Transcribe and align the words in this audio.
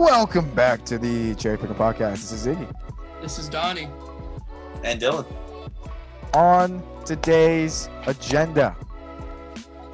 Welcome 0.00 0.48
back 0.54 0.86
to 0.86 0.96
the 0.96 1.34
Cherry 1.34 1.58
Picker 1.58 1.74
Podcast. 1.74 2.12
This 2.12 2.32
is 2.32 2.46
Iggy. 2.46 2.74
This 3.20 3.38
is 3.38 3.50
Donnie. 3.50 3.86
And 4.82 4.98
Dylan. 4.98 5.26
On 6.32 6.82
today's 7.04 7.90
agenda, 8.06 8.74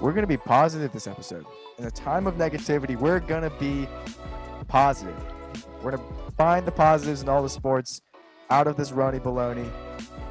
we're 0.01 0.13
going 0.13 0.23
to 0.23 0.29
be 0.29 0.37
positive 0.37 0.93
this 0.93 1.09
episode. 1.09 1.45
In 1.79 1.87
a 1.87 1.91
time 1.91 2.29
of 2.29 2.35
negativity, 2.35 2.97
we're 2.97 3.19
going 3.19 3.43
to 3.43 3.51
be 3.59 3.89
positive. 4.69 5.21
We're 5.83 5.97
going 5.97 6.09
to 6.09 6.33
find 6.37 6.65
the 6.65 6.73
positives 6.73 7.23
in 7.23 7.29
all 7.29 7.43
the 7.43 7.49
sports 7.49 8.01
out 8.49 8.69
of 8.69 8.77
this 8.77 8.93
Roni 8.93 9.19
baloney, 9.19 9.69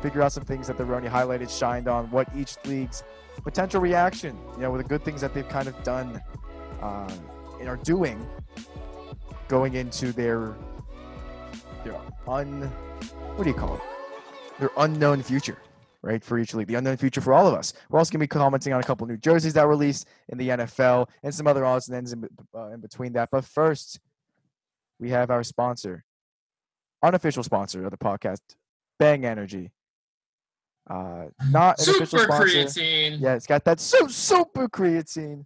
figure 0.01 0.21
out 0.21 0.31
some 0.31 0.45
things 0.45 0.67
that 0.67 0.77
the 0.77 0.85
Roni 0.85 1.09
highlighted, 1.09 1.49
shined 1.49 1.89
on, 1.89 2.09
what 2.11 2.29
each 2.33 2.55
league's 2.63 3.03
potential 3.43 3.81
reaction, 3.81 4.37
you 4.53 4.61
know, 4.61 4.71
with 4.71 4.83
the 4.83 4.87
good 4.87 5.03
things 5.03 5.19
that 5.19 5.33
they've 5.33 5.49
kind 5.49 5.67
of 5.67 5.83
done 5.83 6.21
uh, 6.81 7.11
and 7.59 7.67
are 7.67 7.75
doing 7.75 8.25
going 9.47 9.75
into 9.75 10.11
their 10.11 10.55
their 11.83 11.95
un 12.27 12.61
what 13.35 13.43
do 13.43 13.49
you 13.49 13.55
call 13.55 13.75
it? 13.75 13.81
Their 14.59 14.71
unknown 14.77 15.21
future, 15.21 15.57
right? 16.01 16.23
For 16.23 16.39
each 16.39 16.53
league, 16.53 16.67
the 16.67 16.75
unknown 16.75 16.97
future 16.97 17.21
for 17.21 17.33
all 17.33 17.47
of 17.47 17.53
us. 17.53 17.73
We're 17.89 17.99
also 17.99 18.11
gonna 18.11 18.23
be 18.23 18.27
commenting 18.27 18.73
on 18.73 18.79
a 18.79 18.83
couple 18.83 19.05
new 19.07 19.17
jerseys 19.17 19.53
that 19.53 19.63
were 19.63 19.71
released 19.71 20.07
in 20.29 20.37
the 20.37 20.49
NFL 20.49 21.09
and 21.23 21.33
some 21.33 21.47
other 21.47 21.65
odds 21.65 21.87
and 21.87 21.97
ends 21.97 22.13
in, 22.13 22.27
uh, 22.55 22.67
in 22.69 22.79
between 22.79 23.13
that. 23.13 23.29
But 23.31 23.43
first, 23.45 23.99
we 24.99 25.09
have 25.09 25.29
our 25.29 25.43
sponsor, 25.43 26.05
unofficial 27.03 27.43
sponsor 27.43 27.83
of 27.85 27.91
the 27.91 27.97
podcast, 27.97 28.39
Bang 28.97 29.25
Energy. 29.25 29.71
Uh, 30.89 31.25
not 31.49 31.79
an 31.79 31.89
official 31.89 32.05
Super 32.19 32.23
sponsor. 32.23 32.45
creatine. 32.45 33.19
Yeah, 33.19 33.33
it's 33.33 33.47
got 33.47 33.65
that 33.65 33.79
so 33.79 34.07
super 34.07 34.69
creatine. 34.69 35.45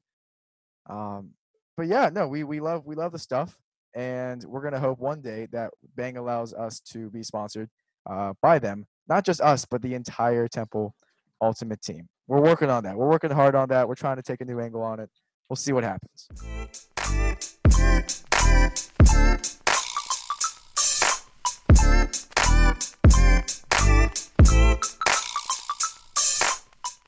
Um, 0.87 1.31
but 1.77 1.87
yeah, 1.87 2.09
no, 2.13 2.27
we 2.27 2.43
we 2.43 2.59
love 2.59 2.85
we 2.85 2.93
love 2.95 3.13
the 3.13 3.19
stuff, 3.19 3.57
and 3.95 4.43
we're 4.43 4.61
gonna 4.61 4.79
hope 4.79 4.99
one 4.99 5.21
day 5.21 5.47
that 5.51 5.71
Bang 5.95 6.17
allows 6.17 6.53
us 6.53 6.79
to 6.91 7.09
be 7.09 7.23
sponsored 7.23 7.69
uh, 8.09 8.33
by 8.41 8.59
them. 8.59 8.87
Not 9.07 9.25
just 9.25 9.41
us, 9.41 9.65
but 9.65 9.81
the 9.81 9.93
entire 9.95 10.47
Temple 10.47 10.95
Ultimate 11.41 11.81
team. 11.81 12.09
We're 12.27 12.41
working 12.41 12.69
on 12.69 12.83
that. 12.83 12.97
We're 12.97 13.09
working 13.09 13.31
hard 13.31 13.55
on 13.55 13.69
that. 13.69 13.87
We're 13.87 13.95
trying 13.95 14.17
to 14.17 14.21
take 14.21 14.41
a 14.41 14.45
new 14.45 14.59
angle 14.59 14.81
on 14.81 14.99
it. 14.99 15.09
We'll 15.49 15.55
see 15.55 15.71
what 15.71 15.83
happens. 15.83 16.27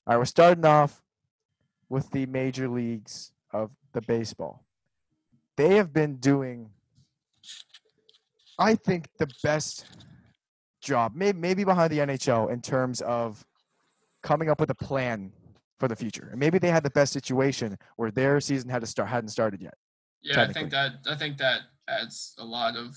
All 0.08 0.16
right, 0.16 0.18
we're 0.18 0.26
starting 0.26 0.66
off 0.66 1.04
with 1.90 2.10
the 2.12 2.26
major 2.26 2.68
leagues 2.68 3.34
of 3.54 3.72
the 3.94 4.02
baseball. 4.02 4.66
They 5.58 5.76
have 5.76 5.94
been 5.94 6.18
doing, 6.18 6.72
I 8.58 8.76
think, 8.76 9.08
the 9.20 9.28
best 9.44 9.86
job, 10.82 11.14
maybe, 11.16 11.38
maybe 11.38 11.64
behind 11.64 11.92
the 11.92 12.00
NHL 12.00 12.52
in 12.52 12.62
terms 12.62 13.02
of 13.02 13.46
coming 14.24 14.50
up 14.50 14.60
with 14.60 14.70
a 14.70 14.76
plan 14.76 15.32
for 15.80 15.88
the 15.88 15.96
future. 15.96 16.30
And 16.32 16.40
maybe 16.40 16.60
they 16.60 16.70
had 16.70 16.84
the 16.84 16.90
best 16.90 17.14
situation 17.14 17.78
where 17.98 18.12
their 18.12 18.40
season 18.40 18.70
had 18.70 18.82
to 18.82 18.88
start 18.88 19.10
hadn't 19.10 19.30
started 19.30 19.62
yet. 19.62 19.74
Yeah, 20.22 20.44
I 20.44 20.54
think 20.54 20.70
that 20.72 20.94
I 21.08 21.16
think 21.16 21.38
that 21.38 21.62
adds 21.88 22.36
a 22.38 22.46
lot 22.46 22.76
of 22.76 22.96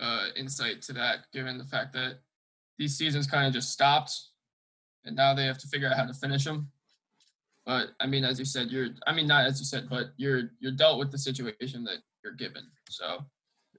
uh, 0.00 0.26
insight 0.36 0.82
to 0.82 0.92
that, 0.94 1.26
given 1.32 1.58
the 1.58 1.64
fact 1.64 1.92
that 1.92 2.20
these 2.78 2.96
seasons 2.96 3.26
kind 3.26 3.46
of 3.46 3.52
just 3.52 3.70
stopped, 3.70 4.12
and 5.04 5.14
now 5.14 5.34
they 5.34 5.44
have 5.44 5.58
to 5.58 5.68
figure 5.68 5.88
out 5.88 5.96
how 5.96 6.06
to 6.06 6.14
finish 6.14 6.44
them. 6.44 6.70
But 7.66 7.88
I 8.00 8.06
mean, 8.06 8.24
as 8.24 8.38
you 8.38 8.44
said, 8.44 8.70
you're 8.70 8.88
I 9.06 9.12
mean 9.12 9.26
not 9.26 9.46
as 9.46 9.60
you 9.60 9.66
said, 9.66 9.88
but 9.88 10.06
you're 10.16 10.50
you're 10.60 10.72
dealt 10.72 10.98
with 10.98 11.12
the 11.12 11.18
situation 11.18 11.84
that 11.84 11.98
you're 12.24 12.34
given. 12.34 12.62
So 12.88 13.24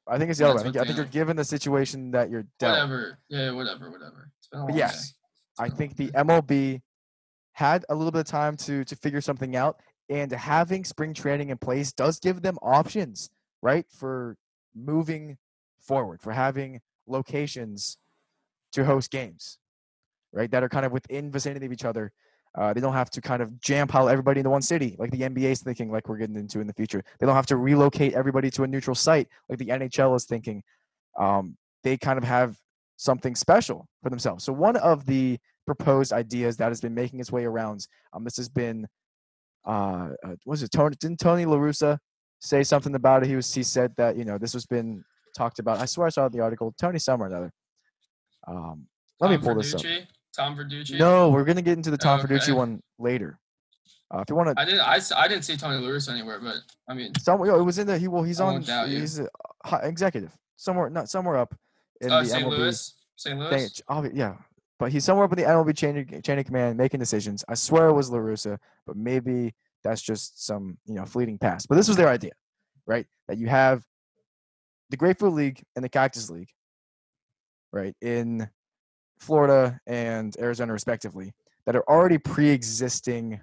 I 0.08 0.18
think 0.18 0.30
it's 0.30 0.40
the 0.40 0.46
other 0.46 0.56
way. 0.56 0.60
I 0.62 0.64
think, 0.64 0.78
I 0.78 0.84
think 0.86 0.98
you're 0.98 1.06
given 1.06 1.38
the 1.38 1.44
situation 1.44 2.12
that 2.12 2.30
you're 2.30 2.46
dealt. 2.60 2.74
whatever, 2.74 3.20
yeah, 3.30 3.52
whatever, 3.52 3.92
whatever. 3.92 4.32
It's 4.40 4.48
been 4.48 4.60
a 4.62 4.66
long 4.66 4.78
yes, 4.78 5.14
I 5.60 5.70
think 5.70 5.96
the. 5.96 6.10
MLB 6.10 6.82
had 7.54 7.86
a 7.90 7.96
little 7.96 8.12
bit 8.12 8.22
of 8.22 8.26
time 8.26 8.58
to 8.58 8.84
to 8.84 8.96
figure 8.96 9.22
something 9.22 9.56
out, 9.56 9.80
and 10.10 10.32
having 10.32 10.84
spring 10.84 11.14
training 11.14 11.50
in 11.50 11.58
place 11.58 11.92
does 11.92 12.20
give 12.20 12.42
them 12.42 12.58
options, 12.62 13.30
right, 13.62 13.86
for 13.90 14.38
moving 14.76 15.38
forward, 15.80 16.22
for 16.22 16.32
having 16.32 16.82
locations 17.08 17.98
to 18.74 18.86
host 18.86 19.12
games, 19.12 19.58
right, 20.32 20.50
that 20.52 20.64
are 20.64 20.70
kind 20.70 20.86
of 20.86 20.92
within 20.92 21.32
vicinity 21.32 21.66
of 21.66 21.74
each 21.74 21.86
other. 21.86 22.12
Uh, 22.58 22.74
they 22.74 22.82
don't 22.82 22.94
have 22.94 23.10
to 23.10 23.22
kind 23.22 23.42
of 23.42 23.60
jam 23.62 23.88
pile 23.88 24.10
everybody 24.10 24.40
into 24.40 24.50
one 24.50 24.62
city 24.62 24.96
like 25.00 25.10
the 25.12 25.22
NBA 25.22 25.52
is 25.52 25.62
thinking, 25.62 25.90
like 25.90 26.10
we're 26.10 26.18
getting 26.18 26.36
into 26.36 26.60
in 26.60 26.68
the 26.68 26.74
future. 26.74 27.04
They 27.20 27.26
don't 27.26 27.36
have 27.36 27.46
to 27.48 27.58
relocate 27.58 28.14
everybody 28.14 28.50
to 28.52 28.64
a 28.64 28.68
neutral 28.68 28.96
site 28.96 29.28
like 29.48 29.60
the 29.60 29.68
NHL 29.68 30.16
is 30.16 30.26
thinking. 30.26 30.62
Um, 31.18 31.58
they 31.84 31.98
kind 31.98 32.18
of 32.18 32.26
have 32.26 32.58
something 32.98 33.36
special 33.36 33.88
for 34.04 34.10
themselves. 34.10 34.44
So 34.44 34.52
one 34.52 34.76
of 34.76 35.06
the 35.06 35.40
proposed 35.66 36.12
ideas 36.12 36.58
that 36.58 36.70
has 36.70 36.82
been 36.82 36.94
making 36.94 37.20
its 37.20 37.32
way 37.32 37.46
around. 37.46 37.88
Um, 38.14 38.24
this 38.24 38.38
has 38.38 38.50
been, 38.50 38.88
uh, 39.66 40.10
uh 40.26 40.36
was 40.46 40.64
it 40.64 40.72
Tony? 40.72 40.96
Didn't 41.00 41.20
Tony 41.20 41.46
La 41.46 41.58
Russa 41.58 41.98
say 42.40 42.64
something 42.64 42.96
about 42.96 43.24
it? 43.24 43.30
He 43.30 43.36
was 43.36 43.54
he 43.54 43.64
said 43.64 43.94
that 43.98 44.18
you 44.18 44.26
know 44.26 44.38
this 44.38 44.54
has 44.54 44.66
been 44.66 45.04
talked 45.36 45.60
about. 45.60 45.80
I 45.80 45.86
swear 45.86 46.08
I 46.08 46.10
saw 46.10 46.28
the 46.30 46.40
article. 46.40 46.74
Tony 46.80 47.00
Summer, 47.00 47.28
another. 47.28 47.52
Um, 48.48 48.88
let 49.20 49.30
me 49.30 49.38
Tom 49.38 49.46
pull 49.46 49.56
this 49.56 49.74
up. 49.76 49.82
Tom 50.42 50.56
Verducci. 50.58 50.98
No, 50.98 51.30
we're 51.30 51.44
gonna 51.46 51.62
get 51.62 51.78
into 51.78 51.92
the 51.92 51.98
Tom 51.98 52.20
Okay. 52.20 52.34
Verducci 52.36 52.56
one 52.56 52.82
later. 52.98 53.40
Uh, 54.14 54.20
if 54.20 54.30
you 54.30 54.36
want 54.36 54.50
to, 54.50 54.62
I 54.62 54.66
didn't. 54.66 54.82
I, 54.82 55.00
I 55.16 55.28
didn't 55.28 55.44
see 55.46 55.56
Tony 55.56 55.78
Lewis 55.78 56.10
anywhere, 56.10 56.40
but 56.42 56.56
I 56.88 56.94
mean, 56.94 57.14
yo, 57.26 57.60
it 57.60 57.64
was 57.64 57.78
in 57.80 57.88
the 57.88 57.98
he. 57.98 58.08
Well, 58.08 58.24
he's 58.24 58.42
I 58.42 58.46
on. 58.46 58.64
you. 58.90 59.00
He's 59.00 59.20
a 59.20 59.28
hi- 59.64 59.84
executive 59.84 60.36
somewhere, 60.58 60.90
not 60.90 61.10
somewhere 61.10 61.38
up 61.38 61.56
in 62.02 62.12
uh, 62.12 62.22
the 62.22 62.28
St. 62.30 62.46
MLB. 62.46 62.50
Louis, 62.58 62.94
St. 63.16 63.40
Louis. 63.40 63.82
obvi- 63.90 64.12
yeah, 64.14 64.36
but 64.80 64.92
he's 64.92 65.06
somewhere 65.06 65.26
up 65.26 65.32
in 65.32 65.38
the 65.40 65.46
MLB 65.46 65.78
chain 65.78 66.22
chain 66.24 66.40
of 66.40 66.46
command 66.46 66.78
making 66.78 67.00
decisions. 67.00 67.46
I 67.48 67.54
swear 67.54 67.88
it 67.88 67.94
was 67.94 68.10
La 68.10 68.18
Russa, 68.18 68.58
but 68.86 68.98
maybe 68.98 69.54
that's 69.84 70.02
just 70.02 70.46
some 70.46 70.78
you 70.86 70.96
know 70.96 71.06
fleeting 71.06 71.38
past. 71.38 71.70
But 71.70 71.76
this 71.76 71.88
was 71.88 71.96
their 71.96 72.10
idea, 72.10 72.32
right? 72.86 73.06
That 73.30 73.38
you 73.38 73.48
have 73.48 73.84
the 74.90 74.98
Grapefruit 74.98 75.34
League 75.34 75.64
and 75.78 75.86
the 75.86 75.90
Cactus 75.90 76.30
League, 76.30 76.50
right, 77.72 77.96
in 78.02 78.50
Florida 79.22 79.80
and 79.86 80.36
Arizona 80.40 80.74
respectively, 80.74 81.34
that 81.66 81.76
are 81.76 81.88
already 81.88 82.18
pre-existing 82.18 83.40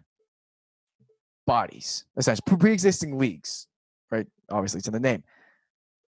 bodies, 1.47 2.05
essentially 2.17 2.43
pre- 2.45 2.57
pre-existing 2.57 3.17
leagues, 3.17 3.69
right? 4.11 4.27
Obviously, 4.51 4.79
it's 4.79 4.89
in 4.89 4.93
the 4.93 5.01
name, 5.01 5.23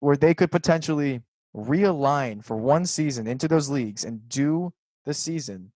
where 0.00 0.16
they 0.16 0.34
could 0.34 0.50
potentially 0.50 1.22
realign 1.56 2.44
for 2.44 2.56
one 2.56 2.84
season 2.84 3.28
into 3.28 3.46
those 3.46 3.68
leagues 3.68 4.04
and 4.04 4.28
do 4.28 4.72
the 5.04 5.14
season 5.14 5.70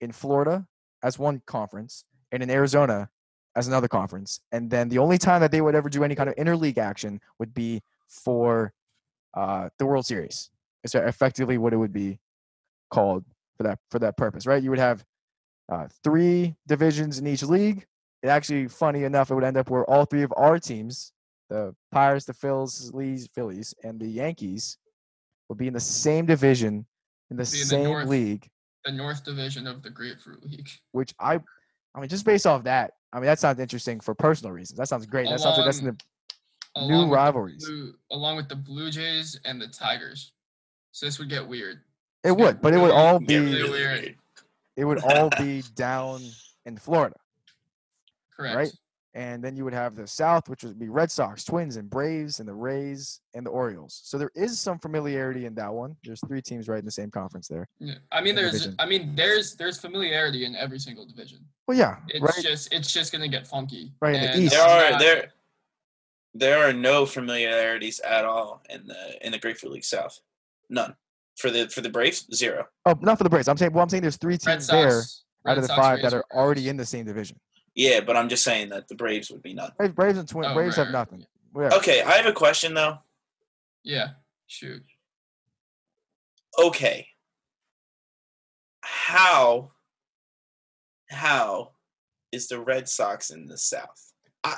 in 0.00 0.12
Florida 0.12 0.66
as 1.02 1.18
one 1.18 1.40
conference 1.46 2.04
and 2.30 2.42
in 2.42 2.50
Arizona 2.50 3.08
as 3.56 3.66
another 3.66 3.88
conference. 3.88 4.40
And 4.52 4.70
then 4.70 4.90
the 4.90 4.98
only 4.98 5.16
time 5.16 5.40
that 5.40 5.50
they 5.50 5.62
would 5.62 5.74
ever 5.74 5.88
do 5.88 6.04
any 6.04 6.14
kind 6.14 6.28
of 6.28 6.36
interleague 6.36 6.78
action 6.78 7.20
would 7.38 7.54
be 7.54 7.80
for 8.06 8.74
uh, 9.32 9.70
the 9.78 9.86
World 9.86 10.04
Series. 10.04 10.50
It's 10.84 10.94
effectively 10.94 11.56
what 11.56 11.72
it 11.72 11.78
would 11.78 11.92
be 11.92 12.18
called 12.90 13.24
for 13.56 13.64
that 13.64 13.78
for 13.90 13.98
that 13.98 14.16
purpose, 14.16 14.46
right? 14.46 14.62
You 14.62 14.70
would 14.70 14.78
have 14.78 15.04
uh, 15.70 15.88
three 16.02 16.56
divisions 16.66 17.18
in 17.18 17.26
each 17.26 17.42
league. 17.42 17.86
It 18.22 18.28
actually, 18.28 18.68
funny 18.68 19.04
enough, 19.04 19.30
it 19.30 19.34
would 19.34 19.44
end 19.44 19.56
up 19.56 19.70
where 19.70 19.84
all 19.88 20.04
three 20.04 20.22
of 20.22 20.32
our 20.36 20.58
teams, 20.58 21.12
the 21.50 21.74
Pirates, 21.92 22.24
the 22.24 22.32
Phils, 22.32 22.92
Lees, 22.92 23.28
Phillies, 23.34 23.74
and 23.84 24.00
the 24.00 24.08
Yankees, 24.08 24.78
would 25.48 25.58
be 25.58 25.68
in 25.68 25.74
the 25.74 25.80
same 25.80 26.26
division 26.26 26.86
in 27.30 27.36
the 27.36 27.44
Be 27.44 27.58
in 27.58 27.60
the 27.60 27.64
same 27.66 27.84
North. 27.84 28.08
league. 28.08 28.48
the 28.84 28.92
North 28.92 29.24
Division 29.24 29.66
of 29.66 29.82
the 29.82 29.90
Grapefruit 29.90 30.42
League. 30.44 30.68
Which 30.92 31.14
I, 31.20 31.40
I 31.94 32.00
mean, 32.00 32.08
just 32.08 32.24
based 32.24 32.46
off 32.46 32.64
that, 32.64 32.92
I 33.12 33.18
mean, 33.18 33.26
that 33.26 33.38
sounds 33.38 33.60
interesting 33.60 34.00
for 34.00 34.14
personal 34.14 34.52
reasons. 34.52 34.78
That 34.78 34.88
sounds 34.88 35.06
great. 35.06 35.28
That 35.28 35.40
sounds 35.40 35.58
like 35.58 35.66
that's 35.66 35.78
in 35.78 35.86
the 35.86 35.96
new 36.86 36.98
with 37.00 37.08
the 37.08 37.14
rivalries. 37.14 37.64
Blue, 37.64 37.94
along 38.10 38.36
with 38.36 38.48
the 38.48 38.56
Blue 38.56 38.90
Jays 38.90 39.38
and 39.44 39.60
the 39.60 39.68
Tigers. 39.68 40.32
So 40.92 41.06
this 41.06 41.18
would 41.18 41.28
get 41.28 41.46
weird. 41.46 41.80
It 42.28 42.36
would, 42.36 42.60
but 42.60 42.74
it 42.74 42.78
would 42.78 42.90
all 42.90 43.18
be 43.18 43.38
really 43.38 43.52
really 43.54 43.70
weird. 43.70 44.00
weird. 44.02 44.16
it 44.76 44.84
would 44.84 45.02
all 45.02 45.30
be 45.38 45.62
down 45.74 46.20
in 46.66 46.76
Florida. 46.76 47.16
Correct. 48.36 48.56
Right. 48.56 48.72
And 49.14 49.42
then 49.42 49.56
you 49.56 49.64
would 49.64 49.72
have 49.72 49.96
the 49.96 50.06
South, 50.06 50.48
which 50.48 50.62
would 50.62 50.78
be 50.78 50.88
Red 50.90 51.10
Sox, 51.10 51.42
Twins, 51.42 51.76
and 51.76 51.90
Braves, 51.90 52.38
and 52.38 52.48
the 52.48 52.54
Rays 52.54 53.20
and 53.34 53.44
the 53.44 53.50
Orioles. 53.50 54.00
So 54.04 54.16
there 54.18 54.30
is 54.36 54.60
some 54.60 54.78
familiarity 54.78 55.46
in 55.46 55.54
that 55.56 55.72
one. 55.72 55.96
There's 56.04 56.20
three 56.28 56.40
teams 56.42 56.68
right 56.68 56.78
in 56.78 56.84
the 56.84 56.90
same 56.90 57.10
conference 57.10 57.48
there. 57.48 57.66
Yeah. 57.80 57.94
I 58.12 58.20
mean, 58.20 58.36
there's. 58.36 58.52
division. 58.52 58.76
I 58.78 58.86
mean, 58.86 59.16
there's 59.16 59.56
there's 59.56 59.80
familiarity 59.80 60.44
in 60.44 60.54
every 60.54 60.78
single 60.78 61.04
division. 61.06 61.38
Well, 61.66 61.76
yeah, 61.76 61.96
It's 62.08 62.20
right. 62.20 62.44
just 62.44 62.72
it's 62.72 62.92
just 62.92 63.10
gonna 63.10 63.26
get 63.26 63.46
funky. 63.46 63.90
Right, 64.00 64.14
in 64.14 64.20
the 64.22 64.38
East. 64.44 64.52
There 64.54 64.62
are 64.62 64.90
not- 64.92 65.00
there 65.00 65.32
there 66.34 66.68
are 66.68 66.72
no 66.74 67.04
familiarities 67.06 67.98
at 68.00 68.24
all 68.24 68.62
in 68.68 68.86
the 68.86 69.26
in 69.26 69.32
the 69.32 69.38
Grapefruit 69.38 69.72
League 69.72 69.84
South. 69.84 70.20
None. 70.68 70.94
For 71.38 71.50
the 71.50 71.68
for 71.68 71.82
the 71.82 71.88
Braves, 71.88 72.26
zero. 72.34 72.66
Oh, 72.84 72.98
not 73.00 73.16
for 73.16 73.24
the 73.24 73.30
Braves. 73.30 73.46
I'm 73.46 73.56
saying. 73.56 73.72
Well, 73.72 73.84
I'm 73.84 73.88
saying 73.88 74.02
there's 74.02 74.16
three 74.16 74.38
Red 74.44 74.54
teams 74.54 74.66
there 74.66 74.90
Sox, 74.90 75.24
out 75.46 75.56
of 75.56 75.62
the 75.62 75.68
Sox, 75.68 75.80
five 75.80 75.94
Rays, 75.96 76.02
that 76.02 76.14
are 76.14 76.24
already 76.32 76.68
in 76.68 76.76
the 76.76 76.84
same 76.84 77.06
division. 77.06 77.38
Yeah, 77.76 78.00
but 78.00 78.16
I'm 78.16 78.28
just 78.28 78.42
saying 78.42 78.70
that 78.70 78.88
the 78.88 78.96
Braves 78.96 79.30
would 79.30 79.42
be 79.42 79.54
nothing. 79.54 79.74
Braves, 79.78 79.94
Braves 79.94 80.18
and 80.18 80.28
Twins. 80.28 80.48
Oh, 80.50 80.54
Braves 80.54 80.76
right, 80.76 80.84
have 80.84 80.92
nothing. 80.92 81.24
Yeah. 81.56 81.70
Okay, 81.74 82.02
I 82.02 82.12
have 82.12 82.26
a 82.26 82.32
question 82.32 82.74
though. 82.74 82.98
Yeah. 83.84 84.08
Shoot. 84.48 84.82
Okay. 86.58 87.06
How 88.80 89.70
how 91.08 91.70
is 92.32 92.48
the 92.48 92.58
Red 92.58 92.88
Sox 92.88 93.30
in 93.30 93.46
the 93.46 93.56
South? 93.56 94.12
I, 94.42 94.56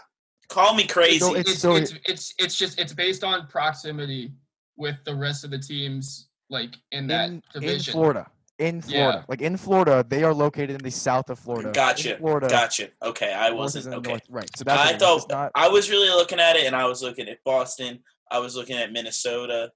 call 0.49 0.75
me 0.75 0.87
crazy. 0.87 1.19
So 1.19 1.35
it's 1.35 1.51
It's 1.51 1.65
it's, 1.65 1.95
it's 2.07 2.35
it's 2.39 2.57
just 2.57 2.79
it's 2.79 2.95
based 2.95 3.23
on 3.23 3.49
proximity 3.49 4.33
with 4.79 4.97
the 5.05 5.15
rest 5.15 5.45
of 5.45 5.51
the 5.51 5.59
teams 5.59 6.30
like 6.51 6.75
in 6.93 7.07
that 7.07 7.31
in, 7.31 7.43
in. 7.63 7.81
Florida. 7.81 8.27
In 8.59 8.83
Florida. 8.83 9.19
Yeah. 9.21 9.25
Like 9.27 9.41
in 9.41 9.57
Florida, 9.57 10.05
they 10.07 10.23
are 10.23 10.35
located 10.35 10.71
in 10.73 10.83
the 10.83 10.91
south 10.91 11.31
of 11.31 11.39
Florida. 11.39 11.69
In 11.69 11.73
Gotcha. 11.73 12.19
Florida. 12.19 12.49
Gotcha. 12.49 12.89
Okay, 13.03 13.33
I 13.33 13.51
wasn't 13.53 13.87
in 13.87 13.95
okay. 13.95 14.11
north- 14.11 14.23
right. 14.29 14.51
So 14.57 14.65
that's 14.65 14.79
I 14.79 14.85
what 14.85 14.91
it 14.93 14.97
is. 14.97 15.03
thought 15.03 15.31
not 15.31 15.53
I 15.55 15.69
was 15.69 15.89
really 15.91 16.11
looking 16.11 16.39
at 16.41 16.57
it, 16.57 16.67
and 16.67 16.77
I 16.77 16.85
was 16.85 17.03
looking 17.03 17.27
at 17.29 17.39
Boston. 17.45 18.01
I 18.31 18.39
was 18.39 18.55
looking 18.57 18.77
at 18.77 18.93
Minnesota, 18.93 19.71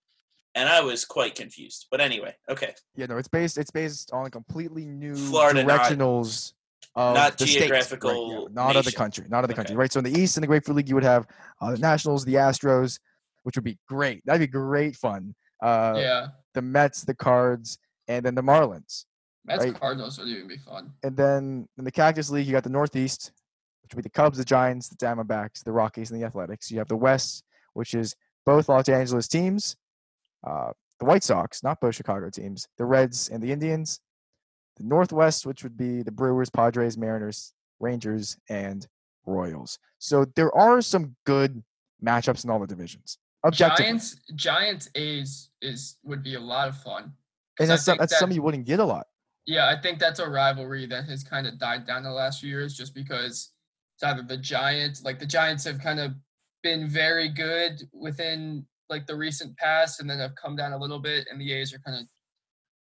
and 0.54 0.68
I 0.68 0.82
was 0.82 1.04
quite 1.06 1.34
confused. 1.34 1.86
But 1.90 2.02
anyway, 2.02 2.34
okay, 2.50 2.74
Yeah, 2.94 3.06
no, 3.06 3.16
it's 3.16 3.28
based 3.28 3.56
it's 3.56 3.70
based 3.70 4.10
on 4.12 4.30
completely 4.30 4.84
new 4.84 5.14
Florida, 5.14 5.64
not- 5.64 5.80
directionals 5.80 6.52
of 6.96 7.14
not 7.14 7.38
the 7.38 7.46
states, 7.46 7.54
right, 7.54 7.68
geographical 7.68 8.42
yeah, 8.50 8.54
not 8.54 8.76
of 8.76 8.84
the 8.84 8.92
country, 8.92 9.24
not 9.30 9.42
of 9.44 9.48
the 9.48 9.54
country, 9.54 9.74
right? 9.74 9.90
So 9.90 9.98
in 10.00 10.04
the 10.04 10.20
East, 10.20 10.36
in 10.36 10.42
the 10.42 10.46
Grapefruit 10.46 10.76
League, 10.76 10.88
you 10.90 10.94
would 10.94 11.02
have 11.04 11.26
uh, 11.60 11.72
the 11.72 11.78
Nationals, 11.78 12.24
the 12.26 12.34
Astros, 12.34 13.00
which 13.44 13.56
would 13.56 13.64
be 13.64 13.78
great. 13.88 14.22
That'd 14.26 14.40
be 14.40 14.46
great 14.46 14.94
fun. 14.94 15.34
Uh, 15.62 15.94
yeah. 15.96 16.26
The 16.54 16.62
Mets, 16.62 17.04
the 17.04 17.14
Cards, 17.14 17.78
and 18.08 18.24
then 18.24 18.34
the 18.34 18.42
Marlins. 18.42 19.04
Mets 19.44 19.64
right. 19.64 19.74
Cardinals 19.78 20.18
would 20.18 20.28
even 20.28 20.48
be 20.48 20.56
fun. 20.56 20.92
And 21.02 21.16
then 21.16 21.68
in 21.76 21.84
the 21.84 21.92
Cactus 21.92 22.30
League, 22.30 22.46
you 22.46 22.52
got 22.52 22.64
the 22.64 22.70
Northeast, 22.70 23.32
which 23.82 23.94
would 23.94 24.02
be 24.02 24.08
the 24.08 24.12
Cubs, 24.12 24.38
the 24.38 24.44
Giants, 24.44 24.88
the 24.88 24.96
Diamondbacks, 24.96 25.62
the 25.64 25.72
Rockies, 25.72 26.10
and 26.10 26.20
the 26.20 26.24
Athletics. 26.24 26.70
You 26.70 26.78
have 26.78 26.88
the 26.88 26.96
West, 26.96 27.44
which 27.74 27.94
is 27.94 28.14
both 28.46 28.68
Los 28.68 28.88
Angeles 28.88 29.28
teams, 29.28 29.76
uh, 30.46 30.70
the 30.98 31.04
White 31.04 31.22
Sox, 31.22 31.62
not 31.62 31.80
both 31.80 31.94
Chicago 31.94 32.30
teams, 32.30 32.68
the 32.78 32.84
Reds 32.84 33.28
and 33.28 33.42
the 33.42 33.52
Indians. 33.52 34.00
The 34.76 34.84
Northwest, 34.84 35.46
which 35.46 35.62
would 35.62 35.76
be 35.76 36.02
the 36.02 36.10
Brewers, 36.10 36.50
Padres, 36.50 36.98
Mariners, 36.98 37.52
Rangers, 37.78 38.36
and 38.48 38.86
Royals. 39.24 39.78
So 39.98 40.24
there 40.24 40.54
are 40.54 40.82
some 40.82 41.16
good 41.24 41.62
matchups 42.04 42.44
in 42.44 42.50
all 42.50 42.58
the 42.58 42.66
divisions. 42.66 43.18
Objectively. 43.44 43.85
Giants 43.85 44.17
Giants 44.35 44.88
A's 44.94 45.50
is 45.61 45.96
would 46.02 46.23
be 46.23 46.35
a 46.35 46.41
lot 46.41 46.69
of 46.69 46.76
fun. 46.79 47.12
and 47.61 47.69
that's, 47.69 47.85
some, 47.85 47.93
think 47.93 48.00
that's 48.00 48.19
something 48.19 48.35
you 48.37 48.43
wouldn't 48.43 48.64
get 48.67 48.81
a 48.81 48.85
lot. 48.85 49.06
Yeah, 49.46 49.69
I 49.69 49.79
think 49.81 49.99
that's 49.99 50.20
a 50.20 50.29
rivalry 50.29 50.87
that 50.87 51.05
has 51.05 51.23
kind 51.23 51.46
of 51.46 51.58
died 51.58 51.87
down 51.87 52.02
the 52.02 52.11
last 52.11 52.41
few 52.41 52.49
years 52.49 52.75
just 52.75 52.94
because 52.94 53.50
it's 53.96 54.02
either 54.02 54.23
the 54.23 54.38
Giants, 54.38 55.05
like 55.05 55.19
the 55.19 55.26
Giants 55.26 55.64
have 55.64 55.79
kind 55.79 56.00
of 56.00 56.12
been 56.62 56.88
very 56.88 57.29
good 57.29 57.82
within 57.93 58.64
like 58.88 59.06
the 59.06 59.14
recent 59.14 59.56
past 59.58 60.00
and 60.00 60.08
then 60.08 60.19
have 60.19 60.35
come 60.35 60.56
down 60.56 60.73
a 60.73 60.79
little 60.79 60.99
bit, 60.99 61.26
and 61.31 61.38
the 61.41 61.52
A's 61.52 61.75
are 61.75 61.79
kind 61.81 61.99
of 62.00 62.06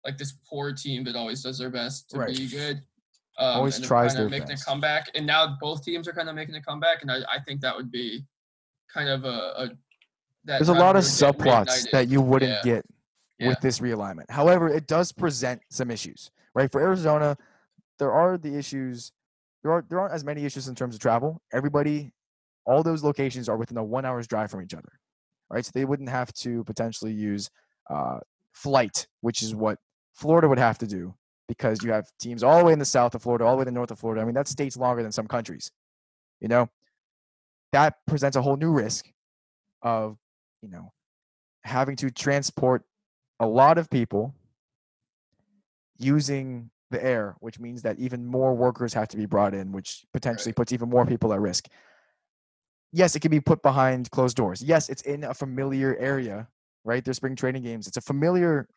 like 0.03 0.17
this 0.17 0.33
poor 0.49 0.73
team 0.73 1.03
that 1.03 1.15
always 1.15 1.43
does 1.43 1.59
their 1.59 1.69
best 1.69 2.09
to 2.09 2.17
Right. 2.19 2.35
be 2.35 2.47
good. 2.47 2.81
Um, 3.39 3.57
Always 3.57 3.79
tries 3.79 4.17
making 4.17 4.47
best. 4.47 4.63
a 4.63 4.65
comeback, 4.65 5.09
and 5.13 5.27
now 5.27 5.57
both 5.61 5.83
teams 5.83 6.07
are 6.07 6.13
kind 6.13 6.27
of 6.27 6.33
making 6.33 6.55
a 6.55 6.61
comeback, 6.61 7.03
and 7.03 7.11
I, 7.11 7.17
I 7.31 7.39
think 7.45 7.61
that 7.61 7.75
would 7.75 7.91
be 7.91 8.25
kind 8.91 9.09
of 9.09 9.25
a, 9.25 9.27
a 9.57 9.69
There's 10.47 10.69
a 10.69 10.73
lot 10.73 10.95
of 10.95 11.03
rivalry 11.03 11.27
would 11.27 11.43
get 11.43 11.67
subplots 11.67 11.91
that 11.91 12.07
you 12.07 12.21
wouldn't 12.21 12.51
Yeah. 12.51 12.61
get 12.63 12.85
Yeah. 13.37 13.47
with 13.49 13.59
this 13.59 13.79
realignment. 13.79 14.29
However, 14.29 14.67
it 14.69 14.87
does 14.87 15.11
present 15.11 15.61
some 15.69 15.91
issues, 15.91 16.31
right? 16.55 16.71
For 16.71 16.81
Arizona, 16.81 17.37
there 17.99 18.11
are 18.11 18.37
the 18.37 18.57
issues. 18.57 19.11
There 19.63 19.71
are 19.71 19.83
there 19.87 19.99
aren't 19.99 20.13
as 20.13 20.23
many 20.23 20.45
issues 20.45 20.67
in 20.67 20.75
terms 20.75 20.95
of 20.95 21.01
travel. 21.01 21.41
Everybody, 21.51 22.13
all 22.65 22.83
those 22.83 23.03
locations 23.03 23.49
are 23.49 23.57
within 23.57 23.77
a 23.77 23.83
one 23.83 24.05
hour's 24.05 24.27
drive 24.27 24.49
from 24.51 24.61
each 24.61 24.73
other, 24.73 24.99
right? 25.49 25.65
So 25.65 25.71
they 25.73 25.85
wouldn't 25.85 26.09
have 26.09 26.33
to 26.33 26.63
potentially 26.63 27.13
use 27.13 27.49
uh, 27.89 28.19
flight, 28.53 29.07
which 29.21 29.41
is 29.41 29.53
what 29.55 29.79
Florida 30.13 30.47
would 30.47 30.59
have 30.59 30.77
to 30.79 30.87
do 30.87 31.15
because 31.47 31.83
you 31.83 31.91
have 31.91 32.11
teams 32.19 32.43
all 32.43 32.57
the 32.59 32.65
way 32.65 32.73
in 32.73 32.79
the 32.79 32.85
south 32.85 33.15
of 33.15 33.21
Florida, 33.21 33.45
all 33.45 33.51
the 33.51 33.57
way 33.57 33.61
in 33.61 33.67
the 33.67 33.71
north 33.71 33.91
of 33.91 33.99
Florida. 33.99 34.21
I 34.21 34.25
mean, 34.25 34.33
that 34.35 34.47
state's 34.47 34.75
longer 34.77 35.01
than 35.03 35.11
some 35.11 35.27
countries, 35.27 35.71
you 36.39 36.47
know. 36.47 36.69
That 37.71 37.95
presents 38.07 38.35
a 38.37 38.41
whole 38.41 38.57
new 38.57 38.71
risk 38.71 39.05
of, 39.81 40.17
you 40.61 40.69
know, 40.69 40.91
having 41.63 41.95
to 41.97 42.09
transport 42.09 42.83
a 43.39 43.47
lot 43.47 43.77
of 43.77 43.89
people 43.89 44.33
using 45.97 46.69
the 46.89 47.03
air, 47.03 47.35
which 47.39 47.59
means 47.59 47.81
that 47.81 47.99
even 47.99 48.25
more 48.25 48.53
workers 48.53 48.93
have 48.93 49.07
to 49.09 49.17
be 49.17 49.25
brought 49.25 49.53
in, 49.53 49.71
which 49.71 50.05
potentially 50.13 50.53
puts 50.53 50.71
even 50.71 50.89
more 50.89 51.05
people 51.05 51.33
at 51.33 51.39
risk. 51.39 51.67
Yes, 52.93 53.15
it 53.15 53.19
can 53.19 53.31
be 53.31 53.41
put 53.41 53.61
behind 53.61 54.09
closed 54.11 54.37
doors. 54.37 54.61
Yes, 54.61 54.87
it's 54.87 55.01
in 55.01 55.23
a 55.23 55.33
familiar 55.33 55.95
area, 55.97 56.47
right? 56.85 57.03
There's 57.03 57.17
spring 57.17 57.35
training 57.35 57.63
games. 57.63 57.87
It's 57.87 57.97
a 57.97 58.01
familiar, 58.01 58.69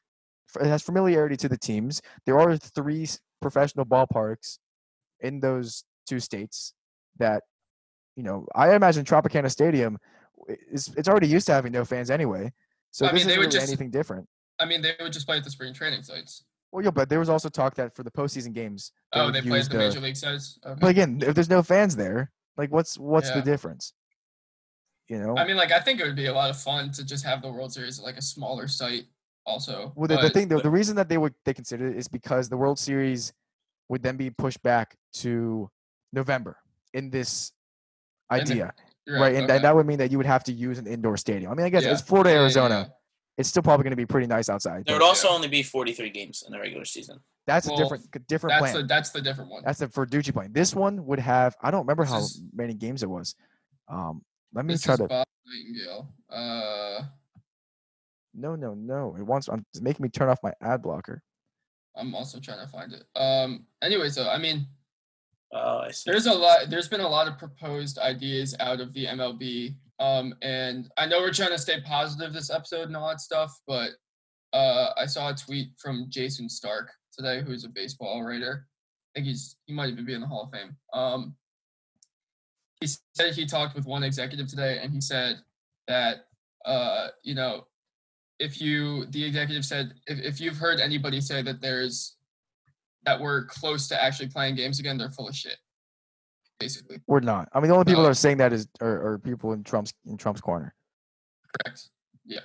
it 0.60 0.66
has 0.66 0.82
familiarity 0.82 1.36
to 1.36 1.48
the 1.48 1.56
teams. 1.56 2.02
There 2.26 2.38
are 2.38 2.56
three 2.56 3.08
professional 3.40 3.86
ballparks 3.86 4.58
in 5.20 5.40
those 5.40 5.84
two 6.06 6.18
states 6.18 6.74
that, 7.18 7.44
you 8.16 8.24
know, 8.24 8.46
I 8.54 8.74
imagine 8.74 9.04
Tropicana 9.04 9.50
Stadium 9.50 9.98
i- 10.48 10.56
is 10.70 10.92
it's 10.96 11.08
already 11.08 11.28
used 11.28 11.46
to 11.46 11.52
having 11.52 11.72
no 11.72 11.84
fans 11.84 12.10
anyway. 12.10 12.52
So 12.90 13.06
I 13.06 13.12
this 13.12 13.20
mean, 13.20 13.26
they 13.28 13.32
isn't 13.34 13.40
would 13.40 13.46
really 13.46 13.58
just- 13.58 13.68
anything 13.68 13.90
different. 13.90 14.28
I 14.58 14.66
mean, 14.66 14.82
they 14.82 14.94
would 15.00 15.12
just 15.12 15.26
play 15.26 15.38
at 15.38 15.44
the 15.44 15.50
spring 15.50 15.72
training 15.72 16.02
sites. 16.02 16.44
Well, 16.70 16.84
yeah, 16.84 16.90
but 16.90 17.08
there 17.08 17.18
was 17.18 17.28
also 17.30 17.48
talk 17.48 17.74
that 17.76 17.94
for 17.96 18.02
the 18.02 18.10
postseason 18.10 18.52
games. 18.52 18.92
Oh, 19.12 19.30
they 19.30 19.40
play 19.40 19.58
at 19.60 19.70
the 19.70 19.78
major 19.78 20.00
league 20.00 20.16
sites. 20.16 20.58
Okay. 20.64 20.78
But 20.80 20.88
again, 20.90 21.20
if 21.26 21.34
there's 21.34 21.48
no 21.50 21.62
fans 21.62 21.96
there, 21.96 22.30
like 22.56 22.70
what's 22.70 22.98
what's 22.98 23.30
the 23.30 23.42
difference? 23.42 23.92
You 25.08 25.18
know. 25.18 25.36
I 25.36 25.46
mean, 25.46 25.56
like 25.56 25.72
I 25.72 25.80
think 25.80 25.98
it 26.00 26.04
would 26.04 26.14
be 26.14 26.26
a 26.26 26.32
lot 26.32 26.50
of 26.50 26.60
fun 26.60 26.92
to 26.92 27.04
just 27.04 27.24
have 27.24 27.42
the 27.42 27.50
World 27.50 27.72
Series 27.72 27.98
at 27.98 28.04
like 28.04 28.16
a 28.16 28.22
smaller 28.22 28.68
site. 28.68 29.06
Also, 29.46 29.92
well, 29.96 30.06
the, 30.06 30.18
the 30.18 30.30
thing, 30.30 30.46
the, 30.48 30.60
the 30.60 30.70
reason 30.70 30.94
that 30.96 31.08
they 31.08 31.16
would 31.18 31.34
they 31.44 31.54
consider 31.54 31.88
it 31.88 31.96
is 31.96 32.06
because 32.06 32.48
the 32.50 32.56
World 32.58 32.78
Series 32.78 33.32
would 33.88 34.02
then 34.02 34.16
be 34.16 34.30
pushed 34.30 34.62
back 34.62 34.96
to 35.14 35.70
November 36.12 36.58
in 36.92 37.10
this 37.10 37.50
the- 38.28 38.36
idea, 38.36 38.74
you're 39.10 39.20
right? 39.20 39.34
And, 39.34 39.44
okay. 39.44 39.56
and 39.56 39.64
that 39.64 39.74
would 39.74 39.86
mean 39.86 39.98
that 39.98 40.10
you 40.10 40.16
would 40.18 40.26
have 40.26 40.44
to 40.44 40.52
use 40.52 40.78
an 40.78 40.86
indoor 40.86 41.16
stadium. 41.16 41.50
I 41.50 41.54
mean, 41.54 41.66
I 41.66 41.68
guess 41.70 41.84
Yeah. 41.84 41.92
it's 41.92 42.00
Florida, 42.02 42.30
Yeah, 42.30 42.36
yeah, 42.36 42.42
Arizona. 42.42 42.74
yeah. 42.88 42.94
It's 43.38 43.48
still 43.48 43.62
probably 43.62 43.84
going 43.84 43.92
to 43.92 43.96
be 43.96 44.06
pretty 44.06 44.26
nice 44.26 44.48
outside. 44.48 44.84
there 44.84 44.94
but 44.96 45.02
would 45.02 45.02
also 45.02 45.28
Yeah. 45.28 45.34
only 45.34 45.48
be 45.48 45.62
43 45.62 46.10
games 46.10 46.42
in 46.46 46.52
the 46.52 46.58
regular 46.58 46.84
season. 46.84 47.20
that's 47.46 47.66
a 47.66 47.76
different 47.76 48.04
different 48.28 48.52
That's 48.60 48.72
plan. 48.72 48.82
the 48.82 48.86
that's 48.86 49.10
the 49.10 49.20
different 49.20 49.50
one. 49.50 49.62
That's 49.64 49.78
the 49.80 49.88
Verducci 49.88 50.32
plan. 50.32 50.52
This 50.52 50.74
one 50.74 51.04
would 51.06 51.18
have 51.18 51.56
I 51.60 51.70
don't 51.72 51.80
remember 51.80 52.04
This 52.04 52.12
how 52.12 52.18
is- 52.20 52.42
many 52.52 52.74
games 52.74 53.02
it 53.02 53.10
was. 53.10 53.34
Um, 53.88 54.22
let 54.52 54.64
me 54.64 54.74
This 54.74 54.82
try 54.82 54.94
is 54.94 55.00
to. 55.00 55.06
Bob 55.08 55.26
Nightingale. 55.46 56.14
Uh, 56.30 57.02
No, 58.34 58.54
no, 58.54 58.74
no. 58.74 59.16
It 59.18 59.22
wants. 59.22 59.48
I'm 59.48 59.64
it's 59.72 59.80
making 59.80 60.04
me 60.04 60.08
turn 60.10 60.28
off 60.28 60.38
my 60.42 60.52
ad 60.60 60.82
blocker. 60.82 61.22
I'm 61.96 62.14
also 62.14 62.38
trying 62.38 62.64
to 62.64 62.68
find 62.70 62.92
it. 62.92 63.04
Um, 63.16 63.66
anyways, 63.82 64.14
though, 64.14 64.30
I 64.30 64.38
mean, 64.38 64.66
Oh, 65.52 65.78
I 65.78 65.90
see. 65.90 66.10
there's 66.10 66.26
a 66.26 66.32
lot. 66.32 66.70
There's 66.70 66.88
been 66.88 67.00
a 67.00 67.08
lot 67.08 67.28
of 67.28 67.38
proposed 67.38 67.98
ideas 67.98 68.54
out 68.60 68.80
of 68.80 68.92
the 68.92 69.06
MLB. 69.06 69.74
Um, 69.98 70.34
and 70.42 70.88
I 70.96 71.06
know 71.06 71.20
we're 71.20 71.32
trying 71.32 71.50
to 71.50 71.58
stay 71.58 71.80
positive 71.80 72.32
this 72.32 72.50
episode 72.50 72.86
and 72.86 72.96
all 72.96 73.08
that 73.08 73.20
stuff, 73.20 73.52
but 73.66 73.90
uh, 74.52 74.90
I 74.96 75.06
saw 75.06 75.30
a 75.30 75.34
tweet 75.34 75.72
from 75.78 76.06
Jayson 76.08 76.48
Stark 76.48 76.90
today, 77.12 77.42
who's 77.42 77.64
a 77.64 77.68
baseball 77.68 78.22
writer. 78.22 78.66
I 79.12 79.18
think 79.18 79.26
he's 79.26 79.56
he 79.66 79.72
might 79.72 79.90
even 79.90 80.06
be 80.06 80.14
in 80.14 80.20
the 80.20 80.26
Hall 80.26 80.44
of 80.44 80.50
Fame. 80.52 80.76
Um, 80.92 81.34
he 82.80 82.88
said 83.14 83.34
he 83.34 83.44
talked 83.44 83.74
with 83.74 83.86
one 83.86 84.04
executive 84.04 84.48
today, 84.48 84.78
and 84.82 84.92
he 84.92 85.00
said 85.00 85.36
that 85.88 86.26
uh, 86.64 87.08
you 87.22 87.34
know, 87.34 87.66
if 88.38 88.60
you 88.60 89.06
the 89.06 89.24
executive 89.24 89.64
said 89.64 89.94
if, 90.06 90.18
if 90.20 90.40
you've 90.40 90.56
heard 90.56 90.80
anybody 90.80 91.20
say 91.20 91.42
that 91.42 91.60
there's 91.60 92.16
that 93.04 93.20
we're 93.20 93.44
close 93.46 93.88
to 93.88 94.02
actually 94.02 94.28
playing 94.28 94.54
games 94.54 94.78
again, 94.78 94.98
they're 94.98 95.10
full 95.10 95.28
of 95.28 95.36
shit. 95.36 95.56
Basically, 96.58 96.98
We're 97.06 97.20
not. 97.20 97.48
I 97.54 97.60
mean, 97.60 97.68
the 97.68 97.74
only 97.74 97.86
people 97.86 98.02
that 98.02 98.10
are 98.10 98.14
saying 98.14 98.36
that 98.36 98.52
is 98.52 98.68
are, 98.82 99.12
are 99.12 99.18
people 99.18 99.54
in 99.54 99.64
Trump's 99.64 99.94
in 100.06 100.18
Trump's 100.18 100.42
corner. 100.42 100.74
correct. 101.64 101.88
Yeah. 102.26 102.40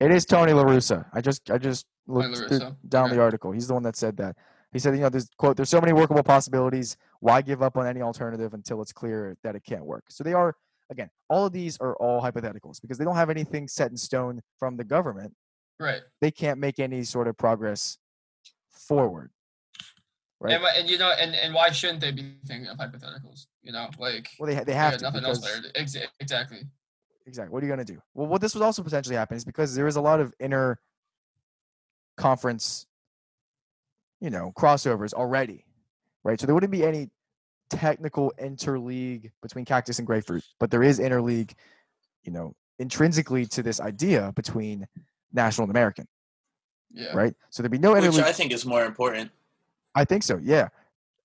It 0.00 0.10
is 0.10 0.24
Tony 0.24 0.52
La 0.52 0.64
Russa. 0.64 1.06
I 1.12 1.20
just 1.20 1.48
I 1.48 1.58
just 1.58 1.86
looked 2.08 2.36
through- 2.36 2.76
down 2.88 3.06
okay. 3.06 3.14
the 3.14 3.22
article. 3.22 3.52
He's 3.52 3.68
the 3.68 3.74
one 3.74 3.84
that 3.84 3.94
said 3.94 4.16
that. 4.16 4.36
He 4.72 4.80
said, 4.80 4.94
you 4.94 5.00
know, 5.00 5.08
there's 5.10 5.28
quote, 5.38 5.56
there's 5.56 5.68
so 5.68 5.80
many 5.80 5.92
workable 5.92 6.24
possibilities. 6.24 6.96
Why 7.20 7.40
give 7.40 7.62
up 7.62 7.76
on 7.76 7.86
any 7.86 8.02
alternative 8.02 8.52
until 8.52 8.82
it's 8.82 8.92
clear 8.92 9.36
that 9.44 9.54
it 9.54 9.62
can't 9.64 9.84
work? 9.84 10.04
So 10.08 10.24
they 10.24 10.32
are 10.32 10.56
again, 10.90 11.10
all 11.28 11.46
of 11.46 11.52
these 11.52 11.78
are 11.80 11.94
all 11.96 12.20
hypotheticals 12.20 12.80
because 12.80 12.98
they 12.98 13.04
don't 13.04 13.16
have 13.16 13.30
anything 13.30 13.68
set 13.68 13.92
in 13.92 13.96
stone 13.96 14.42
from 14.58 14.76
the 14.76 14.84
government. 14.84 15.34
Right. 15.78 16.00
They 16.20 16.32
can't 16.32 16.58
make 16.58 16.78
any 16.78 17.04
sort 17.04 17.28
of 17.28 17.38
progress 17.38 17.98
forward. 18.70 19.30
Right. 20.40 20.54
And, 20.54 20.64
and 20.76 20.88
you 20.90 20.96
know, 20.96 21.12
and, 21.20 21.34
and 21.34 21.52
why 21.52 21.70
shouldn't 21.70 22.00
they 22.00 22.12
be 22.12 22.34
thinking 22.46 22.68
of 22.68 22.78
hypotheticals? 22.78 23.46
You 23.62 23.72
know, 23.72 23.88
like 23.98 24.30
Well, 24.38 24.46
they 24.48 24.54
they 24.54 24.64
they 24.64 24.72
have 24.74 24.92
got 24.92 24.98
to 24.98 25.02
nothing 25.04 25.20
because 25.20 25.44
else 25.44 25.62
there. 25.62 25.84
Exa- 25.84 26.06
exactly. 26.18 26.60
exactly. 27.26 27.52
What 27.52 27.62
are 27.62 27.66
you 27.66 27.72
going 27.74 27.84
to 27.86 27.92
do? 27.92 28.00
Well, 28.14 28.26
what 28.26 28.40
this 28.40 28.54
would 28.54 28.62
also 28.62 28.82
potentially 28.82 29.16
happen 29.16 29.36
is 29.36 29.44
because 29.44 29.74
there 29.74 29.86
is 29.86 29.96
a 29.96 30.00
lot 30.00 30.18
of 30.18 30.32
inner 30.40 30.78
conference, 32.16 32.86
you 34.20 34.30
know, 34.30 34.52
crossovers 34.56 35.12
already, 35.12 35.64
right? 36.24 36.40
So 36.40 36.46
there 36.46 36.54
wouldn't 36.54 36.72
be 36.72 36.84
any 36.84 37.10
technical 37.70 38.32
interleague 38.42 39.30
between 39.42 39.64
Cactus 39.64 39.98
and 39.98 40.06
Grapefruit, 40.06 40.44
but 40.58 40.70
there 40.70 40.82
is 40.82 40.98
interleague, 40.98 41.52
you 42.24 42.32
know, 42.32 42.54
intrinsically 42.78 43.46
to 43.46 43.62
this 43.62 43.80
idea 43.80 44.32
between 44.34 44.86
national 45.32 45.64
and 45.64 45.70
American, 45.70 46.08
Yeah. 46.90 47.12
right? 47.14 47.34
So 47.50 47.62
there'd 47.62 47.70
be 47.70 47.78
no 47.78 47.92
Which 47.92 48.04
interleague. 48.04 48.22
I 48.24 48.32
think 48.32 48.52
is 48.52 48.64
more 48.66 48.84
important. 48.84 49.30
I 49.94 50.04
think 50.04 50.22
so. 50.22 50.38
Yeah, 50.42 50.68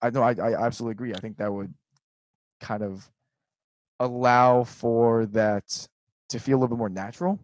I 0.02 0.10
know. 0.10 0.22
I, 0.24 0.32
I 0.34 0.66
absolutely 0.66 0.94
agree. 0.94 1.14
I 1.14 1.20
think 1.20 1.38
that 1.38 1.52
would 1.54 1.74
kind 2.62 2.84
of 2.84 3.10
allow 4.00 4.64
for 4.64 5.26
that 5.28 5.88
to 6.30 6.40
feel 6.40 6.58
a 6.58 6.60
little 6.60 6.76
bit 6.76 6.80
more 6.80 6.90
natural 6.90 7.40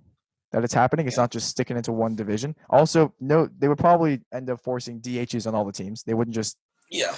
that 0.52 0.64
it's 0.64 0.74
happening. 0.74 1.08
It's 1.08 1.16
Yeah. 1.18 1.24
not 1.24 1.32
just 1.32 1.48
sticking 1.50 1.78
into 1.78 1.92
one 1.92 2.16
division. 2.16 2.56
Also, 2.70 3.14
no, 3.20 3.48
they 3.58 3.68
would 3.68 3.78
probably 3.78 4.22
end 4.34 4.50
up 4.50 4.60
forcing 4.62 5.00
DHs 5.00 5.48
on 5.48 5.56
all 5.56 5.64
the 5.64 5.72
teams. 5.72 6.04
They 6.04 6.14
wouldn't 6.14 6.36
just 6.36 6.58
Yeah. 6.90 7.16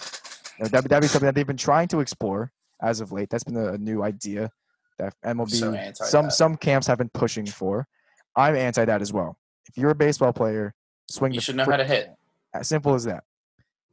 you 0.60 0.66
know, 0.66 0.70
that 0.70 0.84
that'd 0.90 1.02
be 1.02 1.08
something 1.08 1.26
that 1.26 1.36
they've 1.36 1.48
been 1.48 1.58
trying 1.58 1.88
to 1.90 2.00
explore 2.00 2.52
as 2.82 3.02
of 3.02 3.12
late. 3.12 3.30
That's 3.30 3.44
been 3.44 3.56
a, 3.58 3.74
a 3.74 3.78
new 3.78 4.04
idea 4.04 4.52
that 5.00 5.16
MLB 5.26 5.50
so 5.50 5.72
some 6.06 6.26
that. 6.26 6.34
some 6.34 6.58
camps 6.58 6.86
have 6.88 6.98
been 7.00 7.10
pushing 7.10 7.46
for. 7.48 7.88
I'm 8.36 8.56
anti 8.56 8.86
that 8.86 9.02
as 9.02 9.12
well. 9.14 9.38
If 9.68 9.78
you're 9.78 9.92
a 9.92 9.96
baseball 9.96 10.34
player, 10.34 10.74
swing 11.10 11.32
You 11.34 11.40
should 11.42 11.56
know 11.56 11.66
how 11.66 11.78
to 11.78 11.86
hit. 11.86 12.12
As 12.54 12.68
simple 12.68 12.94
as 12.94 13.06
that. 13.06 13.24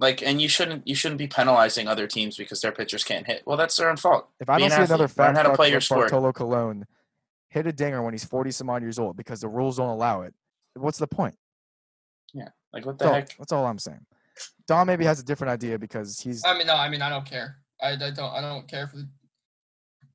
Like, 0.01 0.23
and 0.23 0.41
you 0.41 0.49
shouldn't 0.49 0.89
you 0.89 0.95
shouldn't 0.95 1.19
be 1.19 1.27
penalizing 1.29 1.87
other 1.87 2.07
teams 2.07 2.37
because 2.39 2.63
their 2.63 2.73
pitchers 2.73 3.05
can't 3.05 3.27
hit. 3.27 3.43
Well, 3.45 3.59
that's 3.59 3.77
their 3.77 3.91
own 3.91 3.99
fault. 3.99 4.29
If 4.41 4.49
I 4.49 4.57
Be 4.57 4.63
don't 4.63 4.73
an 4.73 4.79
see 4.79 4.85
another 4.85 5.05
athlete. 5.05 5.19
Learn 5.19 5.35
fat 5.35 5.45
how 5.45 5.51
to 5.51 5.57
play 5.57 5.69
your 5.69 5.77
like 5.77 5.83
sport. 5.83 6.11
Bartolo 6.11 6.33
Colon 6.33 6.87
hit 7.51 7.67
a 7.67 7.73
dinger 7.73 8.03
when 8.03 8.15
he's 8.15 8.25
40 8.25 8.51
some 8.51 8.71
odd 8.71 8.81
years 8.83 8.99
old 8.99 9.17
because 9.17 9.41
the 9.43 9.49
rules 9.49 9.77
don't 9.77 9.89
allow 9.91 10.23
it, 10.23 10.33
what's 10.75 10.99
the 10.99 11.07
point? 11.07 11.35
Yeah, 12.33 12.49
like, 12.73 12.87
what 12.87 12.99
the 12.99 13.07
So, 13.07 13.13
heck? 13.13 13.37
that's 13.37 13.53
all 13.53 13.67
I'm 13.67 13.79
saying. 13.79 14.07
Don 14.67 14.87
maybe 14.87 15.05
has 15.05 15.21
a 15.21 15.25
different 15.25 15.51
idea 15.51 15.79
because 15.79 16.19
he's 16.21 16.45
I 16.45 16.57
mean, 16.57 16.67
no, 16.67 16.77
I 16.77 16.89
mean, 16.89 17.03
I 17.03 17.11
don't 17.11 17.27
care. 17.27 17.57
I, 17.83 17.91
I 17.93 17.97
don't. 17.97 18.21
I 18.21 18.41
don't 18.41 18.67
care 18.69 18.87
for 18.87 18.97
the. 18.97 19.09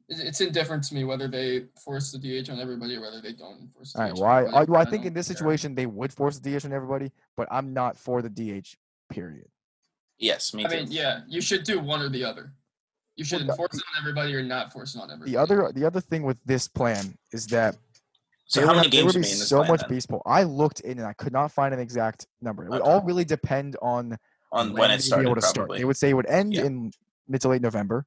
It's 0.08 0.40
indifferent 0.40 0.84
to 0.86 0.96
me 0.96 1.04
whether 1.04 1.28
they 1.28 1.66
force 1.84 2.12
the 2.12 2.20
DH 2.20 2.50
on 2.50 2.60
everybody 2.60 2.96
or 2.96 3.02
whether 3.02 3.22
they 3.22 3.34
don't 3.34 3.60
enforce 3.60 3.94
the 3.94 4.00
all 4.00 4.06
right. 4.06 4.16
DH. 4.16 4.20
Well, 4.20 4.48
on 4.48 4.54
I, 4.56 4.58
I, 4.60 4.64
well, 4.64 4.82
I 4.82 4.86
think 4.86 5.06
in 5.06 5.14
this 5.14 5.28
care. 5.28 5.36
situation 5.36 5.76
they 5.76 5.88
would 5.88 6.14
force 6.14 6.40
the 6.40 6.58
DH 6.58 6.66
on 6.66 6.74
everybody, 6.74 7.12
but 7.36 7.48
I'm 7.52 7.74
not 7.74 7.98
for 7.98 8.22
the 8.22 8.30
DH. 8.30 8.76
Period. 9.10 9.48
Yes, 10.18 10.54
me 10.54 10.66
I 10.66 10.70
too. 10.70 10.76
mean, 10.78 10.92
yeah, 10.92 11.22
you 11.28 11.42
should 11.42 11.64
do 11.64 11.80
one 11.80 12.02
or 12.02 12.10
the 12.10 12.24
other. 12.24 12.54
You 13.16 13.24
should 13.26 13.40
Well, 13.40 13.48
the- 13.48 13.52
enforce 13.54 13.76
it 13.76 13.84
on 13.96 14.02
everybody 14.02 14.36
or 14.36 14.44
not 14.44 14.72
force 14.72 14.96
it 14.96 15.00
on 15.00 15.10
everybody. 15.12 15.32
The 15.32 15.38
other 15.38 15.72
the 15.74 15.86
other 15.86 16.02
thing 16.02 16.24
with 16.24 16.38
this 16.46 16.68
plan 16.68 17.18
is 17.32 17.48
that 17.48 17.76
so 18.48 18.60
there 18.60 18.68
how 18.68 18.74
would 18.74 18.78
many 18.78 18.86
have- 18.88 18.92
there 18.92 19.02
games 19.02 19.06
would 19.06 19.16
would 19.16 19.22
be 19.22 19.28
be 19.28 19.32
in 19.34 19.40
this 19.40 19.50
so 19.50 19.58
plan 19.60 19.70
much 19.72 19.82
then? 19.82 19.90
baseball. 19.90 20.22
I 20.26 20.44
looked 20.44 20.80
in 20.82 21.00
and 21.00 21.08
I 21.08 21.14
could 21.14 21.34
not 21.34 21.52
find 21.52 21.74
an 21.74 21.80
exact 21.80 22.28
number. 22.42 22.66
It 22.66 22.70
would 22.70 22.82
Okay. 22.82 22.90
all 22.90 23.02
really 23.02 23.26
depend 23.26 23.76
on 23.82 24.18
on 24.52 24.74
when 24.74 24.90
they'd 24.90 24.96
it 24.96 24.98
be 24.98 25.04
started? 25.04 25.26
able 25.28 25.36
to 25.36 25.42
start. 25.42 25.56
Probably. 25.68 25.80
They 25.80 25.86
would 25.86 25.98
say 25.98 26.10
it 26.10 26.14
would 26.14 26.28
end 26.28 26.54
Yeah. 26.54 26.66
in 26.66 26.92
mid 27.28 27.42
to 27.42 27.50
late 27.50 27.62
November. 27.62 28.06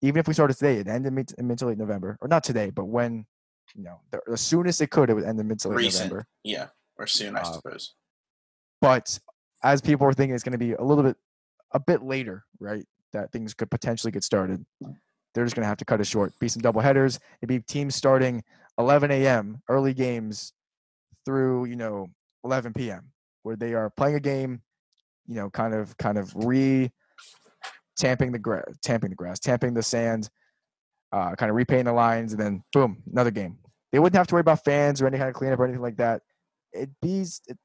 Even 0.00 0.20
if 0.20 0.28
we 0.28 0.32
started 0.34 0.54
today, 0.56 0.74
it'd 0.76 0.88
end 0.88 1.04
in 1.06 1.14
mid, 1.14 1.32
in 1.36 1.46
mid 1.48 1.58
to 1.58 1.66
late 1.66 1.76
November, 1.76 2.16
or 2.20 2.28
not 2.28 2.44
today, 2.44 2.70
but 2.70 2.84
when 2.86 3.26
you 3.74 3.82
know 3.82 4.00
the, 4.10 4.20
the 4.26 4.36
soonest 4.36 4.80
it 4.80 4.90
could, 4.90 5.10
it 5.10 5.14
would 5.14 5.24
end 5.24 5.38
in 5.40 5.48
mid 5.48 5.58
to 5.60 5.68
late 5.68 5.76
Recent. 5.76 6.04
November. 6.10 6.26
Yeah, 6.44 6.68
or 6.96 7.06
soon, 7.06 7.36
I 7.36 7.40
Uh, 7.40 7.52
suppose. 7.52 7.94
But 8.80 9.18
as 9.62 9.80
people 9.80 10.06
are 10.06 10.12
thinking, 10.12 10.34
it's 10.34 10.44
going 10.44 10.52
to 10.52 10.58
be 10.58 10.72
a 10.72 10.82
little 10.82 11.04
bit, 11.04 11.16
a 11.72 11.80
bit 11.80 12.02
later, 12.02 12.44
right? 12.60 12.84
That 13.12 13.32
things 13.32 13.54
could 13.54 13.70
potentially 13.70 14.10
get 14.10 14.24
started. 14.24 14.64
They're 15.34 15.44
just 15.44 15.56
going 15.56 15.64
to 15.64 15.68
have 15.68 15.78
to 15.78 15.84
cut 15.84 16.00
it 16.00 16.06
short. 16.06 16.32
Be 16.38 16.48
some 16.48 16.62
double 16.62 16.80
headers. 16.80 17.18
It'd 17.40 17.48
be 17.48 17.60
teams 17.60 17.94
starting 17.94 18.42
11 18.78 19.10
a.m. 19.10 19.62
early 19.68 19.94
games 19.94 20.52
through 21.24 21.66
you 21.66 21.76
know 21.76 22.06
11 22.44 22.72
p.m. 22.72 23.12
where 23.42 23.56
they 23.56 23.74
are 23.74 23.90
playing 23.90 24.16
a 24.16 24.20
game, 24.20 24.62
you 25.26 25.34
know, 25.34 25.50
kind 25.50 25.74
of 25.74 25.96
kind 25.98 26.16
of 26.16 26.32
re 26.34 26.90
tamping 27.98 28.32
the 28.32 28.38
grass, 28.38 28.64
tamping 28.82 29.10
the 29.10 29.16
grass, 29.16 29.38
tamping 29.38 29.74
the 29.74 29.82
sand, 29.82 30.30
uh, 31.12 31.34
kind 31.34 31.50
of 31.50 31.56
repainting 31.56 31.86
the 31.86 31.92
lines, 31.92 32.32
and 32.32 32.40
then 32.40 32.62
boom, 32.72 33.02
another 33.10 33.30
game. 33.30 33.58
They 33.92 33.98
wouldn't 33.98 34.16
have 34.16 34.26
to 34.28 34.34
worry 34.34 34.40
about 34.40 34.64
fans 34.64 35.02
or 35.02 35.06
any 35.06 35.18
kind 35.18 35.28
of 35.28 35.34
cleanup 35.34 35.58
or 35.58 35.64
anything 35.64 35.82
like 35.82 35.96
that. 35.96 36.22
It'd 36.72 36.94
be 37.02 37.20
it, 37.20 37.58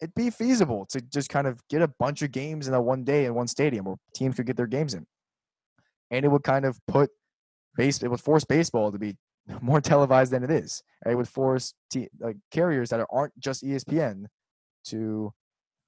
it'd 0.00 0.14
be 0.14 0.30
feasible 0.30 0.86
to 0.86 1.00
just 1.00 1.28
kind 1.28 1.46
of 1.46 1.60
get 1.68 1.82
a 1.82 1.88
bunch 1.88 2.22
of 2.22 2.30
games 2.32 2.68
in 2.68 2.74
a 2.74 2.80
one 2.80 3.04
day 3.04 3.24
in 3.24 3.34
one 3.34 3.46
stadium 3.48 3.84
where 3.86 3.96
teams 4.14 4.36
could 4.36 4.46
get 4.46 4.56
their 4.56 4.66
games 4.66 4.94
in, 4.94 5.06
and 6.10 6.24
it 6.24 6.28
would 6.28 6.42
kind 6.42 6.64
of 6.64 6.78
put 6.86 7.10
base 7.76 8.02
it 8.02 8.08
would 8.08 8.20
force 8.20 8.44
baseball 8.44 8.90
to 8.92 8.98
be 8.98 9.16
more 9.60 9.80
televised 9.80 10.32
than 10.32 10.42
it 10.42 10.50
is. 10.50 10.82
And 11.04 11.12
It 11.12 11.16
would 11.16 11.28
force 11.28 11.74
te- 11.90 12.08
like 12.20 12.36
carriers 12.50 12.90
that 12.90 13.06
aren't 13.10 13.38
just 13.38 13.62
ESPN 13.64 14.26
to 14.86 15.32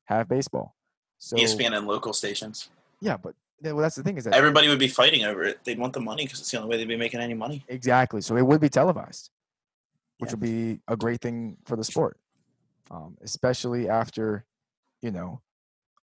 have 0.07 0.29
baseball. 0.29 0.75
So 1.19 1.37
ESPN 1.37 1.77
and 1.77 1.87
local 1.87 2.12
stations. 2.12 2.71
yeah, 3.00 3.17
but 3.17 3.35
well, 3.62 3.77
that's 3.79 3.97
the 3.97 4.05
thing 4.05 4.17
is 4.19 4.25
that 4.25 4.35
Everybody 4.35 4.69
would 4.69 4.79
be 4.79 4.87
fighting 4.87 5.25
over 5.25 5.43
it. 5.43 5.59
They'd 5.65 5.79
want 5.79 5.93
the 5.93 6.00
money 6.00 6.25
because 6.25 6.38
it's 6.38 6.50
the 6.50 6.59
only 6.59 6.71
way 6.71 6.77
they'd 6.77 6.87
be 6.87 6.97
making 6.97 7.19
any 7.21 7.35
money. 7.35 7.65
Exactly. 7.69 8.21
So 8.21 8.37
it 8.37 8.43
would 8.47 8.61
be 8.61 8.69
televised, 8.69 9.31
which 10.19 10.29
Yeah. 10.29 10.35
would 10.35 10.41
be 10.41 10.81
a 10.87 10.97
great 10.97 11.21
thing 11.21 11.57
for 11.65 11.75
the 11.75 11.83
sport, 11.83 12.17
um, 12.90 13.16
especially 13.23 13.88
after, 13.88 14.45
you 15.02 15.11
know, 15.11 15.40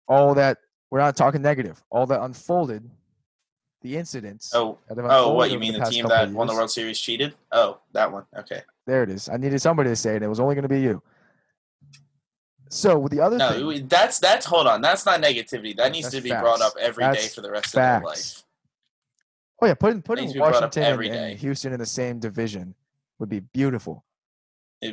all 0.07 0.33
that. 0.35 0.57
We're 0.91 0.99
not 0.99 1.15
talking 1.15 1.41
negative. 1.41 1.83
All 1.89 2.05
that 2.05 2.21
unfolded, 2.21 2.89
the 3.81 3.97
incidents. 3.97 4.53
Oh, 4.53 4.77
oh, 4.89 5.33
what 5.33 5.51
you 5.51 5.59
mean 5.59 5.73
the 5.73 5.79
past 5.79 5.91
team 5.91 6.07
that 6.07 6.29
won 6.29 6.47
the. 6.47 6.53
World 6.53 6.71
Series 6.71 6.99
cheated? 6.99 7.33
Oh, 7.51 7.79
that 7.93 8.11
one. 8.11 8.25
Okay. 8.37 8.61
There 8.85 9.03
it 9.03 9.09
is. 9.09 9.27
I 9.27 9.37
needed 9.37 9.59
somebody 9.59 9.89
to 9.89 9.95
say 9.95 10.15
it. 10.15 10.23
It 10.23 10.27
was 10.27 10.39
only 10.39 10.55
going 10.55 10.63
to 10.63 10.69
be 10.69 10.81
you. 10.81 11.01
So 12.69 12.97
with 12.97 13.11
the 13.11 13.19
other 13.19 13.37
No, 13.37 13.51
thing, 13.51 13.87
that's 13.87 14.19
that's 14.19 14.45
hold 14.45 14.67
on. 14.67 14.81
That's 14.81 15.05
not 15.05 15.21
negativity. 15.21 15.75
That 15.75 15.91
needs 15.91 16.09
to 16.09 16.21
be 16.21 16.29
brought 16.29 16.61
up 16.61 16.73
every 16.79 17.03
day 17.03 17.11
That's 17.11 17.35
for 17.35 17.41
the 17.41 17.51
rest 17.51 17.67
of 17.67 17.73
their 17.73 18.01
life. 18.01 18.43
oh 19.61 19.67
yeah, 19.67 19.73
putting 19.73 20.01
putting 20.01 20.25
needs 20.25 20.33
to 20.33 20.37
be 20.37 20.39
brought 20.39 20.55
up 20.55 20.75
Washington 20.75 20.83
and, 20.83 21.01
and 21.01 21.13
day. 21.13 21.35
Houston 21.35 21.73
in 21.73 21.79
the 21.79 21.85
same 21.85 22.19
division 22.19 22.75
would 23.19 23.29
be 23.29 23.39
beautiful. 23.39 24.04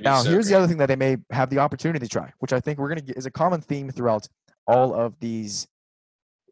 Now, 0.01 0.23
so 0.23 0.31
here's 0.31 0.49
the 0.49 0.55
other 0.55 0.67
thing 0.67 0.79
that 0.79 0.87
they 0.87 0.97
may 0.97 1.17
have 1.31 1.51
the 1.51 1.59
opportunity 1.59 1.99
to 1.99 2.09
try, 2.09 2.33
which 2.39 2.53
I 2.53 2.61
think 2.61 2.79
we're 2.79 2.89
going 2.89 2.99
to 3.01 3.05
get 3.05 3.17
is 3.17 3.27
a 3.27 3.31
common 3.31 3.61
theme 3.61 3.91
throughout 3.91 4.29
all 4.67 4.95
of 4.95 5.19
these 5.21 5.67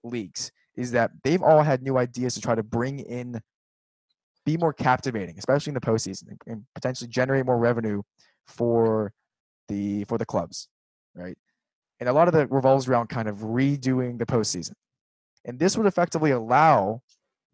leagues, 0.03 0.53
is 0.77 0.91
that 0.93 1.11
they've 1.25 1.43
all 1.43 1.63
had 1.63 1.83
new 1.83 1.99
ideas 1.99 2.35
to 2.35 2.41
try 2.41 2.55
to 2.55 2.63
bring 2.63 3.01
in, 3.01 3.41
be 4.45 4.57
more 4.57 4.73
captivating, 4.73 5.39
especially 5.39 5.71
in 5.71 5.75
the 5.75 5.81
postseason, 5.81 6.29
and- 6.29 6.43
and 6.47 6.67
potentially 6.75 7.09
generate 7.09 7.47
more 7.47 7.59
revenue 7.59 8.03
for 8.47 9.13
the 9.69 10.05
for 10.05 10.19
the 10.19 10.27
clubs, 10.27 10.69
right? 11.15 11.39
And 12.01 12.09
a 12.09 12.13
lot 12.13 12.27
of 12.29 12.35
that 12.35 12.51
revolves 12.51 12.89
around 12.89 13.09
kind 13.09 13.29
of 13.29 13.39
redoing 13.39 14.19
the 14.19 14.27
postseason, 14.27 14.75
and 15.45 15.59
this 15.59 15.77
would 15.77 15.87
effectively 15.87 16.31
allow 16.33 17.03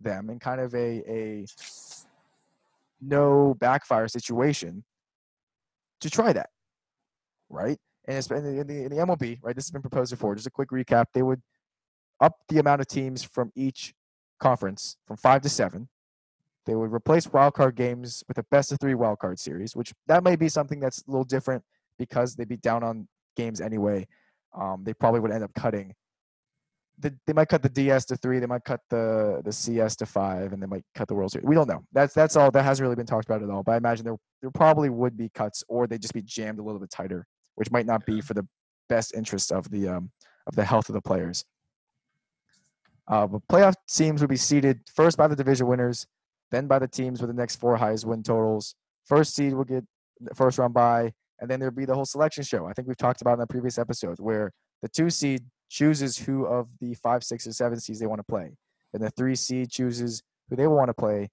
them 0.01 0.31
in 0.31 0.39
kind 0.39 0.61
of 0.61 0.75
a 0.75 1.03
a 1.11 1.47
no 3.01 3.55
backfire 3.55 4.09
situation 4.09 4.85
to 6.01 6.11
try 6.11 6.33
that, 6.33 6.51
right? 7.49 7.79
And 8.07 8.19
it's, 8.19 8.31
in, 8.31 8.45
the, 8.45 8.61
in, 8.61 8.67
the, 8.67 8.85
in 8.85 8.89
the 8.91 8.97
MLB, 8.97 9.39
right? 9.43 9.55
This 9.55 9.67
has 9.67 9.71
been 9.71 9.83
proposed 9.83 10.11
before. 10.11 10.35
Just 10.35 10.47
a 10.47 10.51
quick 10.51 10.71
recap: 10.71 11.07
they 11.13 11.23
would 11.23 11.43
up 12.21 12.39
the 12.49 12.59
amount 12.59 12.81
of 12.81 12.87
teams 12.87 13.23
from 13.23 13.53
each 13.55 13.95
conference 14.39 14.97
from 15.07 15.17
five 15.17 15.43
to 15.43 15.49
seven. 15.49 15.89
They 16.67 16.75
would 16.75 16.93
replace 16.93 17.27
wildcard 17.29 17.77
games 17.77 18.25
with 18.27 18.39
a 18.39 18.43
best 18.45 18.73
of 18.73 18.81
three 18.81 18.95
wildcard 18.95 19.39
series, 19.39 19.77
which 19.77 19.93
that 20.09 20.25
may 20.25 20.35
be 20.35 20.49
something 20.49 20.81
that's 20.81 21.03
a 21.07 21.11
little 21.11 21.25
different 21.25 21.63
because 21.99 22.35
they'd 22.35 22.49
be 22.49 22.57
down 22.57 22.83
on 22.83 23.09
games 23.37 23.61
anyway. 23.61 24.07
Um, 24.55 24.83
they 24.85 24.95
probably 24.95 25.21
would 25.21 25.31
end 25.31 25.45
up 25.45 25.55
cutting. 25.55 25.95
The, 26.99 27.15
they 27.27 27.35
might 27.35 27.49
cut 27.49 27.63
the 27.63 27.69
DS 27.69 28.07
to 28.07 28.17
three. 28.17 28.39
They 28.39 28.47
might 28.47 28.65
cut 28.65 28.81
the 28.89 29.43
the 29.45 29.53
CS 29.53 29.97
to 29.97 30.07
five, 30.07 30.53
and 30.53 30.63
they 30.63 30.67
might 30.67 30.85
cut 30.95 31.09
the 31.09 31.15
World 31.15 31.31
Series. 31.31 31.47
We 31.47 31.55
don't 31.55 31.69
know. 31.69 31.85
That's 31.93 32.15
that's 32.15 32.37
all. 32.37 32.51
That 32.51 32.65
hasn't 32.65 32.85
really 32.85 32.97
been 32.97 33.07
talked 33.07 33.27
about 33.27 33.43
at 33.43 33.51
all. 33.51 33.63
But 33.63 33.73
I 33.73 33.77
imagine 33.77 34.05
there 34.05 34.17
there 34.41 34.51
probably 34.51 34.89
would 34.89 35.17
be 35.17 35.29
cuts, 35.29 35.63
or 35.69 35.87
they'd 35.87 36.01
just 36.01 36.15
be 36.15 36.23
jammed 36.23 36.59
a 36.59 36.63
little 36.63 36.81
bit 36.81 36.91
tighter, 36.91 37.27
which 37.57 37.71
might 37.71 37.85
not 37.85 38.07
be 38.07 38.23
for 38.23 38.33
the 38.33 38.47
best 38.89 39.15
interest 39.15 39.53
of 39.53 39.71
the 39.71 39.89
um 39.89 40.11
of 40.47 40.55
the 40.55 40.65
health 40.65 40.89
of 40.89 40.95
the 40.95 41.03
players. 41.03 41.45
Uh, 43.09 43.27
but 43.27 43.47
playoff 43.49 43.75
teams 43.89 44.21
would 44.21 44.31
be 44.31 44.37
seeded 44.37 44.81
first 44.95 45.17
by 45.17 45.29
the 45.29 45.37
division 45.37 45.67
winners, 45.67 46.07
then 46.51 46.67
by 46.67 46.79
the 46.79 46.89
teams 46.89 47.21
with 47.21 47.29
the 47.29 47.37
next 47.37 47.57
four 47.57 47.77
highest 47.77 48.05
win 48.05 48.23
totals. 48.23 48.75
First 49.05 49.35
seed 49.35 49.55
will 49.55 49.65
get 49.65 49.85
the 50.21 50.35
first 50.35 50.59
round 50.59 50.75
bye, 50.75 51.13
and 51.41 51.49
then 51.51 51.61
there'd 51.61 51.77
be 51.77 51.85
the 51.85 51.95
whole 51.95 52.07
selection 52.07 52.43
show. 52.43 52.67
I 52.67 52.73
think 52.73 52.89
we've 52.89 52.97
talked 52.97 53.21
about 53.21 53.35
in 53.35 53.41
the 53.41 53.47
previous 53.47 53.79
episode 53.79 54.19
where 54.19 54.53
the 54.83 54.89
two 54.89 55.11
seed 55.11 55.45
chooses 55.69 56.19
who 56.19 56.45
of 56.45 56.69
the 56.81 56.95
five, 56.95 57.25
six, 57.25 57.47
or 57.47 57.53
seven 57.53 57.81
seeds 57.81 57.99
they 57.99 58.07
want 58.07 58.21
to 58.21 58.25
play, 58.25 58.57
and 58.93 59.03
the 59.03 59.11
three 59.11 59.35
seed 59.35 59.71
chooses 59.71 60.23
who 60.49 60.57
they 60.57 60.67
want 60.67 60.89
to 60.89 60.95
play 60.95 61.31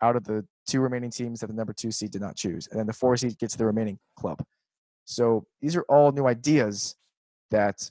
out 0.00 0.16
of 0.16 0.24
the 0.24 0.44
two 0.66 0.80
remaining 0.80 1.10
teams 1.10 1.40
that 1.40 1.46
the 1.46 1.52
number 1.52 1.72
two 1.72 1.90
seed 1.90 2.10
did 2.10 2.20
not 2.20 2.36
choose, 2.36 2.66
and 2.68 2.78
then 2.78 2.86
the 2.86 2.92
four 2.92 3.16
seed 3.16 3.38
gets 3.38 3.56
the 3.56 3.66
remaining 3.66 3.98
club. 4.16 4.42
So 5.04 5.46
these 5.60 5.76
are 5.76 5.84
all 5.88 6.12
new 6.12 6.26
ideas 6.26 6.96
that 7.50 7.90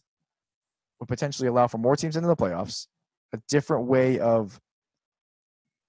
would 0.99 1.07
potentially 1.09 1.47
allow 1.47 1.67
for 1.67 1.77
more 1.77 1.95
teams 1.95 2.15
into 2.15 2.27
the 2.27 2.35
playoffs, 2.35 2.87
a 3.33 3.39
different 3.49 3.85
way 3.85 4.19
of 4.19 4.59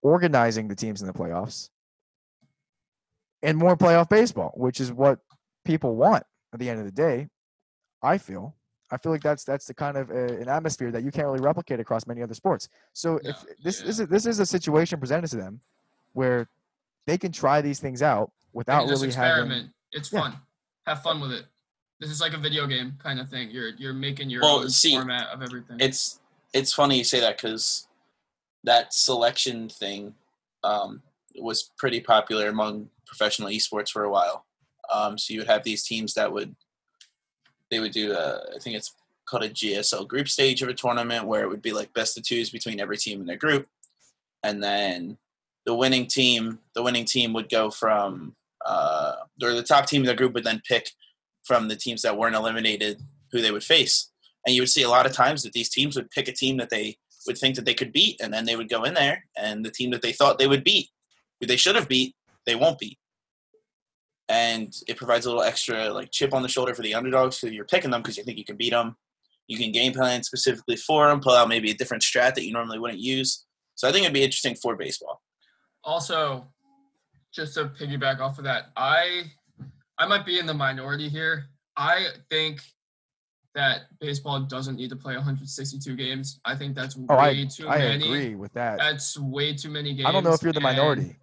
organizing 0.03 0.69
the 0.69 0.75
teams 0.75 1.01
in 1.01 1.07
the 1.07 1.13
playoffs, 1.13 1.71
and 3.43 3.59
more 3.59 3.77
playoff 3.77 4.09
baseball, 4.09 4.53
which 4.57 4.81
is 4.81 4.93
what 4.93 5.19
people 5.65 5.97
want 5.97 6.25
at 6.53 6.61
the 6.61 6.71
end 6.71 6.79
of 6.79 6.87
the 6.87 6.93
day. 6.93 7.29
I 8.03 8.19
feel. 8.19 8.55
I 8.93 8.99
feel 8.99 9.11
like 9.11 9.23
that's 9.23 9.43
that's 9.43 9.65
the 9.65 9.73
kind 9.75 9.97
of 9.97 10.11
uh, 10.11 10.15
an 10.15 10.49
atmosphere 10.51 10.91
that 10.93 11.03
you 11.03 11.11
can't 11.11 11.27
really 11.27 11.41
replicate 11.41 11.81
across 11.81 12.07
many 12.07 12.23
other 12.23 12.35
sports. 12.35 12.69
So 12.93 13.19
if 13.25 13.37
this 13.65 13.81
yeah. 13.81 13.87
this 13.87 13.99
is 13.99 14.07
this 14.09 14.27
is 14.27 14.39
a 14.39 14.45
situation 14.47 15.01
presented 15.01 15.31
to 15.31 15.37
them 15.37 15.61
where 16.13 16.47
they 17.07 17.17
can 17.17 17.33
try 17.33 17.63
these 17.63 17.81
things 17.81 18.03
out 18.03 18.31
without 18.53 18.83
Like, 18.83 18.91
just 18.91 19.03
really 19.03 19.15
having. 19.15 19.31
experiment. 19.45 19.73
It's 19.93 20.13
Yeah. 20.13 20.21
fun. 20.21 20.39
Have 20.87 21.03
fun 21.03 21.21
with 21.21 21.33
it. 21.33 21.47
This 22.01 22.11
is 22.11 22.21
like 22.21 22.35
a 22.35 22.39
video 22.39 22.67
game 22.67 22.99
kind 23.03 23.19
of 23.19 23.31
thing. 23.31 23.51
You're 23.51 23.71
you're 23.71 23.95
making 23.95 24.29
your 24.29 24.43
Well, 24.43 24.59
own 24.61 24.69
see, 24.71 24.93
format 24.95 25.29
of 25.29 25.41
everything. 25.43 25.79
it's 25.81 26.21
it's 26.53 26.73
funny 26.75 26.99
you 26.99 27.05
say 27.05 27.21
that 27.21 27.39
because 27.39 27.89
that 28.63 28.93
selection 28.93 29.71
thing 29.71 30.15
um, 30.63 31.03
was 31.41 31.71
pretty 31.79 32.01
popular 32.01 32.49
among 32.49 32.91
professional 33.07 33.49
esports 33.49 33.89
for 33.91 34.05
a 34.05 34.11
while. 34.11 34.45
Um, 34.93 35.17
so 35.17 35.33
you 35.33 35.41
would 35.41 35.49
have 35.49 35.65
these 35.65 35.83
teams 35.83 36.13
that 36.15 36.31
would 36.33 36.55
they 37.73 37.81
would 37.81 37.93
do 37.93 38.13
a, 38.13 38.43
I 38.55 38.59
think 38.61 38.77
it's 38.77 38.95
called 39.25 39.45
a 39.45 39.49
GSL 39.49 40.07
group 40.07 40.29
stage 40.29 40.61
of 40.61 40.69
a 40.69 40.75
tournament 40.75 41.27
where 41.27 41.43
it 41.43 41.49
would 41.49 41.63
be 41.63 41.73
like 41.73 41.95
best 41.95 42.19
of 42.19 42.23
twos 42.23 42.51
between 42.51 42.81
every 42.81 42.99
team 42.99 43.21
in 43.21 43.27
their 43.27 43.37
group, 43.37 43.67
and 44.43 44.63
then 44.63 45.17
the 45.65 45.75
winning 45.75 46.07
team 46.07 46.59
the 46.75 46.83
winning 46.83 47.07
team 47.07 47.33
would 47.33 47.49
go 47.49 47.71
from 47.71 48.37
uh, 48.67 49.15
or 49.43 49.55
the 49.55 49.63
top 49.63 49.87
team 49.87 50.03
in 50.03 50.07
the 50.07 50.15
group 50.15 50.35
would 50.35 50.45
then 50.45 50.61
pick 50.69 50.91
from 51.45 51.69
the 51.69 51.77
teams 51.77 52.03
that 52.03 52.17
weren't 52.17 52.37
eliminated 52.37 53.01
who 53.33 53.41
they 53.41 53.51
would 53.51 53.65
face. 53.65 54.11
And 54.47 54.55
you 54.55 54.63
would 54.63 54.71
see 54.71 54.83
a 54.83 54.91
lot 54.91 55.07
of 55.07 55.13
times 55.13 55.43
that 55.43 55.53
these 55.53 55.71
teams 55.71 55.97
would 55.97 56.11
pick 56.11 56.29
a 56.29 56.33
team 56.33 56.59
that 56.59 56.71
they 56.71 56.99
would 57.27 57.39
think 57.39 57.57
that 57.57 57.65
they 57.65 57.75
could 57.75 57.93
beat 57.93 58.21
and 58.21 58.33
then 58.33 58.45
they 58.45 58.57
would 58.57 58.69
go 58.69 58.85
in 58.85 58.95
there 58.95 59.25
and 59.37 59.65
the 59.65 59.71
team 59.71 59.91
that 59.93 60.03
they 60.03 60.13
thought 60.13 60.39
they 60.39 60.49
would 60.49 60.65
beat 60.65 60.91
who 61.41 61.47
they 61.47 61.57
should 61.57 61.77
have 61.77 61.89
beat 61.89 62.15
they 62.47 62.57
won't 62.57 62.79
beat 62.79 62.99
and 64.29 64.73
it 64.89 64.97
provides 64.97 65.27
a 65.27 65.29
little 65.29 65.43
extra 65.43 65.93
like 65.93 66.11
chip 66.11 66.33
on 66.33 66.43
the 66.43 66.49
shoulder 66.49 66.75
for 66.75 66.83
the 66.83 66.95
underdogs 66.95 67.41
because 67.41 67.55
you're 67.55 67.65
picking 67.65 67.91
them 67.91 68.01
because 68.03 68.17
you 68.17 68.25
think 68.25 68.39
you 68.39 68.45
can 68.45 68.57
beat 68.57 68.71
them 68.71 68.97
you 69.49 69.59
can 69.59 69.73
game 69.73 69.93
plan 69.93 70.23
specifically 70.23 70.77
for 70.77 71.09
them 71.09 71.21
pull 71.21 71.33
out 71.33 71.49
maybe 71.49 71.71
a 71.71 71.75
different 71.75 72.03
strat 72.03 72.35
that 72.35 72.45
you 72.47 72.53
normally 72.53 72.79
wouldn't 72.79 73.01
use. 73.01 73.45
So 73.75 73.89
i 73.89 73.93
think 73.93 74.05
it'd 74.05 74.15
be 74.15 74.23
interesting 74.23 74.55
for 74.55 74.77
baseball. 74.77 75.21
Also 75.85 76.47
just 77.35 77.55
to 77.55 77.65
piggyback 77.67 78.21
off 78.21 78.39
of 78.39 78.45
that 78.45 78.67
i 78.77 79.25
i 79.99 80.07
might 80.07 80.25
be 80.25 80.39
in 80.39 80.47
the 80.47 80.55
minority 80.55 81.09
here. 81.09 81.47
I 81.77 82.07
think 82.31 82.61
that 83.55 83.83
baseball 84.01 84.41
doesn't 84.41 84.77
need 84.77 84.89
to 84.91 84.97
play 84.97 85.15
162 85.15 85.95
games. 85.97 86.41
I 86.45 86.55
think 86.55 86.75
that's 86.75 86.97
Oh, 87.09 87.17
way 87.17 87.43
I 87.43 87.45
too 87.47 87.69
I 87.69 87.79
many. 87.79 88.05
I 88.05 88.07
agree 88.07 88.35
with 88.35 88.53
that. 88.55 88.79
that's 88.79 89.19
way 89.19 89.55
too 89.55 89.69
many 89.71 89.93
games 89.95 90.07
I 90.07 90.13
don't 90.13 90.25
know 90.25 90.33
if 90.33 90.43
you're 90.43 90.53
the 90.53 90.59
and- 90.59 90.65
minority, 90.65 91.17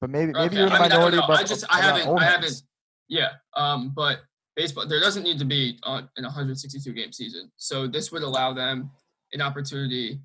but 0.00 0.10
maybe 0.10 0.32
maybe 0.32 0.44
Okay, 0.46 0.56
you're 0.58 0.68
the 0.68 0.74
I 0.76 0.82
mean, 0.82 0.92
I 0.92 0.96
minority. 0.96 1.18
but 1.26 1.38
I 1.40 1.44
just 1.44 1.64
I 1.70 1.80
haven't 1.80 2.08
I 2.18 2.24
haven't 2.24 2.62
yeah 3.08 3.30
um 3.56 3.92
but 3.94 4.20
baseball 4.56 4.86
there 4.86 5.00
doesn't 5.00 5.22
need 5.22 5.38
to 5.38 5.44
be 5.44 5.78
on 5.84 6.08
an 6.16 6.24
162 6.24 6.92
game 6.92 7.12
season 7.12 7.50
so 7.56 7.86
this 7.86 8.10
would 8.10 8.22
allow 8.22 8.52
them 8.52 8.90
an 9.32 9.40
opportunity 9.40 10.20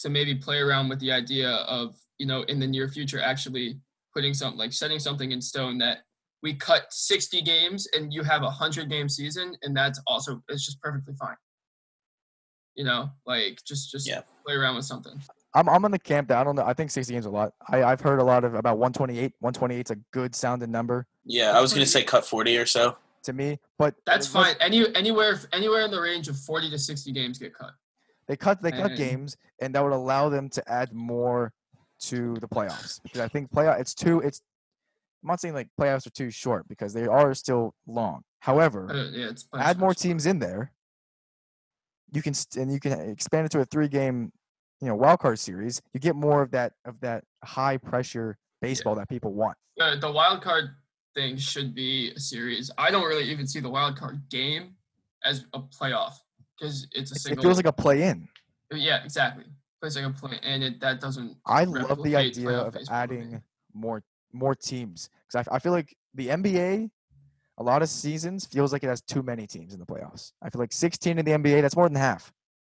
to 0.00 0.08
maybe 0.10 0.34
play 0.34 0.58
around 0.58 0.88
with 0.88 1.00
the 1.00 1.10
idea 1.10 1.50
of 1.50 1.96
you 2.18 2.26
know 2.26 2.42
in 2.42 2.58
the 2.58 2.66
near 2.66 2.88
future 2.88 3.20
actually 3.20 3.80
putting 4.14 4.34
something 4.34 4.58
like 4.58 4.72
setting 4.72 4.98
something 4.98 5.32
in 5.32 5.40
stone 5.40 5.78
that 5.78 5.98
we 6.42 6.54
cut 6.54 6.86
60 6.90 7.42
games 7.42 7.88
and 7.94 8.12
you 8.12 8.22
have 8.22 8.42
a 8.42 8.46
100 8.46 8.88
game 8.90 9.08
season 9.08 9.56
and 9.62 9.76
that's 9.76 10.00
also 10.06 10.42
it's 10.48 10.64
just 10.64 10.80
perfectly 10.80 11.14
fine 11.18 11.36
you 12.74 12.84
know 12.84 13.10
like 13.26 13.58
just 13.66 13.90
just 13.90 14.06
Yeah. 14.06 14.20
play 14.46 14.54
around 14.54 14.76
with 14.76 14.84
something 14.84 15.20
I'm 15.54 15.68
I'm 15.68 15.84
on 15.84 15.90
the 15.90 15.98
camp 15.98 16.28
that 16.28 16.38
I 16.38 16.44
don't 16.44 16.56
know. 16.56 16.64
I 16.64 16.74
think 16.74 16.90
60 16.90 17.12
games 17.12 17.26
a 17.26 17.30
lot. 17.30 17.52
I 17.68 17.82
I've 17.82 18.00
heard 18.00 18.18
a 18.20 18.24
lot 18.24 18.44
of 18.44 18.54
about 18.54 18.78
128. 18.78 19.32
128 19.40 19.86
is 19.86 19.90
a 19.90 19.96
good 20.12 20.34
sounding 20.34 20.70
number 20.70 21.06
yeah 21.24 21.52
i 21.52 21.60
was 21.60 21.74
going 21.74 21.84
to 21.84 21.90
say 21.90 22.02
cut 22.02 22.24
40 22.24 22.56
or 22.56 22.64
so 22.64 22.96
to 23.24 23.32
me, 23.34 23.58
but 23.78 23.94
that's 24.06 24.32
let's- 24.34 24.48
fine 24.52 24.56
any 24.60 24.94
anywhere 24.94 25.38
anywhere 25.52 25.82
in 25.82 25.90
the 25.90 26.00
range 26.00 26.28
of 26.28 26.38
40 26.38 26.70
to 26.70 26.78
60 26.78 27.12
games 27.12 27.38
get 27.38 27.52
cut 27.54 27.72
They 28.28 28.36
cut 28.36 28.62
they 28.62 28.70
cut 28.70 28.90
And- 28.92 28.96
games, 28.96 29.36
and 29.60 29.74
that 29.74 29.82
would 29.82 29.92
allow 29.92 30.28
them 30.28 30.48
to 30.50 30.62
add 30.70 30.92
more 30.94 31.52
to 32.02 32.34
the 32.36 32.48
playoffs 32.48 33.02
because 33.02 33.20
I 33.20 33.28
think 33.28 33.50
playoff 33.50 33.80
it's 33.80 33.94
too 33.94 34.20
it's. 34.20 34.40
I'm 35.22 35.28
not 35.28 35.40
saying 35.40 35.54
like 35.54 35.68
playoffs 35.78 36.06
are 36.06 36.10
too 36.10 36.30
short 36.30 36.68
because 36.68 36.92
they 36.94 37.06
are 37.06 37.34
still 37.34 37.74
long. 37.86 38.22
However, 38.40 38.88
Uh, 38.90 39.10
yeah, 39.10 39.30
it's 39.30 39.46
add 39.52 39.78
more 39.78 39.92
teams 39.94 40.24
in 40.26 40.38
there. 40.38 40.72
You 42.12 42.22
can 42.22 42.34
st- 42.34 42.62
and 42.62 42.72
you 42.72 42.78
can 42.80 42.92
expand 43.10 43.46
it 43.46 43.50
to 43.52 43.60
a 43.60 43.64
three 43.64 43.88
game, 43.88 44.32
you 44.80 44.88
know, 44.88 44.94
wild 44.94 45.20
card 45.20 45.38
series. 45.38 45.82
You 45.92 46.00
get 46.00 46.16
more 46.16 46.42
of 46.42 46.50
that 46.52 46.72
of 46.84 47.00
that 47.00 47.24
high 47.44 47.76
pressure 47.76 48.38
baseball 48.60 48.94
that 48.96 49.08
people 49.08 49.32
want. 49.32 49.56
Uh, 49.80 49.96
the 49.96 50.10
wild 50.10 50.42
card 50.42 50.70
thing 51.14 51.36
should 51.36 51.74
be 51.74 52.12
a 52.14 52.20
series. 52.20 52.70
I 52.78 52.90
don't 52.90 53.04
really 53.04 53.30
even 53.30 53.46
see 53.46 53.60
the 53.60 53.70
wild 53.70 53.96
card 53.96 54.20
game 54.30 54.74
as 55.24 55.46
a 55.52 55.60
playoff 55.60 56.14
because 56.58 56.86
it's 56.92 57.10
a 57.12 57.14
single. 57.16 57.42
It 57.42 57.46
feels 57.46 57.56
like 57.56 57.66
a 57.66 57.72
play 57.72 58.02
in. 58.04 58.28
yeah, 58.72 59.02
exactly. 59.04 59.44
Plays 59.80 59.96
like 59.96 60.06
a 60.06 60.10
play, 60.10 60.38
and 60.42 60.62
it 60.62 60.80
that 60.80 61.00
doesn't. 61.00 61.36
I 61.46 61.64
love 61.64 62.02
the 62.02 62.16
idea 62.16 62.50
of 62.50 62.74
baseball 62.74 63.06
to 63.06 63.14
me. 63.14 63.20
adding 63.20 63.42
more 63.72 64.02
more 64.32 64.54
teams 64.54 65.08
because 65.26 65.46
I, 65.48 65.56
I 65.56 65.58
feel 65.58 65.72
like 65.72 65.96
the 66.14 66.28
NBA, 66.28 66.90
a 67.58 67.62
lot 67.62 67.82
of 67.82 67.88
seasons 67.88 68.44
feels 68.44 68.72
like 68.72 68.82
it 68.82 68.88
has 68.88 69.00
too 69.00 69.22
many 69.22 69.46
teams 69.46 69.72
in 69.72 69.80
the 69.80 69.86
playoffs. 69.86 70.32
I 70.42 70.50
feel 70.50 70.60
like 70.60 70.72
16 70.72 71.18
in 71.18 71.24
the 71.24 71.32
NBA, 71.32 71.62
that's 71.62 71.76
more 71.76 71.88
than 71.88 71.96
half, 71.96 72.32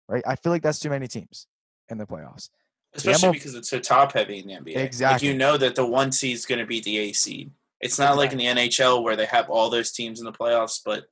right? 0.07 0.23
I 0.27 0.35
feel 0.35 0.51
like 0.51 0.61
that's 0.61 0.79
too 0.79 0.89
many 0.89 1.07
teams 1.07 1.47
in 1.91 1.97
the 1.97 2.05
playoffs. 2.07 2.49
especially 2.95 3.29
ML 3.29 3.33
because 3.33 3.55
it's 3.55 3.69
so 3.69 3.79
top 3.79 4.13
heavy 4.13 4.39
in 4.39 4.47
the 4.47 4.53
NBA. 4.53 4.75
Like 4.75 4.85
Exactly. 4.85 5.27
you 5.27 5.33
know 5.37 5.57
that 5.57 5.75
the 5.75 5.85
one 5.85 6.11
seed 6.11 6.35
is 6.35 6.45
going 6.45 6.59
to 6.59 6.65
beat 6.65 6.83
the 6.83 6.97
eight 6.97 7.15
seed. 7.15 7.51
It's 7.79 7.97
not 7.99 8.17
like 8.17 8.31
in 8.31 8.37
the 8.37 8.45
NHL 8.45 9.01
where 9.03 9.15
they 9.15 9.25
have 9.25 9.49
all 9.49 9.69
those 9.69 9.91
teams 9.91 10.19
in 10.19 10.25
the 10.25 10.31
playoffs, 10.31 10.79
but 10.83 11.05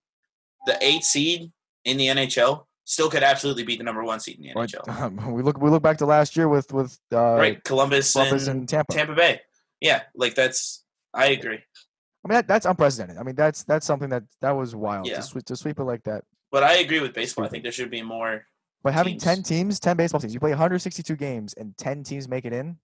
the 0.66 0.78
eight 0.82 1.04
seed 1.04 1.52
in 1.86 1.98
the 1.98 2.08
NHL 2.08 2.66
still 2.86 3.10
could 3.10 3.24
absolutely 3.24 3.64
beat 3.64 3.78
the 3.78 3.84
number 3.84 4.04
one 4.04 4.20
seed 4.20 4.38
in 4.38 4.44
the 4.44 4.54
But, 4.54 4.70
NHL. 4.72 4.88
um, 5.02 5.32
we 5.34 5.42
look 5.42 5.60
we 5.62 5.70
look 5.70 5.82
back 5.84 5.98
to 6.00 6.06
last 6.06 6.36
year 6.36 6.48
with 6.50 6.72
with 6.74 6.98
uh, 7.14 7.18
right, 7.36 7.64
Columbus, 7.64 8.12
Columbus 8.14 8.48
and, 8.48 8.60
and 8.62 8.70
Tampa. 8.70 8.94
Tampa 8.94 9.14
Bay. 9.16 9.42
Yeah, 9.82 10.04
like 10.16 10.36
that's. 10.36 10.84
I 11.14 11.28
agree, 11.28 11.56
I 11.58 12.28
mean 12.28 12.36
that, 12.36 12.48
that's 12.48 12.68
unprecedented. 12.68 13.18
I 13.18 13.24
mean 13.24 13.34
that's 13.36 13.64
that's 13.64 13.86
something 13.88 14.10
that 14.10 14.24
that 14.42 14.52
was 14.52 14.76
wild 14.76 15.08
Yeah. 15.08 15.16
to, 15.16 15.22
sweep, 15.24 15.46
to 15.46 15.56
sweep 15.56 15.80
it 15.80 15.84
like 15.86 16.04
that. 16.04 16.24
but 16.52 16.62
I 16.64 16.76
agree 16.76 17.00
with 17.00 17.14
baseball. 17.16 17.46
I 17.46 17.48
think 17.50 17.64
there 17.64 17.72
should 17.72 17.90
be 17.90 18.04
more. 18.04 18.46
But 18.84 18.94
having 18.94 19.14
Teams. 19.14 19.24
10 19.24 19.44
teams, 19.44 19.80
10 19.80 19.98
baseball 19.98 20.22
teams, 20.22 20.34
you 20.34 20.40
play 20.40 20.52
162 20.52 21.16
games 21.18 21.54
and 21.54 21.76
10 21.78 22.04
teams 22.04 22.28
make 22.30 22.46
it 22.46 22.54
in. 22.54 22.78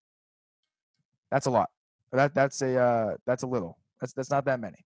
That's 1.31 1.45
a 1.45 1.49
lot. 1.51 1.69
That 2.11 2.33
that's 2.33 2.61
a 2.61 2.77
uh, 2.79 3.15
that's 3.25 3.43
a 3.43 3.47
little. 3.47 3.77
That's 3.99 4.13
that's 4.13 4.29
not 4.29 4.45
that 4.45 4.59
many. 4.59 4.85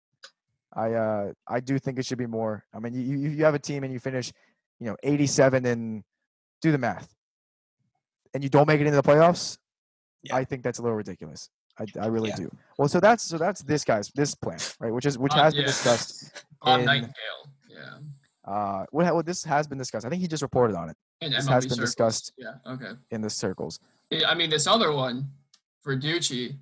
I 0.75 0.93
uh 0.93 1.33
I 1.47 1.61
do 1.61 1.79
think 1.79 1.99
it 1.99 2.05
should 2.07 2.19
be 2.19 2.27
more. 2.27 2.65
I 2.75 2.81
mean, 2.81 2.95
you 2.95 3.01
you, 3.19 3.29
you 3.31 3.45
have 3.45 3.55
a 3.55 3.59
team 3.59 3.85
and 3.85 3.93
you 3.93 3.99
finish, 4.01 4.33
you 4.81 4.87
know, 4.87 4.97
87 5.03 5.65
and 5.65 6.03
do 6.61 6.73
the 6.73 6.79
math. 6.79 7.15
And 8.35 8.43
you 8.43 8.51
don't 8.51 8.67
make 8.67 8.81
it 8.81 8.87
into 8.87 8.97
the 9.01 9.03
playoffs? 9.03 9.59
Yeah. 10.23 10.37
I 10.37 10.45
think 10.45 10.63
that's 10.65 10.79
a 10.81 10.83
little 10.83 10.97
ridiculous. 10.97 11.49
I, 11.79 11.85
I 12.01 12.07
really 12.07 12.31
Yeah. 12.31 12.37
do. 12.37 12.51
Well, 12.79 12.89
so 12.89 12.99
that's 13.01 13.23
so 13.23 13.39
that's 13.39 13.63
this 13.63 13.85
guy's 13.85 14.11
this 14.15 14.35
plan, 14.35 14.59
right? 14.81 14.93
Which 14.93 15.07
is 15.07 15.17
which 15.17 15.33
has 15.35 15.55
been 15.55 15.65
discussed. 15.67 16.45
Bob 16.63 16.81
in- 16.81 16.87
Nightingale. 16.87 17.13
Yeah. 17.69 17.99
Uh, 18.45 18.85
what, 18.91 19.13
what 19.15 19.25
this 19.27 19.43
has 19.45 19.67
been 19.67 19.79
discussed. 19.79 20.05
I 20.05 20.11
think 20.11 20.21
he 20.21 20.29
just 20.29 20.43
reported 20.43 20.77
on 20.77 20.91
it 20.91 20.97
And 21.23 21.33
This 21.33 21.47
MLB 21.47 21.51
has 21.53 21.65
been 21.65 21.71
circles. 21.77 21.89
discussed. 21.91 22.33
Yeah. 22.37 22.55
Okay. 22.67 22.91
in 23.11 23.21
the 23.23 23.31
circles. 23.31 23.81
I 24.27 24.35
mean, 24.35 24.51
this 24.51 24.67
other 24.67 24.93
one, 24.93 25.29
Verducci, 25.87 26.57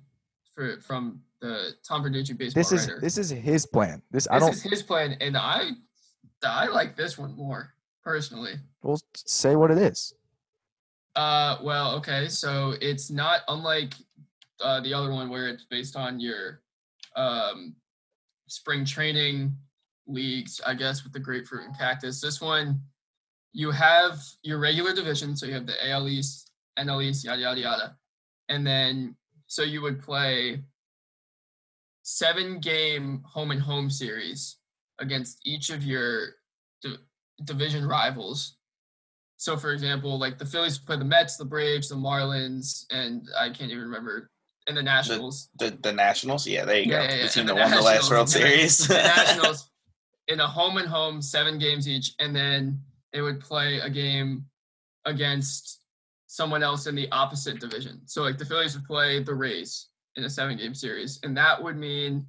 for 0.53 0.79
from 0.79 1.21
the 1.41 1.71
Tom 1.87 2.03
Verducci 2.03 2.37
baseball 2.37 2.61
This 2.61 2.71
is 2.71 2.87
writer. 2.87 2.99
this 3.01 3.17
is 3.17 3.29
his 3.29 3.65
plan. 3.65 4.01
This 4.11 4.27
I 4.31 4.39
don't. 4.39 4.53
is 4.53 4.63
his 4.63 4.81
plan, 4.81 5.17
and 5.19 5.35
I, 5.37 5.71
I 6.41 6.67
like 6.67 6.95
this 6.95 7.17
one 7.17 7.35
more 7.35 7.73
personally. 8.03 8.53
We'll 8.81 9.01
say 9.15 9.55
what 9.55 9.69
it 9.71 9.77
is. 9.77 10.13
Uh, 11.15 11.57
well, 11.61 11.95
okay, 11.95 12.27
so 12.29 12.75
it's 12.81 13.11
not 13.11 13.41
unlike 13.47 13.93
uh, 14.61 14.79
the 14.81 14.93
other 14.93 15.11
one 15.11 15.29
where 15.29 15.47
it's 15.47 15.65
based 15.65 15.95
on 15.95 16.19
your 16.19 16.61
um, 17.15 17.75
spring 18.47 18.83
training 18.85 19.55
leagues, 20.07 20.59
I 20.65 20.73
guess, 20.73 21.03
with 21.03 21.13
the 21.13 21.19
grapefruit 21.19 21.65
and 21.65 21.77
cactus. 21.77 22.19
This 22.21 22.41
one, 22.41 22.81
you 23.53 23.71
have 23.71 24.19
your 24.41 24.59
regular 24.59 24.93
division, 24.93 25.35
so 25.35 25.45
you 25.45 25.53
have 25.53 25.67
the 25.67 25.89
AL 25.89 26.07
East, 26.07 26.49
NL 26.79 27.03
East, 27.03 27.23
yada 27.25 27.41
yada 27.41 27.59
yada, 27.61 27.97
and 28.49 28.65
then 28.65 29.15
so 29.47 29.61
you 29.63 29.81
would 29.81 30.01
play 30.01 30.63
seven 32.03 32.59
game 32.59 33.21
home 33.25 33.51
and 33.51 33.61
home 33.61 33.89
series 33.89 34.57
against 34.99 35.39
each 35.45 35.69
of 35.69 35.83
your 35.83 36.29
di- 36.81 36.97
division 37.45 37.87
rivals. 37.87 38.57
So, 39.37 39.57
for 39.57 39.71
example, 39.71 40.17
like 40.19 40.37
the 40.37 40.45
Phillies 40.45 40.77
play 40.77 40.97
the 40.97 41.05
Mets, 41.05 41.37
the 41.37 41.45
Braves, 41.45 41.89
the 41.89 41.95
Marlins, 41.95 42.85
and 42.91 43.27
I 43.37 43.49
can't 43.49 43.71
even 43.71 43.83
remember, 43.83 44.29
and 44.67 44.75
the 44.77 44.83
Nationals. 44.83 45.49
The 45.59 45.77
the 45.81 45.91
Nationals, 45.91 46.47
yeah, 46.47 46.65
there 46.65 46.79
you 46.79 46.91
Yeah, 46.91 46.99
go. 46.99 47.03
yeah, 47.03 47.15
yeah, 47.17 47.23
The 47.23 47.29
team 47.29 47.45
that 47.47 47.55
the 47.55 47.61
won 47.61 47.71
the 47.71 47.81
last 47.81 48.09
World 48.09 48.29
Series. 48.29 48.87
the 48.87 48.93
Nationals 48.95 49.69
in 50.27 50.39
a 50.39 50.47
home 50.47 50.77
and 50.77 50.87
home, 50.87 51.21
seven 51.21 51.57
games 51.57 51.87
each, 51.87 52.13
and 52.19 52.35
then 52.35 52.79
they 53.11 53.21
would 53.21 53.39
play 53.39 53.79
a 53.79 53.89
game 53.89 54.45
against 55.05 55.81
someone 56.27 56.63
else 56.63 56.87
in 56.87 56.95
the 56.95 57.09
opposite 57.11 57.59
division. 57.59 58.01
So, 58.05 58.23
like 58.23 58.37
the 58.37 58.45
Phillies 58.45 58.75
would 58.75 58.85
play 58.85 59.21
the 59.21 59.33
Rays 59.33 59.87
in 60.15 60.23
a 60.23 60.29
seven 60.29 60.57
game 60.57 60.73
series, 60.73 61.19
and 61.23 61.35
that 61.37 61.61
would 61.61 61.77
mean 61.77 62.25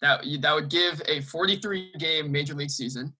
that 0.00 0.24
that 0.40 0.54
would 0.54 0.68
give 0.68 1.00
a 1.06 1.20
43 1.20 1.92
game 1.98 2.32
major 2.32 2.54
league 2.54 2.70
season, 2.70 3.14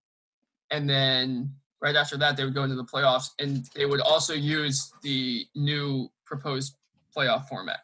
and 0.71 0.89
then 0.89 1.53
right 1.81 1.95
after 1.95 2.17
that 2.17 2.35
they 2.35 2.43
would 2.43 2.55
go 2.55 2.63
into 2.63 2.75
the 2.75 2.83
playoffs, 2.83 3.29
and 3.39 3.65
they 3.75 3.85
would 3.85 4.01
also 4.01 4.33
use 4.33 4.91
the 5.03 5.45
new 5.55 6.09
proposed 6.25 6.75
playoff 7.15 7.47
format. 7.47 7.81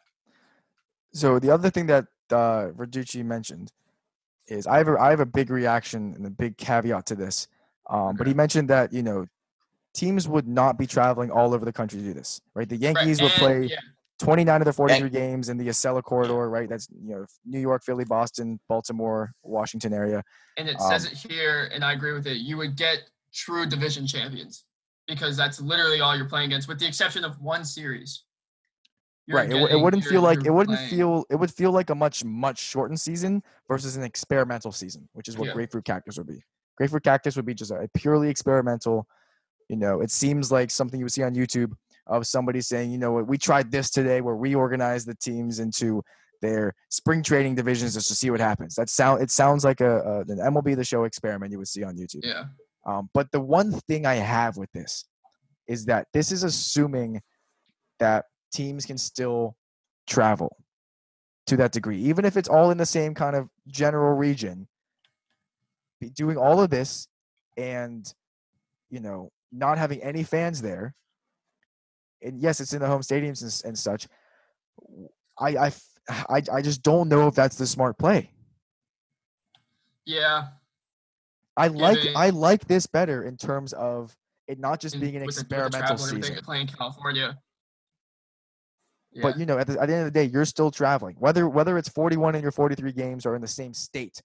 So 1.12 1.38
the 1.38 1.50
other 1.50 1.70
thing 1.70 1.86
that 1.86 2.06
uh, 2.30 2.70
Verducci 2.76 3.24
mentioned 3.24 3.72
is 4.50 4.66
I 4.66 4.78
have 4.78 4.88
a, 4.88 5.00
I 5.00 5.10
have 5.10 5.20
a 5.20 5.26
big 5.26 5.50
reaction 5.50 6.14
and 6.16 6.26
a 6.26 6.30
big 6.30 6.56
caveat 6.56 7.06
to 7.06 7.14
this. 7.14 7.48
Um, 7.88 8.16
But 8.16 8.26
he 8.26 8.34
mentioned 8.34 8.68
that 8.70 8.92
you 8.92 9.02
know 9.02 9.26
teams 9.94 10.28
would 10.28 10.46
not 10.46 10.78
be 10.78 10.86
traveling 10.86 11.30
all 11.30 11.54
over 11.54 11.64
the 11.64 11.72
country 11.72 11.98
to 12.00 12.04
do 12.04 12.14
this, 12.14 12.40
right? 12.54 12.68
The 12.68 12.76
Right, 12.76 12.82
Yankees 12.82 13.20
would 13.22 13.32
play 13.32 13.62
yeah, 13.64 13.76
29 14.20 14.60
of 14.60 14.64
the 14.66 14.72
43 14.72 15.10
games 15.10 15.48
in 15.48 15.56
the 15.56 15.68
Acela 15.68 16.02
corridor, 16.02 16.48
right? 16.48 16.68
That's 16.68 16.88
you 16.90 17.14
know 17.14 17.26
New 17.44 17.60
York, 17.60 17.82
Philly, 17.84 18.04
Boston, 18.04 18.60
Baltimore, 18.68 19.32
Washington 19.42 19.92
area. 19.92 20.22
and 20.56 20.68
it 20.68 20.80
says 20.80 21.06
Um, 21.06 21.12
it 21.12 21.32
here, 21.32 21.70
and 21.72 21.84
I 21.84 21.92
agree 21.92 22.12
with 22.12 22.26
it. 22.26 22.38
You 22.38 22.56
would 22.58 22.76
get 22.76 23.02
true 23.32 23.66
division 23.66 24.06
champions 24.06 24.64
because 25.06 25.36
that's 25.36 25.60
literally 25.60 26.00
all 26.00 26.16
you're 26.16 26.28
playing 26.28 26.46
against, 26.46 26.68
with 26.68 26.78
the 26.78 26.86
exception 26.86 27.24
of 27.24 27.40
one 27.40 27.64
series. 27.64 28.24
You're 29.30 29.38
right. 29.38 29.50
It, 29.52 29.72
it 29.72 29.80
wouldn't 29.80 30.04
feel 30.04 30.22
like 30.22 30.44
it 30.44 30.50
wouldn't 30.50 30.76
playing- 30.76 30.90
feel 30.90 31.24
it 31.30 31.36
would 31.36 31.52
feel 31.52 31.70
like 31.70 31.90
a 31.90 31.94
much 31.94 32.24
much 32.24 32.58
shortened 32.58 33.00
season 33.00 33.42
versus 33.68 33.96
an 33.96 34.02
experimental 34.02 34.72
season, 34.72 35.08
which 35.12 35.28
is 35.28 35.38
what 35.38 35.46
Yeah. 35.46 35.54
Grapefruit 35.54 35.84
Cactus 35.84 36.18
would 36.18 36.26
be. 36.26 36.42
Grapefruit 36.76 37.04
Cactus 37.04 37.36
would 37.36 37.46
be 37.46 37.54
just 37.54 37.70
a 37.70 37.88
purely 37.94 38.28
experimental. 38.28 39.06
You 39.68 39.76
know, 39.76 40.00
it 40.00 40.10
seems 40.10 40.50
like 40.50 40.70
something 40.70 40.98
you 40.98 41.04
would 41.04 41.12
see 41.12 41.22
on 41.22 41.34
YouTube 41.34 41.72
of 42.08 42.26
somebody 42.26 42.60
saying, 42.60 42.90
you 42.90 42.98
know 42.98 43.12
what, 43.12 43.28
we 43.28 43.38
tried 43.38 43.70
this 43.70 43.88
today. 43.88 44.20
Where 44.20 44.34
We're 44.34 44.40
reorganized 44.42 45.06
the 45.06 45.14
teams 45.14 45.60
into 45.60 46.02
their 46.42 46.74
spring 46.88 47.22
training 47.22 47.54
divisions 47.54 47.94
just 47.94 48.08
to 48.08 48.14
see 48.14 48.30
what 48.30 48.40
happens. 48.40 48.74
That 48.74 48.88
sound 48.88 49.22
it 49.22 49.30
sounds 49.30 49.64
like 49.64 49.80
a, 49.80 50.00
a 50.00 50.20
an 50.22 50.38
MLB 50.38 50.74
the 50.74 50.82
Show 50.84 51.04
experiment 51.04 51.52
you 51.52 51.58
would 51.58 51.68
see 51.68 51.84
on 51.84 51.96
YouTube. 51.96 52.24
Yeah. 52.24 52.44
Um, 52.84 53.10
but 53.14 53.30
the 53.30 53.40
one 53.40 53.72
thing 53.88 54.06
I 54.06 54.14
have 54.14 54.56
with 54.56 54.72
this 54.72 55.04
is 55.68 55.84
that 55.84 56.08
this 56.12 56.32
is 56.32 56.42
assuming 56.42 57.20
that 58.00 58.24
teams 58.50 58.86
can 58.86 58.98
still 58.98 59.56
travel 60.06 60.56
to 61.46 61.56
that 61.56 61.72
degree, 61.72 61.98
even 61.98 62.24
if 62.24 62.36
it's 62.36 62.48
all 62.48 62.70
in 62.70 62.78
the 62.78 62.86
same 62.86 63.14
kind 63.14 63.34
of 63.36 63.48
general 63.66 64.16
region. 64.16 64.68
Be 66.00 66.10
doing 66.10 66.36
all 66.36 66.60
of 66.60 66.70
this 66.70 67.08
and, 67.56 68.12
you 68.90 69.00
know, 69.00 69.30
not 69.52 69.78
having 69.78 70.02
any 70.02 70.22
fans 70.22 70.62
there. 70.62 70.94
And 72.22 72.38
yes, 72.40 72.60
it's 72.60 72.72
in 72.72 72.80
the 72.80 72.86
home 72.86 73.02
stadiums 73.02 73.42
and, 73.42 73.68
and 73.68 73.78
such. 73.78 74.06
I 75.38 75.70
just 76.62 76.82
don't 76.82 77.08
know 77.08 77.26
if 77.26 77.34
that's 77.34 77.56
the 77.56 77.66
smart 77.66 77.98
play. 77.98 78.30
Yeah. 80.04 80.48
I 81.56 81.68
like 81.68 81.96
Giving- 81.96 82.16
I 82.16 82.30
like 82.30 82.66
this 82.66 82.86
better 82.86 83.22
in 83.24 83.36
terms 83.36 83.72
of 83.72 84.16
it 84.46 84.58
not 84.58 84.80
just 84.80 84.94
and 84.94 85.00
being 85.02 85.16
an 85.16 85.26
with 85.26 85.36
the- 85.36 85.44
the 85.44 85.56
experimental 85.66 85.98
season. 85.98 86.42
Playing 86.44 86.66
California. 86.68 87.38
Yeah. 89.12 89.22
But 89.22 89.38
you 89.38 89.46
know, 89.46 89.58
at 89.58 89.66
the, 89.66 89.80
at 89.80 89.88
the 89.88 89.94
end 89.94 90.06
of 90.06 90.12
the 90.12 90.18
day, 90.18 90.24
you're 90.24 90.44
still 90.44 90.70
traveling. 90.70 91.16
Whether 91.18 91.48
whether 91.48 91.76
it's 91.76 91.88
41 91.88 92.34
in 92.36 92.42
your 92.42 92.52
43 92.52 92.92
games 92.92 93.26
or 93.26 93.34
in 93.34 93.42
the 93.42 93.48
same 93.48 93.74
state, 93.74 94.22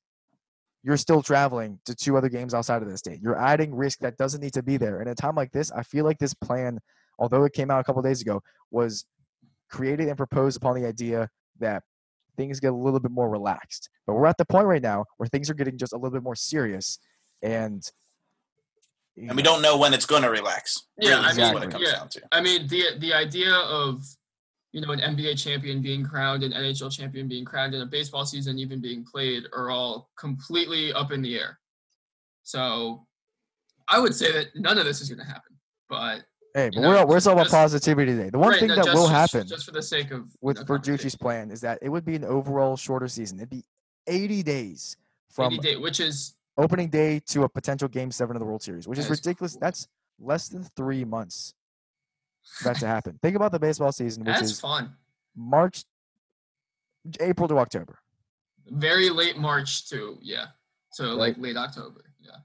you're 0.84 0.98
still 0.98 1.24
traveling 1.24 1.80
to 1.86 1.95
two 1.95 2.15
other 2.15 2.30
games 2.30 2.54
outside 2.54 2.84
of 2.84 2.89
the 2.89 2.98
state. 2.98 3.19
You're 3.21 3.39
adding 3.39 3.74
risk 3.74 4.00
that 4.00 4.17
doesn't 4.17 4.41
need 4.41 4.54
to 4.54 4.62
be 4.62 4.78
there. 4.78 5.00
And 5.00 5.10
at 5.10 5.13
a 5.13 5.15
time 5.15 5.36
like 5.36 5.52
this, 5.52 5.71
I 5.71 5.82
feel 5.82 6.06
like 6.06 6.19
this 6.19 6.36
plan, 6.36 6.80
although 7.17 7.43
it 7.43 7.54
came 7.54 7.71
out 7.71 7.80
a 7.80 7.84
couple 7.84 8.02
days 8.04 8.21
ago, 8.21 8.43
was 8.69 9.06
created 9.69 10.08
and 10.08 10.17
proposed 10.17 10.58
upon 10.58 10.80
the 10.80 10.88
idea 10.88 11.30
that 11.60 11.82
things 12.38 12.60
get 12.60 12.71
a 12.71 12.76
little 12.76 13.00
bit 13.00 13.12
more 13.12 13.30
relaxed. 13.30 13.89
But 14.06 14.13
we're 14.13 14.28
at 14.28 14.38
the 14.38 14.45
point 14.45 14.67
right 14.67 14.82
now 14.82 15.06
where 15.17 15.28
things 15.28 15.50
are 15.50 15.56
getting 15.56 15.78
just 15.78 15.93
a 15.93 15.95
little 15.95 16.12
bit 16.12 16.24
more 16.24 16.36
serious, 16.36 17.00
and 17.41 17.84
you 19.15 19.28
and 19.30 19.36
we 19.36 19.43
don't 19.43 19.62
know 19.62 19.78
when 19.78 19.93
it's 19.93 20.06
going 20.06 20.24
to 20.24 20.30
relax. 20.30 20.84
Yeah, 21.00 21.15
really, 21.15 21.26
I 21.26 21.34
mean, 21.34 21.54
what 21.54 21.63
it 21.63 21.71
comes 21.71 21.86
yeah. 21.88 21.95
down 21.95 22.10
to. 22.10 22.21
I 22.32 22.41
mean, 22.41 22.67
the 22.67 22.84
the 23.00 23.13
idea 23.13 23.54
of 23.54 24.04
you 24.75 24.81
know 24.81 24.91
an 24.91 24.99
NBA 24.99 25.41
champion 25.41 25.81
being 25.81 26.03
crowned, 26.03 26.43
an 26.43 26.51
NHL 26.51 26.91
champion 26.91 27.29
being 27.29 27.45
crowned, 27.45 27.73
and 27.73 27.81
a 27.81 27.85
baseball 27.85 28.25
season 28.25 28.59
even 28.59 28.81
being 28.81 29.05
played 29.05 29.43
are 29.53 29.69
all 29.69 30.09
completely 30.19 30.91
up 30.91 31.13
in 31.13 31.21
the 31.21 31.39
air. 31.39 31.57
So, 32.43 33.07
I 33.88 33.99
would 33.99 34.13
say 34.13 34.33
that 34.33 34.47
none 34.53 34.77
of 34.77 34.83
this 34.83 34.99
is 34.99 35.07
going 35.07 35.19
to 35.19 35.25
happen. 35.25 35.53
But 35.88 36.23
Hey, 36.53 36.69
but 36.73 36.81
know, 36.81 36.89
we're 36.89 37.05
we're 37.05 37.15
just- 37.15 37.25
talking 37.25 37.39
about 37.39 37.51
positivity 37.51 38.11
today. 38.17 38.29
The 38.31 38.38
one 38.38 38.49
right, 38.49 38.59
thing 38.59 38.67
that 38.67 38.83
just- 38.83 38.93
will 38.93 39.07
happen 39.07 39.47
just 39.47 39.63
for 39.65 39.71
the 39.71 39.81
sake 39.81 40.11
of 40.11 40.27
with 40.41 40.57
know, 40.57 40.63
Verducci's 40.65 41.15
plan 41.15 41.51
is 41.51 41.61
that 41.61 41.79
it 41.81 41.88
would 41.88 42.03
be 42.03 42.15
an 42.17 42.25
overall 42.25 42.75
shorter 42.75 43.07
season. 43.07 43.39
It'd 43.39 43.49
be 43.49 43.63
80 44.07 44.43
days 44.43 44.97
from 45.29 45.53
80 45.53 45.61
day, 45.61 45.75
which 45.77 46.01
is 46.01 46.33
opening 46.57 46.89
day 46.89 47.21
to 47.27 47.43
a 47.43 47.49
potential 47.49 47.88
game 47.88 48.11
seven 48.11 48.35
of 48.35 48.41
the 48.41 48.45
World 48.45 48.61
Series, 48.61 48.89
which 48.89 48.99
is 48.99 49.05
is 49.05 49.11
ridiculous. 49.11 49.53
cool. 49.53 49.61
That's 49.61 49.88
less 50.19 50.49
than 50.49 50.63
three 50.63 51.05
months 51.05 51.53
that 52.63 52.77
to 52.77 52.88
happen. 52.88 53.19
Think 53.21 53.36
about 53.36 53.51
the 53.51 53.60
baseball 53.60 53.91
season, 53.91 54.23
which 54.23 54.36
that's 54.36 54.51
is 54.51 54.60
fun. 54.60 54.95
March, 55.36 55.84
April 57.19 57.47
to 57.47 57.58
October. 57.58 57.99
Very 58.67 59.10
late 59.10 59.38
March 59.38 59.88
to 59.89 60.17
yeah, 60.21 60.47
so 60.91 61.10
Right. 61.10 61.17
like 61.17 61.38
late 61.38 61.58
October. 61.58 62.03
Yeah. 62.19 62.38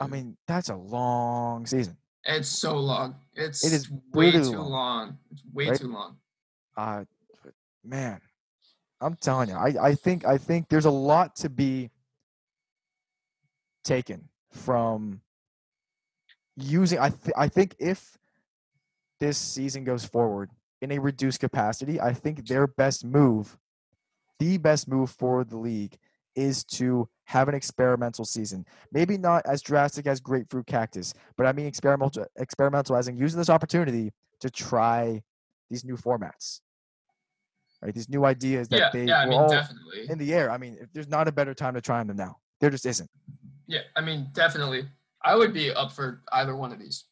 I 0.00 0.06
mean, 0.06 0.36
that's 0.46 0.68
a 0.70 0.76
long 0.76 1.66
season. 1.66 1.96
It's 2.24 2.48
so 2.48 2.78
long. 2.78 3.16
It's 3.34 3.64
it 3.64 3.72
is 3.72 3.90
way 4.14 4.30
too 4.30 4.42
long. 4.52 4.70
long. 4.70 5.18
It's 5.32 5.42
way 5.52 5.68
Right? 5.70 5.78
too 5.80 5.92
long. 5.92 6.16
Uh, 6.76 7.04
man, 7.84 8.20
I'm 9.00 9.16
telling 9.16 9.48
you, 9.50 9.56
I, 9.56 9.74
I 9.88 9.94
think 9.94 10.24
I 10.24 10.38
think 10.38 10.68
there's 10.68 10.84
a 10.86 10.90
lot 10.90 11.34
to 11.36 11.50
be 11.50 11.90
taken 13.84 14.28
from 14.52 15.20
using. 16.56 16.98
I 16.98 17.10
th- 17.10 17.34
I 17.36 17.48
think 17.48 17.74
if 17.78 18.16
this 19.22 19.38
season 19.38 19.84
goes 19.84 20.04
forward 20.04 20.50
in 20.80 20.90
a 20.90 20.98
reduced 20.98 21.38
capacity, 21.38 22.00
I 22.00 22.12
think 22.12 22.48
their 22.48 22.66
best 22.66 23.04
move, 23.04 23.56
the 24.40 24.58
best 24.58 24.88
move 24.88 25.10
for 25.10 25.44
the 25.44 25.56
league, 25.56 25.96
is 26.34 26.64
to 26.64 27.08
have 27.26 27.48
an 27.48 27.54
experimental 27.54 28.24
season. 28.24 28.66
Maybe 28.90 29.16
not 29.16 29.46
as 29.46 29.62
drastic 29.62 30.08
as 30.08 30.18
Grapefruit 30.18 30.66
Cactus, 30.66 31.14
but 31.36 31.46
I 31.46 31.52
mean 31.52 31.66
experimental, 31.66 32.26
experimental 32.36 32.96
as 32.96 33.06
in 33.06 33.16
using 33.16 33.38
this 33.38 33.48
opportunity 33.48 34.12
to 34.40 34.50
try 34.50 35.22
these 35.70 35.84
new 35.84 35.96
formats, 35.96 36.58
right? 37.80 37.94
These 37.94 38.08
new 38.08 38.24
ideas 38.24 38.68
that 38.70 38.78
yeah, 38.78 38.90
they 38.92 39.04
yeah. 39.04 39.20
I 39.20 39.26
mean, 39.26 39.38
all 39.38 39.48
definitely. 39.48 40.10
in 40.10 40.18
the 40.18 40.34
air. 40.34 40.50
I 40.50 40.58
mean, 40.58 40.78
if 40.80 40.92
there's 40.92 41.08
not 41.08 41.28
a 41.28 41.32
better 41.32 41.54
time 41.54 41.74
to 41.74 41.80
try 41.80 42.02
them 42.02 42.16
now. 42.16 42.38
There 42.60 42.70
just 42.70 42.86
isn't. 42.86 43.10
Yeah, 43.68 43.82
I 43.94 44.00
mean, 44.00 44.30
definitely. 44.32 44.88
I 45.24 45.36
would 45.36 45.52
be 45.52 45.70
up 45.70 45.92
for 45.92 46.22
either 46.32 46.56
one 46.56 46.72
of 46.72 46.80
these. 46.80 47.04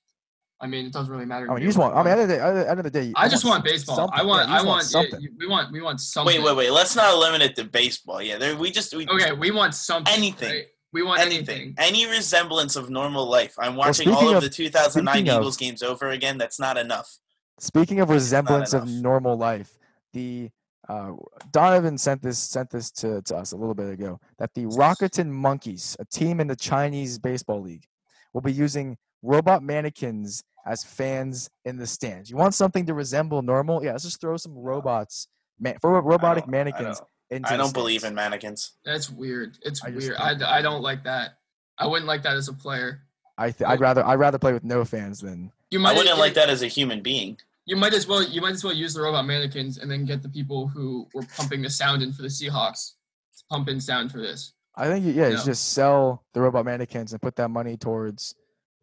I 0.62 0.66
mean, 0.66 0.86
it 0.86 0.92
doesn't 0.92 1.10
really 1.10 1.24
matter. 1.24 1.50
I 1.50 1.54
mean, 1.54 1.62
you 1.62 1.68
just 1.68 1.78
want. 1.78 1.94
I 1.96 2.02
mean, 2.02 2.18
at 2.18 2.28
the, 2.28 2.42
end 2.42 2.42
of 2.42 2.44
the 2.44 2.50
day- 2.52 2.62
the 2.64 2.70
end 2.70 2.78
of 2.80 2.84
the 2.84 2.90
day, 2.90 3.12
I 3.16 3.28
just 3.28 3.44
want 3.44 3.64
baseball. 3.64 4.10
I 4.12 4.22
want. 4.22 4.48
Yeah, 4.48 4.54
I 4.54 4.58
just 4.58 4.66
want. 4.66 4.82
yeah, 4.82 4.88
something. 4.88 5.28
we 5.38 5.46
want. 5.46 5.72
We 5.72 5.80
want 5.80 6.00
something. 6.00 6.36
Wait, 6.36 6.44
wait, 6.44 6.56
wait. 6.56 6.70
Let's 6.70 6.94
not 6.94 7.16
limit 7.18 7.40
it 7.40 7.56
to 7.56 7.64
baseball. 7.64 8.20
Yeah, 8.20 8.36
there, 8.36 8.56
we 8.56 8.70
just 8.70 8.94
we 8.94 9.08
Okay, 9.08 9.32
we 9.32 9.50
want 9.50 9.74
something. 9.74 10.12
Anything. 10.12 10.50
right? 10.50 10.66
We 10.92 11.02
want 11.02 11.20
anything, 11.20 11.74
anything. 11.78 12.04
any 12.04 12.06
resemblance 12.06 12.74
of 12.74 12.90
normal 12.90 13.24
life. 13.26 13.54
I'm 13.60 13.76
watching 13.76 14.08
all 14.10 14.28
of, 14.30 14.36
of- 14.38 14.42
the 14.42 14.50
2009 14.50 15.14
speaking 15.14 15.30
of- 15.30 15.40
Eagles 15.40 15.56
games 15.56 15.82
over 15.82 16.08
again. 16.10 16.36
That's 16.36 16.58
not 16.58 16.76
enough. 16.76 17.16
Speaking 17.58 18.00
of 18.00 18.10
resemblance 18.10 18.72
of 18.72 18.88
normal 18.88 19.36
life, 19.36 19.70
the 20.12 20.50
uh, 20.88 21.12
Donovan 21.52 21.96
sent 21.96 22.22
this 22.22 22.38
sent 22.38 22.70
this 22.70 22.90
to, 22.90 23.22
to 23.22 23.36
us 23.36 23.52
a 23.52 23.56
little 23.56 23.74
bit 23.74 23.88
ago 23.90 24.18
that 24.38 24.52
the 24.54 24.64
Rakuten 24.64 25.28
Monkeys, 25.28 25.96
a 26.00 26.04
team 26.04 26.40
in 26.40 26.48
the 26.48 26.56
Chinese 26.56 27.18
baseball 27.18 27.60
league, 27.62 27.84
will 28.32 28.40
be 28.40 28.52
using 28.52 28.96
robot 29.22 29.62
mannequins 29.62 30.42
as 30.66 30.84
fans 30.84 31.50
in 31.64 31.76
the 31.76 31.86
stands. 31.86 32.30
You 32.30 32.36
want 32.36 32.54
something 32.54 32.86
to 32.86 32.94
resemble 32.94 33.42
normal? 33.42 33.82
Yeah, 33.84 33.92
let's 33.92 34.04
just 34.04 34.20
throw 34.20 34.36
some 34.36 34.56
robots, 34.56 35.28
man, 35.58 35.76
for 35.80 36.00
robotic 36.02 36.46
mannequins. 36.46 36.98
I 36.98 37.00
don't, 37.00 37.08
into 37.30 37.52
I 37.52 37.56
don't 37.56 37.72
believe 37.74 38.04
in 38.04 38.14
mannequins. 38.14 38.72
That's 38.84 39.08
weird. 39.10 39.56
It's 39.62 39.82
I 39.84 39.90
weird. 39.90 40.16
I, 40.16 40.58
I 40.58 40.62
don't 40.62 40.82
like 40.82 41.04
that. 41.04 41.38
I 41.78 41.86
wouldn't 41.86 42.06
like 42.06 42.22
that 42.24 42.36
as 42.36 42.48
a 42.48 42.52
player. 42.52 43.02
I 43.38 43.52
th- 43.52 43.68
I'd 43.68 43.80
rather 43.80 44.04
I'd 44.06 44.18
rather 44.18 44.38
play 44.38 44.52
with 44.52 44.64
no 44.64 44.84
fans 44.84 45.20
than 45.20 45.50
You 45.70 45.82
I 45.86 45.92
wouldn't 45.92 46.14
you- 46.14 46.20
like 46.20 46.34
that 46.34 46.50
as 46.50 46.62
a 46.62 46.66
human 46.66 47.00
being. 47.02 47.38
You 47.64 47.76
might 47.76 47.94
as 47.94 48.06
well. 48.06 48.22
You 48.22 48.42
might 48.42 48.52
as 48.52 48.62
well 48.64 48.72
use 48.74 48.92
the 48.92 49.00
robot 49.00 49.24
mannequins 49.24 49.78
and 49.78 49.90
then 49.90 50.04
get 50.04 50.22
the 50.22 50.28
people 50.28 50.66
who 50.68 51.06
were 51.14 51.22
pumping 51.36 51.62
the 51.62 51.70
sound 51.70 52.02
in 52.02 52.12
for 52.12 52.20
the 52.22 52.28
Seahawks 52.28 52.92
to 53.38 53.44
pump 53.48 53.68
in 53.68 53.80
sound 53.80 54.10
for 54.12 54.18
this. 54.18 54.52
I 54.74 54.88
think 54.88 55.06
you- 55.06 55.12
yeah, 55.12 55.28
you 55.28 55.36
No. 55.36 55.44
just 55.44 55.72
sell 55.72 56.22
the 56.34 56.40
robot 56.42 56.66
mannequins 56.66 57.12
and 57.12 57.22
put 57.22 57.36
that 57.36 57.48
money 57.48 57.78
towards 57.78 58.34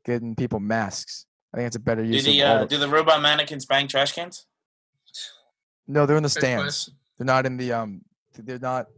getting 0.06 0.36
people 0.36 0.60
masks. 0.60 1.26
I 1.58 1.62
think 1.62 1.68
it's 1.68 1.76
a 1.76 1.80
better 1.80 2.06
Do 2.06 2.22
the 2.22 2.44
of 2.44 2.50
uh, 2.62 2.66
do 2.66 2.78
the 2.78 2.88
robot 2.88 3.20
mannequins 3.20 3.66
bang 3.66 3.88
trash 3.88 4.12
cans? 4.12 4.46
No, 5.88 6.06
they're 6.06 6.18
in 6.18 6.22
the 6.22 6.30
stands. 6.30 6.92
They're 7.18 7.26
not 7.26 7.48
in 7.48 7.58
the 7.58 7.74
um. 7.74 8.02
They're 8.38 8.60
not. 8.60 8.90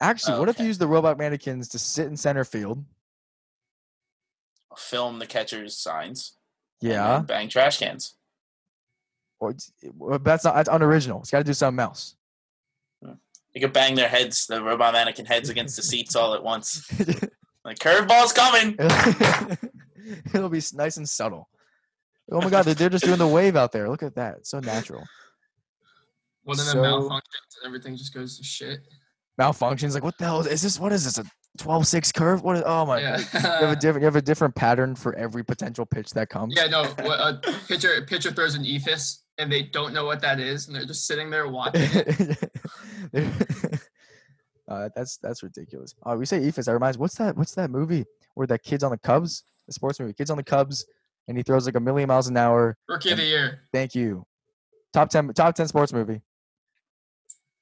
Actually, 0.00 0.38
what 0.38 0.48
if 0.48 0.60
you 0.60 0.66
use 0.66 0.78
the 0.78 0.86
robot 0.86 1.18
mannequins 1.18 1.68
to 1.70 1.78
sit 1.80 2.06
in 2.06 2.16
center 2.16 2.44
field? 2.44 2.84
Film 4.76 5.18
the 5.18 5.26
catcher's 5.26 5.76
signs. 5.76 6.36
and 6.82 6.92
Yeah, 6.92 7.16
then 7.16 7.24
bang 7.24 7.48
trash 7.48 7.80
cans. 7.80 8.14
or 9.40 9.54
well, 9.96 10.20
that's 10.20 10.44
not 10.44 10.54
that's 10.54 10.68
unoriginal. 10.68 11.18
It's 11.18 11.32
got 11.32 11.38
to 11.38 11.44
do 11.44 11.52
something 11.52 11.82
else. 11.82 12.14
You 13.02 13.60
could 13.60 13.72
bang 13.72 13.96
their 13.96 14.08
heads, 14.08 14.46
the 14.46 14.62
robot 14.62 14.92
mannequin 14.92 15.26
heads 15.26 15.48
against 15.48 15.74
the 15.74 15.82
seats 15.82 16.14
all 16.14 16.34
at 16.34 16.44
once. 16.44 16.88
Like 17.64 17.80
curveball's 17.80 18.32
coming. 18.32 18.76
It'll 20.32 20.48
be 20.48 20.62
nice 20.72 20.96
and 20.96 21.06
subtle. 21.06 21.50
Oh 22.30 22.40
my 22.40 22.50
god, 22.50 22.64
they're, 22.64 22.88
just 22.90 23.04
doing 23.04 23.18
the 23.18 23.26
wave 23.26 23.56
out 23.56 23.72
there. 23.72 23.88
Look 23.88 24.02
at 24.02 24.14
that. 24.16 24.46
So 24.46 24.60
natural. 24.60 25.02
Well, 26.44 26.56
then 26.56 26.66
So- 26.66 26.82
it 26.82 26.86
malfunctions 26.86 27.56
and 27.62 27.66
everything 27.66 27.96
just 27.96 28.12
goes 28.14 28.38
to 28.38 28.44
shit. 28.44 28.80
malfunctions. 29.40 29.94
Like, 29.94 30.02
what 30.04 30.18
the 30.18 30.24
hell 30.24 30.40
is 30.40 30.62
this? 30.62 30.78
What 30.78 30.92
is 30.92 31.04
this? 31.04 31.18
A 31.18 31.24
12-6 31.58 32.14
curve? 32.14 32.42
What 32.42 32.56
is? 32.56 32.62
Oh 32.64 32.86
my! 32.86 33.00
Yeah. 33.00 33.16
God. 33.32 33.42
You 33.42 33.66
have 33.66 33.70
a 33.70 33.76
different. 33.76 34.02
You 34.02 34.04
have 34.06 34.16
a 34.16 34.22
different 34.22 34.54
pattern 34.54 34.94
for 34.94 35.14
every 35.14 35.44
potential 35.44 35.86
pitch 35.86 36.10
that 36.10 36.28
comes. 36.28 36.54
yeah, 36.56 36.66
no. 36.66 36.84
What, 37.02 37.18
a 37.20 37.40
pitcher 37.66 38.02
pitcher 38.06 38.30
throws 38.30 38.54
an 38.54 38.64
eephus 38.64 39.22
and 39.38 39.50
they 39.50 39.62
don't 39.62 39.94
know 39.94 40.04
what 40.04 40.20
that 40.20 40.40
is, 40.40 40.66
and 40.66 40.76
they're 40.76 40.84
just 40.84 41.06
sitting 41.06 41.30
there 41.30 41.48
watching. 41.48 41.82
uh, 44.68 44.88
that's 44.94 45.16
that's 45.18 45.42
ridiculous. 45.42 45.94
Oh, 46.04 46.16
we 46.16 46.26
say 46.26 46.40
Eephus. 46.40 46.66
That 46.66 46.74
reminds. 46.74 46.98
What's 46.98 47.14
that? 47.16 47.36
What's 47.36 47.54
that 47.54 47.70
movie 47.70 48.04
where 48.34 48.46
that 48.46 48.62
kid's 48.62 48.84
on 48.84 48.90
the 48.90 48.98
Cubs? 48.98 49.44
The 49.66 49.72
sports 49.72 49.98
movie. 50.00 50.12
Kid's 50.12 50.30
on 50.30 50.36
the 50.36 50.44
Cubs, 50.44 50.86
and 51.28 51.36
he 51.36 51.42
throws 51.42 51.66
like 51.66 51.76
a 51.76 51.80
million 51.80 52.08
miles 52.08 52.26
an 52.26 52.36
hour. 52.36 52.76
Rookie 52.88 53.10
of 53.12 53.18
the 53.18 53.24
year. 53.24 53.60
Thank 53.72 53.94
you. 53.94 54.26
Top 54.92 55.10
ten. 55.10 55.28
Top 55.34 55.54
ten 55.54 55.68
sports 55.68 55.92
movie. 55.92 56.22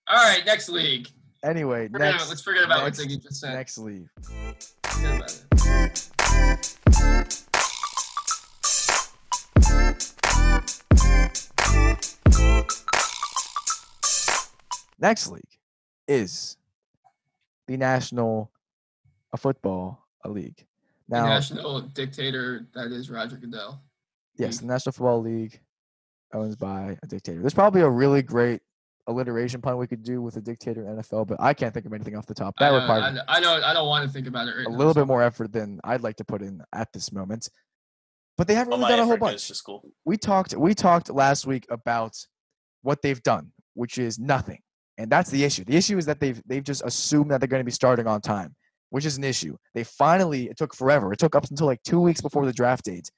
All 0.08 0.16
right, 0.16 0.46
next 0.46 0.68
league. 0.68 1.08
Anyway, 1.44 1.88
Forget 1.88 2.00
next. 2.12 2.22
about, 2.22 2.28
let's 2.30 2.42
forget 2.42 2.64
about 2.64 2.84
next- 2.84 2.98
what 2.98 3.08
Ziggy 3.08 3.22
just 3.22 3.40
said. 3.40 3.54
Next 3.54 3.76
league. 3.78 4.08
Forget 4.84 5.16
about 5.16 5.32
it. 5.32 6.56
Next 14.98 15.28
league 15.28 15.42
is 16.08 16.56
the 17.66 17.76
National 17.76 18.50
Football 19.36 20.02
uh, 20.24 20.30
League. 21.08 21.22
The 21.22 21.28
national 21.28 21.80
dictator 21.82 22.66
that 22.74 22.92
is 22.92 23.10
Roger 23.10 23.36
Goodell. 23.36 23.82
yes, 24.38 24.58
hmm. 24.58 24.66
the 24.66 24.72
National 24.72 24.92
Football 24.92 25.20
League 25.22 25.60
owns 26.34 26.56
by 26.56 26.98
a 27.02 27.06
dictator. 27.06 27.40
There's 27.40 27.54
probably 27.54 27.82
a 27.82 27.88
really 27.88 28.22
great 28.22 28.60
alliteration 29.06 29.60
pun 29.60 29.76
we 29.76 29.86
could 29.86 30.02
do 30.02 30.20
with 30.20 30.36
a 30.36 30.40
dictator 30.40 30.82
in 30.82 30.96
NFL, 30.96 31.28
but 31.28 31.40
I 31.40 31.54
can't 31.54 31.72
think 31.72 31.86
of 31.86 31.92
anything 31.92 32.16
off 32.16 32.26
the 32.26 32.34
top. 32.34 32.54
That 32.58 32.66
I 32.66 32.70
know, 32.70 32.80
requires 32.80 33.04
I 33.04 33.10
know, 33.10 33.22
I 33.28 33.40
know. 33.40 33.66
I 33.66 33.72
don't 33.72 33.86
want 33.86 34.04
to 34.06 34.12
think 34.12 34.26
about 34.26 34.48
it 34.48 34.56
right 34.56 34.66
a 34.66 34.70
now, 34.70 34.76
little 34.76 34.94
so- 34.94 35.00
bit 35.02 35.06
more 35.06 35.22
effort 35.22 35.52
than 35.52 35.80
I'd 35.84 36.02
like 36.02 36.16
to 36.16 36.24
put 36.24 36.42
in 36.42 36.60
at 36.72 36.92
this 36.92 37.12
moment. 37.12 37.48
But 38.36 38.48
they 38.48 38.54
haven't 38.54 38.78
really 38.78 38.90
done 38.90 38.98
a 38.98 39.04
whole 39.04 39.12
effort 39.14 39.20
goes 39.20 39.30
bunch. 39.30 39.48
to 39.48 39.54
school. 39.54 39.82
we 40.04 40.18
talked 40.18 40.54
we 40.54 40.74
talked 40.74 41.08
last 41.08 41.46
week 41.46 41.64
about 41.70 42.12
what 42.82 43.00
they've 43.00 43.22
done, 43.22 43.52
which 43.74 43.96
is 43.96 44.18
nothing. 44.18 44.58
And 44.98 45.10
that's 45.10 45.30
the 45.30 45.42
issue. 45.44 45.64
The 45.64 45.76
issue 45.76 45.96
is 45.96 46.04
that 46.06 46.20
they've 46.20 46.42
they've 46.46 46.64
just 46.64 46.82
assumed 46.84 47.30
that 47.30 47.40
they're 47.40 47.48
going 47.48 47.60
to 47.60 47.64
be 47.64 47.70
starting 47.70 48.06
on 48.06 48.20
time, 48.20 48.54
which 48.96 49.04
is 49.04 49.18
an 49.18 49.24
issue. 49.24 49.54
They 49.74 49.84
finally 49.84 50.48
it 50.48 50.56
took 50.56 50.74
forever. 50.74 51.12
It 51.12 51.18
took 51.18 51.36
up 51.36 51.44
until 51.50 51.66
like 51.66 51.82
2 51.82 52.00
weeks 52.00 52.22
before 52.22 52.46
the 52.46 52.52
draft 52.54 52.86
date 52.86 53.10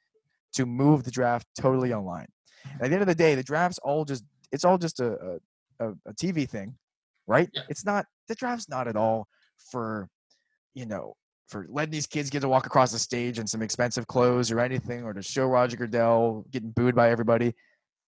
to 0.55 0.67
move 0.67 1.05
the 1.05 1.13
draft 1.13 1.47
totally 1.57 1.93
online. 1.95 2.27
And 2.65 2.83
at 2.83 2.89
the 2.89 2.95
end 2.95 3.03
of 3.03 3.07
the 3.07 3.15
day, 3.15 3.37
the 3.37 3.45
draft's 3.45 3.79
all 3.79 4.05
just 4.05 4.25
it's 4.51 4.65
all 4.65 4.77
just 4.77 4.99
a 4.99 5.39
a, 5.79 5.91
a 6.05 6.13
TV 6.15 6.51
thing, 6.51 6.75
right? 7.29 7.49
Yeah. 7.53 7.63
It's 7.69 7.85
not 7.85 8.07
the 8.27 8.35
draft's 8.35 8.69
not 8.69 8.89
at 8.89 8.97
all 8.97 9.29
for 9.71 10.09
you 10.75 10.85
know, 10.85 11.15
for 11.47 11.65
letting 11.69 11.93
these 11.93 12.09
kids 12.09 12.29
get 12.29 12.41
to 12.41 12.49
walk 12.49 12.67
across 12.67 12.91
the 12.91 12.99
stage 12.99 13.39
in 13.39 13.47
some 13.47 13.63
expensive 13.63 14.09
clothes 14.09 14.51
or 14.51 14.59
anything, 14.59 15.05
or 15.05 15.13
to 15.13 15.23
show 15.23 15.47
Roger 15.47 15.77
Goodell 15.77 16.45
getting 16.51 16.73
booed 16.73 16.97
by 16.97 17.11
everybody. 17.11 17.55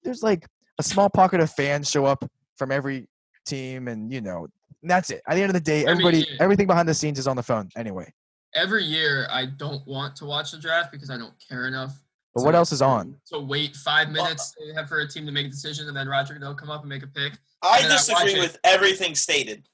There's 0.03 0.25
like 0.25 0.45
a 0.81 0.83
small 0.83 1.09
pocket 1.09 1.39
of 1.39 1.53
fans 1.53 1.89
show 1.89 2.05
up 2.05 2.29
from 2.57 2.73
every 2.73 3.07
team, 3.47 3.87
and 3.87 4.13
you 4.13 4.23
know, 4.23 4.49
and 4.83 4.91
that's 4.91 5.11
it. 5.11 5.23
At 5.29 5.35
the 5.35 5.43
end 5.43 5.51
of 5.51 5.55
the 5.55 5.61
day, 5.61 5.81
I 5.81 5.83
mean, 5.83 5.89
everybody, 5.91 6.19
yeah. 6.19 6.37
everything 6.41 6.67
behind 6.67 6.89
the 6.89 6.95
scenes 6.95 7.19
is 7.19 7.27
on 7.27 7.37
the 7.37 7.43
phone 7.43 7.69
anyway. 7.77 8.13
Every 8.55 8.83
year, 8.85 9.29
I 9.31 9.47
don't 9.47 9.87
want 9.87 10.17
to 10.17 10.25
watch 10.25 10.51
the 10.51 10.59
draft 10.59 10.91
because 10.93 11.11
I 11.11 11.17
don't 11.19 11.35
care 11.49 11.67
enough. 11.69 11.93
But 12.35 12.45
what 12.45 12.55
else 12.55 12.71
is 12.73 12.81
on? 12.83 13.17
To 13.33 13.41
wait 13.41 13.75
five 13.77 14.11
minutes 14.11 14.55
they 14.59 14.73
have 14.75 14.89
for 14.89 15.01
a 15.01 15.09
team 15.09 15.27
to 15.27 15.33
make 15.33 15.47
a 15.47 15.51
decision, 15.51 15.89
and 15.89 15.97
then 15.97 16.09
Roger 16.09 16.35
Goodell 16.35 16.55
come 16.55 16.71
up 16.71 16.81
and 16.81 16.89
make 16.89 17.03
a 17.03 17.07
pick. 17.09 17.33
I 17.63 17.79
And 17.83 17.85
then 17.85 17.91
I 17.91 17.95
watch 17.95 18.07
disagree 18.07 18.33
it. 18.35 18.39
with 18.41 18.59
everything 18.65 19.15
stated. 19.15 19.67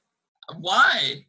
Why? 0.59 1.27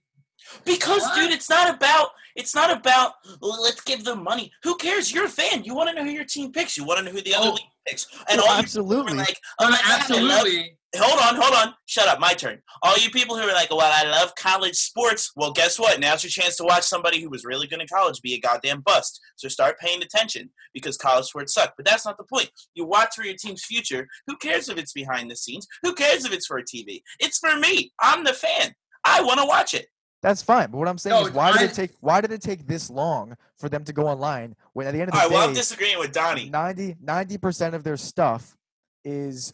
Because, 0.65 1.01
What? 1.01 1.15
dude, 1.15 1.31
it's 1.31 1.49
not 1.49 1.73
about 1.75 2.09
it's 2.35 2.53
not 2.53 2.71
about 2.71 3.13
let's 3.41 3.81
give 3.81 4.03
them 4.05 4.23
money. 4.23 4.51
Who 4.63 4.75
cares? 4.77 5.11
You're 5.11 5.25
a 5.25 5.29
fan. 5.29 5.63
You 5.63 5.73
want 5.73 5.89
to 5.89 5.95
know 5.95 6.03
who 6.03 6.11
your 6.11 6.23
team 6.23 6.51
picks. 6.51 6.77
You 6.77 6.85
want 6.85 6.99
to 6.99 7.05
know 7.05 7.11
who 7.11 7.21
the 7.21 7.33
other 7.33 7.47
Oh. 7.49 7.53
league 7.53 7.63
picks. 7.87 8.05
And 8.29 8.37
Well, 8.39 8.47
all 8.49 8.55
you 8.57 8.61
absolutely. 8.63 8.97
people 8.97 9.13
who 9.15 9.19
are 9.19 9.25
like, 9.25 9.37
oh, 9.59 9.65
oh 9.65 9.69
my 9.71 9.79
I 9.83 9.89
love 9.89 9.99
absolutely. 10.01 10.76
Hold 10.97 11.19
on, 11.19 11.41
hold 11.41 11.55
on. 11.55 11.73
Shut 11.85 12.07
up. 12.07 12.19
My 12.19 12.33
turn. 12.33 12.59
All 12.83 12.97
you 12.97 13.09
people 13.09 13.35
who 13.35 13.43
are 13.43 13.53
like, 13.53 13.69
well, 13.69 13.81
I 13.81 14.03
love 14.09 14.33
college 14.35 14.75
sports. 14.75 15.31
Well, 15.35 15.51
guess 15.51 15.79
what? 15.79 15.99
Now's 15.99 16.23
your 16.23 16.31
chance 16.31 16.55
to 16.57 16.63
watch 16.63 16.83
somebody 16.83 17.21
who 17.21 17.29
was 17.29 17.45
really 17.45 17.67
good 17.67 17.81
in 17.81 17.87
college 17.87 18.21
be 18.21 18.33
a 18.33 18.39
goddamn 18.39 18.81
bust. 18.81 19.19
So 19.35 19.47
start 19.47 19.79
paying 19.79 20.01
attention 20.01 20.49
because 20.73 20.97
college 20.97 21.25
sports 21.25 21.53
suck. 21.53 21.73
But 21.77 21.85
that's 21.85 22.05
not 22.05 22.17
the 22.17 22.23
point. 22.23 22.49
You 22.73 22.85
watch 22.85 23.15
for 23.15 23.23
your 23.23 23.35
team's 23.35 23.63
future. 23.63 24.07
Who 24.27 24.35
cares 24.37 24.69
if 24.69 24.77
it's 24.77 24.93
behind 24.93 25.31
the 25.31 25.35
scenes? 25.35 25.67
Who 25.83 25.93
cares 25.93 26.25
if 26.25 26.33
it's 26.33 26.47
for 26.47 26.61
TV? 26.61 27.01
It's 27.19 27.37
for 27.39 27.55
me. 27.57 27.93
I'm 27.99 28.23
the 28.23 28.33
fan. 28.33 28.73
I 29.05 29.21
want 29.21 29.39
to 29.39 29.45
watch 29.45 29.73
it. 29.73 29.87
That's 30.23 30.41
fine. 30.41 30.71
But 30.71 30.77
what 30.79 30.87
I'm 30.87 30.97
saying 30.97 31.15
No, 31.15 31.27
is, 31.27 31.33
why 31.33 31.53
did 31.53 31.61
it 31.61 31.73
take? 31.73 31.91
Why 32.01 32.21
did 32.21 32.31
it 32.31 32.41
take 32.41 32.67
this 32.67 32.89
long 32.89 33.37
for 33.59 33.69
them 33.69 33.83
to 33.83 33.93
go 33.93 34.07
online? 34.07 34.55
When 34.73 34.87
at 34.87 34.93
the 34.93 35.01
end 35.01 35.09
of 35.09 35.15
All 35.15 35.21
the 35.21 35.27
right, 35.27 35.33
well, 35.33 35.47
I'm 35.47 35.53
day, 35.53 35.59
disagreeing 35.59 35.99
with 35.99 36.11
Donnie. 36.11 36.49
90 36.49 37.37
percent 37.37 37.75
of 37.75 37.83
their 37.83 37.97
stuff 37.97 38.57
is 39.05 39.53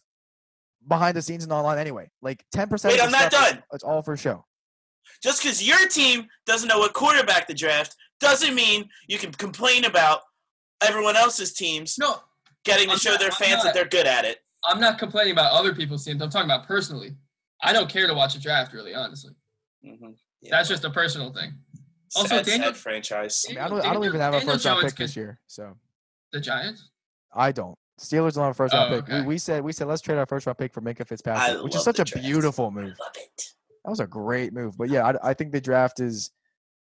behind 0.88 1.16
the 1.16 1.22
scenes 1.22 1.44
and 1.44 1.52
online 1.54 1.78
anyway. 1.78 2.10
Like 2.22 2.44
ten 2.52 2.68
percent. 2.70 2.94
Wait, 2.94 3.00
of 3.00 3.06
I'm 3.08 3.12
not 3.12 3.32
stuff 3.32 3.46
is- 3.48 3.52
done. 3.54 3.64
It's 3.74 3.84
all 3.84 4.02
for 4.02 4.16
show. 4.18 4.46
Just 5.22 5.42
because 5.42 5.66
your 5.66 5.88
team 5.88 6.28
doesn't 6.46 6.68
know 6.68 6.80
what 6.80 6.94
quarterback 6.94 7.48
to 7.48 7.54
draft 7.54 7.96
doesn't 8.20 8.56
mean 8.56 8.90
you 9.08 9.18
can 9.18 9.32
complain 9.32 9.86
about 9.86 10.22
everyone 10.82 11.16
else's 11.16 11.54
teams 11.54 11.98
No, 11.98 12.16
getting 12.66 12.88
to 12.88 12.94
I'm 12.94 12.98
show 13.00 13.12
not- 13.12 13.20
their 13.20 13.30
I'm 13.30 13.36
fans 13.36 13.64
that 13.64 13.74
they're 13.74 13.86
good 13.86 14.08
at 14.08 14.26
it. 14.26 14.40
I'm 14.66 14.80
not 14.80 14.98
complaining 14.98 15.34
about 15.34 15.52
other 15.52 15.76
people's 15.76 16.06
teams. 16.06 16.22
I'm 16.22 16.30
talking 16.30 16.50
about 16.50 16.66
personally. 16.68 17.16
I 17.62 17.74
don't 17.74 17.90
care 17.90 18.08
to 18.08 18.14
watch 18.14 18.36
a 18.36 18.40
draft, 18.42 18.74
really, 18.74 18.94
honestly. 18.94 19.34
Mm-hmm. 19.86 20.12
That's 20.50 20.70
just 20.70 20.84
a 20.86 20.90
personal 20.90 21.34
thing. 21.34 21.54
Also, 22.16 22.36
sad, 22.38 22.46
Daniel- 22.46 22.68
sad 22.70 22.78
franchise. 22.78 23.46
I, 23.50 23.54
mean, 23.54 23.62
I 23.62 23.68
don't. 23.70 23.86
I 23.86 23.94
don't 23.94 24.06
even 24.06 24.22
have 24.22 24.34
a 24.34 24.38
Daniel 24.40 24.54
first 24.56 24.66
round 24.66 24.82
pick 24.86 24.96
this 24.96 25.16
year, 25.16 25.40
so 25.48 25.78
The 26.32 26.40
Giants? 26.40 26.90
I 27.34 27.52
don't. 27.52 27.78
Steelers 28.00 28.34
don't 28.34 28.44
have 28.44 28.52
a 28.52 28.54
first 28.54 28.74
round 28.74 28.94
Oh, 28.94 29.02
pick. 29.02 29.08
We, 29.08 29.14
okay. 29.16 29.26
we 29.28 29.38
said 29.38 29.64
we 29.64 29.72
said 29.72 29.88
let's 29.88 30.02
trade 30.02 30.18
our 30.18 30.26
first 30.26 30.46
round 30.46 30.58
pick 30.58 30.74
for 30.74 30.82
Minkah 30.82 31.08
Fitzpatrick, 31.08 31.64
which 31.64 31.76
is 31.76 31.84
such 31.84 32.00
a 32.00 32.04
draft. 32.04 32.26
beautiful 32.26 32.72
move. 32.72 32.96
I 33.00 33.04
Love 33.04 33.16
it. 33.16 33.44
That 33.86 33.90
was 33.90 34.00
a 34.00 34.08
great 34.08 34.54
move. 34.54 34.78
But 34.78 34.90
yeah, 34.90 35.06
I, 35.06 35.30
I 35.30 35.34
think 35.34 35.52
the 35.52 35.62
draft 35.62 36.00
is 36.00 36.32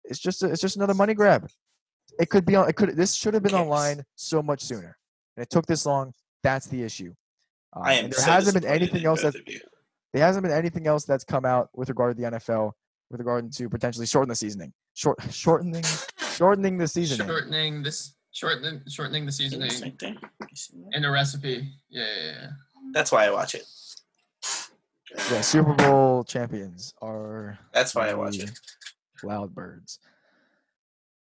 it's 0.04 0.20
just 0.20 0.42
a, 0.42 0.50
it's 0.50 0.60
just 0.60 0.76
another 0.76 0.94
money 0.94 1.14
grab. 1.14 1.48
It 2.20 2.28
could 2.28 2.44
be 2.44 2.54
on. 2.54 2.68
It 2.68 2.74
could. 2.76 2.96
This 2.96 3.14
should 3.14 3.34
have 3.34 3.42
been 3.42 3.52
cares? 3.52 3.62
online 3.62 4.04
so 4.16 4.42
much 4.42 4.62
sooner, 4.62 4.96
and 5.36 5.42
it 5.42 5.50
took 5.50 5.66
this 5.66 5.86
long. 5.86 6.12
That's 6.42 6.66
the 6.66 6.82
issue. 6.82 7.14
Uh, 7.74 7.80
I 7.84 7.94
am 7.94 8.04
and 8.04 8.12
there 8.12 8.20
so 8.20 8.30
hasn't 8.30 8.54
been 8.60 8.70
anything 8.70 9.04
else 9.06 9.22
both 9.22 9.32
that 9.32 9.62
there 10.12 10.22
hasn't 10.24 10.42
been 10.42 10.52
anything 10.52 10.86
else 10.86 11.04
that's 11.04 11.24
come 11.24 11.44
out 11.44 11.70
with 11.74 11.88
regard 11.88 12.16
to 12.16 12.22
the 12.22 12.30
NFL 12.32 12.72
with 13.10 13.20
regard 13.20 13.50
to 13.52 13.68
potentially 13.68 14.06
shorten 14.06 14.28
the 14.28 14.36
seasoning, 14.36 14.72
short 14.94 15.18
shortening 15.30 15.84
shortening 16.34 16.78
the 16.78 16.86
seasoning. 16.88 17.26
Shortening 17.26 17.82
this 17.82 18.14
shortening 18.32 18.82
shortening 18.88 19.26
the 19.26 19.32
See 19.32 19.48
this 19.48 19.78
seasoning 19.78 19.82
right 19.82 19.98
there? 19.98 20.16
You 20.40 20.56
see 20.56 20.74
in 20.92 21.04
a 21.04 21.10
recipe. 21.10 21.68
Yeah, 21.88 22.04
yeah, 22.04 22.32
yeah. 22.32 22.48
That's 22.92 23.12
why 23.12 23.26
I 23.26 23.30
watch 23.30 23.54
it. 23.54 23.64
Yeah, 25.30 25.42
Super 25.42 25.74
Bowl 25.74 26.24
champions 26.24 26.94
are 27.00 27.58
That's 27.72 27.94
why 27.94 28.08
I 28.10 28.14
watch 28.14 28.38
it. 28.38 28.50
Loud 29.22 29.54
birds. 29.54 29.98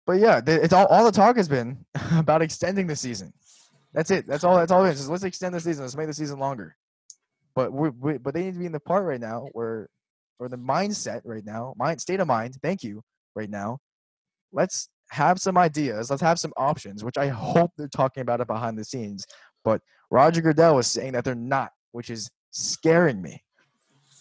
But 0.06 0.20
yeah, 0.20 0.40
it's 0.46 0.72
all 0.72 0.86
all 0.86 1.04
the 1.04 1.12
talk 1.12 1.36
has 1.36 1.48
been 1.48 1.84
about 2.16 2.42
extending 2.42 2.86
the 2.86 2.96
season. 2.96 3.32
That's 3.92 4.10
it. 4.10 4.26
That's 4.26 4.44
all. 4.44 4.56
That's 4.56 4.72
all 4.72 4.84
it 4.84 4.90
is. 4.90 4.98
Just 4.98 5.10
let's 5.10 5.24
extend 5.24 5.54
the 5.54 5.60
season. 5.60 5.84
Let's 5.84 5.96
make 5.96 6.06
the 6.06 6.14
season 6.14 6.38
longer. 6.38 6.76
But 7.54 7.72
we, 7.72 7.88
we 7.90 8.18
but 8.18 8.34
they 8.34 8.44
need 8.44 8.54
to 8.54 8.58
be 8.58 8.66
in 8.66 8.72
the 8.72 8.80
part 8.80 9.04
right 9.04 9.20
now 9.20 9.48
where, 9.52 9.88
or 10.38 10.48
the 10.48 10.58
mindset 10.58 11.22
right 11.24 11.44
now, 11.44 11.74
mind 11.76 12.00
state 12.00 12.20
of 12.20 12.28
mind. 12.28 12.56
Thank 12.62 12.82
you. 12.82 13.02
Right 13.34 13.50
now, 13.50 13.78
let's 14.52 14.88
have 15.10 15.40
some 15.40 15.56
ideas. 15.56 16.10
Let's 16.10 16.22
have 16.22 16.38
some 16.38 16.52
options, 16.56 17.04
which 17.04 17.18
I 17.18 17.28
hope 17.28 17.72
they're 17.76 17.88
talking 17.88 18.20
about 18.20 18.40
it 18.40 18.46
behind 18.46 18.78
the 18.78 18.84
scenes. 18.84 19.26
But 19.64 19.82
Roger 20.10 20.40
Goodell 20.40 20.76
was 20.76 20.86
saying 20.86 21.12
that 21.12 21.24
they're 21.24 21.34
not, 21.34 21.72
which 21.92 22.10
is 22.10 22.30
scaring 22.50 23.20
me. 23.20 23.42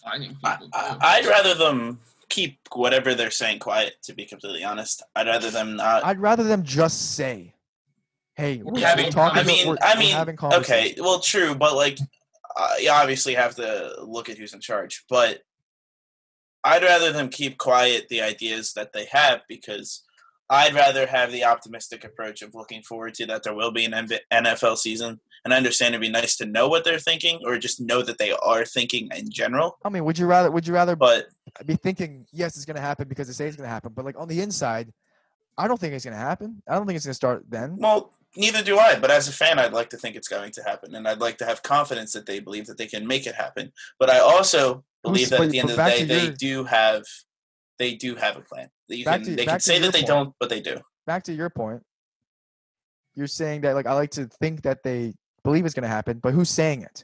I, 0.05 0.19
people. 0.19 0.35
I, 0.43 0.55
too. 0.57 0.97
I'd 1.01 1.25
rather 1.25 1.53
them 1.53 1.99
keep 2.29 2.59
whatever 2.73 3.13
they're 3.13 3.31
saying 3.31 3.59
quiet. 3.59 3.95
To 4.03 4.13
be 4.13 4.25
completely 4.25 4.63
honest, 4.63 5.03
I'd 5.15 5.27
rather 5.27 5.49
them 5.49 5.75
not. 5.75 6.05
I'd 6.05 6.19
rather 6.19 6.43
them 6.43 6.63
just 6.63 7.15
say, 7.15 7.53
"Hey, 8.35 8.61
we're, 8.63 8.79
having 8.79 9.05
we're 9.05 9.11
talking. 9.11 9.39
I 9.39 9.41
to- 9.41 9.47
mean, 9.47 9.67
we're, 9.67 9.77
I 9.81 9.93
we're 9.95 9.99
mean, 9.99 10.15
having 10.15 10.37
okay, 10.41 10.95
well, 10.97 11.19
true, 11.19 11.55
but 11.55 11.75
like, 11.75 11.99
uh, 12.55 12.75
you 12.79 12.89
obviously 12.89 13.33
have 13.33 13.55
to 13.55 13.95
look 14.01 14.29
at 14.29 14.37
who's 14.37 14.53
in 14.53 14.61
charge. 14.61 15.03
But 15.09 15.41
I'd 16.63 16.83
rather 16.83 17.11
them 17.11 17.29
keep 17.29 17.57
quiet 17.57 18.07
the 18.09 18.21
ideas 18.21 18.73
that 18.73 18.93
they 18.93 19.05
have 19.11 19.41
because 19.47 20.03
I'd 20.49 20.73
rather 20.73 21.07
have 21.07 21.31
the 21.31 21.43
optimistic 21.43 22.03
approach 22.03 22.41
of 22.41 22.55
looking 22.55 22.81
forward 22.81 23.13
to 23.15 23.25
that 23.25 23.43
there 23.43 23.53
will 23.53 23.71
be 23.71 23.85
an 23.85 24.09
NFL 24.31 24.77
season. 24.77 25.19
And 25.43 25.53
I 25.53 25.57
understand 25.57 25.93
it'd 25.93 26.01
be 26.01 26.09
nice 26.09 26.35
to 26.37 26.45
know 26.45 26.67
what 26.67 26.83
they're 26.83 26.99
thinking 26.99 27.41
or 27.45 27.57
just 27.57 27.81
know 27.81 28.01
that 28.01 28.17
they 28.17 28.31
are 28.31 28.65
thinking 28.65 29.09
in 29.15 29.29
general. 29.29 29.77
I 29.83 29.89
mean, 29.89 30.05
would 30.05 30.17
you 30.17 30.25
rather? 30.25 30.51
Would 30.51 30.67
you 30.67 30.73
rather 30.73 30.95
But 30.95 31.27
be 31.65 31.75
thinking, 31.75 32.25
"Yes, 32.31 32.55
it's 32.55 32.65
going 32.65 32.75
to 32.75 32.81
happen 32.81 33.07
because 33.07 33.27
they 33.27 33.33
say 33.33 33.47
it's 33.47 33.55
going 33.55 33.67
to 33.67 33.73
happen," 33.73 33.93
but 33.95 34.03
like 34.03 34.19
on 34.19 34.27
the 34.27 34.41
inside, 34.41 34.91
I 35.57 35.67
don't 35.67 35.79
think 35.79 35.93
it's 35.93 36.05
going 36.05 36.15
to 36.15 36.19
happen. 36.19 36.61
I 36.67 36.75
don't 36.75 36.85
think 36.85 36.97
it's 36.97 37.05
going 37.05 37.11
to 37.11 37.15
start 37.15 37.43
then. 37.49 37.77
Well, 37.77 38.13
neither 38.35 38.61
do 38.61 38.77
I. 38.77 38.99
But 38.99 39.11
as 39.11 39.27
a 39.27 39.33
fan, 39.33 39.59
I'd 39.59 39.73
like 39.73 39.89
to 39.91 39.97
think 39.97 40.15
it's 40.15 40.27
going 40.27 40.51
to 40.51 40.63
happen, 40.63 40.95
and 40.95 41.07
I'd 41.07 41.21
like 41.21 41.37
to 41.39 41.45
have 41.45 41.63
confidence 41.63 42.13
that 42.13 42.25
they 42.25 42.39
believe 42.39 42.67
that 42.67 42.77
they 42.77 42.87
can 42.87 43.07
make 43.07 43.25
it 43.25 43.35
happen. 43.35 43.71
But 43.99 44.09
I 44.09 44.19
also 44.19 44.83
believe 45.03 45.29
that 45.29 45.41
at 45.41 45.49
the 45.49 45.59
end 45.59 45.69
of 45.69 45.77
the 45.77 45.83
day 45.83 45.99
to 45.99 46.05
they 46.05 46.29
do 46.31 46.63
have 46.65 47.03
they 47.79 47.95
do 47.95 48.15
have 48.15 48.37
a 48.37 48.41
plan. 48.41 48.69
You 48.89 49.05
Back 49.05 49.21
can, 49.21 49.29
to- 49.31 49.35
they 49.35 49.45
can 49.45 49.59
say 49.59 49.79
that 49.79 49.91
they 49.91 49.99
point. 49.99 50.07
don't, 50.07 50.33
but 50.39 50.49
they 50.49 50.61
do. 50.61 50.79
back 51.05 51.23
to 51.23 51.33
your 51.33 51.49
point, 51.49 51.81
you're 53.15 53.27
saying 53.27 53.61
that 53.61 53.75
like 53.75 53.85
I 53.87 53.93
like 53.93 54.11
to 54.11 54.27
think 54.39 54.61
that 54.63 54.83
they 54.83 55.13
believe 55.43 55.65
it's 55.65 55.73
going 55.75 55.83
to 55.83 55.89
happen, 55.89 56.19
but 56.19 56.33
who's 56.33 56.49
saying 56.49 56.83
it? 56.83 57.03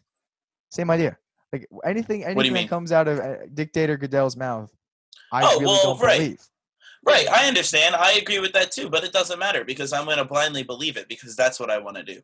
Same 0.72 0.89
idea. 0.89 1.17
Like 1.52 1.67
anything, 1.86 2.24
anything 2.24 2.54
that 2.54 2.69
comes 2.69 2.91
out 2.91 3.08
of 3.08 3.19
uh, 3.19 3.36
Dictator 3.54 3.98
Goodell's 3.98 4.36
mouth, 4.38 4.72
I 5.32 5.43
Oh, 5.43 5.50
really 5.60 5.65
well, 5.65 5.84
don't 5.84 6.02
right. 6.02 6.17
believe. 6.19 6.41
Right, 7.06 7.28
I 7.30 7.48
understand. 7.48 7.96
I 7.96 8.13
agree 8.13 8.39
with 8.39 8.54
that 8.54 8.72
too, 8.72 8.89
but 8.89 9.04
it 9.04 9.12
doesn't 9.12 9.38
matter 9.38 9.65
because 9.65 9.91
I'm 9.91 10.06
going 10.06 10.17
to 10.17 10.26
blindly 10.26 10.63
believe 10.63 10.96
it 10.96 11.10
because 11.10 11.36
that's 11.36 11.60
what 11.60 11.69
I 11.69 11.78
want 11.80 11.98
to 11.98 12.04
do. 12.04 12.22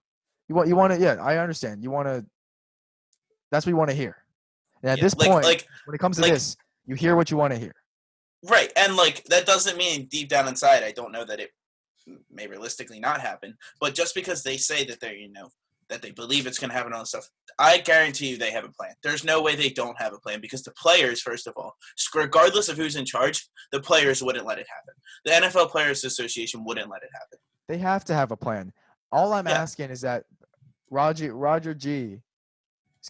You 0.48 0.56
want, 0.56 0.68
you 0.70 0.76
want 0.76 0.94
to, 0.94 1.00
yeah, 1.00 1.16
I 1.22 1.38
understand. 1.38 1.84
You 1.84 1.92
want 1.92 2.08
to. 2.08 2.26
That's 3.52 3.66
what 3.66 3.72
you 3.72 3.76
want 3.76 3.90
to 3.90 3.96
hear. 3.96 4.16
And 4.82 4.92
at 4.92 4.98
Yeah, 5.00 5.04
this 5.04 5.16
like, 5.18 5.30
point, 5.30 5.44
like 5.46 5.68
when 5.86 5.96
it 5.96 5.98
comes 6.00 6.16
to 6.16 6.22
like- 6.24 6.32
this, 6.32 6.56
you 6.86 6.96
hear 6.96 7.16
what 7.16 7.30
you 7.30 7.36
want 7.38 7.54
to 7.54 7.60
hear. 7.60 7.74
Right, 8.44 8.72
and 8.76 8.96
like 8.96 9.24
that 9.26 9.46
doesn't 9.46 9.78
mean 9.78 10.06
deep 10.06 10.30
down 10.30 10.48
inside 10.48 10.84
I 10.84 10.92
don't 10.92 11.12
know 11.12 11.26
that 11.26 11.40
it 11.40 11.52
may 12.32 12.48
realistically 12.48 13.00
not 13.00 13.22
happen. 13.22 13.58
But 13.80 13.94
just 13.96 14.16
because 14.16 14.44
they 14.44 14.58
say 14.58 14.84
that 14.86 15.00
they're 15.00 15.16
you 15.16 15.32
know 15.32 15.50
that 15.90 16.02
they 16.04 16.12
believe 16.12 16.46
it's 16.46 16.60
going 16.60 16.70
to 16.70 16.76
happen 16.76 16.88
and 16.92 16.96
all 16.96 17.02
this 17.02 17.10
stuff, 17.10 17.30
I 17.58 17.80
guarantee 17.80 18.30
you 18.30 18.38
they 18.38 18.52
have 18.52 18.64
a 18.64 18.70
plan. 18.70 18.94
There's 19.02 19.24
no 19.24 19.42
way 19.42 19.56
they 19.56 19.70
don't 19.72 20.00
have 20.00 20.14
a 20.14 20.20
plan 20.20 20.40
because 20.40 20.62
the 20.62 20.72
players, 20.72 21.20
first 21.20 21.48
of 21.48 21.54
all, 21.58 21.76
regardless 22.14 22.70
of 22.70 22.78
who's 22.78 22.96
in 22.96 23.06
charge, 23.06 23.50
the 23.72 23.80
players 23.82 24.22
wouldn't 24.22 24.46
let 24.46 24.60
it 24.60 24.68
happen. 24.70 24.94
The 25.26 25.48
NFL 25.48 25.72
Players 25.72 26.04
Association 26.04 26.64
wouldn't 26.64 26.92
let 26.92 27.02
it 27.02 27.10
happen. 27.12 27.40
They 27.68 27.80
have 27.80 28.06
to 28.06 28.14
have 28.14 28.32
a 28.32 28.38
plan. 28.38 28.72
All 29.12 29.34
I'm 29.34 29.48
Yeah. 29.48 29.54
asking 29.62 29.90
is 29.90 30.02
that 30.02 30.26
Roger 30.92 31.34
Roger 31.36 31.74
G 31.74 32.22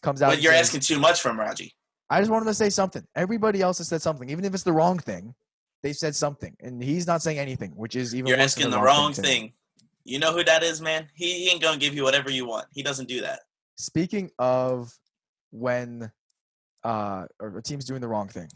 comes 0.02 0.22
out. 0.22 0.30
But 0.30 0.42
you're 0.42 0.54
says, 0.54 0.68
asking 0.68 0.82
too 0.82 1.00
much 1.00 1.20
from 1.22 1.38
Raji. 1.38 1.76
I 2.10 2.20
just 2.20 2.32
want 2.32 2.44
him 2.44 2.48
to 2.48 2.54
say 2.54 2.70
something. 2.70 3.04
Everybody 3.16 3.62
else 3.62 3.78
has 3.78 3.88
said 3.88 4.02
something, 4.02 4.30
even 4.30 4.46
if 4.46 4.54
it's 4.54 4.64
the 4.64 4.74
wrong 4.74 5.00
thing. 5.00 5.36
They 5.82 5.94
said 5.94 6.14
something, 6.14 6.58
and 6.60 6.84
he's 6.84 7.08
not 7.08 7.22
saying 7.22 7.40
anything, 7.40 7.72
which 7.72 7.96
is 7.96 8.14
even. 8.14 8.28
You're 8.28 8.40
asking 8.40 8.70
the 8.70 8.82
wrong 8.82 9.14
to 9.14 9.22
me. 9.22 9.28
thing. 9.28 9.54
You 10.04 10.20
know 10.20 10.34
who 10.34 10.44
that 10.44 10.62
is, 10.62 10.82
man? 10.82 11.08
He, 11.14 11.46
he 11.46 11.50
ain't 11.52 11.62
gonna 11.62 11.78
give 11.78 11.96
you 11.96 12.04
whatever 12.04 12.30
you 12.30 12.46
want. 12.46 12.66
He 12.74 12.84
doesn't 12.84 13.08
do 13.08 13.22
that. 13.22 13.40
Speaking 13.78 14.30
of 14.40 14.92
when 15.52 16.12
uh, 16.84 17.26
or 17.40 17.58
a 17.58 17.64
team's 17.64 17.86
doing 17.86 18.02
the 18.02 18.10
wrong 18.10 18.28
thing, 18.28 18.50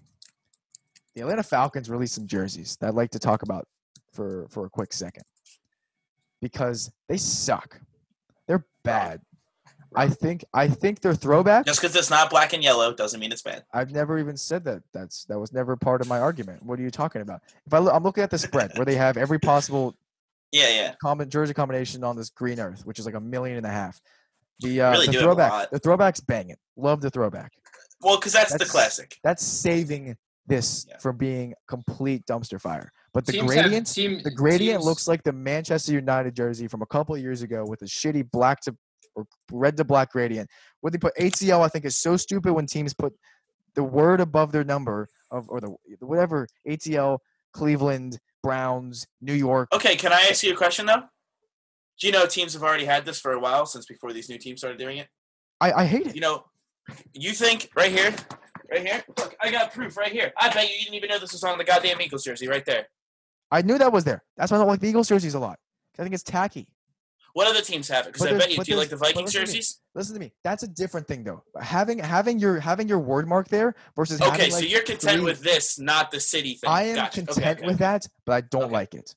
the 1.16 1.22
Atlanta 1.22 1.44
Falcons 1.44 1.90
released 1.90 2.16
some 2.16 2.28
jerseys 2.28 2.76
that 2.82 2.88
I'd 2.88 2.96
like 2.96 3.12
to 3.12 3.20
talk 3.20 3.44
about 3.44 3.66
for 4.12 4.48
for 4.50 4.66
a 4.66 4.70
quick 4.70 4.92
second 4.92 5.24
because 6.42 6.92
they 7.08 7.18
suck. 7.18 7.80
They're 8.48 8.66
bad. 8.84 9.22
I 9.96 10.08
think 10.10 10.44
I 10.54 10.68
think 10.68 11.02
they're 11.02 11.14
throwbacks. 11.14 11.66
Just 11.66 11.82
because 11.82 11.96
it's 11.96 12.10
not 12.10 12.30
black 12.30 12.54
and 12.54 12.64
yellow 12.64 12.94
doesn't 12.94 13.20
mean 13.20 13.32
it's 13.32 13.42
bad. 13.42 13.64
I've 13.74 13.92
never 13.92 14.20
even 14.20 14.38
said 14.38 14.64
that. 14.66 14.84
That's 14.94 15.26
that 15.26 15.40
was 15.40 15.52
never 15.54 15.76
part 15.76 16.02
of 16.02 16.08
my 16.08 16.20
argument. 16.20 16.64
What 16.64 16.80
are 16.80 16.82
you 16.82 16.92
talking 16.92 17.22
about? 17.22 17.42
If 17.66 17.74
I 17.74 17.80
look, 17.80 17.94
I'm 17.94 18.04
looking 18.04 18.24
at 18.24 18.30
the 18.32 18.38
spread 18.38 18.72
where 18.78 18.86
they 18.86 18.96
have 18.96 19.18
every 19.18 19.40
possible 19.40 19.96
Yeah, 20.52 20.70
yeah. 20.70 20.96
common 21.02 21.30
jersey 21.32 21.54
combination 21.56 22.04
on 22.04 22.16
this 22.16 22.30
green 22.30 22.60
earth, 22.60 22.86
which 22.86 23.00
is 23.00 23.06
like 23.08 23.16
a 23.16 23.20
million 23.20 23.58
and 23.58 23.66
a 23.66 23.72
half. 23.72 24.00
The 24.60 24.82
uh, 24.82 24.92
Really 24.92 25.08
the 25.08 25.12
do 25.14 25.20
throwback, 25.22 25.72
the 25.72 25.80
throwbacks 25.80 26.24
bang 26.26 26.50
it. 26.52 26.60
Love 26.78 27.02
the 27.02 27.10
throwback. 27.10 27.52
Well, 28.02 28.18
because 28.18 28.34
that's, 28.34 28.56
the 28.56 28.66
classic. 28.66 29.18
That's 29.24 29.44
saving 29.44 30.16
this 30.46 30.86
Yeah. 30.88 30.98
from 31.00 31.18
being 31.18 31.54
complete 31.68 32.26
dumpster 32.28 32.62
fire. 32.62 32.92
But 33.14 33.26
the 33.26 33.40
gradient, 33.40 33.92
team- 33.92 34.22
the 34.24 34.30
gradient 34.32 34.78
teams- 34.80 34.86
looks 34.86 35.08
like 35.08 35.24
the 35.24 35.32
Manchester 35.34 35.94
United 35.94 36.36
jersey 36.36 36.68
from 36.68 36.82
a 36.82 36.86
couple 36.86 37.16
of 37.16 37.22
years 37.22 37.42
ago 37.42 37.66
with 37.66 37.82
a 37.82 37.86
shitty 37.86 38.30
black 38.32 38.60
to 38.62 38.76
or 39.16 39.26
red 39.52 39.78
to 39.78 39.84
black 39.84 40.12
gradient. 40.12 40.50
What 40.82 40.94
they 40.94 41.00
put 41.00 41.16
ATL, 41.16 41.62
I 41.62 41.68
think, 41.68 41.86
is 41.86 41.96
so 41.96 42.18
stupid 42.18 42.54
when 42.54 42.66
teams 42.66 42.94
put 42.94 43.14
the 43.76 43.84
word 43.84 44.20
above 44.20 44.52
their 44.52 44.64
number 44.64 45.08
of 45.32 45.50
or 45.50 45.60
the 45.62 45.76
whatever 46.00 46.48
ATL, 46.68 47.20
Cleveland 47.54 48.20
Browns, 48.42 49.08
New 49.22 49.34
York. 49.34 49.70
Okay, 49.74 49.96
can 49.96 50.12
I 50.12 50.28
ask 50.30 50.44
you 50.44 50.54
a 50.54 50.56
question 50.56 50.86
though? 50.86 51.04
Do 52.00 52.08
you 52.08 52.14
know 52.14 52.26
teams 52.26 52.54
have 52.54 52.64
already 52.64 52.86
had 52.86 53.06
this 53.06 53.20
for 53.20 53.32
a 53.32 53.40
while 53.40 53.66
since 53.66 53.86
before 53.86 54.14
these 54.14 54.30
new 54.30 54.38
teams 54.38 54.60
started 54.60 54.80
doing 54.80 54.98
it? 54.98 55.08
I, 55.62 55.72
I 55.72 55.86
hate 55.86 56.08
it. 56.08 56.16
You 56.16 56.22
know, 56.22 56.46
you 57.14 57.32
think 57.32 57.70
right 57.76 57.92
here, 57.92 58.14
right 58.70 58.86
here. 58.86 59.04
Look, 59.18 59.36
I 59.42 59.52
got 59.52 59.74
proof 59.74 59.96
right 59.96 60.12
here. 60.12 60.34
I 60.38 60.50
bet 60.50 60.68
you 60.68 60.76
you 60.76 60.82
didn't 60.86 60.96
even 60.96 61.10
know 61.10 61.20
this 61.20 61.32
was 61.32 61.44
on 61.44 61.58
the 61.58 61.64
goddamn 61.64 62.02
Eagles 62.02 62.24
jersey 62.24 62.48
right 62.48 62.66
there. 62.66 62.88
I 63.52 63.62
knew 63.62 63.78
that 63.78 63.94
was 63.94 64.04
there. 64.04 64.24
That's 64.36 64.52
why 64.52 64.58
I 64.58 64.62
don't 64.62 64.68
like 64.68 64.80
the 64.80 64.90
Eagles 64.90 65.08
jerseys 65.08 65.36
a 65.36 65.40
lot. 65.40 65.60
I 65.98 66.04
think 66.04 66.16
it's 66.16 66.24
tacky. 66.24 66.68
What 67.34 67.48
other 67.48 67.62
teams 67.62 67.88
have 67.90 68.06
it? 68.06 68.14
Because 68.14 68.28
I 68.28 68.38
bet 68.38 68.52
you. 68.52 68.64
Do 68.64 68.72
you 68.72 68.78
like 68.78 68.90
the 68.90 68.96
Vikings 68.96 69.34
listen 69.34 69.42
to 69.42 69.48
jerseys? 69.48 69.80
Listen 69.96 70.14
to 70.14 70.20
me. 70.20 70.32
That's 70.44 70.62
a 70.62 70.68
different 70.68 71.08
thing, 71.08 71.24
though. 71.24 71.44
Having 71.60 72.00
having 72.00 72.38
your 72.40 72.60
having 72.60 72.88
your 72.88 73.00
word 73.00 73.28
mark 73.28 73.48
there 73.48 73.74
versus 73.96 74.22
Okay, 74.22 74.52
so 74.52 74.58
like, 74.60 74.70
you're 74.70 74.84
content 74.84 75.18
three- 75.18 75.26
with 75.26 75.42
this, 75.42 75.80
not 75.80 76.12
the 76.12 76.20
city 76.20 76.54
thing. 76.54 76.70
I 76.70 76.84
am 76.84 76.96
Gotcha. 76.96 77.24
Content 77.24 77.58
okay, 77.60 77.68
with 77.68 77.80
that, 77.80 78.08
but 78.26 78.34
I 78.34 78.42
don't 78.42 78.64
Okay. 78.66 78.74
like 78.74 78.94
it. 78.94 79.16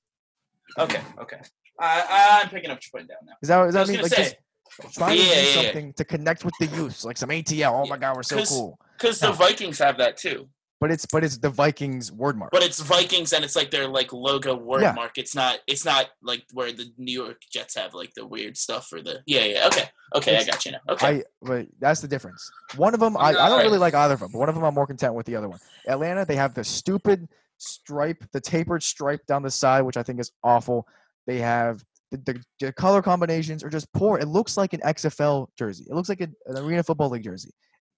Okay, 0.79 1.01
okay. 1.21 1.41
I, 1.79 2.41
I'm 2.43 2.49
picking 2.49 2.71
up 2.71 2.77
what 2.77 2.85
you're 2.87 2.91
putting 2.93 3.07
down 3.09 3.19
now. 3.27 3.33
Is 3.43 3.49
that 3.49 3.69
is 3.69 3.77
I 3.77 3.79
that 3.79 3.81
was 3.83 3.91
mean 3.91 4.03
like 4.03 4.13
say 4.13 4.39
just 4.83 4.95
trying 4.95 5.19
Yeah, 5.19 5.25
to 5.25 5.31
do 5.31 5.37
yeah, 5.37 5.43
yeah. 5.43 5.63
something 5.63 5.93
to 5.95 6.05
connect 6.05 6.45
with 6.45 6.55
the 6.59 6.67
youth, 6.69 7.05
like 7.05 7.19
some 7.19 7.29
ATL? 7.29 7.85
Oh 7.85 7.87
my 7.87 7.99
god, 7.99 8.17
we're 8.17 8.23
so 8.23 8.43
cool. 8.45 8.79
because 8.97 9.21
the 9.21 9.33
Vikings 9.33 9.79
have 9.79 9.99
that 9.99 10.17
too. 10.17 10.49
But 10.81 10.91
it's 10.91 11.07
but 11.07 11.25
it's 11.25 11.39
the 11.39 11.49
Vikings 11.49 12.13
word 12.13 12.37
mark. 12.37 12.51
But 12.53 12.63
it's 12.63 12.81
Vikings 12.81 13.33
and 13.33 13.45
it's 13.45 13.57
like 13.57 13.71
their 13.71 13.89
like 13.89 14.13
logo 14.13 14.55
word 14.55 14.83
Yeah. 14.83 14.93
mark. 14.93 15.17
It's 15.17 15.35
not 15.35 15.59
it's 15.67 15.85
not 15.85 16.11
like 16.23 16.45
where 16.53 16.71
the 16.73 16.93
New 16.99 17.13
York 17.13 17.41
Jets 17.51 17.77
have 17.77 17.95
like 17.95 18.13
the 18.15 18.27
weird 18.27 18.57
stuff 18.57 18.87
for 18.87 19.01
the 19.01 19.23
Yeah, 19.27 19.45
yeah. 19.45 19.67
Okay. 19.69 19.89
Okay, 20.15 20.37
I 20.37 20.45
got 20.45 20.65
you 20.65 20.73
now. 20.73 20.79
Okay. 20.89 21.07
I 21.07 21.23
but 21.43 21.67
that's 21.81 22.01
the 22.01 22.09
difference. 22.09 22.51
One 22.77 22.95
of 22.95 23.01
them, 23.01 23.17
I, 23.17 23.31
I 23.31 23.49
don't 23.49 23.63
really 23.63 23.79
like 23.79 23.95
either 23.95 24.15
of 24.15 24.21
them, 24.21 24.31
but 24.33 24.39
one 24.39 24.49
of 24.49 24.55
them 24.55 24.65
I'm 24.65 24.75
more 24.75 24.87
content 24.87 25.15
with 25.15 25.27
the 25.27 25.35
other 25.37 25.49
one. 25.49 25.59
Atlanta, 25.89 26.25
they 26.25 26.37
have 26.37 26.55
the 26.55 26.63
stupid 26.63 27.29
stripe, 27.59 28.25
the 28.33 28.41
tapered 28.41 28.83
stripe 28.83 29.27
down 29.27 29.43
the 29.43 29.51
side, 29.51 29.83
which 29.83 29.97
I 29.97 30.03
think 30.03 30.21
is 30.21 30.31
awful. 30.45 30.87
They 31.27 31.39
have 31.39 31.83
the, 32.13 32.19
the, 32.19 32.43
the 32.61 32.73
color 32.73 33.03
combinations 33.03 33.65
are 33.65 33.69
just 33.71 33.93
poor. 33.93 34.19
It 34.19 34.29
looks 34.29 34.57
like 34.57 34.75
an 34.75 34.81
XFL 34.81 35.49
jersey. 35.59 35.87
It 35.91 35.95
looks 35.95 36.09
like 36.09 36.21
an 36.21 36.37
Arena 36.49 36.83
Football 36.85 37.11
League 37.11 37.25
jersey 37.25 37.53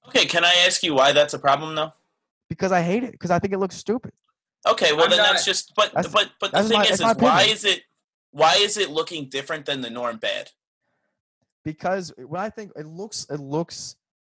okay, 0.09 0.27
can 0.27 0.45
I 0.45 0.53
ask 0.67 0.83
you 0.83 0.95
why 0.95 1.13
that's 1.13 1.35
a 1.35 1.39
problem 1.39 1.75
though? 1.75 1.93
Because 2.49 2.73
I 2.73 2.83
hate 2.83 3.05
it 3.05 3.13
because 3.13 3.31
I 3.31 3.39
think 3.39 3.53
it 3.53 3.59
looks 3.59 3.77
stupid. 3.77 4.13
Okay, 4.67 4.93
well 4.93 5.05
I'm 5.05 5.11
then 5.11 5.19
not- 5.19 5.33
that's 5.33 5.45
just 5.45 5.73
but 5.77 5.93
That's- 5.93 6.13
but 6.13 6.31
but 6.41 6.53
the 6.53 6.63
thing 6.65 6.79
my- 6.79 6.85
is 6.85 7.01
is 7.01 7.17
why 7.17 7.43
is 7.43 7.65
it 7.65 7.83
why 8.31 8.55
is 8.57 8.77
it 8.77 8.91
looking 8.91 9.29
different 9.29 9.67
than 9.67 9.81
the 9.81 9.91
norm 9.91 10.19
bad? 10.19 10.51
Because 11.65 12.13
when 12.17 12.41
I 12.41 12.51
think 12.51 12.73
it 12.77 12.87
looks, 12.87 13.27
it 13.31 13.41
looks 13.41 13.97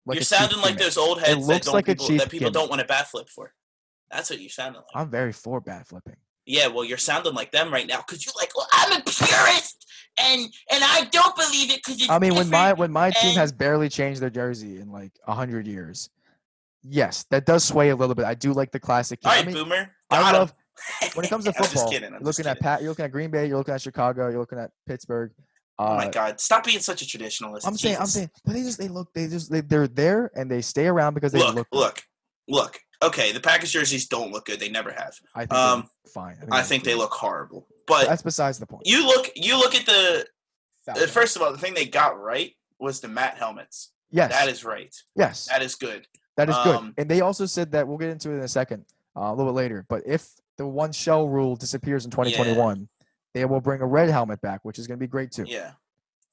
like 0.07 0.17
you're 0.17 0.23
a 0.23 0.25
cheap 0.25 0.29
sounding 0.39 0.61
like 0.61 0.79
those 0.79 0.97
old 0.97 1.21
heads 1.21 1.47
that 1.47 1.53
looks 1.53 1.67
don't 1.67 1.75
like 1.75 1.89
a 1.89 1.93
people, 1.93 2.07
cheap 2.07 2.19
that 2.21 2.31
people 2.31 2.47
gimmick. 2.47 2.55
don't 2.55 2.69
want 2.69 2.81
to 2.81 2.87
bat 2.87 3.09
flip 3.09 3.29
for. 3.29 3.53
That's 4.11 4.31
what 4.31 4.41
you're 4.41 4.49
sounding 4.51 4.81
like. 4.81 4.91
I'm 4.95 5.11
very 5.11 5.33
for 5.33 5.61
bat 5.61 5.87
flipping. 5.87 6.17
Yeah, 6.47 6.69
well, 6.69 6.85
you're 6.85 6.97
sounding 6.97 7.35
like 7.35 7.53
them 7.53 7.71
right 7.71 7.87
now 7.87 7.99
because 7.99 8.25
you're 8.25 8.33
like, 8.39 8.57
well, 8.57 8.67
I'm 8.73 8.93
a 9.01 9.03
purist 9.05 9.85
and 10.21 10.41
and 10.71 10.83
I 10.85 11.07
don't 11.11 11.37
believe 11.37 11.71
it 11.71 11.77
because 11.85 12.01
it's. 12.01 12.09
I 12.09 12.19
mean, 12.19 12.35
when 12.35 12.49
my 12.49 12.73
when 12.73 12.91
my 12.91 13.11
team 13.11 13.37
has 13.37 13.53
barely 13.53 13.89
changed 13.91 14.21
their 14.23 14.31
jersey 14.31 14.81
in 14.81 14.91
like 14.91 15.13
a 15.27 15.35
hundred 15.35 15.67
years, 15.67 16.09
yes, 16.89 17.25
that 17.31 17.47
does 17.47 17.65
sway 17.65 17.91
a 17.91 17.97
little 17.97 18.15
bit. 18.15 18.25
I 18.25 18.35
do 18.35 18.53
like 18.53 18.71
the 18.73 18.81
classic. 18.81 19.21
all 19.25 19.31
I 19.33 19.37
right, 19.37 19.47
mean, 19.47 19.55
boomer. 19.55 19.91
I 20.11 20.21
got 20.21 20.35
'em. 20.35 20.41
love 20.41 20.53
when 21.15 21.25
it 21.25 21.29
comes 21.29 21.45
to 21.45 21.53
football. 21.53 21.91
kidding, 21.91 22.07
I'm 22.09 22.15
you're 22.15 22.21
looking 22.23 22.47
at. 22.47 22.61
Pat, 22.61 22.81
you're 22.83 22.91
looking 22.91 23.05
at 23.05 23.13
Green 23.13 23.31
Bay, 23.31 23.47
you're 23.47 23.59
looking 23.59 23.75
at 23.75 23.83
Chicago, 23.83 24.29
you're 24.29 24.39
looking 24.41 24.59
at 24.59 24.71
Pittsburgh. 24.87 25.33
Uh, 25.79 25.91
Oh 25.91 25.97
my 25.97 26.09
God! 26.09 26.41
Stop 26.41 26.65
being 26.65 26.81
such 26.81 27.03
a 27.03 27.05
traditionalist. 27.05 27.67
I'm 27.67 27.77
saying, 27.77 27.97
I'm 27.99 28.07
saying, 28.07 28.31
but 28.45 28.55
they 28.55 28.63
just 28.63 28.79
they 28.79 28.89
look, 28.89 29.13
they 29.15 29.29
just 29.29 29.51
they, 29.51 29.61
they're 29.61 29.87
there 29.89 30.31
and 30.35 30.51
they 30.51 30.61
stay 30.61 30.87
around 30.87 31.15
because 31.15 31.31
they 31.33 31.39
Look, 31.39 31.55
look. 31.55 31.69
look, 31.73 32.03
look, 32.49 32.81
Okay, 33.01 33.31
the 33.31 33.39
Packers 33.39 33.71
jerseys 33.71 34.09
don't 34.09 34.33
look 34.33 34.47
good. 34.47 34.59
They 34.59 34.71
never 34.71 34.91
have. 34.91 35.15
I 35.37 35.41
think 35.47 35.53
Um, 35.53 35.89
fine. 36.13 36.37
I 36.51 36.63
think 36.63 36.83
they 36.83 36.97
look 36.97 37.13
horrible. 37.13 37.69
But 37.87 38.09
That's 38.09 38.23
besides 38.23 38.59
the 38.59 38.67
point. 38.67 38.83
you 38.87 39.07
look, 39.07 39.31
you 39.37 39.57
look 39.57 39.75
at 39.77 39.87
the. 39.87 40.27
uh, 40.89 41.07
First 41.07 41.37
of 41.37 41.43
all, 41.43 41.53
the 41.53 41.59
thing 41.59 41.75
they 41.75 41.87
got 41.87 42.19
right 42.19 42.55
was 42.81 42.99
the 43.01 43.07
matte 43.09 43.39
helmets. 43.39 43.93
yes, 44.11 44.33
That 44.33 44.49
is 44.49 44.65
right. 44.65 44.93
yes, 45.15 45.47
That 45.47 45.63
is 45.63 45.77
good. 45.77 46.09
That 46.39 46.49
is 46.49 46.57
good. 46.65 46.77
um, 46.77 46.95
And 46.97 47.09
they 47.11 47.21
also 47.21 47.45
said 47.47 47.73
that 47.73 47.87
we'll 47.87 47.99
get 47.99 48.09
into 48.11 48.31
it 48.31 48.37
in 48.37 48.41
a 48.43 48.49
second, 48.49 48.87
uh, 49.17 49.23
a 49.25 49.35
little 49.35 49.53
bit 49.53 49.57
later. 49.57 49.85
But 49.89 50.03
if 50.07 50.31
the 50.57 50.67
one 50.67 50.93
shell 50.93 51.29
rule 51.29 51.55
disappears 51.57 52.05
in 52.05 52.11
2021, 52.11 52.89
they 53.35 53.45
will 53.45 53.61
bring 53.61 53.81
a 53.83 53.87
red 53.87 54.09
helmet 54.09 54.41
back, 54.41 54.61
which 54.65 54.79
is 54.79 54.87
going 54.87 54.99
to 54.99 55.01
be 55.05 55.07
great 55.11 55.31
too. 55.33 55.45
Yeah. 55.47 55.73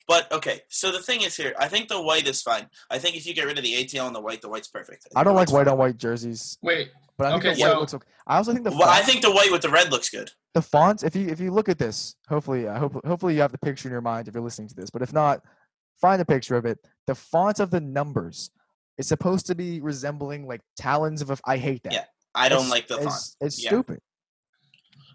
But 0.07 0.31
okay, 0.31 0.61
so 0.69 0.91
the 0.91 0.99
thing 1.01 1.23
is 1.23 1.35
here, 1.35 1.53
I 1.59 1.67
think 1.67 1.89
the 1.89 1.99
white 1.99 2.27
is 2.27 2.39
fine. 2.41 2.67
I 2.91 2.99
think 2.99 3.15
if 3.17 3.25
you 3.25 3.33
get 3.33 3.45
rid 3.47 3.57
of 3.57 3.63
the 3.63 3.73
ATL 3.73 4.05
and 4.05 4.15
the 4.15 4.21
white, 4.21 4.39
the 4.43 4.49
white's 4.49 4.67
perfect. 4.67 5.07
I 5.15 5.19
think 5.19 5.25
don't 5.25 5.35
like 5.35 5.51
white 5.51 5.65
fine. 5.65 5.73
on 5.73 5.79
white 5.79 5.97
jerseys, 5.97 6.59
Wait, 6.61 6.91
but 7.17 7.25
I 7.27 7.31
think 7.31 7.45
Okay, 7.45 7.55
the 7.55 7.61
white 7.61 7.73
so- 7.73 7.79
looks 7.79 7.93
okay. 7.95 8.07
I 8.27 8.37
also 8.37 8.53
think 8.53 8.65
the 8.65 8.71
Well, 8.71 8.87
I 8.89 9.01
think 9.01 9.23
the 9.23 9.31
white 9.31 9.51
with 9.51 9.61
the 9.63 9.69
red 9.69 9.91
looks 9.91 10.09
good. 10.11 10.31
the 10.53 10.61
fonts. 10.61 11.01
If 11.03 11.15
you 11.15 11.27
if 11.27 11.39
you 11.39 11.49
look 11.51 11.69
at 11.69 11.79
this, 11.79 12.15
hopefully, 12.29 12.67
uh, 12.67 12.77
hope, 12.79 13.03
hopefully 13.05 13.33
you 13.35 13.41
have 13.41 13.51
the 13.51 13.57
picture 13.57 13.87
in 13.87 13.91
your 13.91 14.01
mind 14.01 14.27
if 14.27 14.33
you're 14.35 14.43
listening 14.43 14.67
to 14.69 14.75
this. 14.75 14.89
But 14.91 15.01
if 15.01 15.11
not, 15.11 15.43
find 15.99 16.21
a 16.21 16.25
picture 16.25 16.55
of 16.55 16.65
it. 16.65 16.77
The 17.07 17.15
font 17.15 17.59
of 17.59 17.71
the 17.71 17.81
numbers 17.81 18.51
is 18.97 19.07
supposed 19.07 19.45
to 19.47 19.55
be 19.55 19.81
resembling 19.81 20.47
like 20.47 20.61
talons 20.77 21.21
of 21.21 21.29
a. 21.29 21.37
I 21.45 21.57
hate 21.57 21.83
that. 21.83 21.93
Yeah, 21.93 22.05
I 22.33 22.49
don't 22.49 22.59
It's- 22.65 22.71
like 22.71 22.87
the 22.87 22.95
font. 22.97 23.07
It's, 23.07 23.37
it's 23.41 23.63
Yeah. 23.63 23.69
stupid. 23.69 23.99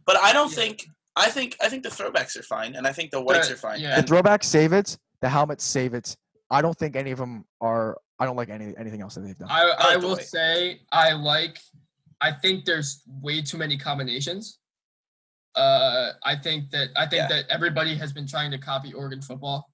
But 0.06 0.16
I 0.18 0.32
don't 0.32 0.50
Yeah. 0.50 0.56
think 0.56 0.86
I 1.16 1.28
think 1.30 1.56
I 1.60 1.68
think 1.68 1.82
the 1.82 1.88
throwbacks 1.90 2.36
are 2.38 2.42
fine, 2.42 2.74
and 2.76 2.86
I 2.86 2.92
think 2.92 3.10
the 3.10 3.20
whites 3.20 3.48
But, 3.48 3.54
are 3.54 3.58
fine. 3.58 3.80
yeah. 3.80 4.00
The 4.00 4.06
throwbacks 4.06 4.44
save 4.44 4.72
it. 4.72 4.96
The 5.20 5.28
helmets 5.28 5.64
save 5.64 5.92
it. 5.94 6.16
I 6.50 6.62
don't 6.62 6.76
think 6.78 6.96
any 6.96 7.10
of 7.10 7.18
them 7.18 7.44
are 7.60 7.98
I 8.18 8.26
don't 8.26 8.36
like 8.36 8.48
any 8.50 8.74
anything 8.78 9.00
else 9.02 9.14
that 9.16 9.22
they've 9.22 9.36
done. 9.38 9.48
I, 9.50 9.64
like 9.64 9.80
I 9.80 9.96
will 9.96 10.10
white. 10.16 10.24
say 10.26 10.82
I 10.92 11.12
like. 11.12 11.58
I 12.20 12.32
think 12.32 12.64
there's 12.66 13.02
way 13.06 13.40
too 13.42 13.56
many 13.58 13.76
combinations. 13.78 14.58
Uh, 15.54 16.12
I 16.22 16.36
think 16.36 16.70
that 16.70 16.90
I 16.96 17.06
think 17.06 17.22
Yeah. 17.22 17.28
that 17.28 17.48
everybody 17.48 17.94
has 17.96 18.12
been 18.12 18.26
trying 18.26 18.50
to 18.52 18.58
copy 18.58 18.92
Oregon 18.92 19.20
football 19.22 19.70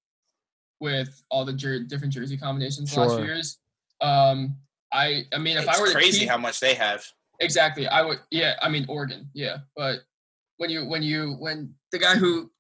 with 0.80 1.22
all 1.30 1.44
the 1.44 1.52
jer- 1.52 1.84
different 1.84 2.12
jersey 2.14 2.36
combinations 2.36 2.92
the 2.94 3.00
last 3.00 3.16
few 3.16 3.24
years. 3.24 3.59
Um, 4.01 4.57
I 4.92 5.24
I 5.32 5.38
mean, 5.38 5.57
if 5.57 5.64
it's 5.64 5.78
I 5.78 5.80
were 5.80 5.90
crazy 5.90 6.12
to 6.12 6.18
keep, 6.20 6.28
how 6.28 6.38
much 6.38 6.61
they 6.61 6.74
have. 6.74 7.05
exactly, 7.40 7.86
I 7.88 8.03
would. 8.03 8.18
Yeah, 8.30 8.55
I 8.61 8.68
mean 8.68 8.86
Oregon. 8.88 9.28
Yeah, 9.34 9.59
but 9.76 10.01
when 10.59 10.70
you 10.70 10.84
when 10.86 11.03
you 11.03 11.34
when 11.38 11.74
the 11.92 11.99
guy 11.99 12.14
who 12.14 12.51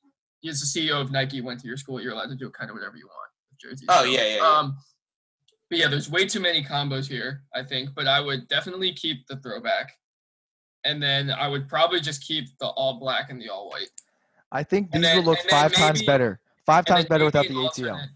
is 0.42 0.60
the 0.60 0.66
CEO 0.80 1.00
of 1.00 1.10
Nike 1.10 1.40
went 1.40 1.60
to 1.60 1.66
your 1.66 1.76
school, 1.76 2.00
you're 2.00 2.12
allowed 2.12 2.28
to 2.28 2.36
do 2.36 2.50
kind 2.50 2.70
of 2.70 2.74
whatever 2.74 2.96
you 2.96 3.06
want 3.06 3.30
with 3.50 3.58
jerseys. 3.60 3.86
Oh, 3.88 4.02
so, 4.02 4.04
yeah, 4.04 4.24
yeah, 4.24 4.36
yeah. 4.36 4.42
Um, 4.42 4.76
but 5.68 5.78
yeah, 5.78 5.88
there's 5.88 6.08
way 6.10 6.26
too 6.26 6.40
many 6.40 6.62
combos 6.62 7.08
here, 7.08 7.42
I 7.54 7.62
think. 7.64 7.90
But 7.94 8.06
I 8.06 8.20
would 8.20 8.46
definitely 8.48 8.92
keep 8.92 9.26
the 9.26 9.36
throwback, 9.36 9.92
and 10.84 11.02
then 11.02 11.30
I 11.30 11.48
would 11.48 11.68
probably 11.68 12.00
just 12.00 12.22
keep 12.24 12.46
the 12.60 12.66
all 12.66 12.98
black 13.00 13.30
and 13.30 13.40
the 13.40 13.48
all 13.48 13.68
white. 13.70 13.90
I 14.52 14.62
think 14.62 14.90
and 14.92 15.02
these 15.02 15.10
then- 15.10 15.18
will 15.18 15.32
look 15.32 15.40
and 15.40 15.50
then 15.50 15.60
five 15.62 15.72
times 15.72 16.02
better. 16.02 16.40
Five 16.64 16.84
times 16.84 17.04
better 17.06 17.24
without 17.24 17.46
the 17.46 17.54
ATL. 17.54 17.64
alternate- 17.64 18.10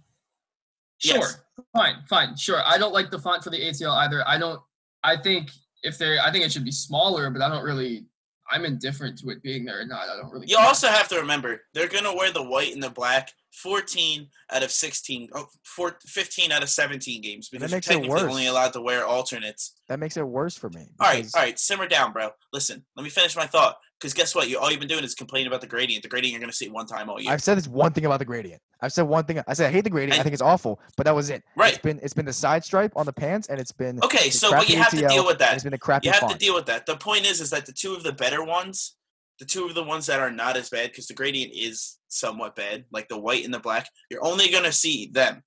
Sure, 1.01 1.17
Yes. 1.17 1.41
fine, 1.75 1.97
fine, 2.09 2.37
sure. 2.37 2.63
I 2.65 2.79
don't 2.79 2.93
like 2.93 3.11
the 3.11 3.19
font 3.19 3.43
for 3.43 3.51
the 3.51 3.59
ATL 3.61 3.93
either. 3.97 4.23
I 4.27 4.39
don't. 4.39 4.61
I 5.03 5.17
think 5.17 5.51
if 5.83 5.97
they're, 5.99 6.21
I 6.23 6.31
think 6.31 6.45
it 6.45 6.53
should 6.53 6.65
be 6.65 6.71
smaller, 6.73 7.29
but 7.31 7.43
I 7.43 7.49
don't 7.49 7.65
really. 7.65 8.07
I'm 8.53 8.65
indifferent 8.65 9.17
to 9.21 9.31
it 9.31 9.43
being 9.45 9.65
there 9.65 9.81
or 9.81 9.85
not. 9.87 10.09
I 10.09 10.17
don't 10.21 10.31
really. 10.33 10.47
You 10.49 10.57
care. 10.57 10.67
also 10.67 10.89
have 10.89 11.07
to 11.09 11.17
remember 11.21 11.63
they're 11.73 11.89
gonna 11.89 12.15
wear 12.15 12.33
the 12.33 12.43
white 12.43 12.73
and 12.75 12.83
the 12.83 12.91
black 12.91 13.31
14 13.53 14.29
out 14.53 14.63
of 14.63 14.71
16, 14.71 15.29
oh, 15.35 15.47
four, 15.65 15.99
15 16.05 16.51
out 16.53 16.63
of 16.63 16.69
17 16.69 17.21
games 17.23 17.49
And 17.53 17.61
that 17.61 17.67
because 17.67 17.71
you're 17.71 17.77
makes 17.77 17.87
it 17.87 17.91
technically 17.91 18.11
worse. 18.11 18.23
only 18.33 18.47
allowed 18.47 18.73
to 18.75 18.81
wear 18.81 19.05
alternates. 19.07 19.75
That 19.89 19.99
makes 20.01 20.17
it 20.17 20.27
worse 20.27 20.57
for 20.57 20.69
me. 20.71 20.89
All 21.01 21.09
right, 21.09 21.27
all 21.35 21.43
right, 21.43 21.59
simmer 21.59 21.87
down, 21.89 22.13
bro. 22.13 22.31
Listen, 22.53 22.85
let 22.97 23.03
me 23.05 23.11
finish 23.11 23.37
my 23.37 23.47
thought. 23.47 23.77
Because 24.01 24.15
guess 24.15 24.35
what? 24.35 24.49
You 24.49 24.59
all 24.59 24.71
you've 24.71 24.81
been 24.81 24.89
doing 24.89 25.05
is 25.05 25.15
complaining 25.15 25.49
about 25.49 25.61
the 25.61 25.67
gradient. 25.67 26.03
The 26.03 26.09
gradient 26.09 26.33
you're 26.33 26.41
gonna 26.41 26.55
see 26.55 26.71
one 26.71 26.87
time 26.87 27.11
all 27.11 27.21
year. 27.21 27.31
I've 27.31 27.43
said 27.43 27.59
this 27.59 27.69
one 27.69 27.93
thing 27.93 28.07
about 28.07 28.19
the 28.19 28.25
gradient. 28.25 28.63
I've 28.81 28.93
said 28.95 29.03
one 29.03 29.25
thing. 29.25 29.43
I 29.47 29.53
said 29.53 29.69
I 29.69 29.73
hate 29.73 29.85
the 29.85 29.91
gradient. 29.91 30.19
I 30.19 30.23
think 30.23 30.33
it's 30.33 30.41
awful, 30.43 30.81
but 30.97 31.05
that 31.05 31.15
was 31.15 31.29
it. 31.29 31.43
Right. 31.55 31.75
It's 31.75 31.83
been 31.83 32.01
it's 32.03 32.15
been 32.15 32.25
the 32.25 32.33
side 32.33 32.65
stripe 32.65 32.93
on 32.97 33.05
the 33.05 33.13
pants, 33.13 33.49
and 33.49 33.61
it's 33.61 33.73
been 33.73 34.03
Okay, 34.03 34.31
so 34.31 34.51
but 34.53 34.71
you 34.71 34.77
have 34.79 34.91
to 34.91 35.07
deal 35.07 35.27
with 35.27 35.39
that. 35.41 35.53
It's 35.55 35.65
been 35.65 35.73
the 35.73 35.79
crappy 35.79 36.07
You 36.07 36.13
have 36.13 36.21
font. 36.21 36.33
to 36.33 36.39
deal 36.39 36.55
with 36.55 36.65
that. 36.67 36.87
The 36.87 36.97
point 36.97 37.27
is, 37.27 37.43
is 37.43 37.51
that 37.51 37.67
the 37.67 37.73
two 37.73 37.93
of 37.95 38.03
the 38.03 38.13
better 38.13 38.43
ones, 38.43 38.97
the 39.39 39.45
two 39.45 39.67
of 39.67 39.75
the 39.75 39.83
ones 39.85 40.07
that 40.07 40.19
are 40.19 40.31
not 40.31 40.57
as 40.57 40.71
bad, 40.71 40.91
because 40.93 41.07
the 41.07 41.15
gradient 41.15 41.53
is 41.55 41.99
somewhat 42.09 42.57
bad, 42.57 42.87
like 42.91 43.09
the 43.09 43.19
white 43.19 43.45
and 43.45 43.53
the 43.53 43.61
black. 43.61 43.91
You're 44.11 44.25
only 44.25 44.49
gonna 44.49 44.73
see 44.73 45.11
them. 45.13 45.43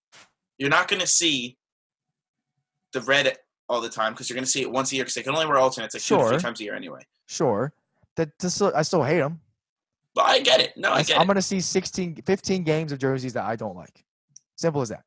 You're 0.60 0.70
not 0.70 0.88
gonna 0.88 1.08
see 1.08 1.58
the 2.92 3.02
red 3.02 3.36
all 3.68 3.82
the 3.82 3.90
time 3.90 4.14
because 4.14 4.30
you're 4.30 4.36
gonna 4.36 4.46
see 4.46 4.62
it 4.62 4.70
once 4.72 4.92
a 4.92 4.96
year 4.96 5.06
because 5.06 5.16
they 5.16 5.24
can 5.24 5.34
only 5.34 5.48
wear 5.48 5.58
alternates 5.58 5.96
like 5.96 6.04
two 6.04 6.18
to 6.18 6.22
Sure. 6.22 6.30
three 6.30 6.38
times 6.40 6.60
a 6.60 6.64
year 6.66 6.76
anyway. 6.76 7.02
Sure. 7.28 7.74
That 8.16 8.30
I 8.76 8.82
still 8.84 9.04
hate 9.04 9.20
them. 9.20 9.42
But 10.16 10.26
I 10.26 10.40
get 10.42 10.60
it. 10.60 10.74
No, 10.78 10.92
I 10.92 11.02
get 11.04 11.20
I'm 11.20 11.30
it. 11.30 11.34
to 11.34 11.42
see 11.42 11.60
16, 11.60 12.18
15 12.26 12.64
games 12.64 12.92
of 12.92 13.00
jerseys 13.00 13.34
that 13.34 13.46
I 13.46 13.56
don't 13.56 13.76
like. 13.76 14.04
Simple 14.56 14.82
as 14.82 14.90
that. 14.90 15.04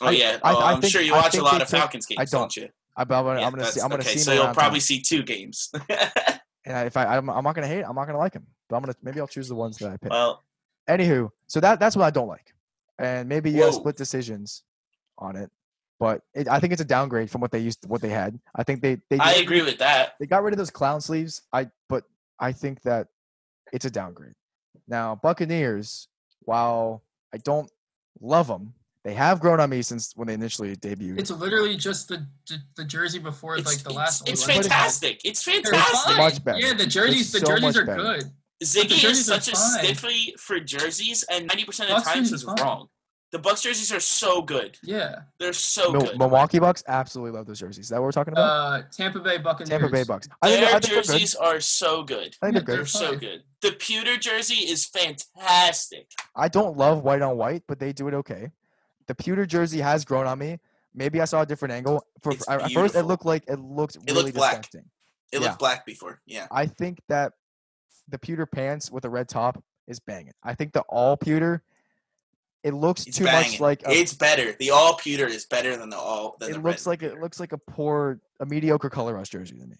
Oh 0.00 0.06
I- 0.06 0.10
yeah. 0.12 0.38
I- 0.44 0.52
oh, 0.52 0.58
I 0.58 0.72
I'm 0.72 0.80
think- 0.80 0.92
sure 0.92 1.02
you 1.02 1.12
watch 1.12 1.36
a 1.36 1.42
lot 1.42 1.60
of 1.60 1.68
Falcons 1.68 2.06
games, 2.06 2.30
don't. 2.30 2.42
don't 2.42 2.56
you? 2.56 2.68
I, 2.96 3.02
am 3.02 3.08
gonna, 3.08 3.40
Yeah, 3.40 3.46
I'm 3.46 3.52
gonna 3.52 3.66
see. 3.66 3.80
I'm 3.80 3.90
gonna 3.90 4.02
okay, 4.02 4.12
see. 4.12 4.18
so 4.20 4.32
you'll 4.32 4.54
probably 4.54 4.78
town. 4.78 4.80
see 4.80 5.00
two 5.00 5.22
games. 5.22 5.70
And 6.68 6.86
if 6.88 6.96
I, 6.96 7.16
I'm, 7.16 7.30
I'm 7.30 7.44
not 7.44 7.54
gonna 7.54 7.68
hate. 7.68 7.78
it, 7.80 7.86
I'm 7.88 7.94
not 7.94 8.06
gonna 8.06 8.18
like 8.18 8.32
them. 8.32 8.44
But 8.68 8.74
I'm 8.76 8.82
gonna 8.82 8.96
maybe 9.00 9.20
I'll 9.20 9.28
choose 9.28 9.46
the 9.48 9.54
ones 9.54 9.76
that 9.78 9.92
I 9.92 9.96
pick. 9.98 10.10
well, 10.10 10.42
Anywho, 10.88 11.30
so 11.46 11.60
that 11.60 11.78
that's 11.78 11.94
what 11.94 12.04
I 12.04 12.10
don't 12.10 12.26
like, 12.26 12.52
and 12.98 13.28
maybe 13.28 13.50
you 13.52 13.62
have 13.62 13.74
split 13.74 13.96
decisions 13.96 14.64
on 15.18 15.36
it. 15.36 15.48
But 16.00 16.22
it, 16.34 16.48
I 16.48 16.58
think 16.58 16.72
it's 16.72 16.82
a 16.82 16.86
downgrade 16.86 17.30
from 17.30 17.40
what 17.40 17.52
they 17.52 17.60
used, 17.60 17.86
what 17.86 18.02
they 18.02 18.08
had. 18.08 18.38
I 18.54 18.64
think 18.64 18.82
they 18.82 18.98
they 19.10 19.18
I 19.18 19.34
agree 19.34 19.62
with 19.62 19.78
that. 19.78 20.14
they 20.18 20.26
got 20.26 20.42
rid 20.42 20.54
of 20.54 20.58
those 20.58 20.70
clown 20.72 21.00
sleeves. 21.00 21.42
I 21.52 21.70
but 21.88 22.02
I 22.38 22.52
think 22.52 22.82
that 22.82 23.08
it's 23.72 23.84
a 23.84 23.90
downgrade. 23.90 24.34
Now 24.88 25.14
Buccaneers, 25.22 26.08
while 26.40 27.02
I 27.34 27.38
don't 27.38 27.70
love 28.20 28.46
them, 28.46 28.74
they 29.04 29.14
have 29.14 29.38
grown 29.40 29.60
on 29.60 29.70
me 29.70 29.82
since 29.82 30.12
when 30.16 30.26
they 30.28 30.34
initially 30.34 30.74
debuted. 30.76 31.18
It's 31.20 31.30
literally 31.30 31.76
just 31.76 32.08
the 32.08 32.26
the, 32.48 32.58
the 32.76 32.84
jersey 32.84 33.18
before 33.18 33.56
It's, 33.56 33.66
like 33.66 33.78
the 33.78 33.90
it's, 33.90 33.96
last. 33.96 34.28
it's 34.28 34.46
one. 34.46 34.56
Like, 34.56 34.64
fantastic. 34.64 35.20
It's 35.24 35.42
fantastic. 35.42 36.16
Much 36.16 36.44
better. 36.44 36.58
Yeah, 36.58 36.74
the 36.74 36.86
jerseys, 36.86 37.32
the 37.32 37.40
so 37.40 37.46
jerseys 37.46 37.76
are 37.76 37.86
better. 37.86 38.02
good. 38.02 38.24
Ziggy 38.64 39.04
is 39.04 39.26
such 39.26 39.48
a 39.48 39.52
fine. 39.52 39.84
stiffly 39.84 40.34
for 40.38 40.58
jerseys, 40.58 41.22
and 41.30 41.46
ninety 41.46 41.64
percent 41.64 41.90
of 41.90 42.02
the 42.02 42.10
times 42.10 42.30
jerseys 42.30 42.32
is 42.32 42.42
fine. 42.44 42.56
wrong. 42.60 42.88
The 43.32 43.38
Bucks 43.40 43.62
jerseys 43.62 43.92
are 43.92 44.00
so 44.00 44.40
good. 44.40 44.78
Yeah. 44.82 45.22
They're 45.38 45.52
so 45.52 45.90
Mil- 45.92 46.00
good. 46.02 46.18
Milwaukee 46.18 46.58
Bucks 46.60 46.84
absolutely 46.86 47.36
love 47.36 47.46
those 47.46 47.58
jerseys. 47.58 47.86
Is 47.86 47.88
that 47.90 47.96
what 47.96 48.04
we're 48.04 48.12
talking 48.12 48.32
about? 48.32 48.42
Uh, 48.48 48.82
Tampa 48.92 49.18
Bay 49.18 49.38
Buccaneers. 49.38 49.68
Tampa 49.68 49.88
Bay 49.88 50.04
Bucks. 50.04 50.28
I 50.40 50.48
think, 50.48 50.60
Their 50.60 50.66
they're- 50.68 50.76
I 50.76 50.80
think 50.80 50.92
they're 50.94 51.02
jerseys 51.02 51.34
are 51.34 51.60
so 51.60 52.02
good. 52.04 52.36
I 52.40 52.46
think 52.46 52.54
Yeah, 52.54 52.60
they're 52.60 52.62
They're 52.62 52.76
good. 52.84 52.88
so 52.88 53.16
good. 53.16 53.42
The 53.62 53.72
pewter 53.72 54.16
jersey 54.16 54.68
is 54.70 54.86
fantastic. 54.86 56.10
I 56.34 56.48
don't 56.48 56.76
love 56.76 57.02
white 57.02 57.22
on 57.22 57.36
white, 57.36 57.64
but 57.66 57.78
they 57.80 57.92
do 57.92 58.08
it 58.08 58.14
okay. 58.14 58.52
The 59.06 59.14
pewter 59.14 59.46
jersey 59.46 59.80
has 59.80 60.04
grown 60.04 60.26
on 60.26 60.38
me. 60.38 60.58
Maybe 60.94 61.20
I 61.20 61.24
saw 61.26 61.42
a 61.42 61.46
different 61.46 61.72
angle. 61.72 62.06
For 62.22 62.32
It's 62.32 62.48
at 62.48 62.70
first, 62.72 62.94
it 62.94 63.02
looked 63.02 63.24
like 63.26 63.44
it 63.48 63.58
looked 63.58 63.96
It 63.96 64.02
really 64.08 64.24
looked 64.24 64.36
black. 64.36 64.68
It 64.74 64.84
Yeah. 65.32 65.40
looked 65.40 65.58
black 65.58 65.84
before. 65.84 66.20
Yeah. 66.26 66.46
I 66.50 66.66
think 66.66 67.00
that 67.08 67.32
the 68.08 68.18
pewter 68.18 68.46
pants 68.46 68.90
with 68.90 69.04
a 69.04 69.10
red 69.10 69.28
top 69.28 69.62
is 69.86 70.00
banging. 70.00 70.32
I 70.42 70.54
think 70.54 70.72
the 70.72 70.82
all 70.82 71.16
pewter, 71.16 71.62
it 72.66 72.74
looks 72.74 73.06
It's 73.06 73.16
too 73.18 73.24
banging. 73.24 73.52
much 73.52 73.60
like 73.60 73.82
a, 73.86 73.90
it's 73.92 74.12
better. 74.12 74.52
The 74.58 74.70
all 74.70 74.94
pewter 74.96 75.26
is 75.26 75.44
better 75.46 75.76
than 75.76 75.88
the 75.90 75.96
all. 75.98 76.36
Than 76.40 76.50
the 76.50 76.58
it 76.58 76.62
looks 76.62 76.86
red 76.86 76.90
like 76.90 77.02
it 77.02 77.20
looks 77.20 77.38
like 77.40 77.52
a 77.52 77.58
poor, 77.58 78.20
a 78.40 78.46
mediocre 78.46 78.90
color 78.90 79.14
rush 79.14 79.28
jersey 79.28 79.56
to 79.58 79.66
me. 79.66 79.76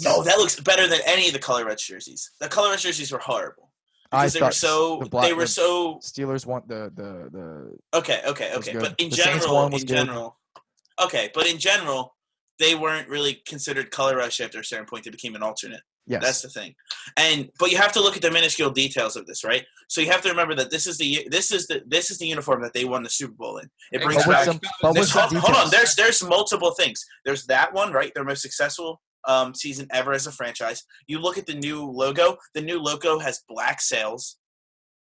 No, 0.00 0.22
that 0.22 0.38
looks 0.38 0.58
better 0.60 0.86
than 0.86 1.00
any 1.06 1.26
of 1.26 1.32
the 1.32 1.40
color 1.40 1.64
rush 1.64 1.86
jerseys. 1.86 2.30
The 2.40 2.48
color 2.48 2.70
rush 2.70 2.84
jerseys 2.84 3.10
were 3.10 3.18
horrible 3.18 3.72
I 4.12 4.22
because 4.26 4.32
they 4.34 4.40
were 4.42 4.52
so. 4.52 4.98
the 5.02 5.06
black- 5.06 5.26
they 5.26 5.32
were 5.34 5.42
the 5.42 5.48
so. 5.48 5.96
Steelers 5.98 6.46
want 6.46 6.68
the 6.68 6.92
the 6.94 7.28
the 7.32 7.98
Okay, 7.98 8.22
okay, 8.26 8.54
okay. 8.54 8.74
But 8.74 8.94
in 8.98 9.10
The 9.10 9.16
general, 9.16 9.66
in 9.66 9.72
good. 9.72 9.88
general, 9.88 10.38
okay. 11.02 11.30
But 11.34 11.46
in 11.48 11.58
general, 11.58 12.14
they 12.58 12.74
weren't 12.74 13.08
really 13.08 13.42
considered 13.46 13.90
color 13.90 14.16
rush 14.16 14.40
after 14.40 14.60
a 14.60 14.64
certain 14.64 14.86
point. 14.86 15.04
They 15.04 15.10
became 15.10 15.34
an 15.34 15.42
alternate. 15.42 15.82
yes. 16.06 16.22
That's 16.22 16.42
the 16.42 16.48
thing. 16.48 16.74
And 17.16 17.50
but 17.58 17.70
you 17.70 17.76
have 17.78 17.92
to 17.92 18.00
look 18.00 18.16
at 18.16 18.22
the 18.22 18.30
minuscule 18.30 18.70
details 18.70 19.16
of 19.16 19.26
this, 19.26 19.44
right? 19.44 19.64
So 19.88 20.00
you 20.00 20.10
have 20.10 20.22
to 20.22 20.28
remember 20.28 20.54
that 20.56 20.70
this 20.70 20.86
is 20.86 20.98
the 20.98 21.26
this 21.30 21.50
is 21.52 21.66
the 21.66 21.82
this 21.86 22.10
is 22.10 22.18
the 22.18 22.26
uniform 22.26 22.62
that 22.62 22.72
they 22.72 22.84
won 22.84 23.02
the 23.02 23.10
Super 23.10 23.34
Bowl 23.34 23.58
in. 23.58 23.68
It 23.92 24.02
brings 24.02 24.24
back. 24.26 24.44
some- 24.46 24.60
but 24.82 24.88
with 24.88 24.94
There's, 24.96 25.12
some 25.12 25.30
hold, 25.30 25.42
hold 25.42 25.56
on, 25.56 25.70
there's 25.70 25.94
there's 25.94 26.22
multiple 26.22 26.72
things. 26.72 27.04
There's 27.24 27.44
that 27.46 27.72
one, 27.72 27.92
right? 27.92 28.12
Their 28.14 28.24
most 28.24 28.42
successful 28.42 29.00
um, 29.26 29.54
season 29.54 29.86
ever 29.92 30.12
as 30.12 30.26
a 30.26 30.32
franchise. 30.32 30.84
You 31.06 31.18
look 31.20 31.38
at 31.38 31.46
the 31.46 31.54
new 31.54 31.84
logo. 31.84 32.36
The 32.54 32.62
new 32.62 32.80
logo 32.80 33.18
has 33.18 33.42
black 33.48 33.80
sails, 33.80 34.38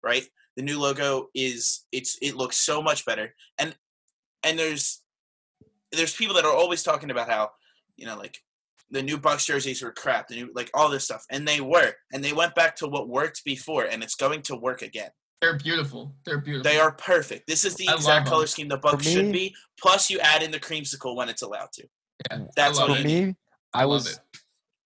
right? 0.03 0.25
The 0.57 0.63
new 0.63 0.79
logo 0.79 1.27
is 1.35 1.85
it's 1.91 2.17
it 2.21 2.35
looks 2.35 2.57
so 2.57 2.81
much 2.81 3.05
better. 3.05 3.35
And 3.57 3.75
and 4.43 4.57
there's 4.59 5.01
there's 5.91 6.15
people 6.15 6.35
that 6.35 6.45
are 6.45 6.53
always 6.55 6.83
talking 6.83 7.11
about 7.11 7.29
how 7.29 7.51
you 7.95 8.05
know 8.05 8.17
like 8.17 8.39
the 8.91 9.01
new 9.01 9.17
Bucks 9.17 9.45
jerseys 9.45 9.81
were 9.81 9.91
crap, 9.91 10.27
the 10.27 10.35
new 10.35 10.51
like 10.53 10.69
all 10.73 10.89
this 10.89 11.03
stuff, 11.05 11.25
and 11.31 11.47
they 11.47 11.59
were, 11.61 11.93
and 12.13 12.23
they 12.23 12.33
went 12.33 12.53
back 12.55 12.75
to 12.77 12.87
what 12.87 13.09
worked 13.09 13.43
before, 13.43 13.83
and 13.85 14.03
it's 14.03 14.15
going 14.15 14.41
to 14.43 14.55
work 14.55 14.81
again. 14.81 15.09
They're 15.41 15.57
beautiful. 15.57 16.15
They're 16.25 16.39
beautiful. 16.39 16.63
They 16.71 16.79
are 16.79 16.91
perfect. 16.91 17.45
This 17.47 17.65
is 17.65 17.75
the 17.75 17.87
I 17.89 17.93
exact 17.95 18.27
color 18.27 18.47
scheme 18.47 18.67
the 18.67 18.77
Bucks 18.77 19.05
should 19.07 19.31
be. 19.31 19.53
Plus, 19.79 20.09
you 20.09 20.19
add 20.19 20.41
in 20.43 20.51
the 20.51 20.59
creamsicle 20.59 21.15
when 21.15 21.29
it's 21.29 21.41
allowed 21.41 21.71
to. 21.73 21.87
Yeah, 22.31 22.45
That's 22.55 22.79
I 22.79 22.81
love 22.81 22.89
For 22.91 22.95
you 22.97 23.01
it. 23.01 23.07
need. 23.07 23.27
me, 23.27 23.35
I, 23.73 23.81
I 23.81 23.83
love 23.83 23.89
was 23.91 24.13
it. 24.13 24.19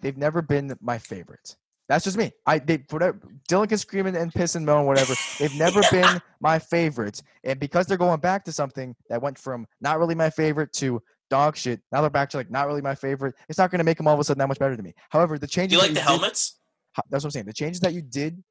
they've 0.01 0.17
never 0.17 0.41
been 0.41 0.75
my 0.81 0.97
favorite. 0.97 1.55
That's 1.89 2.05
just 2.05 2.17
me. 2.17 2.31
I 2.45 2.59
they 2.59 2.83
whatever 2.91 3.19
Dylan 3.49 3.67
can 3.67 3.79
scream 3.79 4.05
and, 4.05 4.15
and 4.15 4.31
piss 4.31 4.55
and 4.55 4.65
moan 4.65 4.85
whatever. 4.85 5.15
They've 5.39 5.55
never 5.55 5.81
been 5.91 6.21
my 6.39 6.59
favorites, 6.59 7.23
and 7.43 7.59
because 7.59 7.87
they're 7.87 7.97
going 7.97 8.19
back 8.19 8.45
to 8.45 8.51
something 8.51 8.95
that 9.09 9.21
went 9.21 9.37
from 9.39 9.65
not 9.81 9.97
really 9.99 10.15
my 10.15 10.29
favorite 10.29 10.71
to 10.73 11.01
dog 11.31 11.57
shit, 11.57 11.81
now 11.91 12.01
they're 12.01 12.09
back 12.11 12.29
to 12.29 12.37
like 12.37 12.51
not 12.51 12.67
really 12.67 12.81
my 12.81 12.93
favorite. 12.95 13.33
It's 13.49 13.57
not 13.57 13.71
going 13.71 13.79
to 13.79 13.83
make 13.83 13.97
them 13.97 14.07
all 14.07 14.13
of 14.13 14.19
a 14.19 14.23
sudden 14.23 14.39
that 14.39 14.47
much 14.47 14.59
better 14.59 14.77
to 14.77 14.83
me. 14.83 14.93
However, 15.09 15.39
the 15.39 15.47
Do 15.47 15.51
changes 15.51 15.73
you 15.73 15.79
like 15.81 15.89
that 15.95 16.05
the 16.05 16.09
helmets? 16.11 16.59
ho- 16.95 17.01
that's 17.09 17.23
what 17.23 17.29
I'm 17.29 17.31
saying. 17.31 17.45
The 17.47 17.53
changes 17.53 17.79
that 17.81 17.93
you 17.93 18.03
did 18.03 18.43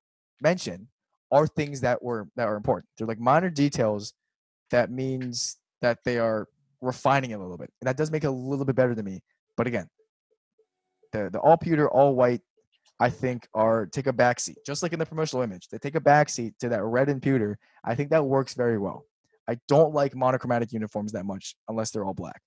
mention 0.43 0.89
are 1.30 1.47
things 1.47 1.80
that 1.82 2.03
were 2.03 2.28
that 2.34 2.49
are 2.49 2.57
important. 2.57 2.86
They're 2.99 3.07
like 3.07 3.20
minor 3.20 3.51
details 3.51 4.14
that 4.72 4.91
means 4.91 5.57
that 5.80 5.99
they 6.05 6.18
are 6.18 6.49
refining 6.80 7.30
it 7.30 7.34
a 7.34 7.39
little 7.39 7.57
bit, 7.57 7.70
and 7.80 7.86
that 7.86 7.97
does 7.97 8.11
make 8.11 8.24
it 8.24 8.28
a 8.28 8.32
little 8.32 8.64
bit 8.64 8.74
better 8.74 8.97
to 8.97 9.03
me. 9.03 9.20
But 9.57 9.68
again, 9.68 9.89
the 11.12 11.30
the 11.30 11.39
all 11.39 11.57
pewter, 11.57 11.89
all 11.89 12.16
white, 12.16 12.41
I 13.01 13.11
think 13.11 13.47
are 13.55 13.87
take 13.87 14.07
a 14.09 14.13
backseat, 14.13 14.57
just 14.67 14.83
like 14.83 14.93
in 14.93 14.99
the 14.99 15.07
promotional 15.07 15.43
image. 15.43 15.69
They 15.69 15.79
take 15.79 15.95
a 15.95 16.01
backseat 16.01 16.55
to 16.61 16.69
that 16.71 16.83
red 16.83 17.09
and 17.09 17.23
pewter. 17.23 17.59
I 17.85 17.95
think 17.95 18.11
that 18.11 18.25
works 18.25 18.55
very 18.55 18.79
well. 18.79 19.05
I 19.49 19.59
don't 19.69 19.95
like 19.95 20.15
monochromatic 20.17 20.73
uniforms 20.73 21.13
that 21.13 21.25
much 21.25 21.55
unless 21.69 21.91
they're 21.91 22.05
all 22.05 22.15
black. 22.15 22.43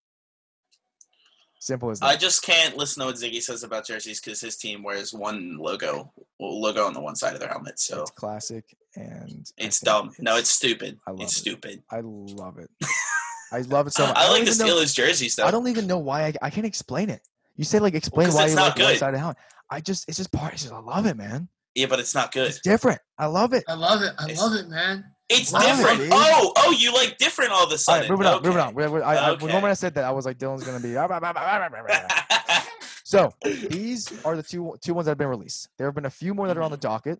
Simple 1.59 1.91
as 1.91 1.99
that. 1.99 2.07
I 2.07 2.15
just 2.15 2.41
can't 2.43 2.75
listen 2.75 3.01
to 3.01 3.05
what 3.07 3.15
Ziggy 3.15 3.39
says 3.41 3.63
about 3.63 3.85
jerseys 3.85 4.19
because 4.19 4.41
his 4.41 4.57
team 4.57 4.81
wears 4.81 5.13
one 5.13 5.57
logo 5.59 6.11
logo 6.39 6.85
on 6.87 6.93
the 6.93 7.01
one 7.01 7.15
side 7.15 7.33
of 7.35 7.39
their 7.39 7.49
helmet. 7.49 7.79
So 7.79 8.01
it's 8.01 8.11
classic 8.11 8.65
and 8.95 9.45
it's 9.57 9.79
dumb. 9.79 10.11
No, 10.19 10.37
it's 10.37 10.49
stupid. 10.49 10.99
I 11.05 11.11
love 11.11 11.21
It's 11.21 11.37
it. 11.37 11.39
stupid. 11.39 11.83
I 11.91 12.01
love 12.03 12.57
it. 12.57 12.69
I 13.53 13.59
love 13.61 13.85
it 13.87 13.93
so 13.93 14.07
much. 14.07 14.17
I, 14.17 14.23
don't 14.23 14.31
like 14.31 14.45
the 14.45 14.51
even 14.51 14.65
know- 14.67 14.75
Steelers 14.75 14.95
jerseys 14.95 15.35
though. 15.35 15.45
I 15.45 15.51
don't 15.51 15.67
even 15.67 15.85
know 15.85 15.99
why 15.99 16.25
I, 16.27 16.33
I 16.41 16.49
can't 16.49 16.65
explain 16.65 17.09
it. 17.11 17.21
You 17.57 17.63
say 17.63 17.77
like 17.79 17.93
explain 17.93 18.27
'cause 18.27 18.35
why 18.35 18.43
it's 18.43 18.51
you 18.53 18.55
not 18.55 18.69
like 18.69 18.77
one 18.79 18.87
good. 18.93 18.97
side 18.99 19.13
of 19.13 19.19
town. 19.19 19.35
I 19.71 19.79
just 19.81 20.07
it's 20.09 20.17
just 20.17 20.31
part. 20.31 20.53
It's 20.53 20.63
just 20.63 20.73
I 20.73 20.79
love 20.79 21.05
it, 21.05 21.15
man. 21.17 21.47
yeah, 21.75 21.87
but 21.87 21.99
it's 21.99 22.13
not 22.13 22.31
good. 22.31 22.49
It's 22.49 22.59
different. 22.59 22.99
I 23.17 23.27
love 23.27 23.53
it. 23.53 23.63
I 23.67 23.73
love 23.73 24.01
it. 24.03 24.13
I 24.19 24.25
It's- 24.25 24.39
love 24.41 24.53
it, 24.53 24.69
man. 24.69 25.05
It's 25.33 25.53
Love 25.53 25.63
it, 25.63 25.67
different. 25.67 25.99
dude. 26.01 26.09
oh, 26.11 26.51
oh, 26.57 26.71
you 26.77 26.93
like 26.93 27.17
different 27.17 27.53
all 27.53 27.63
of 27.63 27.69
a 27.69 27.71
All 27.71 27.77
sudden. 27.77 28.01
right, 28.01 28.11
moving 28.11 28.27
on. 28.27 28.43
Moving 28.43 28.59
on. 28.59 28.73
We- 28.73 28.85
we- 28.87 29.01
I, 29.01 29.29
I, 29.29 29.31
when 29.35 29.49
moment 29.53 29.71
I 29.71 29.75
said 29.75 29.95
that, 29.95 30.03
I 30.03 30.11
was 30.11 30.25
like, 30.25 30.37
Dylan's 30.37 30.65
gonna 30.65 30.81
be. 30.81 30.93
so 33.05 33.33
these 33.69 34.11
are 34.25 34.35
the 34.35 34.43
two 34.43 34.75
two 34.83 34.93
ones 34.93 35.05
that 35.05 35.11
have 35.11 35.17
been 35.17 35.29
released. 35.29 35.69
There 35.77 35.87
have 35.87 35.95
been 35.95 36.05
a 36.05 36.09
few 36.09 36.33
more 36.33 36.47
that 36.47 36.57
are 36.57 36.61
on 36.61 36.71
the 36.71 36.75
mm-hmm. 36.77 36.81
docket, 36.81 37.19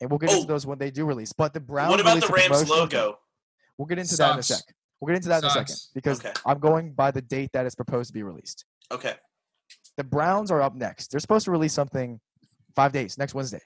and 0.00 0.08
we'll 0.08 0.18
get 0.18 0.30
Oh. 0.30 0.36
into 0.36 0.46
those 0.46 0.66
when 0.66 0.78
they 0.78 0.90
do 0.90 1.04
release. 1.04 1.34
But 1.34 1.52
the 1.52 1.60
Browns. 1.60 1.90
what 1.90 2.00
about 2.00 2.20
the 2.20 2.28
Rams 2.28 2.46
promotional- 2.48 2.78
logo? 2.78 3.18
We'll 3.76 3.86
get 3.86 3.98
into 3.98 4.16
that 4.16 4.32
in 4.32 4.38
a 4.38 4.42
Sucks. 4.42 4.64
sec. 4.64 4.74
We'll 5.00 5.08
get 5.08 5.16
into 5.16 5.28
that 5.28 5.42
in 5.42 5.48
a 5.48 5.50
second 5.50 5.76
because 5.94 6.20
Okay. 6.24 6.32
I'm 6.46 6.60
going 6.60 6.92
by 6.92 7.10
the 7.10 7.20
date 7.22 7.50
that 7.52 7.66
is 7.66 7.74
proposed 7.74 8.08
to 8.08 8.14
be 8.14 8.22
released. 8.22 8.64
Okay. 8.90 9.14
The 10.00 10.04
Browns 10.04 10.50
are 10.50 10.62
up 10.62 10.74
next. 10.74 11.10
They're 11.10 11.20
supposed 11.20 11.44
to 11.44 11.50
release 11.50 11.74
something 11.74 12.20
five 12.74 12.90
days 12.90 13.18
next 13.18 13.34
Wednesday, 13.34 13.60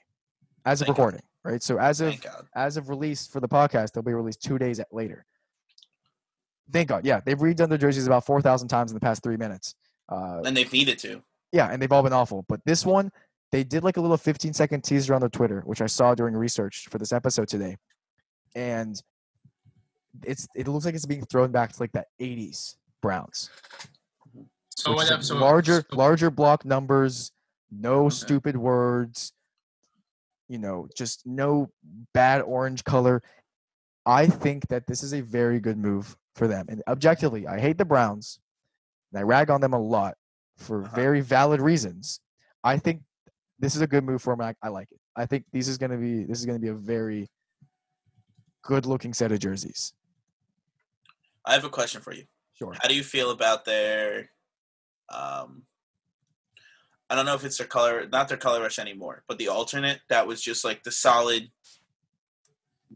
as 0.65 0.81
of 0.81 0.87
Thank 0.87 0.97
God. 0.97 1.01
recording, 1.01 1.21
right? 1.45 1.63
So 1.63 1.79
as 1.79 2.01
of 2.01 2.13
as 2.53 2.75
of 2.75 2.89
release 2.89 3.25
for 3.25 3.39
the 3.39 3.47
podcast, 3.47 3.93
they'll 3.93 4.03
be 4.03 4.13
released 4.13 4.41
two 4.43 4.57
days 4.57 4.81
later. 4.91 5.25
Thank 6.73 6.89
God. 6.89 7.05
Yeah, 7.05 7.21
they've 7.23 7.37
redone 7.37 7.69
their 7.69 7.77
jerseys 7.77 8.05
about 8.05 8.25
four 8.25 8.41
thousand 8.41 8.67
times 8.67 8.91
in 8.91 8.95
the 8.95 8.99
past 8.99 9.23
three 9.23 9.37
minutes. 9.37 9.75
Uh, 10.09 10.41
And 10.45 10.57
they've 10.57 10.73
needed 10.73 10.99
to. 10.99 11.21
yeah, 11.53 11.69
and 11.71 11.81
they've 11.81 11.91
all 11.93 12.03
been 12.03 12.11
awful. 12.11 12.43
But 12.49 12.59
this 12.65 12.85
one, 12.85 13.11
they 13.53 13.63
did 13.63 13.85
like 13.85 13.95
a 13.95 14.01
little 14.01 14.17
15 14.17 14.51
second 14.51 14.83
teaser 14.83 15.13
on 15.13 15.21
their 15.21 15.29
Twitter, 15.29 15.61
which 15.65 15.79
I 15.81 15.85
saw 15.87 16.15
during 16.15 16.35
research 16.35 16.87
for 16.89 16.97
this 16.97 17.13
episode 17.13 17.47
today, 17.47 17.77
and 18.55 19.01
it's 20.25 20.49
it 20.53 20.67
looks 20.67 20.83
like 20.83 20.95
it's 20.95 21.05
being 21.05 21.23
thrown 21.25 21.53
back 21.53 21.71
to 21.71 21.81
like 21.81 21.93
the 21.93 22.03
80s 22.19 22.75
Browns. 23.01 23.49
So 24.85 24.91
which 24.91 25.09
what 25.09 25.19
is, 25.19 25.31
like, 25.31 25.39
larger 25.41 25.85
so- 25.89 25.95
larger 25.95 26.29
block 26.29 26.63
numbers, 26.65 27.31
no 27.71 28.05
Okay. 28.05 28.15
stupid 28.15 28.55
words, 28.57 29.33
you 30.47 30.59
know, 30.59 30.87
just 30.95 31.25
no 31.25 31.71
bad 32.13 32.41
orange 32.41 32.83
color. 32.83 33.23
I 34.05 34.27
think 34.27 34.67
that 34.67 34.85
this 34.85 35.01
is 35.01 35.13
a 35.13 35.21
very 35.21 35.59
good 35.59 35.77
move 35.77 36.15
for 36.35 36.47
them. 36.47 36.67
And 36.69 36.83
objectively, 36.87 37.47
I 37.47 37.59
hate 37.59 37.77
the 37.79 37.85
Browns, 37.85 38.39
and 39.11 39.19
I 39.19 39.23
rag 39.23 39.49
on 39.49 39.61
them 39.61 39.73
a 39.73 39.79
lot 39.79 40.17
for 40.57 40.83
Uh-huh. 40.83 40.95
very 40.95 41.21
valid 41.21 41.59
reasons. 41.61 42.19
I 42.63 42.77
think 42.77 43.01
this 43.57 43.75
is 43.75 43.81
a 43.81 43.87
good 43.87 44.03
move 44.03 44.21
for 44.21 44.33
them. 44.35 44.41
I, 44.41 44.55
I 44.61 44.69
like 44.69 44.91
it. 44.91 44.99
I 45.15 45.25
think 45.25 45.45
this 45.51 45.67
is 45.67 45.77
gonna 45.79 45.97
be 45.97 46.25
this 46.25 46.39
is 46.39 46.45
gonna 46.45 46.59
be 46.59 46.67
a 46.67 46.73
very 46.75 47.29
good 48.61 48.85
looking 48.85 49.13
set 49.13 49.31
of 49.31 49.39
jerseys. 49.39 49.93
I 51.43 51.53
have 51.53 51.63
a 51.63 51.69
question 51.69 52.01
for 52.01 52.13
you. 52.13 52.25
Sure. 52.53 52.73
How 52.79 52.87
do 52.87 52.95
you 52.95 53.03
feel 53.03 53.31
about 53.31 53.65
their 53.65 54.29
um 55.09 55.63
I 57.09 57.15
don't 57.15 57.25
know 57.27 57.35
if 57.35 57.43
it's 57.45 57.57
their 57.57 57.67
color 57.67 58.07
not 58.11 58.27
their 58.29 58.37
color 58.37 58.61
rush 58.61 58.79
anymore, 58.79 59.23
but 59.27 59.37
the 59.37 59.47
alternate 59.49 59.99
that 60.09 60.25
was 60.27 60.41
just 60.41 60.65
like 60.65 60.83
the 60.83 60.91
solid 60.91 61.51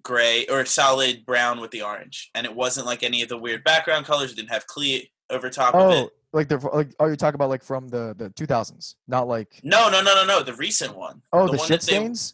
gray 0.02 0.46
or 0.48 0.66
solid 0.66 1.26
brown 1.26 1.60
with 1.62 1.72
the 1.72 1.82
orange. 1.84 2.30
And 2.34 2.46
it 2.46 2.56
wasn't 2.56 2.86
like 2.88 3.04
any 3.04 3.22
of 3.22 3.30
the 3.30 3.38
weird 3.38 3.64
background 3.64 4.06
colors, 4.06 4.32
it 4.32 4.36
didn't 4.36 4.50
have 4.50 4.66
cleat 4.68 5.10
over 5.30 5.50
top 5.50 5.76
of 5.76 5.82
Oh, 5.82 6.06
it. 6.06 6.10
like 6.34 6.48
the 6.50 6.58
like 6.58 6.96
oh, 7.00 7.06
you're 7.06 7.16
talking 7.16 7.36
about 7.36 7.50
like 7.50 7.64
from 7.64 7.88
the 7.90 8.16
the 8.18 8.30
2000s, 8.32 8.96
not 9.08 9.28
like 9.28 9.60
No, 9.64 9.90
no, 9.90 10.02
no, 10.02 10.16
no, 10.16 10.26
no. 10.26 10.42
The 10.44 10.54
recent 10.56 10.96
one. 10.96 11.22
oh 11.32 11.46
the, 11.48 11.58
one 11.58 11.68
shit 11.68 11.82
that 11.82 11.88
they- 11.88 11.94
stains. 11.98 12.34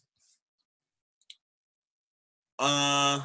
Uh, 2.58 3.20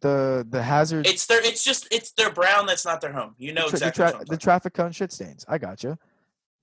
the 0.00 0.46
the 0.48 0.62
hazard 0.62 1.06
it's 1.06 1.26
their. 1.26 1.44
It's 1.44 1.62
just. 1.64 1.86
It's 1.90 2.12
their 2.12 2.30
brown. 2.30 2.66
That's 2.66 2.84
not 2.84 3.00
their 3.00 3.12
home. 3.12 3.34
You 3.38 3.52
know 3.52 3.68
the, 3.68 3.78
tra- 3.78 3.88
exactly. 3.88 4.18
the, 4.20 4.24
tra- 4.24 4.24
the 4.30 4.36
traffic 4.36 4.74
cone 4.74 4.92
shit 4.92 5.12
stains. 5.12 5.44
I 5.48 5.58
gotcha. 5.58 5.98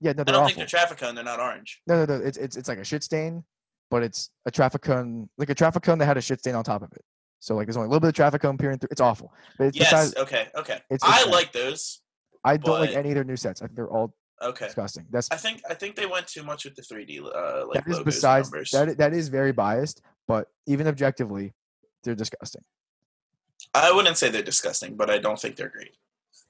Yeah, 0.00 0.12
no, 0.12 0.20
I 0.22 0.24
they're 0.24 0.24
don't 0.24 0.34
awful. 0.36 0.46
think 0.46 0.56
they're 0.58 0.66
traffic 0.66 0.98
cone. 0.98 1.14
They're 1.14 1.24
not 1.24 1.40
orange. 1.40 1.80
no, 1.86 2.04
no, 2.04 2.18
no. 2.18 2.24
It's 2.24 2.38
it's 2.38 2.56
it's 2.56 2.68
like 2.68 2.78
a 2.78 2.84
shit 2.84 3.02
stain, 3.02 3.44
but 3.90 4.02
it's 4.02 4.30
a 4.46 4.50
traffic 4.50 4.82
cone, 4.82 5.28
like 5.38 5.50
a 5.50 5.54
traffic 5.54 5.82
cone 5.82 5.98
that 5.98 6.06
had 6.06 6.16
a 6.16 6.20
shit 6.22 6.40
stain 6.40 6.54
on 6.54 6.64
top 6.64 6.82
of 6.82 6.92
it. 6.92 7.02
So 7.40 7.54
like 7.54 7.66
there's 7.66 7.76
only 7.76 7.86
a 7.86 7.90
little 7.90 8.00
bit 8.00 8.08
of 8.08 8.14
traffic 8.14 8.42
cone 8.42 8.58
peering 8.58 8.78
through. 8.78 8.88
It's 8.90 9.00
awful. 9.00 9.32
But 9.58 9.68
it's 9.68 9.76
Yes. 9.78 9.90
besides, 9.90 10.16
okay. 10.16 10.48
Okay. 10.56 10.80
it's- 10.90 11.00
I 11.02 11.24
bad. 11.24 11.32
like 11.32 11.52
those. 11.52 12.00
I 12.44 12.56
don't 12.56 12.80
like 12.80 12.94
any 12.94 13.10
of 13.10 13.14
their 13.16 13.24
new 13.24 13.36
sets. 13.36 13.60
I 13.62 13.66
think 13.66 13.76
they're 13.76 13.90
all 13.90 14.14
Okay. 14.40 14.66
disgusting. 14.66 15.06
That's 15.10 15.28
I 15.32 15.36
think 15.36 15.62
I 15.68 15.74
think 15.74 15.96
they 15.96 16.06
went 16.06 16.28
too 16.28 16.44
much 16.44 16.64
with 16.64 16.76
the 16.76 16.82
3D 16.82 17.20
uh, 17.20 17.66
like 17.66 17.84
that 17.84 17.90
is 17.90 17.98
besides 18.04 18.50
numbers. 18.52 18.70
that 18.70 18.98
that 18.98 19.12
is 19.12 19.28
very 19.28 19.50
biased. 19.52 20.00
But 20.28 20.46
even 20.66 20.86
objectively, 20.86 21.54
they're 22.04 22.14
disgusting. 22.14 22.62
I 23.74 23.92
wouldn't 23.92 24.16
say 24.18 24.30
they're 24.30 24.42
disgusting, 24.42 24.96
but 24.96 25.10
I 25.10 25.18
don't 25.18 25.38
think 25.38 25.56
they're 25.56 25.68
great. 25.68 25.94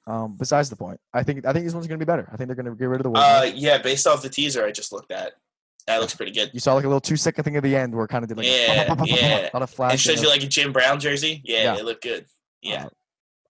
Um, 0.07 0.35
besides 0.39 0.69
the 0.69 0.75
point, 0.75 0.99
I 1.13 1.23
think 1.23 1.45
I 1.45 1.53
think 1.53 1.65
this 1.65 1.73
one's 1.73 1.87
gonna 1.87 1.97
be 1.99 2.05
better. 2.05 2.27
I 2.31 2.37
think 2.37 2.47
they're 2.47 2.55
gonna 2.55 2.75
get 2.75 2.85
rid 2.85 3.01
of 3.05 3.11
the. 3.11 3.19
Uh, 3.19 3.51
yeah, 3.53 3.77
based 3.77 4.07
off 4.07 4.21
the 4.21 4.29
teaser 4.29 4.65
I 4.65 4.71
just 4.71 4.91
looked 4.91 5.11
at, 5.11 5.33
that 5.87 5.99
looks 6.01 6.15
pretty 6.15 6.31
good. 6.31 6.49
you 6.53 6.59
saw 6.59 6.73
like 6.73 6.85
a 6.85 6.87
little 6.87 7.01
two 7.01 7.15
second 7.17 7.43
thing 7.43 7.55
at 7.57 7.63
the 7.63 7.75
end 7.75 7.93
where 7.93 8.05
it 8.05 8.07
kind 8.07 8.23
of 8.23 8.29
did 8.29 8.37
like 8.37 8.47
a 8.47 8.49
Yeah, 8.49 8.85
pop, 8.87 8.97
pop, 8.97 8.97
pop, 8.97 9.07
pop, 9.09 9.09
pop, 9.09 9.19
yeah. 9.21 9.49
a 9.53 9.57
lot 9.57 9.61
of 9.63 9.93
It 9.93 9.99
shows 9.99 10.21
you 10.21 10.29
like 10.29 10.43
a 10.43 10.47
Jim 10.47 10.71
Brown 10.71 10.99
jersey. 10.99 11.41
Yeah, 11.43 11.63
Yeah. 11.63 11.75
they 11.75 11.83
look 11.83 12.01
good. 12.01 12.25
Yeah, 12.61 12.85
Uh, 12.85 12.89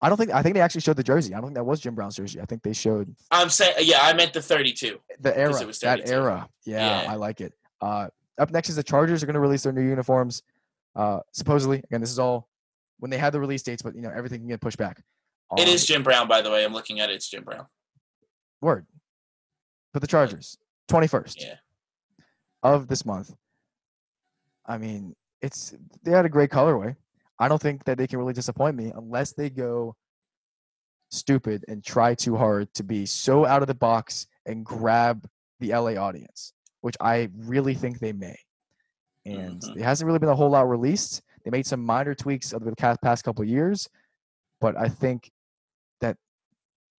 I 0.02 0.10
don't 0.10 0.18
think 0.18 0.32
I 0.32 0.42
think 0.42 0.56
they 0.56 0.62
actually 0.62 0.82
showed 0.82 0.98
the 0.98 1.04
jersey. 1.04 1.34
I 1.34 1.38
don't 1.38 1.48
think 1.50 1.56
that 1.56 1.64
was 1.64 1.80
Jim 1.80 1.96
Brown's 1.96 2.16
jersey. 2.18 2.42
I 2.42 2.46
think 2.46 2.64
they 2.64 2.74
showed 2.74 3.16
I'm 3.32 3.50
saying. 3.50 3.76
Yeah, 3.80 4.00
I 4.02 4.12
meant 4.14 4.34
the 4.34 4.42
32. 4.42 5.00
the 5.22 5.38
era. 5.38 5.62
it 5.62 5.68
was 5.68 5.80
that 5.80 6.10
era. 6.10 6.50
Yeah, 6.66 7.04
Yeah. 7.04 7.12
I 7.12 7.16
like 7.16 7.40
it. 7.42 7.54
Uh, 7.80 8.10
up 8.38 8.52
next 8.52 8.70
is 8.70 8.76
the 8.76 8.84
Chargers 8.84 9.24
are 9.24 9.26
going 9.28 9.34
to 9.36 9.40
release 9.40 9.64
their 9.64 9.72
new 9.74 9.82
uniforms. 9.82 10.44
Uh, 10.96 11.20
supposedly, 11.32 11.78
again, 11.80 12.02
this 12.02 12.10
is 12.12 12.20
all 12.20 12.49
when 13.00 13.10
they 13.12 13.18
had 13.18 13.34
the 13.34 13.40
release 13.40 13.64
dates, 13.64 13.82
but 13.82 13.96
you 13.96 14.02
know 14.02 14.12
everything 14.14 14.40
can 14.42 14.48
get 14.48 14.62
pushed 14.62 14.78
back. 14.78 15.00
It 15.58 15.64
Um, 15.64 15.68
is 15.68 15.86
Jim 15.86 16.04
Brown, 16.04 16.28
by 16.28 16.42
the 16.42 16.52
way. 16.52 16.64
I'm 16.64 16.74
looking 16.74 17.00
at 17.00 17.10
it. 17.10 17.14
It's 17.16 17.28
Jim 17.30 17.44
Brown. 17.44 17.68
word 18.62 18.86
for 19.94 20.00
the 20.02 20.08
Chargers, 20.08 20.58
twenty 20.88 21.08
first 21.08 21.42
Yeah. 21.42 21.56
of 22.62 22.88
this 22.90 23.06
month. 23.06 23.34
I 24.66 24.78
mean, 24.78 25.16
it's 25.42 25.74
they 26.04 26.12
had 26.12 26.26
a 26.26 26.30
great 26.30 26.50
colorway. 26.52 26.98
I 27.40 27.48
don't 27.48 27.62
think 27.62 27.86
that 27.86 27.98
they 27.98 28.06
can 28.06 28.20
really 28.20 28.34
disappoint 28.34 28.76
me 28.76 28.92
unless 28.94 29.32
they 29.32 29.50
go 29.50 29.96
stupid 31.10 31.64
and 31.70 31.84
try 31.84 32.14
too 32.14 32.36
hard 32.36 32.74
to 32.76 32.84
be 32.84 33.06
so 33.06 33.46
out 33.46 33.62
of 33.62 33.68
the 33.70 33.74
box 33.74 34.28
and 34.46 34.66
grab 34.66 35.26
the 35.62 35.70
LA 35.74 35.96
audience, 35.96 36.54
which 36.82 36.98
I 37.00 37.30
really 37.34 37.74
think 37.76 38.00
they 38.00 38.12
may. 38.14 38.38
And 39.26 39.62
Mhm. 39.62 39.78
it 39.78 39.82
hasn't 39.84 40.06
really 40.06 40.20
been 40.20 40.30
a 40.30 40.36
whole 40.36 40.50
lot 40.50 40.68
released. 40.70 41.22
They 41.44 41.52
made 41.52 41.66
some 41.66 41.84
minor 41.84 42.14
tweaks 42.16 42.54
over 42.54 42.70
the 42.70 42.76
past 42.76 43.24
couple 43.24 43.42
of 43.44 43.50
years, 43.50 43.90
but 44.62 44.78
I 44.78 44.88
think 44.90 45.32
that 46.02 46.18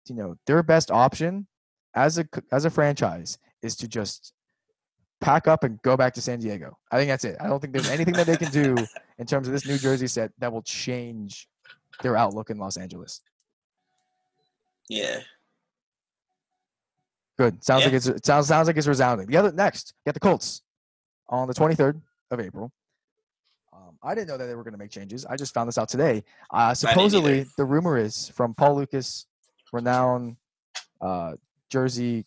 you 0.07 0.15
know 0.15 0.37
their 0.47 0.63
best 0.63 0.91
option 0.91 1.47
as 1.95 2.19
a 2.19 2.27
as 2.53 2.65
a 2.65 2.71
franchise 2.71 3.39
is 3.63 3.77
to 3.77 3.89
just 3.89 4.33
pack 5.21 5.47
up 5.47 5.65
and 5.65 5.81
go 5.83 5.97
back 5.97 6.15
to 6.15 6.23
San 6.23 6.41
Diego. 6.41 6.79
I 6.91 6.97
think 6.99 7.09
that's 7.11 7.25
it. 7.25 7.37
I 7.41 7.47
don't 7.47 7.61
think 7.61 7.73
there's 7.75 7.91
anything 7.91 8.15
that 8.15 8.27
they 8.27 8.37
can 8.39 8.51
do 8.51 8.75
in 9.19 9.27
terms 9.27 9.47
of 9.47 9.53
this 9.53 9.67
New 9.67 9.77
Jersey 9.77 10.07
set 10.07 10.33
that 10.39 10.51
will 10.53 10.63
change 10.63 11.47
their 12.03 12.17
outlook 12.17 12.49
in 12.49 12.57
Los 12.59 12.77
Angeles. 12.79 13.21
Yeah. 14.89 15.21
Good. 17.39 17.63
Sounds 17.65 17.81
Yeah. 17.83 17.87
like 17.87 17.95
it's 17.95 18.07
it 18.07 18.27
sounds 18.27 18.47
sounds 18.49 18.67
like 18.67 18.77
it's 18.77 18.87
resounding. 18.87 19.27
The 19.27 19.37
other 19.37 19.53
next, 19.53 19.95
get 20.05 20.15
the 20.15 20.21
Colts 20.21 20.63
on 21.29 21.49
the 21.49 21.55
23rd 21.55 22.01
of 22.31 22.41
April. 22.41 22.73
I 24.03 24.15
didn't 24.15 24.29
know 24.29 24.39
that 24.39 24.47
they 24.47 24.55
were 24.55 24.63
going 24.63 24.73
to 24.73 24.79
make 24.79 24.91
changes. 24.91 25.27
I 25.27 25.37
just 25.37 25.53
found 25.53 25.69
this 25.69 25.77
out 25.77 25.89
today. 25.89 26.25
Uh, 26.51 26.73
supposedly, 26.75 27.47
the 27.57 27.65
rumor 27.65 27.99
is 27.99 28.29
from 28.31 28.55
Paul 28.55 28.77
Lukas, 28.77 29.27
renowned 29.73 30.37
uh, 31.01 31.35
Jersey 31.71 32.27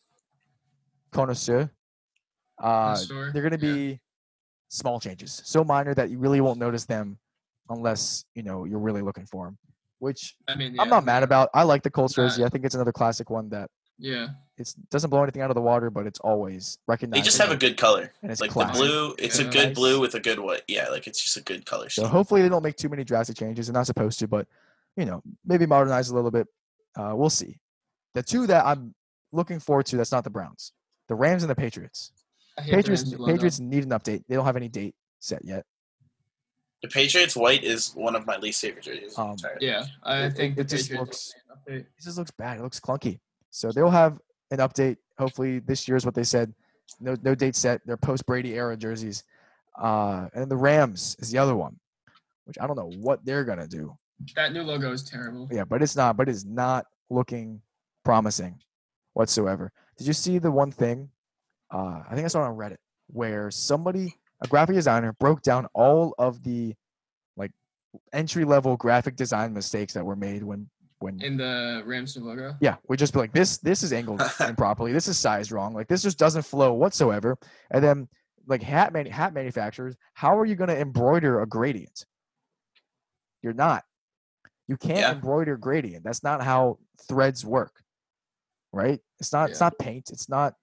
connoisseur. 1.11 1.71
Uh, 2.61 2.97
they're 3.34 3.41
going 3.41 3.59
to 3.59 3.67
yeah. 3.67 3.74
be 3.74 3.99
small 4.69 4.99
changes, 4.99 5.41
so 5.45 5.63
minor 5.63 5.93
that 5.95 6.09
you 6.09 6.19
really 6.19 6.41
won't 6.41 6.59
notice 6.59 6.86
them 6.86 7.17
unless 7.69 8.26
you 8.36 8.43
know 8.43 8.65
you're 8.65 8.80
really 8.80 9.01
looking 9.01 9.26
for 9.26 9.45
them. 9.45 9.57
Which 9.97 10.36
I 10.47 10.55
mean, 10.55 10.80
I'm 10.80 10.89
not 10.89 11.05
mad 11.05 11.24
about. 11.24 11.49
I 11.53 11.63
like 11.63 11.82
the 11.82 11.89
Colts 11.89 12.13
jersey. 12.13 12.43
I 12.43 12.49
think 12.49 12.65
it's 12.65 12.76
another 12.76 12.91
classic 12.91 13.30
one 13.30 13.49
that 13.49 13.69
Yeah, 14.04 14.28
it 14.58 14.76
doesn't 14.91 15.10
blow 15.10 15.24
anything 15.24 15.41
out 15.41 15.49
of 15.49 15.56
the 15.56 15.62
water, 15.62 15.89
but 15.89 16.06
it's 16.06 16.20
always 16.20 16.78
recognized. 16.88 17.22
They 17.22 17.26
just 17.26 17.38
have 17.38 17.51
a 17.51 17.56
good 17.56 17.78
color. 17.78 18.12
and 18.22 18.30
it's 18.32 18.41
Like 18.41 18.51
classic. 18.51 18.74
the 18.76 18.80
blue, 18.80 19.16
it's 19.18 19.39
a 19.39 19.45
good 19.45 19.68
Nice. 19.70 19.76
blue 19.76 19.99
with 20.01 20.14
a 20.16 20.20
good 20.20 20.39
white. 20.39 20.64
Yeah, 20.68 20.89
like 20.89 21.08
it's 21.08 21.22
just 21.24 21.38
a 21.38 21.41
good 21.41 21.66
color 21.66 21.89
So 21.89 22.06
hopefully 22.06 22.41
they 22.41 22.49
don't 22.49 22.64
make 22.64 22.76
too 22.76 22.89
many 22.89 23.06
drastic 23.06 23.38
changes. 23.38 23.68
They're 23.68 23.74
not 23.74 23.88
supposed 23.88 24.20
to, 24.20 24.28
but 24.28 24.45
you 24.97 25.06
know, 25.06 25.24
maybe 25.45 25.66
modernize 25.66 26.10
a 26.10 26.16
little 26.16 26.32
bit. 26.32 26.47
Uh, 26.97 27.14
we'll 27.16 27.30
see. 27.30 27.60
The 28.14 28.22
two 28.24 28.45
that 28.47 28.66
I'm 28.66 28.93
looking 29.32 29.60
forward 29.60 29.86
to 29.88 29.97
that's 29.97 30.12
not 30.12 30.26
the 30.26 30.30
Browns, 30.30 30.74
the 31.08 31.16
Rams 31.16 31.41
and 31.43 31.49
the 31.49 31.56
Patriots. 31.56 32.12
I 32.58 32.62
hate 32.64 32.72
the 32.72 32.78
Patriots 32.78 33.04
Patriots 33.26 33.60
need 33.62 33.84
an 33.86 33.91
update. 33.91 34.24
They 34.28 34.36
don't 34.36 34.45
have 34.45 34.58
any 34.58 34.68
date 34.70 34.95
set 35.22 35.45
yet. 35.45 35.66
The 36.82 36.89
Patriots 36.89 37.36
white 37.38 37.64
is 37.64 37.93
one 37.95 38.16
of 38.18 38.28
my 38.28 38.36
least 38.38 38.60
favorite 38.60 38.84
jerseys. 38.84 39.18
Um. 39.18 39.38
Yeah, 39.62 39.86
I 40.04 40.26
It- 40.26 40.36
think 40.36 40.58
it 40.58 40.68
the 40.68 40.76
just 40.78 40.91
looks- 40.91 41.34
will 41.47 41.56
get 41.56 41.74
an 41.76 41.80
update. 41.80 41.86
It 41.88 42.04
just 42.04 42.18
looks 42.18 42.32
bad. 42.32 42.60
It 42.60 42.64
looks 42.64 42.80
clunky. 42.82 43.20
So 43.54 43.72
they'll 43.72 43.91
have 43.91 44.18
an 44.49 44.58
update. 44.58 44.97
Hopefully 45.20 45.60
this 45.60 45.88
year 45.88 45.95
is 45.95 46.06
what 46.06 46.16
they 46.16 46.24
said. 46.24 46.54
No 46.99 47.16
no 47.22 47.36
date 47.36 47.56
set. 47.56 47.82
They're 47.86 47.97
post 47.97 48.26
Brady 48.26 48.56
era 48.56 48.76
jerseys. 48.76 49.24
Uh, 49.80 50.28
and 50.34 50.49
the 50.49 50.58
Rams 50.58 51.16
is 51.20 51.32
the 51.32 51.38
other 51.38 51.56
one, 51.56 51.80
which 52.45 52.58
I 52.60 52.66
don't 52.66 52.76
know 52.76 52.91
what 52.99 53.24
they're 53.24 53.43
gonna 53.43 53.68
do. 53.68 53.95
that 54.36 54.54
new 54.54 54.64
logo 54.64 54.91
is 54.91 55.04
terrible. 55.04 55.47
Yeah, 55.51 55.66
but 55.66 55.84
it's 55.84 55.95
not. 55.95 56.18
But 56.18 56.30
it's 56.30 56.43
not 56.43 56.88
looking 57.12 57.62
promising 58.04 58.60
whatsoever. 59.14 59.72
Did 59.97 60.08
you 60.08 60.14
see 60.14 60.39
the 60.39 60.51
one 60.51 60.72
thing? 60.72 61.10
Uh, 61.72 62.01
I 62.10 62.16
think 62.16 62.26
I 62.26 62.28
saw 62.30 62.43
it 62.43 62.47
on 62.47 62.58
Reddit 62.58 62.78
where 63.08 63.51
somebody, 63.51 64.16
a 64.41 64.47
graphic 64.47 64.76
designer, 64.76 65.14
broke 65.14 65.43
down 65.43 65.68
all 65.76 66.16
of 66.18 66.43
the 66.43 66.74
like 67.38 67.51
entry 68.14 68.45
level 68.45 68.78
graphic 68.78 69.16
design 69.16 69.54
mistakes 69.54 69.93
that 69.93 70.04
were 70.06 70.16
made 70.16 70.41
when 70.41 70.70
when 71.04 71.22
In 71.22 71.38
the 71.38 71.84
Rams 71.86 72.16
new 72.18 72.24
logo. 72.26 72.56
yeah, 72.62 72.78
we 72.88 72.97
just 72.97 73.14
be 73.14 73.20
like 73.20 73.34
this 73.34 73.58
this 73.60 73.84
is 73.84 73.93
angled 73.93 74.22
improperly. 74.39 74.91
This 74.93 75.08
is 75.08 75.18
sized 75.20 75.51
wrong. 75.51 75.74
Like 75.74 75.88
this 75.88 76.01
just 76.01 76.18
doesn't 76.18 76.43
flow 76.43 76.74
whatsoever. 76.74 77.38
And 77.70 77.84
then 77.84 78.08
like 78.47 78.64
hat 78.64 78.91
man, 78.93 79.06
hat 79.06 79.34
manufacturers, 79.34 79.95
how 80.14 80.38
are 80.38 80.45
you 80.45 80.56
going 80.56 80.70
to 80.70 80.78
embroider 80.80 81.41
a 81.41 81.45
gradient? 81.47 82.06
You're 83.41 83.54
not. 83.54 83.84
You 84.68 84.78
can't 84.78 84.99
Yeah. 84.99 85.12
embroider 85.12 85.58
gradient. 85.58 86.04
That's 86.04 86.24
not 86.24 86.41
how 86.41 86.80
threads 87.08 87.45
work. 87.45 87.82
Right? 88.72 88.99
It's 89.20 89.32
not 89.32 89.51
it's 89.51 89.60
not 89.60 89.78
paint. 89.78 90.10
It's 90.12 90.30
not 90.30 90.56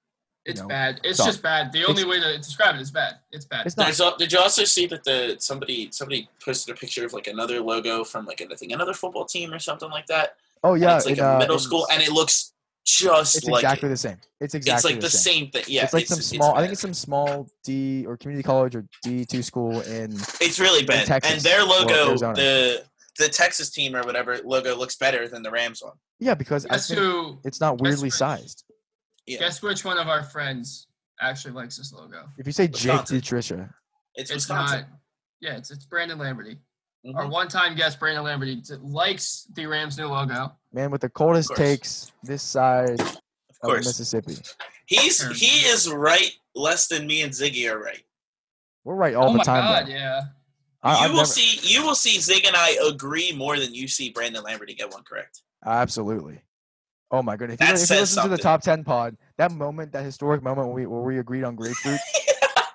It's 0.47 0.61
know, 0.61 0.69
bad. 0.69 1.01
It's 1.05 1.19
so- 1.19 1.27
just 1.27 1.43
bad. 1.43 1.71
The 1.73 1.85
only 1.85 2.05
way 2.05 2.19
to 2.21 2.37
describe 2.39 2.75
it 2.77 2.81
is 2.81 2.91
bad. 2.91 3.17
It's 3.31 3.45
bad. 3.45 3.67
it's 3.67 3.77
not 3.77 3.85
There's 3.87 4.01
al- 4.01 4.17
did 4.17 4.33
you 4.33 4.39
also 4.39 4.65
see 4.65 4.87
that 4.87 5.05
the 5.05 5.37
somebody 5.39 5.89
somebody 5.93 6.29
posted 6.45 6.75
a 6.75 6.79
picture 6.79 7.05
of 7.05 7.13
like 7.13 7.27
another 7.27 7.61
logo 7.61 8.05
from 8.05 8.25
like 8.27 8.41
I 8.41 8.55
think 8.55 8.73
another 8.73 8.95
football 8.95 9.25
team 9.27 9.53
or 9.53 9.59
something 9.59 9.91
like 9.91 10.07
that? 10.07 10.37
Oh 10.65 10.75
And 10.75 10.83
yeah, 10.83 10.97
it's 10.97 11.07
like 11.07 11.19
in, 11.19 11.25
a 11.25 11.35
uh, 11.35 11.39
middle 11.39 11.57
in- 11.57 11.61
school, 11.61 11.87
and 11.93 12.03
it 12.03 12.11
looks 12.13 12.53
just 12.87 13.37
it's 13.37 13.47
like 13.47 13.63
exactly 13.63 13.87
it. 13.89 13.91
the 13.91 13.97
same. 13.97 14.17
It's 14.41 14.55
It's 14.55 14.67
exactly 14.67 14.93
like 14.93 15.01
the 15.03 15.11
same 15.11 15.51
thing. 15.51 15.65
Yeah, 15.69 15.85
it's 15.85 15.93
like 15.93 16.07
some 16.07 16.21
small. 16.21 16.55
I 16.57 16.61
think 16.61 16.73
it's 16.73 16.81
some 16.81 16.95
small 16.95 17.49
D 17.63 18.07
or 18.07 18.17
community 18.17 18.43
college 18.43 18.75
or 18.75 18.87
D 19.03 19.25
two 19.27 19.43
school 19.43 19.81
in. 19.83 20.13
It's 20.41 20.59
really 20.59 20.85
bad. 20.85 21.07
Texas 21.07 21.33
and 21.33 21.41
their 21.43 21.63
logo, 21.63 22.17
the 22.35 22.85
the 23.19 23.29
Texas 23.29 23.69
team 23.71 23.95
or 23.95 24.03
whatever 24.03 24.39
logo 24.45 24.75
looks 24.75 24.97
better 24.97 25.29
than 25.29 25.43
the 25.43 25.51
Rams 25.51 25.83
one. 25.83 25.93
Yeah, 26.19 26.35
because 26.35 26.65
I 26.67 26.79
think 26.79 26.99
who? 26.99 27.39
it's 27.45 27.61
not 27.61 27.81
weirdly 27.81 28.11
sized. 28.11 28.65
Yeah, 29.27 29.39
Guess 29.41 29.63
which 29.63 29.85
one 29.85 29.99
of 29.99 30.09
our 30.09 30.23
friends 30.23 30.87
actually 31.21 31.53
likes 31.55 31.77
this 31.77 31.93
logo? 31.93 32.27
If 32.39 32.47
you 32.47 32.53
say 32.53 32.67
Jake 32.69 32.93
Wisconsin. 32.93 33.21
Patricia, 33.21 33.75
it's, 34.15 34.31
It's 34.31 34.37
Wisconsin. 34.49 34.81
not. 34.81 34.89
Yeah, 35.41 35.57
it's 35.57 35.71
it's 35.71 35.85
Brandon 35.87 36.19
Lamberty. 36.19 36.59
Mhm. 37.07 37.15
Our 37.17 37.29
one-time 37.29 37.75
guest, 37.77 37.99
Brandon 37.99 38.25
Lamberty, 38.25 38.63
likes 38.83 39.47
the 39.55 39.65
Rams 39.67 39.97
new 39.97 40.07
logo. 40.07 40.53
man 40.73 40.91
with 40.91 41.01
the 41.01 41.09
coldest 41.09 41.55
takes 41.57 42.13
this 42.23 42.43
side 42.43 43.01
Of 43.01 43.19
of 43.63 43.77
Mississippi. 43.79 44.37
he's 44.87 45.23
he 45.39 45.67
is 45.69 45.91
right 45.91 46.33
less 46.55 46.89
than 46.89 47.07
me 47.07 47.23
and 47.23 47.33
Ziggy 47.33 47.71
are 47.71 47.79
right. 47.83 48.03
We're 48.85 48.97
right 48.97 49.15
all 49.15 49.33
the 49.33 49.39
time. 49.41 49.65
oh 49.65 49.69
the 49.69 49.69
my 49.69 49.79
time. 49.81 49.85
god, 49.87 49.93
yeah. 49.93 50.21
I, 50.83 50.93
you 50.93 51.05
I've 51.05 51.11
will 51.11 51.17
never- 51.19 51.27
see. 51.29 51.59
You 51.75 51.85
will 51.87 51.95
see. 51.95 52.19
Zig 52.19 52.45
and 52.47 52.57
I 52.57 52.71
agree 52.89 53.33
more 53.33 53.59
than 53.59 53.75
you 53.75 53.87
see 53.87 54.11
Brandon 54.11 54.43
Lamberty 54.43 54.75
get 54.75 54.91
one 54.91 55.03
correct. 55.05 55.43
Absolutely. 55.65 56.41
Oh 57.13 57.23
my 57.23 57.37
goodness! 57.37 57.57
If 57.61 57.67
you, 57.69 57.75
if 57.75 57.81
you 57.81 57.87
says 57.87 58.01
listen 58.17 58.23
to 58.23 58.29
the 58.29 58.39
top 58.39 58.63
ten 58.63 58.85
pod, 58.85 59.17
that 59.37 59.51
moment, 59.53 59.93
that 59.93 60.05
historic 60.05 60.43
moment 60.43 60.69
when 60.69 60.77
we 60.77 60.87
where 60.87 61.01
we 61.03 61.19
agreed 61.19 61.43
on 61.45 61.57
grapefruit, 61.57 61.99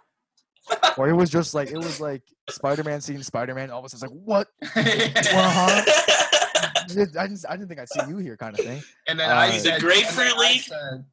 where 0.95 1.09
it 1.09 1.13
was 1.13 1.29
just 1.29 1.53
like 1.53 1.69
it 1.69 1.77
was 1.77 1.99
like 2.01 2.21
Spider-Man 2.49 3.01
seeing 3.01 3.23
Spider-Man. 3.23 3.71
All 3.71 3.79
of 3.79 3.86
us 3.86 3.93
was 3.93 4.01
like, 4.01 4.11
"What? 4.11 4.47
Well, 4.75 5.49
huh? 5.49 5.83
I 5.88 6.83
didn't, 6.88 7.17
I 7.17 7.55
didn't 7.55 7.67
think 7.67 7.79
I'd 7.79 7.89
see 7.89 8.01
you 8.09 8.17
here," 8.17 8.38
kind 8.38 8.57
of 8.57 8.63
thing. 8.63 8.81
and 9.07 9.19
then 9.19 9.29
Uh, 9.29 9.36
I 9.36 9.51
said, 9.57 9.81
Grapefruit 9.81 10.27
and 10.31 10.39
then 10.39 10.45
I 10.45 10.49
League? 10.51 10.61
said- 10.61 11.05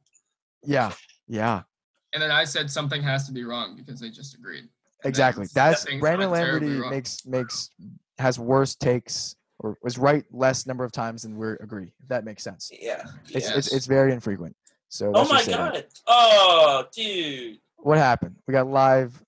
Yeah, 0.63 0.91
yeah, 1.27 1.61
and 2.13 2.21
then 2.21 2.29
I 2.31 2.43
said 2.43 2.69
something 2.69 3.01
has 3.03 3.25
to 3.27 3.31
be 3.33 3.43
wrong 3.43 3.75
because 3.75 3.99
they 3.99 4.09
just 4.09 4.35
agreed. 4.35 4.63
then 5.01 5.09
exactly. 5.09 5.47
That's 5.53 5.85
Brandon 5.99 6.29
went 6.29 6.43
Lamberty 6.45 6.89
makes 6.89 7.25
makes 7.25 7.69
has 8.19 8.37
worse 8.37 8.75
takes 8.75 9.35
or 9.59 9.77
was 9.81 9.97
right 9.97 10.25
less 10.31 10.65
number 10.65 10.83
of 10.83 10.91
times 10.91 11.21
than 11.23 11.37
we 11.37 11.49
agree. 11.61 11.91
If 12.01 12.09
that 12.09 12.25
makes 12.25 12.43
sense. 12.43 12.69
yeah. 12.71 13.03
It's 13.29 13.49
yeah. 13.49 13.57
it's, 13.57 13.73
it's 13.73 13.85
very 13.85 14.11
infrequent. 14.13 14.55
So 14.89 15.11
Oh 15.13 15.27
my 15.27 15.41
say 15.41 15.51
that. 15.53 15.73
god. 15.73 15.85
Oh, 16.07 16.85
dude. 16.91 17.59
What 17.77 17.97
happened? 17.97 18.35
We 18.47 18.51
got 18.51 18.67
live 18.67 19.23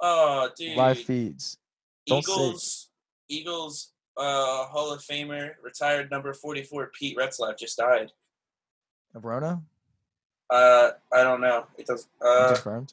Oh, 0.00 0.48
dude. 0.56 0.76
live 0.76 0.98
feeds. 0.98 1.58
Don't 2.06 2.24
say. 2.24 2.32
Eagles. 2.32 2.88
Eagles. 3.28 3.88
Uh, 4.16 4.66
Hall 4.66 4.92
of 4.92 5.00
Famer, 5.00 5.52
retired 5.62 6.10
number 6.10 6.34
forty-four, 6.34 6.90
Pete 6.98 7.16
Retzlaff 7.16 7.56
just 7.58 7.78
died. 7.78 8.12
Of 9.14 9.24
Rona 9.24 9.62
Uh, 10.50 10.90
I 11.10 11.22
don't 11.22 11.40
know. 11.40 11.66
It 11.78 11.86
does. 11.86 12.08
Uh, 12.20 12.48
confirmed. 12.48 12.92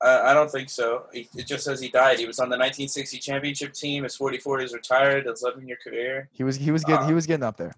I, 0.00 0.30
I 0.30 0.34
don't 0.34 0.50
think 0.50 0.70
so. 0.70 1.06
It, 1.12 1.26
it 1.36 1.46
just 1.46 1.64
says 1.64 1.80
he 1.80 1.88
died. 1.88 2.18
He 2.18 2.26
was 2.26 2.38
on 2.38 2.48
the 2.48 2.56
1960 2.56 3.18
championship 3.18 3.72
team. 3.72 4.04
Is 4.04 4.14
44. 4.16 4.60
He's 4.60 4.72
retired. 4.72 5.26
His 5.26 5.42
11 5.42 5.66
year 5.66 5.78
career. 5.82 6.28
He 6.32 6.44
was 6.44 6.56
he 6.56 6.70
was 6.70 6.84
getting 6.84 7.06
he 7.06 7.12
uh, 7.12 7.16
was 7.16 7.26
getting 7.26 7.44
up 7.44 7.56
there. 7.56 7.72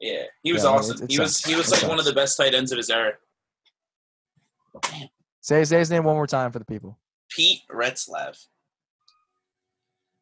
Yeah, 0.00 0.24
he 0.42 0.52
was 0.52 0.62
Yeah, 0.64 0.70
awesome. 0.70 0.96
it- 0.98 1.04
it 1.04 1.10
he 1.12 1.18
was 1.20 1.42
he 1.44 1.54
was 1.54 1.70
It 1.72 1.80
like 1.82 1.88
one 1.88 1.98
of 1.98 2.04
the 2.04 2.12
best 2.12 2.36
tight 2.36 2.54
ends 2.54 2.72
of 2.72 2.78
his 2.78 2.88
era. 2.90 3.14
Say 5.40 5.64
say 5.64 5.78
his 5.78 5.90
name 5.90 6.04
one 6.04 6.14
more 6.16 6.26
time 6.26 6.50
for 6.52 6.58
the 6.58 6.64
people. 6.64 6.98
Pete 7.28 7.62
Retzlaff, 7.70 8.46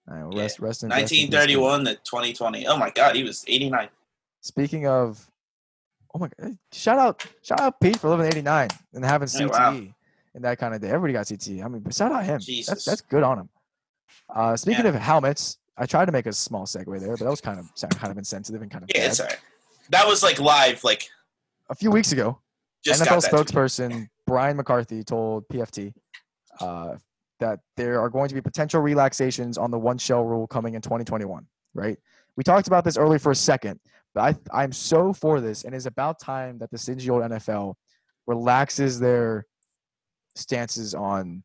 All 0.08 0.14
right, 0.14 0.22
well, 0.24 0.34
Yeah. 0.34 0.42
rest 0.42 0.58
rest 0.60 0.82
in 0.82 0.90
rest 0.90 1.02
in 1.12 1.28
peace, 1.28 1.32
1931 1.32 1.84
to 1.86 1.94
2020. 1.96 2.66
Oh 2.66 2.76
my 2.76 2.90
God, 2.90 3.14
he 3.16 3.22
was 3.22 3.44
89. 3.48 3.88
Speaking 4.42 4.86
of, 4.86 5.30
oh 6.14 6.18
my 6.18 6.28
god! 6.40 6.58
Shout 6.72 6.98
out 6.98 7.26
shout 7.42 7.60
out 7.60 7.80
Pete 7.80 7.98
for 7.98 8.10
living 8.10 8.26
89 8.26 8.68
and 8.92 9.04
having 9.04 9.28
CTE 9.28 9.50
wow. 9.50 9.94
And 10.34 10.44
that 10.44 10.58
kind 10.58 10.74
of 10.74 10.80
day. 10.80 10.88
Everybody 10.88 11.12
got 11.12 11.26
CTE. 11.26 11.64
I 11.64 11.68
mean, 11.68 11.84
shout 11.90 12.12
out 12.12 12.24
him. 12.24 12.40
Jesus. 12.40 12.66
That's 12.68 12.84
that's 12.84 13.00
good 13.02 13.22
on 13.22 13.38
him. 13.40 13.48
Uh, 14.34 14.56
speaking 14.56 14.84
Yeah. 14.84 14.90
of 14.90 14.94
helmets, 14.96 15.58
I 15.76 15.86
tried 15.86 16.06
to 16.06 16.12
make 16.12 16.26
a 16.26 16.32
small 16.32 16.66
segue 16.66 16.98
there, 17.00 17.10
but 17.16 17.20
that 17.20 17.30
was 17.30 17.40
kind 17.40 17.58
of 17.58 17.70
kind 17.98 18.10
of 18.10 18.18
insensitive 18.18 18.62
and 18.62 18.70
kind 18.70 18.84
of 18.84 18.90
Yeah, 18.94 19.02
bad. 19.02 19.10
it's 19.10 19.20
alright. 19.20 19.38
That 19.90 20.06
was 20.06 20.22
like 20.22 20.38
live, 20.40 20.82
like 20.84 21.08
A 21.70 21.74
few 21.74 21.90
weeks 21.90 22.12
ago, 22.12 22.40
NFL 22.86 23.04
got 23.06 23.22
that 23.22 23.30
tweet. 23.30 23.46
spokesperson 23.48 24.08
Brian 24.26 24.56
McCarthy 24.56 25.02
told 25.04 25.46
PFT 25.48 25.92
uh, 26.60 26.96
that 27.40 27.60
there 27.76 28.00
are 28.00 28.08
going 28.08 28.28
to 28.28 28.34
be 28.34 28.40
potential 28.40 28.80
relaxations 28.80 29.58
on 29.58 29.70
the 29.70 29.78
one 29.78 29.98
shell 29.98 30.24
rule 30.24 30.46
coming 30.46 30.74
in 30.74 30.80
2021. 30.82 31.46
Right? 31.74 31.98
We 32.36 32.44
talked 32.44 32.66
about 32.68 32.84
this 32.84 32.96
earlier 32.96 33.18
for 33.18 33.32
a 33.32 33.36
second, 33.36 33.80
but 34.14 34.20
I 34.52 34.62
I'm 34.64 34.72
so 34.72 35.12
for 35.12 35.40
this, 35.40 35.64
and 35.64 35.74
it's 35.74 35.86
about 35.86 36.18
time 36.20 36.58
that 36.58 36.70
the 36.70 36.78
stingy 36.78 37.10
old 37.10 37.22
NFL 37.22 37.74
relaxes 38.26 38.98
their 39.00 39.46
stances 40.34 40.94
on 40.94 41.42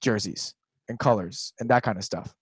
jerseys 0.00 0.54
and 0.88 0.98
colors 0.98 1.52
and 1.60 1.68
that 1.70 1.82
kind 1.82 1.98
of 1.98 2.04
stuff. 2.04 2.34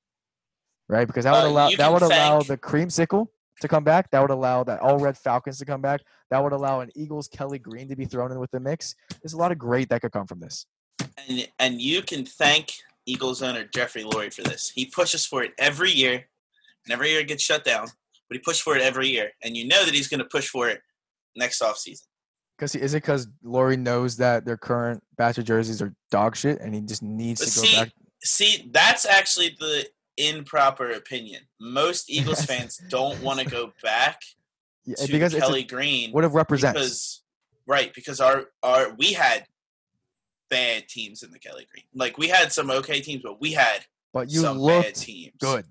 Right? 0.89 1.07
Because 1.07 1.25
that 1.25 1.33
would 1.33 1.49
Uh, 1.49 1.51
allow 1.51 1.71
that 1.71 1.93
would 1.93 2.03
allow 2.03 2.39
thank- 2.41 2.49
the 2.49 2.57
creamsicle 2.59 3.29
to 3.61 3.69
come 3.69 3.85
back. 3.85 4.11
That 4.11 4.21
would 4.21 4.31
allow 4.31 4.65
that 4.65 4.81
all 4.81 4.99
red 4.99 5.19
Falcons 5.19 5.59
to 5.59 5.65
come 5.67 5.83
back. 5.83 6.01
That 6.31 6.43
would 6.43 6.53
allow 6.53 6.81
an 6.81 6.91
Eagles 6.95 7.29
Kelly 7.29 7.59
Green 7.59 7.89
to 7.89 7.97
be 7.97 8.07
thrown 8.07 8.33
in 8.33 8.39
with 8.39 8.51
the 8.53 8.61
mix. 8.61 8.95
There's 9.23 9.33
a 9.33 9.37
lot 9.37 9.53
of 9.53 9.59
great 9.59 9.89
that 9.91 10.01
could 10.01 10.13
come 10.13 10.27
from 10.27 10.41
this. 10.41 10.65
And, 11.29 11.49
and 11.59 11.81
you 11.81 12.03
can 12.03 12.25
thank 12.25 12.73
Eagles 13.05 13.43
owner 13.43 13.65
Jeffrey 13.65 14.03
Lurie 14.03 14.33
for 14.33 14.43
this. 14.43 14.71
He 14.71 14.87
pushes 14.87 15.27
for 15.27 15.43
it 15.43 15.53
every 15.59 15.91
year, 15.91 16.29
and 16.85 16.93
every 16.93 17.11
year 17.11 17.21
it 17.21 17.29
gets 17.29 17.43
shut 17.43 17.65
down. 17.65 17.89
But 18.29 18.37
he 18.37 18.39
pushed 18.39 18.63
for 18.63 18.77
it 18.77 18.83
every 18.83 19.09
year, 19.09 19.33
and 19.43 19.57
you 19.57 19.67
know 19.67 19.85
that 19.85 19.95
he's 19.95 20.09
going 20.09 20.19
to 20.21 20.27
push 20.27 20.49
for 20.49 20.69
it 20.69 20.83
next 21.35 21.61
offseason. 21.63 22.07
Because 22.59 22.75
is 22.75 22.93
it 22.95 22.99
because 23.03 23.29
Lurie 23.45 23.79
knows 23.79 24.17
that 24.17 24.45
their 24.45 24.57
current 24.57 25.01
batch 25.17 25.39
of 25.39 25.45
jerseys 25.45 25.81
are 25.81 25.95
dog 26.11 26.35
shit, 26.35 26.61
and 26.61 26.75
he 26.75 26.81
just 26.81 27.03
needs 27.05 27.41
But 27.41 27.49
to 27.51 27.55
go 27.61 27.65
see, 27.67 27.77
back? 27.77 27.93
See, 28.25 28.71
that's 28.73 29.07
actually 29.07 29.57
the 29.61 29.87
improper 30.17 30.91
opinion. 30.91 31.43
Most 31.61 32.11
Eagles 32.11 32.45
fans 32.45 32.81
don't 32.89 33.23
want 33.23 33.39
to 33.39 33.47
go 33.47 33.73
back 33.83 34.21
Yeah, 34.85 34.97
to 34.97 35.13
because 35.13 35.35
Kelly 35.35 35.61
a, 35.61 35.65
Green 35.65 36.11
what 36.11 36.25
it 36.25 36.29
represents. 36.29 36.73
because 36.81 37.23
right 37.67 37.95
because 37.95 38.21
our 38.21 38.47
our 38.65 38.93
we 38.95 39.13
had 39.13 39.47
bad 40.51 40.89
teams 40.89 41.23
in 41.23 41.31
the 41.31 41.39
Kelly 41.39 41.67
Green. 41.73 41.85
Like 41.95 42.19
we 42.19 42.27
had 42.29 42.53
some 42.53 42.71
okay 42.71 43.01
teams, 43.01 43.23
but 43.23 43.41
we 43.41 43.53
had 43.53 43.85
but 44.13 44.33
you 44.33 44.41
some 44.41 44.67
bad 44.67 44.97
teams. 44.97 45.35
good. 45.39 45.65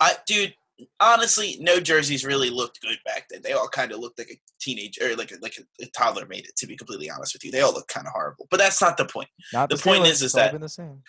I 0.00 0.14
dude, 0.26 0.54
honestly, 1.00 1.56
no 1.60 1.80
jerseys 1.80 2.24
really 2.24 2.50
looked 2.50 2.80
good 2.80 2.98
back 3.04 3.26
then. 3.30 3.42
They 3.42 3.52
all 3.52 3.68
kind 3.68 3.92
of 3.92 3.98
looked 4.00 4.18
like 4.18 4.30
a 4.30 4.38
teenager 4.60 5.10
or 5.12 5.16
like 5.16 5.32
a, 5.32 5.36
like 5.40 5.58
a, 5.80 5.86
toddler 5.86 6.26
made 6.26 6.44
it. 6.46 6.56
To 6.56 6.66
be 6.66 6.76
completely 6.76 7.10
honest 7.10 7.34
with 7.34 7.44
you, 7.44 7.50
they 7.50 7.60
all 7.60 7.72
look 7.72 7.88
kind 7.88 8.06
of 8.06 8.12
horrible. 8.12 8.46
But 8.50 8.58
that's 8.58 8.80
not 8.80 8.96
the 8.96 9.04
point. 9.06 9.28
Not 9.52 9.70
The 9.70 9.76
the, 9.76 9.82
point 9.82 10.06
is- 10.06 10.22
is 10.22 10.32
that- 10.32 10.58
the 10.60 10.68
same. 10.68 11.02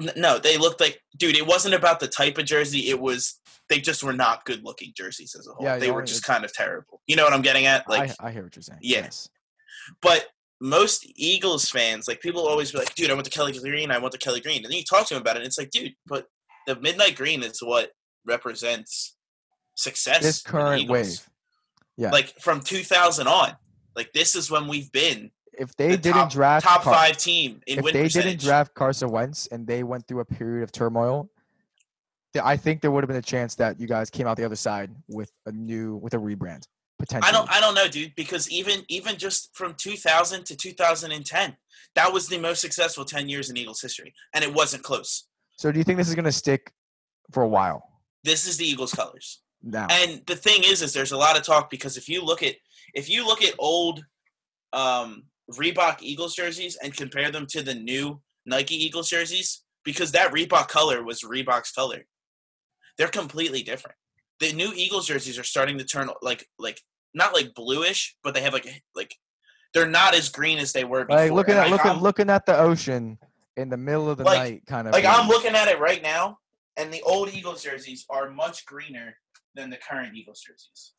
N- 0.00 0.12
No, 0.16 0.38
they 0.38 0.56
looked 0.58 0.80
like 0.80 1.00
dude. 1.16 1.36
It 1.36 1.46
wasn't 1.46 1.74
about 1.74 1.98
the 1.98 2.06
type 2.08 2.38
of 2.38 2.44
jersey. 2.44 2.88
It 2.90 3.00
was 3.00 3.40
they 3.68 3.80
just 3.80 4.04
were 4.04 4.12
not 4.12 4.44
good 4.44 4.62
looking 4.64 4.92
jerseys 4.96 5.34
as 5.36 5.46
a 5.48 5.52
whole. 5.52 5.64
Yeah, 5.64 5.78
they 5.78 5.90
were 5.90 6.02
just 6.04 6.22
kind 6.24 6.44
of 6.44 6.52
terrible. 6.52 7.00
You 7.08 7.16
know 7.16 7.24
what 7.24 7.32
I'm 7.32 7.42
getting 7.42 7.66
at? 7.66 7.88
Like, 7.88 8.10
I, 8.20 8.28
I 8.28 8.30
hear 8.30 8.44
what 8.44 8.54
you're 8.54 8.62
saying. 8.62 8.78
Yeah. 8.82 8.98
Yes. 9.00 9.28
but 10.00 10.26
most 10.60 11.06
Eagles 11.16 11.68
fans, 11.70 12.06
like 12.08 12.20
people 12.20 12.46
always 12.46 12.72
be 12.72 12.78
like, 12.78 12.94
dude, 12.94 13.10
I 13.10 13.14
went 13.14 13.24
to 13.26 13.30
Kelly 13.30 13.52
Green. 13.58 13.90
I 13.90 13.98
went 13.98 14.12
to 14.12 14.18
Kelly 14.18 14.40
Green. 14.40 14.58
And 14.64 14.66
then 14.66 14.78
you 14.78 14.84
talk 14.84 15.06
to 15.06 15.14
them 15.14 15.20
about 15.20 15.36
it, 15.36 15.40
and 15.40 15.46
it's 15.46 15.58
like, 15.58 15.70
dude, 15.70 15.94
but 16.06 16.26
the 16.66 16.76
midnight 16.80 17.14
green 17.16 17.42
is 17.42 17.60
what 17.60 17.92
represents 18.24 19.16
success. 19.74 20.22
This 20.22 20.42
current 20.42 20.88
wave. 20.88 21.28
Yeah. 21.96 22.10
like 22.10 22.38
from 22.40 22.60
2000 22.60 23.26
on. 23.26 23.56
Like 23.96 24.12
this 24.12 24.36
is 24.36 24.50
when 24.50 24.68
we've 24.68 24.90
been 24.92 25.30
if 25.58 25.74
they 25.76 25.88
the 25.88 25.96
didn't 25.96 26.14
top- 26.14 26.30
draft 26.32 26.64
top 26.66 26.82
Car- 26.82 26.94
five 26.94 27.16
team 27.16 27.60
if 27.66 27.76
they 27.84 28.04
percentage. 28.04 28.12
didn't 28.12 28.40
draft 28.40 28.74
Carson 28.74 29.10
Wentz 29.10 29.48
and 29.48 29.66
they 29.66 29.82
went 29.82 30.06
through 30.06 30.20
a 30.20 30.24
period 30.24 30.62
of 30.62 30.70
turmoil, 30.70 31.28
I 32.40 32.56
think 32.56 32.82
there 32.82 32.92
would 32.92 33.02
have 33.02 33.08
been 33.08 33.16
a 33.16 33.22
chance 33.22 33.56
that 33.56 33.80
you 33.80 33.88
guys 33.88 34.10
came 34.10 34.28
out 34.28 34.36
the 34.36 34.44
other 34.44 34.54
side 34.54 34.90
with 35.08 35.32
a 35.46 35.50
new 35.50 35.96
with 35.96 36.14
a 36.14 36.18
rebrand 36.18 36.68
potentially. 37.00 37.28
I 37.28 37.32
don't 37.32 37.50
I 37.50 37.58
don't 37.60 37.74
know, 37.74 37.88
dude, 37.88 38.14
because 38.14 38.48
even 38.48 38.84
even 38.88 39.16
just 39.16 39.50
from 39.56 39.74
2000 39.74 40.44
to 40.44 40.56
2010, 40.56 41.56
that 41.96 42.12
was 42.12 42.28
the 42.28 42.38
most 42.38 42.60
successful 42.60 43.04
10 43.04 43.28
years 43.28 43.50
in 43.50 43.56
Eagles 43.56 43.80
history, 43.80 44.14
and 44.32 44.44
it 44.44 44.54
wasn't 44.54 44.84
close. 44.84 45.24
so 45.56 45.72
do 45.72 45.78
you 45.78 45.84
think 45.84 45.98
this 45.98 46.08
is 46.08 46.14
going 46.14 46.24
to 46.26 46.30
stick 46.32 46.70
for 47.32 47.42
a 47.42 47.48
while 47.48 47.82
This 48.24 48.46
is 48.46 48.56
the 48.56 48.66
Eagles 48.66 48.92
colors. 48.92 49.40
now? 49.62 49.86
And 49.90 50.22
the 50.26 50.36
thing 50.36 50.62
is, 50.64 50.82
is 50.82 50.92
there's 50.92 51.12
a 51.12 51.16
lot 51.16 51.36
of 51.36 51.42
talk 51.44 51.70
because 51.70 51.96
if 51.96 52.08
you 52.08 52.24
look 52.24 52.42
at 52.42 52.54
if 52.94 53.08
you 53.10 53.26
look 53.26 53.42
at 53.42 53.54
old 53.58 54.04
um, 54.72 55.24
Reebok 55.52 55.98
Eagles 56.02 56.34
jerseys 56.34 56.76
and 56.82 56.94
compare 56.96 57.30
them 57.30 57.46
to 57.50 57.62
the 57.62 57.74
new 57.74 58.20
Nike 58.46 58.74
Eagles 58.82 59.08
jerseys, 59.10 59.62
because 59.84 60.12
that 60.12 60.32
Reebok 60.32 60.68
color 60.68 61.02
was 61.02 61.22
Reebok's 61.22 61.70
color, 61.72 62.06
they're 62.96 63.08
completely 63.08 63.62
different. 63.62 63.96
The 64.40 64.52
new 64.52 64.72
Eagles 64.74 65.06
jerseys 65.06 65.38
are 65.38 65.44
starting 65.44 65.78
to 65.78 65.84
turn 65.84 66.10
like 66.22 66.46
like 66.58 66.80
not 67.14 67.32
like 67.34 67.54
bluish, 67.54 68.16
but 68.22 68.34
they 68.34 68.42
have 68.42 68.52
like 68.52 68.66
like 68.94 69.14
they're 69.74 69.86
not 69.88 70.14
as 70.14 70.28
green 70.28 70.58
as 70.58 70.72
they 70.72 70.84
were 70.84 71.04
before. 71.04 71.20
like 71.22 71.32
looking 71.32 71.54
And, 71.54 71.60
at 71.60 71.70
like, 71.70 71.72
looking 71.72 71.90
I'm- 71.92 72.00
looking 72.02 72.30
at 72.30 72.46
the 72.46 72.56
ocean 72.58 73.18
in 73.56 73.68
the 73.68 73.76
middle 73.76 74.08
of 74.08 74.16
the 74.18 74.24
Like- 74.24 74.38
night, 74.38 74.62
kind 74.66 74.86
of. 74.86 74.92
like 74.94 75.04
I'm 75.04 75.28
looking 75.28 75.54
at 75.54 75.68
it 75.68 75.78
right 75.80 76.00
now, 76.02 76.38
and 76.78 76.92
the 76.92 77.02
old 77.02 77.34
Eagles 77.34 77.62
jerseys 77.62 78.06
are 78.08 78.30
much 78.30 78.64
greener 78.64 79.16
than 79.54 79.68
the 79.68 79.76
current 79.76 80.14
Eagles 80.14 80.40
jerseys. 80.40 80.92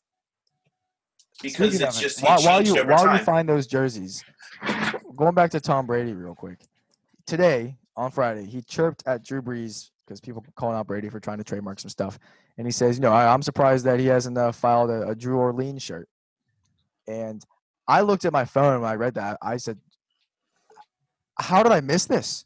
Because 1.41 1.69
Speaking 1.73 1.87
it's 1.87 1.99
it, 1.99 2.01
just 2.01 2.23
while, 2.23 2.43
while 2.43 2.61
you 2.61 2.75
while 2.85 3.05
time. 3.05 3.17
you 3.17 3.23
find 3.23 3.47
those 3.47 3.65
jerseys, 3.65 4.23
going 5.15 5.33
back 5.33 5.51
to 5.51 5.61
Tom 5.61 5.85
Brady 5.85 6.13
real 6.13 6.35
quick. 6.35 6.59
Today 7.25 7.77
on 7.95 8.11
Friday, 8.11 8.45
he 8.45 8.61
chirped 8.61 9.03
at 9.05 9.23
Drew 9.23 9.41
Brees 9.41 9.89
because 10.05 10.19
people 10.19 10.43
calling 10.55 10.75
out 10.75 10.87
Brady 10.87 11.07
for 11.07 11.21
trying 11.21 11.37
to 11.37 11.45
trademark 11.45 11.79
some 11.79 11.89
stuff, 11.89 12.19
and 12.57 12.67
he 12.67 12.71
says, 12.71 12.97
"You 12.97 13.03
know, 13.03 13.13
I, 13.13 13.33
I'm 13.33 13.41
surprised 13.41 13.85
that 13.85 14.01
he 14.01 14.07
hasn't 14.07 14.37
uh, 14.37 14.51
filed 14.51 14.89
a, 14.89 15.09
a 15.09 15.15
Drew 15.15 15.37
Orleans 15.37 15.81
shirt." 15.81 16.09
And 17.07 17.41
I 17.87 18.01
looked 18.01 18.25
at 18.25 18.33
my 18.33 18.43
phone 18.43 18.81
when 18.81 18.89
I 18.89 18.95
read 18.95 19.13
that. 19.13 19.37
I 19.41 19.57
said, 19.57 19.77
"How 21.39 21.63
did 21.63 21.71
I 21.71 21.79
miss 21.79 22.05
this?" 22.05 22.43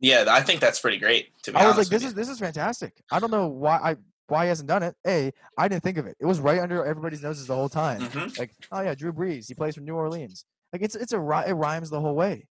Yeah, 0.00 0.24
I 0.28 0.42
think 0.42 0.60
that's 0.60 0.80
pretty 0.80 0.98
great. 0.98 1.30
To 1.44 1.52
be 1.52 1.56
I 1.58 1.66
was 1.66 1.76
like, 1.76 1.88
"This 1.88 2.02
with 2.02 2.08
is 2.10 2.14
this 2.14 2.28
is 2.28 2.38
fantastic." 2.38 2.92
I 3.10 3.18
don't 3.20 3.30
know 3.30 3.48
why 3.48 3.76
I 3.78 3.96
why 4.28 4.44
he 4.44 4.48
hasn't 4.50 4.68
done 4.68 4.82
it. 4.82 4.94
A, 5.06 5.32
I 5.56 5.68
didn't 5.68 5.82
think 5.82 5.96
of 5.98 6.06
it. 6.06 6.16
It 6.20 6.26
was 6.26 6.38
right 6.40 6.60
under 6.60 6.84
everybody's 6.84 7.22
noses 7.22 7.46
the 7.46 7.54
whole 7.54 7.68
time. 7.70 8.02
you. 8.02 8.08
Mhm. 8.08 8.38
Like, 8.38 8.50
oh 8.72 8.80
yeah, 8.82 8.94
Drew 8.94 9.12
Brees. 9.12 9.48
He 9.48 9.54
plays 9.54 9.74
for 9.74 9.80
New 9.80 9.94
Orleans. 9.94 10.44
Like 10.72 10.82
it's 10.82 10.94
it's 10.94 11.12
a 11.12 11.16
it 11.46 11.52
rhymes 11.52 11.90
the 11.90 12.00
whole 12.00 12.14
way. 12.14 12.46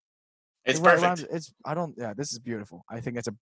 It's 0.64 0.78
It 0.78 0.82
perfect. 0.82 1.03
rhymes- 1.03 1.22
it's 1.30 1.53
I 1.64 1.74
don't 1.74 1.95
yeah. 1.99 2.14
This 2.14 2.32
is 2.32 2.38
beautiful. 2.38 2.84
I 2.88 3.01
think 3.01 3.16
it's 3.18 3.28
a 3.28 3.34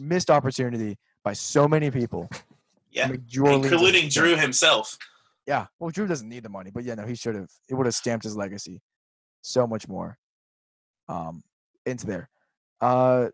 missed 0.00 0.30
opportunity 0.30 0.96
by 1.24 1.32
so 1.32 1.66
many 1.68 1.90
people. 1.90 2.30
Yeah, 2.90 3.06
make 3.06 3.26
Drew 3.26 3.46
Orleans 3.46 3.66
a 3.66 3.74
including. 3.74 4.08
Drew 4.10 4.36
himself. 4.36 4.96
Yeah. 5.46 5.66
Well, 5.80 5.90
Drew 5.90 6.06
doesn't 6.06 6.28
need 6.28 6.44
the 6.44 6.48
money, 6.50 6.70
but 6.70 6.84
yeah, 6.84 6.94
no, 6.94 7.04
he 7.06 7.14
should 7.16 7.34
have. 7.34 7.50
It 7.68 7.74
would 7.74 7.86
have 7.86 7.94
stamped 7.94 8.22
his 8.24 8.36
legacy 8.36 8.80
so 9.40 9.66
much 9.66 9.88
more. 9.88 10.18
Um, 11.08 11.42
into 11.84 12.06
there. 12.06 12.28
Uh, 12.80 13.28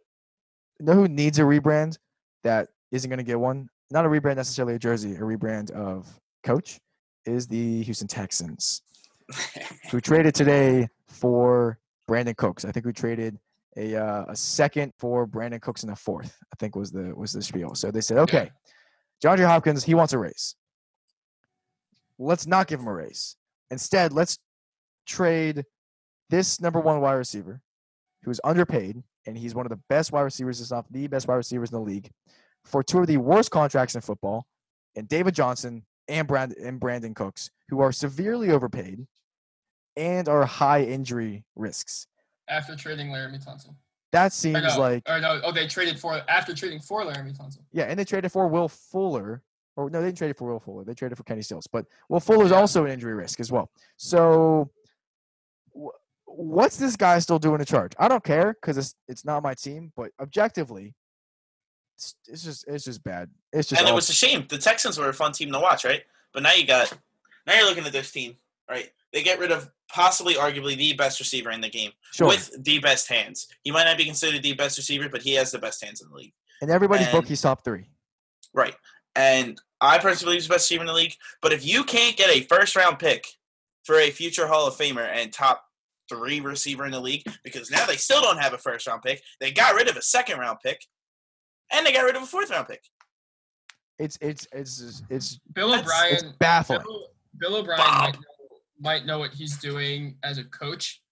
know 0.81 0.95
who 0.95 1.09
needs 1.09 1.39
a 1.39 1.43
rebrand 1.43 1.99
that 2.45 2.69
isn't 2.91 3.09
going 3.09 3.19
to 3.19 3.25
get 3.25 3.39
one? 3.39 3.69
Not 3.91 4.05
a 4.05 4.09
rebrand 4.09 4.37
necessarily 4.37 4.75
a 4.75 4.79
jersey, 4.79 5.15
a 5.15 5.21
rebrand 5.21 5.71
of 5.71 6.07
coach 6.43 6.79
is 7.25 7.47
the 7.47 7.83
Houston 7.83 8.09
Texans. 8.09 8.83
who 9.91 10.01
traded 10.01 10.35
today 10.35 10.89
for 11.07 11.79
Brandin 12.09 12.37
Cooks. 12.37 12.65
I 12.65 12.73
think 12.73 12.87
we 12.87 12.93
traded 12.93 13.39
a 13.77 13.95
uh, 13.97 14.25
a 14.29 14.37
second 14.37 14.93
for 14.99 15.27
Brandin 15.27 15.61
Cooks 15.61 15.83
and 15.83 15.93
a 15.93 15.97
fourth. 15.97 16.37
I 16.53 16.57
think 16.59 16.75
was 16.75 16.91
the 16.91 17.15
was 17.15 17.33
the 17.33 17.43
spiel. 17.43 17.75
So 17.75 17.91
they 17.91 18.01
said, 18.01 18.19
okay, 18.19 18.51
John 19.21 19.37
J. 19.37 19.45
Hopkins, 19.45 19.85
he 19.85 19.95
wants 19.95 20.13
a 20.13 20.19
raise. 20.19 20.57
Let's 22.19 22.47
not 22.47 22.67
give 22.67 22.81
him 22.81 22.89
a 22.89 22.93
raise. 22.93 23.37
Instead, 23.71 24.13
let's 24.13 24.39
trade 25.07 25.65
this 26.31 26.61
number 26.61 26.81
one 26.81 27.01
wide 27.01 27.15
receiver, 27.15 27.61
who's 28.25 28.41
underpaid, 28.43 29.03
and 29.29 29.37
he's 29.37 29.55
one 29.55 29.67
of 29.67 29.71
the 29.71 29.81
best 29.89 30.11
wide 30.11 30.23
receivers, 30.23 30.61
if 30.61 30.71
not 30.71 30.91
the 30.91 31.07
best 31.07 31.29
wide 31.29 31.37
receivers 31.37 31.71
in 31.71 31.77
the 31.77 31.85
league, 31.85 32.11
for 32.65 32.83
two 32.83 33.01
of 33.01 33.07
the 33.07 33.19
worst 33.19 33.51
contracts 33.51 33.95
in 33.95 34.01
football, 34.01 34.47
and 34.97 35.07
David 35.07 35.35
Johnson 35.35 35.85
and 36.09 36.27
Brand 36.27 36.55
and 36.55 36.81
Brandin 36.81 37.15
Cooks, 37.15 37.51
who 37.69 37.81
are 37.81 37.93
severely 37.93 38.51
overpaid 38.51 39.07
and 39.97 40.29
are 40.29 40.47
high 40.47 40.83
injury 40.83 41.45
risks. 41.55 42.07
after 42.49 42.75
trading 42.75 43.09
Laremy 43.09 43.45
Tunsil. 43.45 43.75
That 44.11 44.33
seems 44.33 44.63
no, 44.63 44.81
like 44.81 45.03
or 45.07 45.21
no, 45.21 45.41
oh, 45.45 45.53
they 45.53 45.67
traded 45.67 46.01
for 46.01 46.23
after 46.29 46.55
trading 46.55 46.81
for 46.81 47.05
Laremy 47.05 47.39
Tunsil. 47.39 47.59
yeah, 47.73 47.85
and 47.85 47.99
they 47.99 48.05
traded 48.05 48.33
for 48.33 48.49
Will 48.49 48.69
Fuller. 48.69 49.43
Or 49.77 49.91
no, 49.91 50.01
they 50.01 50.09
didn't 50.09 50.19
trade 50.19 50.37
for 50.37 50.49
Will 50.49 50.59
Fuller. 50.59 50.83
They 50.83 50.95
traded 50.95 51.19
for 51.19 51.25
Kenny 51.25 51.43
Stills, 51.43 51.69
but 51.69 51.87
Will 52.09 52.19
Fuller 52.19 52.45
is 52.45 52.51
also 52.51 52.85
an 52.85 52.91
injury 52.91 53.15
risk 53.15 53.39
as 53.39 53.53
well. 53.53 53.71
So, 53.97 54.71
what's 56.29 56.77
this 56.77 56.97
guy 56.97 57.19
still 57.19 57.39
doing 57.39 57.59
to 57.59 57.65
charge? 57.65 57.93
I 57.99 58.09
don't 58.09 58.25
care 58.25 58.55
because 58.61 58.79
it's 58.79 58.95
it's 59.09 59.25
not 59.25 59.43
my 59.43 59.55
team. 59.55 59.93
But 59.97 60.13
objectively, 60.21 60.95
it's, 61.97 62.15
it's 62.27 62.45
just 62.45 62.69
it's 62.69 62.85
just 62.85 63.03
bad. 63.03 63.31
It's 63.53 63.69
just 63.69 63.81
and 63.81 63.89
it 63.89 63.95
was 63.95 64.09
a 64.09 64.13
shame. 64.13 64.47
The 64.49 64.59
Texans 64.59 64.99
were 64.99 65.09
a 65.09 65.15
fun 65.15 65.33
team 65.33 65.53
to 65.53 65.61
watch, 65.61 65.85
right? 65.85 66.03
But 66.33 66.43
now 66.43 66.53
you 66.53 66.67
got 66.67 66.93
now 67.47 67.55
you're 67.55 67.67
looking 67.67 67.87
at 67.87 67.93
this 67.93 68.11
team, 68.11 68.37
right? 68.71 68.91
They 69.13 69.23
get 69.23 69.39
rid 69.39 69.51
of 69.51 69.71
possibly, 69.89 70.35
arguably, 70.35 70.77
the 70.77 70.93
best 70.93 71.19
receiver 71.19 71.51
in 71.51 71.61
the 71.61 71.71
game 71.71 71.93
sure. 72.13 72.29
with 72.29 72.63
the 72.63 72.79
best 72.79 73.09
hands. 73.09 73.49
He 73.63 73.71
might 73.71 73.85
not 73.85 73.97
be 73.97 74.05
considered 74.05 74.43
the 74.43 74.53
best 74.53 74.77
receiver, 74.77 75.09
but 75.09 75.23
he 75.23 75.35
has 75.35 75.51
the 75.51 75.59
best 75.59 75.83
hands 75.83 76.03
in 76.03 76.11
the 76.11 76.15
league. 76.15 76.35
And 76.61 76.71
everybody's 76.71 77.07
book, 77.07 77.21
and- 77.21 77.29
he's 77.29 77.41
top 77.41 77.65
three. 77.65 77.89
Right. 78.53 78.75
And 79.15 79.61
I 79.81 79.99
personally 79.99 80.33
believe 80.33 80.37
he's 80.43 80.49
the 80.49 80.55
best 80.55 80.71
receiver 80.71 80.83
in 80.83 80.87
the 80.87 80.93
league. 80.93 81.15
But 81.41 81.53
if 81.53 81.67
you 81.67 81.85
can't 81.85 82.17
get 82.17 82.31
a 82.31 82.43
first 82.43 82.77
round 82.77 82.99
pick 82.99 83.27
for 83.85 83.99
a 83.99 84.11
future 84.11 84.47
Hall 84.47 84.67
of 84.67 84.75
Famer 84.75 85.07
and 85.07 85.33
top 85.33 85.65
three 86.09 86.41
receiver 86.41 86.85
in 86.87 86.93
the 86.93 87.01
league, 87.01 87.23
because 87.45 87.71
now 87.71 87.87
they 87.87 87.97
still 87.97 88.21
don't 88.23 88.39
have 88.39 88.53
a 88.53 88.59
first 88.59 88.87
round 88.87 89.03
pick, 89.03 89.23
they 89.41 89.51
got 89.53 89.75
rid 89.75 89.89
of 89.89 89.97
a 89.97 90.03
second 90.03 90.39
round 90.39 90.59
pick, 90.65 90.85
and 91.73 91.85
they 91.87 91.93
got 91.93 92.03
rid 92.05 92.17
of 92.17 92.23
a 92.23 92.27
fourth 92.27 92.51
round 92.51 92.67
pick. 92.69 92.83
It's 93.99 94.17
it's 94.21 94.47
it's 94.53 95.03
it's 95.11 95.39
Bill 95.53 95.71
That's- 95.71 95.91
it's 96.13 96.23
O'Brien. 96.23 96.37
baffling. 96.39 96.81
Bill, 96.83 97.07
Bill 97.39 97.57
O'Brien 97.57 97.81
might 97.81 98.13
know, 98.15 98.21
might 98.81 99.07
know 99.07 99.19
what 99.19 99.33
he's 99.33 99.59
doing 99.59 100.17
as 100.23 100.39
a 100.39 100.45
coach 100.45 101.03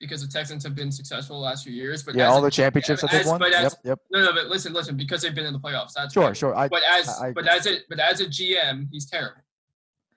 because 0.00 0.20
the 0.20 0.28
Texans 0.30 0.62
have 0.64 0.74
been 0.74 0.92
successful 0.92 1.36
the 1.38 1.42
last 1.46 1.64
few 1.64 1.72
years. 1.72 2.02
But 2.02 2.14
Yeah, 2.16 2.28
all 2.28 2.42
the 2.42 2.50
G- 2.50 2.56
championships 2.56 3.00
that 3.00 3.10
they've 3.10 3.24
won. 3.26 3.38
But 3.38 3.52
Yep, 3.52 3.64
as, 3.64 3.76
yep. 3.84 3.98
no, 4.10 4.24
no, 4.24 4.32
but 4.34 4.48
listen, 4.48 4.74
listen, 4.74 4.96
because 4.96 5.22
they've 5.22 5.34
been 5.34 5.46
in 5.46 5.54
the 5.54 5.58
playoffs. 5.58 5.92
That's 5.94 6.12
Sure, 6.12 6.24
great. 6.26 6.36
sure. 6.36 6.54
I 6.54 6.68
But 6.68 6.82
as 6.82 7.08
I- 7.08 7.28
I 7.28 7.32
but 7.32 7.46
as 7.46 7.66
a 7.66 7.78
but 7.88 7.98
as 7.98 8.20
a 8.20 8.26
GM, 8.26 8.88
he's 8.92 9.06
terrible. 9.08 9.40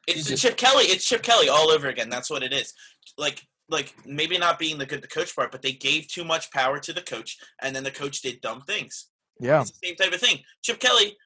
It's 0.05 0.17
He's 0.17 0.27
just- 0.27 0.41
Chip 0.41 0.57
Kelly. 0.57 0.85
It's 0.85 1.05
Chip 1.05 1.23
Kelly 1.23 1.47
all 1.47 1.69
over 1.69 1.87
again. 1.87 2.09
That's 2.09 2.29
what 2.29 2.43
it 2.43 2.51
is. 2.51 2.73
Like, 3.17 3.45
like 3.69 3.93
maybe 4.05 4.37
not 4.37 4.59
being 4.59 4.77
the 4.77 4.85
good 4.85 5.01
the 5.01 5.07
coach 5.07 5.35
part, 5.35 5.51
but 5.51 5.61
they 5.61 5.71
gave 5.73 6.07
too 6.07 6.23
much 6.23 6.51
power 6.51 6.79
to 6.79 6.93
the 6.93 7.01
coach, 7.01 7.37
and 7.61 7.75
then 7.75 7.83
the 7.83 7.91
coach 7.91 8.21
did 8.21 8.41
dumb 8.41 8.61
things. 8.61 9.07
yeah. 9.39 9.61
It's 9.61 9.71
the 9.71 9.87
same 9.87 9.95
type 9.95 10.13
of 10.13 10.19
thing. 10.21 10.39
Chip 10.63 10.79
Kelly 10.79 11.17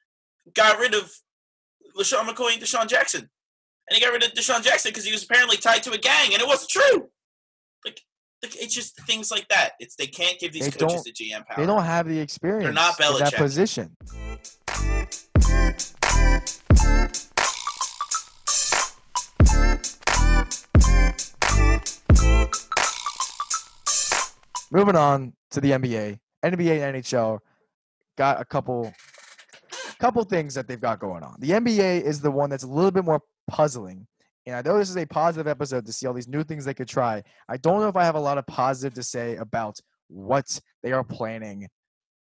got 0.53 0.79
rid 0.79 0.95
of 0.95 1.11
LeSean 1.97 2.25
McCoy 2.27 2.53
and 2.53 2.61
DeSean 2.61 2.87
Jackson, 2.87 3.21
and 3.21 3.95
he 3.95 4.01
got 4.01 4.11
rid 4.11 4.23
of 4.23 4.31
DeSean 4.31 4.63
Jackson 4.63 4.89
because 4.89 5.05
he 5.05 5.11
was 5.11 5.23
apparently 5.23 5.57
tied 5.57 5.83
to 5.83 5.91
a 5.91 5.97
gang, 5.97 6.33
and 6.33 6.41
it 6.41 6.47
wasn't 6.47 6.71
true. 6.71 7.09
Like, 7.85 8.01
like 8.41 8.55
it's 8.55 8.73
just 8.73 8.99
things 9.01 9.29
like 9.29 9.47
that. 9.49 9.71
It's 9.79 9.95
they 9.95 10.07
can't 10.07 10.39
give 10.39 10.51
these 10.51 10.69
They 10.69 10.71
coaches 10.71 11.03
the 11.03 11.11
GM 11.11 11.45
power. 11.45 11.57
They 11.57 11.65
don't 11.65 11.83
have 11.83 12.07
the 12.07 12.19
experience 12.19 12.73
not 12.73 12.99
in 12.99 13.19
that 13.19 13.33
Belichick. 13.33 13.37
position. 13.37 13.95
Moving 24.71 24.95
on 24.95 25.33
to 25.51 25.61
the 25.61 25.71
NBA, 25.71 26.19
NBA 26.43 26.81
and 26.81 27.03
NHL 27.03 27.39
got 28.17 28.39
a 28.41 28.45
couple 28.45 28.93
couple 29.99 30.23
things 30.23 30.55
that 30.55 30.67
they've 30.67 30.81
got 30.81 30.99
going 30.99 31.23
on. 31.23 31.35
The 31.39 31.51
NBA 31.51 32.01
is 32.01 32.21
the 32.21 32.31
one 32.31 32.49
that's 32.49 32.63
a 32.63 32.67
little 32.67 32.89
bit 32.91 33.05
more 33.05 33.21
puzzling. 33.47 34.07
And 34.47 34.55
I 34.55 34.61
know 34.63 34.77
this 34.79 34.89
is 34.89 34.97
a 34.97 35.05
positive 35.05 35.47
episode 35.47 35.85
to 35.85 35.93
see 35.93 36.07
all 36.07 36.13
these 36.13 36.27
new 36.27 36.43
things 36.43 36.65
they 36.65 36.73
could 36.73 36.87
try. 36.87 37.21
I 37.47 37.57
don't 37.57 37.81
know 37.81 37.87
if 37.87 37.95
I 37.95 38.05
have 38.05 38.15
a 38.15 38.19
lot 38.19 38.39
of 38.39 38.47
positive 38.47 38.95
to 38.95 39.03
say 39.03 39.35
about 39.35 39.77
what 40.07 40.59
they 40.81 40.91
are 40.91 41.03
planning, 41.03 41.67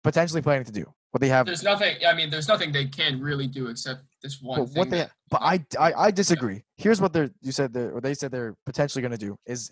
potentially 0.04 0.40
planning 0.40 0.64
to 0.66 0.72
do. 0.72 0.84
What 1.10 1.20
they 1.20 1.28
have, 1.28 1.46
There's 1.46 1.62
nothing. 1.62 1.96
I 2.06 2.12
mean, 2.14 2.28
there's 2.30 2.48
nothing 2.48 2.70
they 2.72 2.86
can 2.86 3.20
really 3.20 3.46
do 3.46 3.68
except 3.68 4.02
this 4.22 4.40
one 4.42 4.60
but 4.60 4.68
thing. 4.68 4.78
what 4.78 4.90
they, 4.90 4.98
that- 4.98 5.10
but 5.30 5.42
I, 5.42 5.64
I, 5.78 5.92
I 5.94 6.10
disagree. 6.10 6.64
Here's 6.76 7.00
what 7.00 7.12
they're, 7.12 7.30
you 7.40 7.52
said 7.52 7.72
they're, 7.72 7.92
or 7.92 8.00
they 8.00 8.14
said 8.14 8.30
they're 8.30 8.56
potentially 8.66 9.00
going 9.02 9.12
to 9.12 9.18
do 9.18 9.36
is 9.46 9.70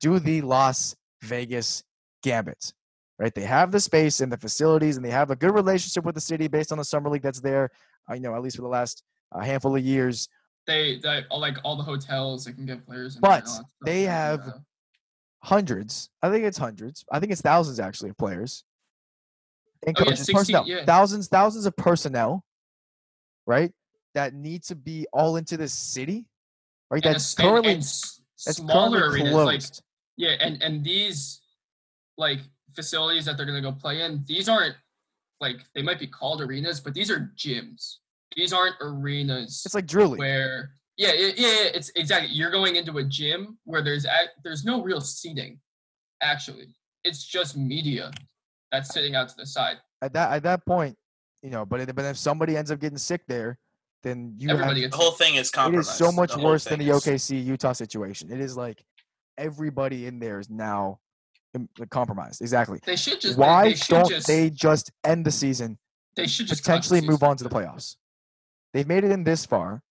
do 0.00 0.18
the 0.18 0.42
Las 0.42 0.94
Vegas 1.22 1.82
Gambit. 2.24 2.72
Right? 3.18 3.32
They 3.32 3.42
have 3.42 3.70
the 3.70 3.78
space 3.78 4.20
and 4.20 4.32
the 4.32 4.36
facilities, 4.36 4.96
and 4.96 5.04
they 5.04 5.10
have 5.10 5.30
a 5.30 5.36
good 5.36 5.54
relationship 5.54 6.04
with 6.04 6.16
the 6.16 6.20
city 6.20 6.48
based 6.48 6.72
on 6.72 6.78
the 6.78 6.84
summer 6.84 7.08
league 7.10 7.22
that's 7.22 7.40
there. 7.40 7.70
You 8.12 8.18
know 8.20 8.34
at 8.34 8.42
least 8.42 8.56
for 8.56 8.62
the 8.62 8.68
last 8.68 9.04
uh, 9.32 9.38
handful 9.40 9.76
of 9.76 9.82
years. 9.84 10.28
they, 10.66 10.98
they 10.98 11.22
like 11.30 11.56
all 11.62 11.76
the 11.76 11.82
hotels 11.84 12.44
they 12.46 12.52
can 12.52 12.66
get 12.66 12.84
players. 12.86 13.14
In 13.14 13.20
But 13.20 13.28
there 13.28 13.36
and 13.38 13.46
all 13.48 13.54
that 13.54 13.54
stuff. 13.54 13.66
they 13.84 14.02
have- 14.02 14.52
hundreds. 15.42 16.08
I 16.22 16.30
think 16.30 16.44
it's 16.44 16.56
hundreds. 16.58 17.04
I 17.12 17.20
think 17.20 17.30
it's 17.30 17.42
thousands 17.42 17.78
actually 17.78 18.10
of 18.10 18.16
players. 18.16 18.64
And 19.86 19.94
Oh, 19.98 20.04
yeah, 20.08 20.14
16 20.14 20.34
personnel. 20.36 20.64
yeah. 20.66 20.84
Thousands, 20.86 21.28
thousands 21.28 21.66
of 21.66 21.76
personnel 21.76 22.44
right? 23.46 23.72
That 24.14 24.32
need 24.32 24.62
to 24.64 24.74
be 24.74 25.06
all 25.12 25.36
into 25.36 25.58
this 25.58 25.74
city, 25.74 26.24
right? 26.90 27.04
And, 27.04 27.14
That's 27.14 27.34
a, 27.34 27.42
currently 27.42 27.72
and 27.74 27.82
s- 27.82 28.22
that's 28.46 28.56
smaller 28.56 29.00
currently 29.00 29.20
arenas, 29.20 29.32
closed. 29.34 29.74
like 29.74 29.82
yeah, 30.16 30.36
and 30.46 30.62
and 30.62 30.82
these 30.82 31.40
like 32.16 32.40
facilities 32.74 33.24
that 33.24 33.36
they're 33.36 33.46
gonna 33.46 33.60
go 33.62 33.72
play 33.72 34.02
in, 34.02 34.24
these 34.26 34.48
aren't 34.48 34.74
like 35.40 35.58
they 35.74 35.82
might 35.82 35.98
be 35.98 36.06
called 36.06 36.40
arenas, 36.40 36.80
but 36.80 36.94
these 36.94 37.10
are 37.10 37.32
gyms. 37.36 37.96
These 38.36 38.52
aren't 38.52 38.76
arenas 38.80 39.62
it's 39.64 39.74
like 39.74 39.86
Drew 39.86 40.06
League. 40.08 40.18
where 40.18 40.70
yeah, 40.96 41.12
yeah, 41.12 41.32
yeah, 41.36 41.48
yeah, 41.48 41.70
it's 41.74 41.90
exactly. 41.96 42.32
You're 42.32 42.50
going 42.52 42.76
into 42.76 42.98
a 42.98 43.04
gym 43.04 43.58
where 43.64 43.82
there's 43.82 44.06
ac- 44.06 44.30
there's 44.44 44.64
no 44.64 44.82
real 44.82 45.00
seating. 45.00 45.58
Actually, 46.22 46.68
it's 47.02 47.24
just 47.24 47.56
media 47.56 48.10
that's 48.70 48.92
sitting 48.94 49.14
out 49.16 49.28
to 49.28 49.34
the 49.36 49.46
side. 49.46 49.76
At 50.02 50.12
that 50.12 50.32
at 50.32 50.42
that 50.44 50.64
point, 50.64 50.96
you 51.42 51.50
know, 51.50 51.64
but 51.66 51.80
it- 51.80 51.94
but 51.94 52.04
if 52.04 52.16
somebody 52.16 52.56
ends 52.56 52.70
up 52.70 52.78
getting 52.80 52.98
sick 52.98 53.22
there, 53.26 53.58
then 54.04 54.34
you 54.38 54.48
have 54.48 54.58
Everybody 54.60 54.86
The 54.86 54.96
whole 54.96 55.10
thing 55.12 55.34
is 55.34 55.48
it 55.48 55.52
compromised. 55.52 55.88
is 55.90 55.94
so 55.96 56.12
much 56.12 56.36
worse 56.36 56.64
than 56.64 56.78
the 56.78 56.90
is- 56.90 57.04
OKC 57.04 57.40
Utah 57.44 57.72
situation. 57.72 58.30
It 58.32 58.40
is 58.40 58.56
like 58.56 58.84
everybody 59.36 60.06
in 60.06 60.18
there 60.20 60.38
is 60.38 60.48
now 60.48 61.00
compromised. 61.90 62.40
Exactly. 62.40 62.80
They 62.84 62.96
should 62.96 63.20
just. 63.20 63.38
Why 63.38 63.68
they 63.70 63.74
should 63.74 63.88
don't 63.88 64.08
just, 64.08 64.26
they 64.26 64.50
just 64.50 64.90
end 65.04 65.24
the 65.24 65.30
season, 65.30 65.78
They 66.16 66.26
should 66.26 66.46
just 66.46 66.62
potentially 66.62 67.00
move 67.00 67.16
season. 67.20 67.28
on 67.28 67.36
to 67.38 67.44
the 67.44 67.50
playoffs? 67.50 67.96
They've 68.72 68.86
made 68.88 69.04
it 69.04 69.10
in 69.10 69.24
this 69.24 69.46
far. 69.46 69.82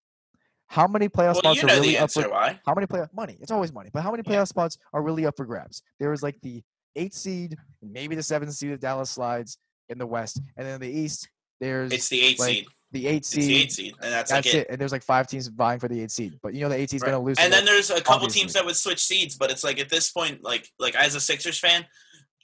How 0.67 0.87
many 0.87 1.07
playoff 1.07 1.33
Well, 1.35 1.53
spots 1.53 1.61
you 1.61 1.67
are 1.67 1.71
really 1.71 1.89
the 1.89 1.97
up 1.99 2.11
for 2.11 2.19
answer. 2.21 2.31
Why? 2.31 2.59
How 2.65 2.73
many 2.73 2.87
playoff 2.87 3.13
money? 3.13 3.37
It's 3.41 3.51
always 3.51 3.71
money, 3.71 3.89
but 3.93 4.01
how 4.01 4.11
many 4.11 4.23
playoff 4.23 4.31
Yeah. 4.31 4.43
spots 4.45 4.77
are 4.91 5.01
really 5.01 5.25
up 5.25 5.37
for 5.37 5.45
grabs? 5.45 5.83
There 5.99 6.11
is 6.13 6.23
like 6.23 6.41
the 6.41 6.63
eight 6.95 7.13
seed, 7.13 7.57
maybe 7.81 8.15
the 8.15 8.23
seventh 8.23 8.53
seed 8.53 8.71
of 8.71 8.79
Dallas 8.79 9.09
slides 9.11 9.57
in 9.89 9.97
the 9.99 10.07
West, 10.07 10.41
and 10.57 10.65
then 10.65 10.75
in 10.75 10.81
the 10.81 10.89
East, 10.89 11.29
there's 11.59 11.91
It's 11.91 12.09
the 12.09 12.21
eight 12.21 12.39
like, 12.39 12.49
seed. 12.55 12.67
The 12.93 13.07
eight 13.07 13.17
It's 13.17 13.29
seed. 13.29 13.43
the 13.43 13.55
eight 13.61 13.71
seed, 13.73 13.93
and 14.01 14.11
that's, 14.13 14.31
That's 14.31 14.45
like 14.47 14.55
it. 14.55 14.59
it. 14.59 14.67
And 14.69 14.79
there's 14.79 14.91
like 14.93 15.03
five 15.03 15.27
teams 15.27 15.47
vying 15.47 15.79
for 15.79 15.87
the 15.89 16.01
eight 16.01 16.11
seed, 16.11 16.39
but 16.41 16.53
you 16.53 16.61
know 16.61 16.69
the 16.69 16.75
eight 16.75 16.89
seed's 16.89 17.03
Right. 17.03 17.11
gonna 17.11 17.23
lose. 17.23 17.37
And 17.39 17.51
then 17.51 17.65
there's 17.65 17.89
a 17.89 17.95
couple 17.95 18.13
obviously. 18.13 18.41
teams 18.41 18.53
that 18.53 18.65
would 18.65 18.75
switch 18.77 19.03
seeds, 19.03 19.35
but 19.35 19.51
it's 19.51 19.63
like 19.63 19.79
at 19.79 19.89
this 19.89 20.09
point, 20.11 20.43
like 20.43 20.69
like 20.79 20.95
as 20.95 21.15
a 21.15 21.19
Sixers 21.19 21.59
fan, 21.59 21.85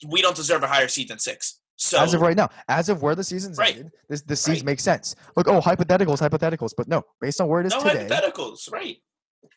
we 0.07 0.21
don't 0.21 0.35
deserve 0.35 0.63
a 0.63 0.67
higher 0.67 0.87
seed 0.89 1.07
than 1.09 1.19
six. 1.19 1.59
So 1.77 1.97
as 1.99 2.13
of 2.13 2.19
right 2.21 2.35
now, 2.35 2.49
as 2.67 2.89
of 2.89 3.01
where 3.01 3.15
the 3.15 3.23
season's 3.23 3.57
Right. 3.57 3.77
ended, 3.77 3.91
this 4.09 4.21
the 4.23 4.35
seeds 4.35 4.59
Right. 4.59 4.65
make 4.65 4.79
sense. 4.81 5.15
Look, 5.37 5.47
oh, 5.47 5.61
hypotheticals, 5.61 6.19
hypotheticals, 6.19 6.71
but 6.75 6.87
no, 6.89 7.03
based 7.21 7.39
on 7.39 7.47
where 7.47 7.61
it 7.61 7.67
is 7.67 7.73
no 7.73 7.81
today, 7.83 8.07
hypotheticals, 8.09 8.69
right? 8.71 8.97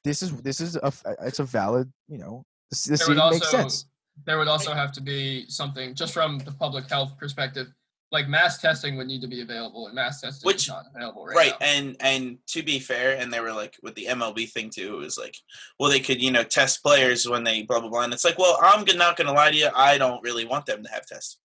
this 0.05 0.23
is 0.23 0.31
this 0.43 0.61
is 0.61 0.77
a 0.77 0.93
it's 1.23 1.39
a 1.41 1.45
valid, 1.45 1.93
you 2.09 2.19
know, 2.19 2.45
the, 2.71 2.75
s- 2.77 2.85
the 2.85 2.91
There 2.91 2.97
seed 2.99 3.17
would 3.17 3.31
makes 3.33 3.51
sense. 3.51 3.87
there 4.27 4.39
would 4.39 4.47
also 4.49 4.73
have 4.73 4.93
to 4.93 5.01
be 5.01 5.47
something 5.49 5.95
just 5.95 6.13
from 6.13 6.39
the 6.41 6.53
public 6.53 6.89
health 6.89 7.17
perspective, 7.19 7.69
like 8.13 8.29
mass 8.29 8.59
testing 8.59 8.97
would 8.97 9.07
need 9.09 9.21
to 9.23 9.27
be 9.27 9.41
available, 9.41 9.87
and 9.87 9.95
mass 9.95 10.21
testing 10.21 10.47
Which- 10.47 10.65
is 10.65 10.69
not 10.69 10.85
available 10.95 11.25
right, 11.27 11.37
Right, 11.37 11.55
now. 11.61 11.67
and 11.67 11.97
and 12.01 12.39
to 12.49 12.63
be 12.63 12.79
fair, 12.79 13.17
and 13.19 13.33
they 13.33 13.41
were 13.41 13.53
like 13.53 13.77
with 13.83 13.95
the 13.95 14.07
MLB 14.07 14.47
thing 14.51 14.71
too. 14.71 14.95
It 14.97 14.99
was 14.99 15.19
like, 15.19 15.37
well, 15.81 15.91
they 15.91 16.01
could 16.01 16.23
you 16.23 16.31
know 16.31 16.45
test 16.45 16.83
players 16.83 17.29
when 17.29 17.43
they 17.43 17.63
blah 17.63 17.81
blah 17.81 17.89
blah. 17.91 18.03
And 18.03 18.13
it's 18.13 18.25
like, 18.25 18.39
well, 18.39 18.59
I'm 18.63 18.85
not 18.97 19.17
gonna 19.17 19.33
lie 19.33 19.51
to 19.51 19.57
you, 19.57 19.69
I 19.75 19.99
don't 19.99 20.23
really 20.23 20.45
want 20.45 20.67
them 20.67 20.83
to 20.85 20.91
have 20.91 21.07
tests. 21.07 21.39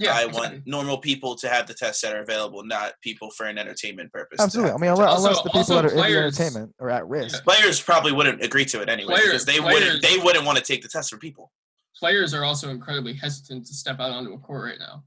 yeah, 0.00 0.12
I 0.14 0.24
exactly. 0.26 0.40
want 0.40 0.66
normal 0.66 0.98
people 0.98 1.34
to 1.36 1.48
have 1.48 1.66
the 1.66 1.74
tests 1.74 2.00
that 2.02 2.12
are 2.14 2.22
available, 2.22 2.62
not 2.64 2.92
people 3.02 3.30
for 3.30 3.46
an 3.46 3.58
entertainment 3.58 4.12
purpose. 4.12 4.38
Absolutely. 4.40 4.72
I 4.72 4.76
mean, 4.78 4.90
unless. 4.90 5.08
Also- 5.10 5.28
unless 5.28 5.42
the 5.42 5.50
people 5.50 5.74
that 5.76 5.84
are 5.84 5.88
in 5.88 5.96
the 5.96 6.02
players- 6.02 6.40
entertainment 6.40 6.74
are 6.78 6.90
at 6.90 7.06
risk. 7.08 7.42
players 7.44 7.80
probably 7.82 8.12
wouldn't 8.12 8.40
agree 8.42 8.64
to 8.66 8.80
it 8.80 8.88
anyway 8.88 9.14
Player- 9.14 9.24
because 9.26 9.44
they 9.44 9.58
players- 9.58 9.74
wouldn't 9.74 10.02
they 10.02 10.16
wouldn't 10.18 10.44
want 10.46 10.56
to 10.56 10.64
take 10.64 10.82
the 10.82 10.88
test 10.88 11.10
for 11.10 11.18
people. 11.18 11.50
Players 11.98 12.32
are 12.32 12.44
also 12.44 12.70
incredibly 12.70 13.12
hesitant 13.14 13.66
to 13.66 13.74
step 13.74 13.98
out 13.98 14.12
onto 14.12 14.32
a 14.32 14.38
court 14.38 14.64
right 14.64 14.78
now. 14.78 15.02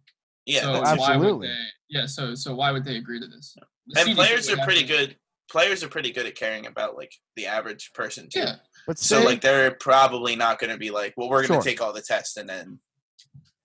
Yeah, 0.45 0.61
so 0.61 0.73
that's- 0.73 0.97
why 0.99 1.15
would 1.17 1.25
Absolutely. 1.25 1.47
they? 1.47 1.65
Yeah, 1.89 2.05
so 2.05 2.35
so 2.35 2.55
why 2.55 2.71
would 2.71 2.83
they 2.85 2.97
agree 2.97 3.19
to 3.19 3.27
this? 3.27 3.55
The 3.87 3.99
and 3.99 4.09
CDC 4.09 4.15
players 4.15 4.49
are 4.49 4.57
pretty 4.57 4.81
to- 4.81 4.87
good. 4.87 5.17
Players 5.49 5.83
are 5.83 5.89
pretty 5.89 6.11
good 6.13 6.25
at 6.25 6.35
caring 6.35 6.65
about 6.65 6.95
like 6.95 7.13
the 7.35 7.45
average 7.45 7.91
person 7.93 8.29
too. 8.29 8.39
Yeah, 8.39 8.55
But 8.87 8.97
So 8.97 9.19
say, 9.19 9.25
like 9.25 9.41
they're 9.41 9.71
probably 9.71 10.35
not 10.37 10.59
going 10.59 10.71
to 10.71 10.77
be 10.77 10.91
like, 10.91 11.13
well, 11.17 11.29
we're 11.29 11.45
going 11.45 11.47
Sure. 11.59 11.61
to 11.61 11.69
take 11.69 11.81
all 11.81 11.91
the 11.91 12.01
tests 12.01 12.37
and 12.37 12.47
then 12.47 12.79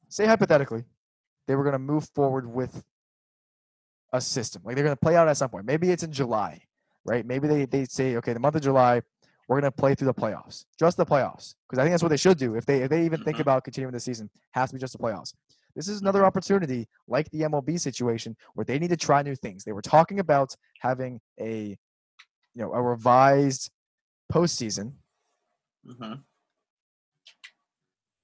say 0.09 0.27
hypothetically, 0.27 0.85
they 1.47 1.55
were 1.55 1.63
going 1.63 1.75
to 1.75 1.79
move 1.79 2.09
forward 2.15 2.53
with 2.53 2.83
a 4.13 4.21
system. 4.21 4.63
Like 4.65 4.75
they're 4.75 4.85
going 4.85 4.97
to 4.97 5.01
play 5.01 5.15
out 5.17 5.29
at 5.29 5.37
some 5.37 5.49
point. 5.51 5.65
Maybe 5.65 5.91
it's 5.91 6.03
in 6.03 6.13
July, 6.13 6.63
right? 7.05 7.25
Maybe 7.25 7.47
they, 7.47 7.67
they 7.67 7.85
say, 7.85 8.17
okay, 8.17 8.33
the 8.33 8.41
month 8.41 8.57
of 8.57 8.63
July, 8.63 9.03
we're 9.49 9.61
going 9.61 9.71
to 9.71 9.77
play 9.77 9.95
through 9.95 10.07
the 10.07 10.15
playoffs, 10.15 10.65
just 10.79 10.97
the 10.97 11.07
playoffs. 11.07 11.55
Because 11.69 11.79
I 11.79 11.83
think 11.83 11.93
that's 11.93 12.03
what 12.03 12.09
they 12.09 12.17
should 12.17 12.37
do. 12.39 12.57
If 12.57 12.67
they 12.67 12.83
if 12.83 12.91
they 12.91 13.05
even 13.05 13.23
think 13.23 13.37
Mhm. 13.37 13.41
about 13.43 13.63
continuing 13.63 13.93
the 13.93 14.01
season, 14.01 14.29
has 14.53 14.71
to 14.71 14.75
be 14.75 14.81
just 14.81 14.93
the 14.93 14.99
playoffs. 14.99 15.35
This 15.77 15.89
is 15.89 16.01
another 16.01 16.25
opportunity, 16.25 16.89
like 17.07 17.31
the 17.31 17.43
MLB 17.43 17.79
situation, 17.79 18.35
where 18.55 18.65
they 18.65 18.79
need 18.79 18.91
to 18.91 18.97
try 18.97 19.23
new 19.23 19.37
things. 19.37 19.63
They 19.63 19.73
were 19.73 19.83
talking 19.83 20.19
about 20.19 20.57
having 20.81 21.21
a, 21.39 21.77
you 22.55 22.63
know, 22.63 22.73
a 22.73 22.83
revised 22.83 23.71
postseason. 24.33 24.95
Mhm. 25.87 26.25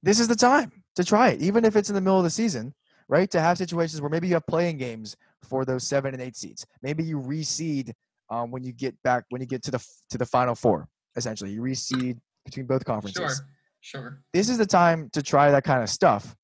this 0.03 0.19
is 0.19 0.27
the 0.27 0.35
time 0.35 0.73
to 0.97 1.05
try 1.05 1.29
it, 1.29 1.41
even 1.41 1.65
if 1.65 1.77
it's 1.77 1.89
in 1.89 1.95
the 1.95 2.01
middle 2.01 2.19
of 2.19 2.25
the 2.25 2.31
season, 2.31 2.75
right? 3.07 3.31
To 3.31 3.41
have 3.41 3.57
situations 3.57 4.01
where 4.01 4.11
maybe 4.11 4.27
you 4.27 4.35
have 4.35 4.47
playing 4.49 4.79
games 4.79 5.17
for 5.45 5.65
those 5.65 5.87
seven 5.87 6.13
and 6.13 6.21
eight 6.21 6.35
seeds. 6.35 6.67
Maybe 6.83 7.05
you 7.05 7.21
reseed 7.21 7.93
um, 8.29 8.51
when 8.51 8.65
you 8.65 8.73
get 8.73 9.01
back 9.05 9.25
when 9.29 9.41
you 9.41 9.47
get 9.47 9.63
to 9.65 9.71
the 9.71 9.87
to 10.11 10.19
the 10.19 10.27
final 10.27 10.57
four. 10.57 10.89
Essentially, 11.15 11.53
you 11.53 11.61
reseed 11.63 12.19
between 12.45 12.67
both 12.67 12.85
conferences. 12.85 13.23
sure, 13.23 13.47
sure. 13.81 14.23
This 14.33 14.49
is 14.49 14.59
the 14.59 14.67
time 14.67 15.09
to 15.13 15.23
try 15.23 15.53
that 15.53 15.63
kind 15.63 15.83
of 15.85 15.89
stuff. 15.91 16.35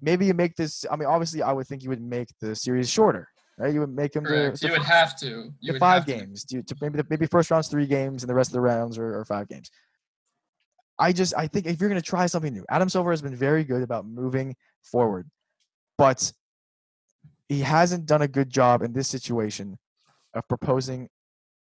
Maybe 0.00 0.26
you 0.26 0.34
make 0.34 0.56
this. 0.56 0.84
I 0.90 0.96
mean, 0.96 1.06
obviously, 1.08 1.42
I 1.42 1.52
would 1.52 1.66
think 1.66 1.82
you 1.82 1.88
would 1.90 2.02
make 2.02 2.28
the 2.40 2.54
series 2.54 2.90
shorter, 2.90 3.28
right? 3.58 3.72
You 3.72 3.80
would 3.80 3.94
make 3.94 4.12
them 4.12 4.24
Correct. 4.24 4.60
the, 4.60 4.66
You 4.66 4.72
would 4.74 4.82
have 4.82 5.16
to. 5.20 5.26
You 5.26 5.52
the 5.62 5.72
would 5.72 5.80
five 5.80 6.04
have 6.04 6.06
to. 6.06 6.24
games. 6.26 6.44
Do, 6.44 6.62
to 6.62 6.76
maybe 6.80 6.98
the, 6.98 7.06
maybe 7.08 7.26
first 7.26 7.50
round's 7.50 7.68
three 7.68 7.86
games 7.86 8.22
and 8.22 8.28
the 8.30 8.34
rest 8.34 8.50
of 8.50 8.54
the 8.54 8.60
rounds 8.60 8.98
are, 8.98 9.18
are 9.20 9.24
five 9.24 9.48
games. 9.48 9.70
I 10.98 11.12
just 11.12 11.34
I 11.36 11.46
think 11.46 11.66
if 11.66 11.80
you're 11.80 11.90
going 11.90 12.00
to 12.00 12.06
try 12.06 12.26
something 12.26 12.52
new, 12.52 12.64
Adam 12.70 12.88
Silver 12.88 13.10
has 13.10 13.22
been 13.22 13.36
very 13.36 13.64
good 13.64 13.82
about 13.82 14.06
moving 14.06 14.56
forward, 14.82 15.28
but 15.98 16.32
he 17.48 17.60
hasn't 17.60 18.06
done 18.06 18.22
a 18.22 18.28
good 18.28 18.50
job 18.50 18.82
in 18.82 18.92
this 18.92 19.08
situation 19.08 19.78
of 20.34 20.46
proposing 20.48 21.08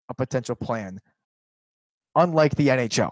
a 0.10 0.14
potential 0.14 0.56
plan. 0.56 1.00
Unlike 2.16 2.56
the 2.56 2.68
NHL, 2.70 3.12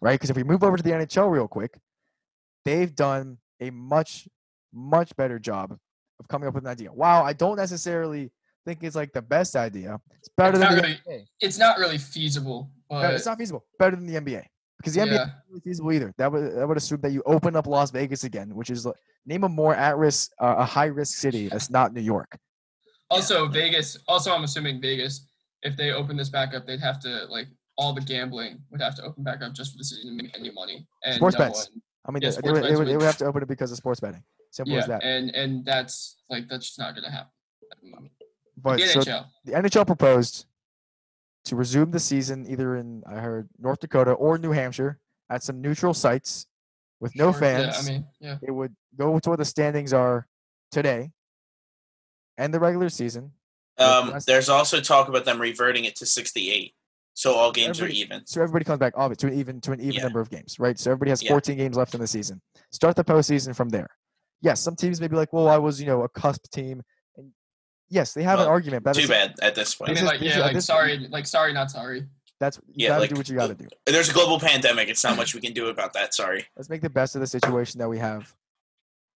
right? 0.00 0.14
Because 0.14 0.30
if 0.30 0.36
we 0.36 0.42
move 0.42 0.64
over 0.64 0.76
to 0.76 0.82
the 0.82 0.90
NHL 0.90 1.30
real 1.30 1.46
quick, 1.48 1.76
they've 2.64 2.94
done 2.94 3.38
a 3.60 3.70
much 3.70 4.28
much 4.72 5.14
better 5.16 5.38
job 5.38 5.76
of 6.20 6.28
coming 6.28 6.48
up 6.48 6.54
with 6.54 6.64
an 6.64 6.70
idea. 6.70 6.92
Wow, 6.92 7.24
I 7.24 7.32
don't 7.32 7.56
necessarily 7.56 8.30
think 8.64 8.82
it's 8.82 8.96
like 8.96 9.12
the 9.12 9.22
best 9.22 9.56
idea. 9.56 9.98
It's 10.18 10.28
better 10.36 10.58
It's 10.58 10.58
than 10.60 10.76
the 10.76 10.82
really- 10.82 11.00
NBA. 11.06 11.24
It's 11.40 11.58
not 11.58 11.78
really 11.78 11.98
feasible, 11.98 12.70
but 12.90 13.14
it's 13.14 13.26
not 13.26 13.38
feasible. 13.38 13.64
Better 13.78 13.96
than 13.96 14.06
the 14.06 14.16
NBA 14.16 14.44
because 14.78 14.94
the 14.94 15.00
NBA 15.00 15.14
yeah. 15.14 15.22
isn't 15.22 15.32
really 15.48 15.60
feasible 15.60 15.92
either. 15.92 16.14
That 16.18 16.32
would 16.32 16.54
that 16.56 16.66
would 16.68 16.76
assume 16.76 17.00
that 17.02 17.12
you 17.12 17.22
open 17.26 17.56
up 17.56 17.66
Las 17.66 17.90
Vegas 17.90 18.24
again, 18.24 18.54
which 18.54 18.70
is 18.70 18.84
like, 18.86 18.96
name 19.24 19.44
a 19.44 19.48
more 19.48 19.74
at 19.74 19.96
risk, 19.96 20.32
uh, 20.40 20.56
a 20.58 20.64
high 20.64 20.86
risk 20.86 21.18
city 21.18 21.48
that's 21.48 21.70
not 21.70 21.92
New 21.94 22.00
York. 22.02 22.36
Also, 23.10 23.46
Vegas. 23.46 23.98
Also, 24.08 24.32
I'm 24.32 24.44
assuming 24.44 24.80
Vegas. 24.80 25.26
If 25.62 25.76
they 25.76 25.92
open 25.92 26.16
this 26.16 26.28
back 26.28 26.54
up, 26.54 26.66
they'd 26.66 26.80
have 26.80 27.00
to 27.00 27.26
like 27.28 27.46
all 27.78 27.92
the 27.92 28.00
gambling 28.00 28.58
would 28.70 28.80
have 28.80 28.94
to 28.96 29.02
open 29.02 29.22
back 29.22 29.42
up 29.42 29.52
just 29.52 29.72
for 29.72 29.78
the 29.78 29.84
city 29.84 30.02
to 30.04 30.10
make 30.10 30.36
any 30.38 30.50
money. 30.50 30.86
And 31.04 31.16
Sports 31.16 31.38
no 31.38 31.44
bets. 31.44 31.70
one- 31.70 31.82
I 32.08 32.12
mean, 32.12 32.22
Yeah, 32.22 32.30
they, 32.30 32.40
they 32.42 32.52
would, 32.52 32.62
they, 32.64 32.76
would, 32.76 32.86
they 32.86 32.92
would- 32.92 32.96
would 32.98 33.06
have 33.06 33.16
to 33.18 33.24
open 33.26 33.42
it 33.42 33.48
because 33.48 33.70
of 33.72 33.76
sports 33.78 34.00
betting. 34.00 34.22
Simple 34.50 34.74
yeah, 34.74 34.80
as 34.80 34.86
that. 34.86 35.02
and 35.04 35.30
and 35.34 35.64
that's 35.64 36.16
like 36.30 36.48
that's 36.48 36.66
just 36.66 36.78
not 36.78 36.94
gonna 36.94 37.10
happen. 37.10 37.30
At 37.72 37.78
the 37.82 37.90
moment. 37.90 38.12
But 38.56 38.78
the 38.78 38.86
so 38.86 39.00
NHL. 39.00 39.26
the 39.44 39.52
NHL 39.52 39.86
proposed 39.86 40.46
to 41.46 41.56
resume 41.56 41.90
the 41.90 42.00
season 42.00 42.46
either 42.48 42.76
in 42.76 43.02
I 43.06 43.16
heard 43.20 43.48
North 43.58 43.80
Dakota 43.80 44.12
or 44.12 44.38
New 44.38 44.52
Hampshire 44.52 44.98
at 45.30 45.42
some 45.42 45.60
neutral 45.60 45.92
sites 45.94 46.46
with 47.00 47.14
no 47.16 47.32
Sure, 47.32 47.40
fans. 47.40 47.76
Yeah, 47.76 47.78
I 47.82 47.92
mean, 47.96 48.06
yeah. 48.20 48.38
it 48.42 48.50
would 48.52 48.74
go 48.96 49.18
to 49.18 49.30
where 49.30 49.36
the 49.36 49.44
standings 49.44 49.92
are 49.92 50.26
today 50.70 51.10
and 52.38 52.54
the 52.54 52.60
regular 52.60 52.88
season. 52.88 53.32
Um, 53.78 54.14
there's 54.26 54.48
also 54.48 54.80
talk 54.80 55.08
about 55.08 55.24
them 55.26 55.38
reverting 55.40 55.84
it 55.84 55.96
to 55.96 56.06
68, 56.06 56.72
so 57.16 57.32
all 57.34 57.50
games 57.50 57.80
are 57.80 57.86
even. 57.86 58.26
So 58.26 58.42
everybody 58.42 58.66
comes 58.66 58.78
back 58.78 58.92
off 58.94 59.10
it 59.10 59.18
to 59.20 59.26
an 59.28 59.32
even 59.32 59.58
to 59.62 59.72
an 59.72 59.80
even 59.80 59.94
Yeah. 59.94 60.02
number 60.02 60.20
of 60.20 60.28
games, 60.28 60.58
right? 60.60 60.78
So 60.78 60.90
everybody 60.90 61.10
has 61.10 61.22
Yeah. 61.22 61.30
14 61.30 61.56
games 61.56 61.74
left 61.74 61.94
in 61.94 62.00
the 62.00 62.06
season. 62.06 62.42
Start 62.70 62.94
the 62.94 63.04
postseason 63.04 63.56
from 63.56 63.70
there. 63.70 63.88
Yes, 64.42 64.60
some 64.60 64.76
teams 64.76 65.00
may 65.00 65.08
be 65.08 65.16
like, 65.16 65.32
well, 65.32 65.48
I 65.48 65.56
was, 65.56 65.80
you 65.80 65.86
know, 65.86 66.02
a 66.02 66.10
cusp 66.10 66.50
team. 66.50 66.82
And 67.16 67.32
yes, 67.88 68.12
they 68.12 68.22
have 68.22 68.38
an 68.38 68.46
argument. 68.46 68.84
But 68.84 68.96
Too 68.96 69.08
bad 69.08 69.34
at 69.40 69.54
this 69.54 69.74
point. 69.74 69.88
This 69.94 70.00
mean, 70.02 70.06
like, 70.06 70.20
yeah, 70.20 70.40
like 70.40 70.52
this- 70.52 70.66
sorry, 70.66 70.98
like 71.08 71.26
sorry, 71.26 71.54
not 71.54 71.70
sorry. 71.70 72.06
That's 72.38 72.58
you 72.66 72.74
Yeah, 72.84 72.88
gotta 72.88 73.00
like, 73.00 73.10
do 73.10 73.16
what 73.16 73.28
you 73.30 73.34
gotta 73.36 73.54
do. 73.54 73.66
There's 73.86 74.10
a 74.10 74.12
global 74.12 74.38
pandemic. 74.38 74.90
It's 74.90 75.02
not 75.02 75.16
much 75.16 75.34
we 75.34 75.40
can 75.40 75.54
do 75.54 75.68
about 75.68 75.94
that. 75.94 76.12
Sorry. 76.12 76.46
Let's 76.54 76.68
make 76.68 76.82
the 76.82 76.90
best 76.90 77.14
of 77.14 77.22
the 77.22 77.26
situation 77.26 77.78
that 77.78 77.88
we 77.88 77.98
have 77.98 78.34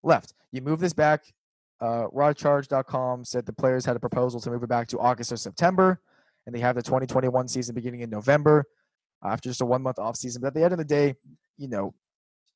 left. 0.03 0.32
You 0.53 0.62
move 0.62 0.80
this 0.80 0.94
back. 0.94 1.24
Uh, 1.82 2.07
RawCharge.com 2.14 3.24
said 3.24 3.44
the 3.44 3.53
players 3.53 3.84
had 3.84 3.94
a 3.94 4.01
proposal 4.01 4.40
to 4.40 4.51
move 4.51 4.62
it 4.62 4.68
back 4.68 4.88
to 4.88 4.98
August 4.98 5.32
or 5.32 5.36
September, 5.36 6.01
and 6.47 6.55
they 6.55 6.61
have 6.61 6.76
the 6.76 6.82
2021 6.82 7.49
season 7.49 7.74
beginning 7.74 8.01
in 8.01 8.11
November 8.11 8.64
after 9.22 9.49
just 9.49 9.61
a 9.61 9.66
one 9.66 9.82
month 9.82 9.99
off 9.99 10.16
season. 10.16 10.41
But 10.41 10.49
at 10.49 10.55
the 10.55 10.64
end 10.64 10.72
of 10.72 10.78
the 10.78 10.84
day, 10.84 11.14
you 11.59 11.68
know, 11.68 11.95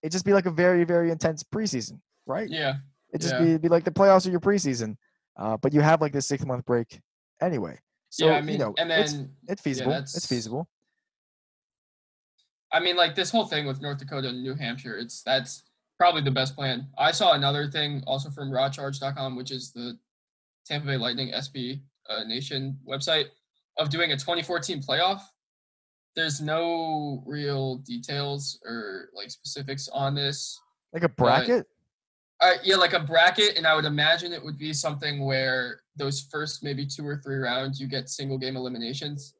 it 0.02 0.10
just 0.12 0.24
be 0.24 0.32
like 0.32 0.46
a 0.46 0.50
very, 0.50 0.84
very 0.84 1.10
intense 1.10 1.42
preseason, 1.42 2.00
right? 2.26 2.48
Yeah, 2.48 2.76
It 3.12 3.20
just 3.20 3.34
Yeah. 3.34 3.44
be, 3.44 3.58
be 3.58 3.68
like 3.68 3.84
the 3.84 3.90
playoffs 3.90 4.26
or 4.26 4.30
your 4.30 4.40
preseason, 4.40 4.96
uh, 5.36 5.56
but 5.56 5.72
you 5.72 5.80
have 5.80 6.00
like 6.00 6.12
this 6.12 6.26
six 6.26 6.44
month 6.44 6.64
break 6.64 7.00
anyway. 7.40 7.78
So 8.10 8.26
yeah, 8.26 8.34
I 8.34 8.40
mean, 8.40 8.52
you 8.54 8.58
know, 8.58 8.74
and 8.78 8.90
it's 8.90 9.12
then 9.12 9.30
it's 9.48 9.62
feasible. 9.62 9.92
It's 9.92 10.26
feasible. 10.26 10.68
I 12.72 12.80
mean, 12.80 12.96
like 12.96 13.14
this 13.14 13.30
whole 13.30 13.44
thing 13.46 13.66
with 13.66 13.80
North 13.80 13.98
Dakota 13.98 14.28
and 14.28 14.42
New 14.42 14.54
Hampshire, 14.54 14.96
it's 14.96 15.22
that's 15.22 15.62
probably 15.98 16.22
the 16.22 16.30
best 16.30 16.56
plan. 16.56 16.88
I 16.98 17.12
saw 17.12 17.34
another 17.34 17.70
thing 17.70 18.02
also 18.06 18.30
from 18.30 18.50
rawcharge.com, 18.50 19.36
which 19.36 19.50
is 19.52 19.72
the 19.72 19.98
Tampa 20.66 20.86
Bay 20.88 20.96
Lightning 20.96 21.30
SB 21.32 21.80
uh, 22.10 22.24
Nation 22.24 22.78
website, 22.88 23.26
of 23.78 23.90
doing 23.90 24.12
a 24.12 24.16
2014 24.16 24.82
playoff. 24.82 25.20
There's 26.16 26.40
no 26.40 27.22
real 27.26 27.76
details 27.78 28.60
or 28.64 29.08
like 29.14 29.30
specifics 29.30 29.88
on 29.88 30.14
this. 30.14 30.60
Like 30.92 31.02
a 31.02 31.08
bracket. 31.08 31.66
Uh, 32.40 32.52
yeah, 32.62 32.76
like 32.76 32.92
a 32.92 33.00
bracket, 33.00 33.56
and 33.56 33.66
I 33.66 33.74
would 33.74 33.84
imagine 33.84 34.32
it 34.32 34.44
would 34.44 34.58
be 34.58 34.72
something 34.72 35.24
where 35.24 35.80
those 35.96 36.20
first 36.30 36.62
maybe 36.62 36.84
two 36.84 37.06
or 37.06 37.16
three 37.16 37.36
rounds 37.36 37.80
you 37.80 37.86
get 37.86 38.08
single 38.08 38.38
game 38.38 38.56
eliminations, 38.56 39.34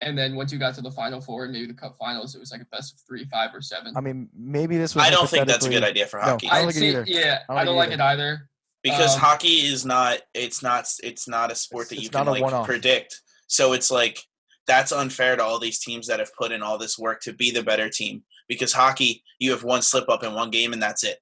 and 0.00 0.16
then 0.16 0.34
once 0.34 0.52
you 0.52 0.58
got 0.58 0.74
to 0.76 0.80
the 0.80 0.90
final 0.90 1.20
four 1.20 1.44
and 1.44 1.52
maybe 1.52 1.66
the 1.66 1.74
cup 1.74 1.96
finals, 1.98 2.34
it 2.34 2.38
was 2.38 2.50
like 2.50 2.62
a 2.62 2.64
best 2.66 2.94
of 2.94 3.00
three, 3.06 3.24
five, 3.26 3.50
or 3.54 3.60
seven. 3.60 3.92
I 3.96 4.00
mean, 4.00 4.28
maybe 4.34 4.76
this 4.78 4.94
was. 4.94 5.04
I 5.04 5.10
don't 5.10 5.28
think 5.28 5.46
that's 5.46 5.66
a 5.66 5.68
good 5.68 5.84
idea 5.84 6.06
for 6.06 6.18
No, 6.20 6.26
hockey. 6.26 6.48
I 6.48 6.54
don't 6.54 6.62
I 6.62 6.66
like 6.66 6.74
it 6.76 6.78
see, 6.78 6.88
either. 6.88 7.04
yeah, 7.06 7.40
I 7.48 7.52
I 7.52 7.56
don't 7.58 7.66
don't, 7.66 7.76
like 7.76 7.88
like 7.90 7.98
it 7.98 8.00
it 8.00 8.04
either. 8.04 8.48
because 8.82 9.14
Um, 9.14 9.20
hockey 9.20 9.48
is 9.66 9.84
not 9.84 10.20
it's 10.32 10.62
not 10.62 10.86
it's 11.02 11.28
not 11.28 11.50
a 11.52 11.54
sport 11.56 11.86
It's- 11.86 11.88
that 11.90 11.94
you 11.96 12.06
it's 12.06 12.16
can 12.16 12.24
not 12.24 12.28
a 12.28 12.32
like 12.32 12.42
one-off. 12.42 12.66
predict 12.66 13.20
so 13.48 13.72
it's 13.72 13.90
like 13.90 14.20
that's 14.68 14.92
unfair 14.92 15.34
to 15.34 15.42
all 15.42 15.58
these 15.58 15.78
teams 15.80 16.06
that 16.06 16.20
have 16.20 16.32
put 16.36 16.52
in 16.52 16.62
all 16.62 16.78
this 16.78 16.96
work 16.98 17.20
to 17.22 17.32
be 17.32 17.50
the 17.50 17.62
better 17.62 17.88
team 17.90 18.22
because 18.48 18.72
hockey 18.72 19.24
you 19.40 19.50
have 19.50 19.64
one 19.64 19.82
slip 19.82 20.08
up 20.08 20.22
in 20.22 20.32
one 20.34 20.50
game 20.50 20.72
and 20.72 20.80
that's 20.82 21.02
it 21.02 21.18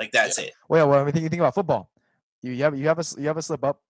like 0.00 0.10
that's 0.10 0.38
it 0.38 0.52
Well, 0.68 0.88
well, 0.88 1.00
I 1.00 1.04
mean, 1.04 1.12
think, 1.12 1.22
you 1.22 1.28
think 1.28 1.40
about 1.40 1.54
football. 1.54 1.88
You, 2.42 2.52
you 2.52 2.64
have 2.64 2.76
you 2.76 2.88
have 2.88 2.98
a 2.98 3.04
you 3.18 3.28
have 3.28 3.36
a 3.36 3.42
slip 3.42 3.62
up. 3.62 3.80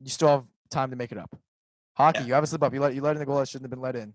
You 0.00 0.10
still 0.10 0.28
have 0.28 0.44
time 0.70 0.90
to 0.90 0.96
make 0.96 1.10
it 1.10 1.16
up. 1.18 1.34
Hockey, 1.96 2.18
Yeah. 2.20 2.26
you 2.26 2.34
have 2.34 2.44
a 2.44 2.46
slip 2.46 2.62
up. 2.62 2.74
You 2.74 2.80
let 2.80 2.94
you 2.94 3.00
let 3.00 3.12
in 3.12 3.18
the 3.20 3.24
goal 3.26 3.38
that 3.38 3.48
shouldn't 3.48 3.64
have 3.64 3.70
been 3.70 3.80
let 3.80 3.96
in. 3.96 4.12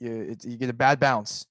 You 0.00 0.12
it, 0.32 0.44
you 0.44 0.56
get 0.56 0.70
a 0.70 0.72
bad 0.74 0.98
bounce. 1.00 1.46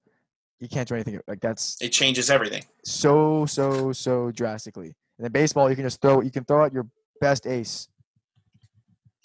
You 0.59 0.67
can't 0.67 0.88
do 0.88 0.95
anything. 0.95 1.19
Like 1.28 1.39
that's 1.41 1.78
it 1.82 1.89
changes 1.89 2.30
everything 2.30 2.63
so 2.84 3.45
so 3.45 3.93
so 3.93 4.32
drastically. 4.32 4.95
And 5.17 5.25
in 5.28 5.32
baseball, 5.32 5.69
you 5.69 5.75
can 5.75 5.86
just 5.86 6.01
throw 6.01 6.21
you 6.21 6.32
can 6.32 6.43
throw 6.45 6.63
out 6.65 6.73
your 6.73 6.88
best 7.21 7.45
ace 7.47 7.88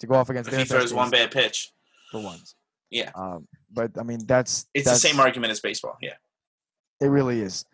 to 0.03 0.07
go 0.07 0.15
off 0.15 0.29
against. 0.29 0.51
if 0.51 0.59
he 0.59 0.65
throws 0.65 0.93
one 0.93 1.09
bad 1.09 1.31
pitch 1.31 1.71
for 2.11 2.21
once. 2.21 2.55
Yeah. 2.89 3.11
Um, 3.15 3.47
but 3.71 3.91
I 3.97 4.03
mean 4.03 4.19
that's 4.25 4.65
it's 4.73 4.85
that's, 4.85 5.01
the 5.01 5.07
same 5.07 5.19
argument 5.19 5.51
as 5.51 5.59
baseball 5.61 5.97
yeah 6.01 6.15
It 7.01 7.07
really 7.07 7.41
is. 7.41 7.65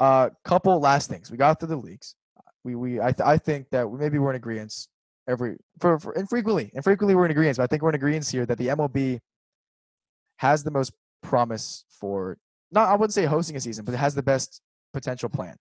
Uh, 0.00 0.30
couple 0.44 0.80
last 0.80 1.08
things. 1.08 1.30
We 1.30 1.36
got 1.36 1.60
through 1.60 1.68
the 1.68 1.76
leagues. 1.76 2.16
We 2.64 2.74
we 2.74 3.00
I 3.00 3.12
th- 3.12 3.26
I 3.26 3.38
think 3.38 3.68
that 3.70 3.88
we- 3.88 3.98
maybe 3.98 4.18
we're 4.18 4.30
in 4.30 4.36
agreement 4.36 4.74
every 5.28 5.56
for, 5.78 5.98
for 5.98 6.14
infrequently 6.14 6.70
infrequently 6.74 7.14
we're 7.14 7.26
in 7.26 7.30
agreement. 7.30 7.58
But 7.58 7.64
I 7.64 7.66
think 7.66 7.82
we're 7.82 7.90
in 7.90 7.94
agreement 7.94 8.28
here 8.28 8.46
that 8.46 8.58
the 8.58 8.68
MLB 8.68 9.20
has 10.38 10.64
the 10.64 10.70
most 10.70 10.92
promise 11.22 11.84
for 12.00 12.38
not 12.72 12.88
I 12.88 12.94
wouldn't 12.94 13.12
say 13.12 13.26
hosting 13.26 13.56
a 13.56 13.60
season, 13.60 13.84
but 13.84 13.94
it 13.94 13.98
has 13.98 14.14
the 14.14 14.22
best 14.22 14.60
potential 14.92 15.28
plan. 15.28 15.56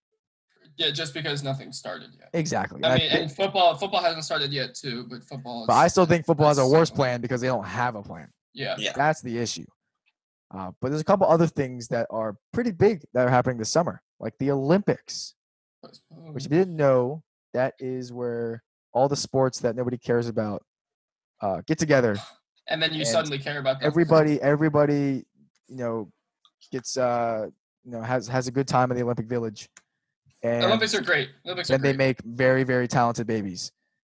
Yeah, 0.78 0.90
just 0.92 1.14
because 1.14 1.44
nothing 1.44 1.72
started 1.72 2.10
yet. 2.20 2.30
Exactly. 2.34 2.84
I 2.84 2.94
I 2.94 2.98
mean, 2.98 3.10
thi- 3.12 3.20
and 3.22 3.32
football, 3.32 3.76
football 3.76 4.02
hasn't 4.02 4.24
started 4.26 4.52
yet 4.52 4.74
too, 4.76 5.06
but 5.10 5.24
football. 5.24 5.66
but 5.68 5.74
I 5.76 5.88
still 5.88 6.06
think 6.06 6.26
football 6.26 6.48
has 6.48 6.58
a 6.58 6.68
worse 6.68 6.90
so- 6.90 6.96
plan 6.96 7.22
because 7.22 7.42
they 7.42 7.48
don't 7.48 7.66
have 7.66 7.96
a 7.96 8.02
plan. 8.02 8.30
yeah, 8.54 8.76
Yeah. 8.78 8.94
That's 8.96 9.22
the 9.22 9.38
issue. 9.38 9.66
Uh, 10.54 10.72
but 10.82 10.90
there's 10.90 11.02
a 11.02 11.06
couple 11.06 11.28
other 11.28 11.48
things 11.48 11.88
that 11.88 12.06
are 12.12 12.36
pretty 12.54 12.72
big 12.72 13.02
that 13.14 13.26
are 13.28 13.30
happening 13.30 13.58
this 13.58 13.70
summer, 13.70 14.02
like 14.20 14.34
the 14.40 14.52
Olympics. 14.52 15.34
which 16.10 16.46
if 16.46 16.52
you 16.52 16.58
didn't 16.60 16.76
know, 16.76 17.24
that 17.54 17.74
is 17.80 18.14
where 18.14 18.64
all 18.94 19.10
the 19.10 19.16
sports 19.16 19.60
that 19.60 19.76
nobody 19.76 19.98
cares 19.98 20.28
about 20.28 20.64
uh, 21.42 21.62
get 21.68 21.78
together. 21.80 22.18
and 22.68 22.82
then 22.82 22.94
you 22.94 23.00
and 23.00 23.08
suddenly 23.08 23.38
care 23.40 23.60
about 23.60 23.80
that. 23.80 23.86
Everybody, 23.86 24.40
everybody, 24.42 25.26
you 25.68 25.76
know, 25.78 26.12
gets 26.72 26.96
uh, 26.98 27.48
you 27.84 27.92
know 27.92 28.02
has 28.02 28.28
has 28.28 28.48
a 28.48 28.52
good 28.52 28.68
time 28.68 28.92
in 28.92 28.98
the 28.98 29.04
Olympic 29.04 29.26
Village, 29.28 29.68
and 30.44 30.64
Olympics 30.66 30.94
are 30.94 31.02
great. 31.02 31.30
Olympics 31.46 31.70
are 31.70 31.74
then 31.74 31.82
they 31.82 31.90
great. 31.94 31.98
make 31.98 32.22
very 32.24 32.64
very 32.64 32.88
talented 32.88 33.26
babies, 33.28 33.72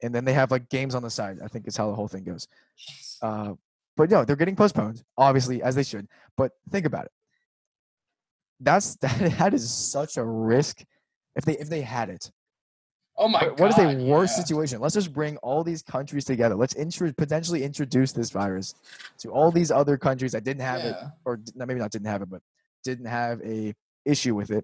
and 0.04 0.14
then 0.14 0.26
they 0.26 0.34
have 0.34 0.52
like 0.52 0.70
games 0.70 0.96
on 0.96 1.04
the 1.04 1.10
side. 1.10 1.38
I 1.44 1.48
think 1.48 1.68
is 1.68 1.78
how 1.78 1.88
the 1.90 1.96
whole 1.96 2.08
thing 2.08 2.24
goes. 2.24 2.48
Uh, 3.22 3.54
but 3.98 4.10
no, 4.10 4.26
they're 4.26 4.36
getting 4.36 4.56
postponed, 4.56 5.04
obviously 5.18 5.62
as 5.64 5.76
they 5.76 5.84
should. 5.84 6.08
But 6.36 6.52
think 6.72 6.86
about 6.86 7.06
it. 7.06 7.12
That's 8.60 8.96
that, 8.98 9.18
that 9.40 9.54
is 9.54 9.70
such 9.72 10.18
a 10.18 10.24
risk 10.24 10.84
if 11.36 11.46
they 11.46 11.58
if 11.58 11.70
they 11.70 11.82
had 11.82 12.10
it. 12.10 12.32
oh 13.18 13.28
my 13.28 13.40
What- 13.44 13.58
god! 13.58 13.60
what 13.60 13.72
is 13.72 13.78
a 13.78 14.06
worse 14.06 14.32
yeah. 14.38 14.44
situation? 14.44 14.80
Let's 14.82 14.96
just 14.96 15.14
bring 15.14 15.38
all 15.38 15.64
these 15.64 15.82
countries 15.82 16.26
together. 16.26 16.56
Let's 16.56 16.76
intro- 16.76 17.14
potentially 17.14 17.64
introduce 17.64 18.12
this 18.14 18.32
virus 18.32 18.74
to 19.20 19.30
all 19.30 19.52
these 19.52 19.72
other 19.72 19.98
countries 19.98 20.32
that 20.34 20.44
didn't 20.44 20.62
have 20.64 20.82
it, 20.82 20.96
or 21.26 21.40
maybe 21.56 21.76
not 21.80 21.92
didn't 21.92 22.08
have 22.08 22.22
it, 22.22 22.30
but 22.30 22.42
didn't 22.84 23.06
have 23.08 23.42
a 23.44 23.74
issue 24.06 24.36
with 24.36 24.52
it. 24.52 24.64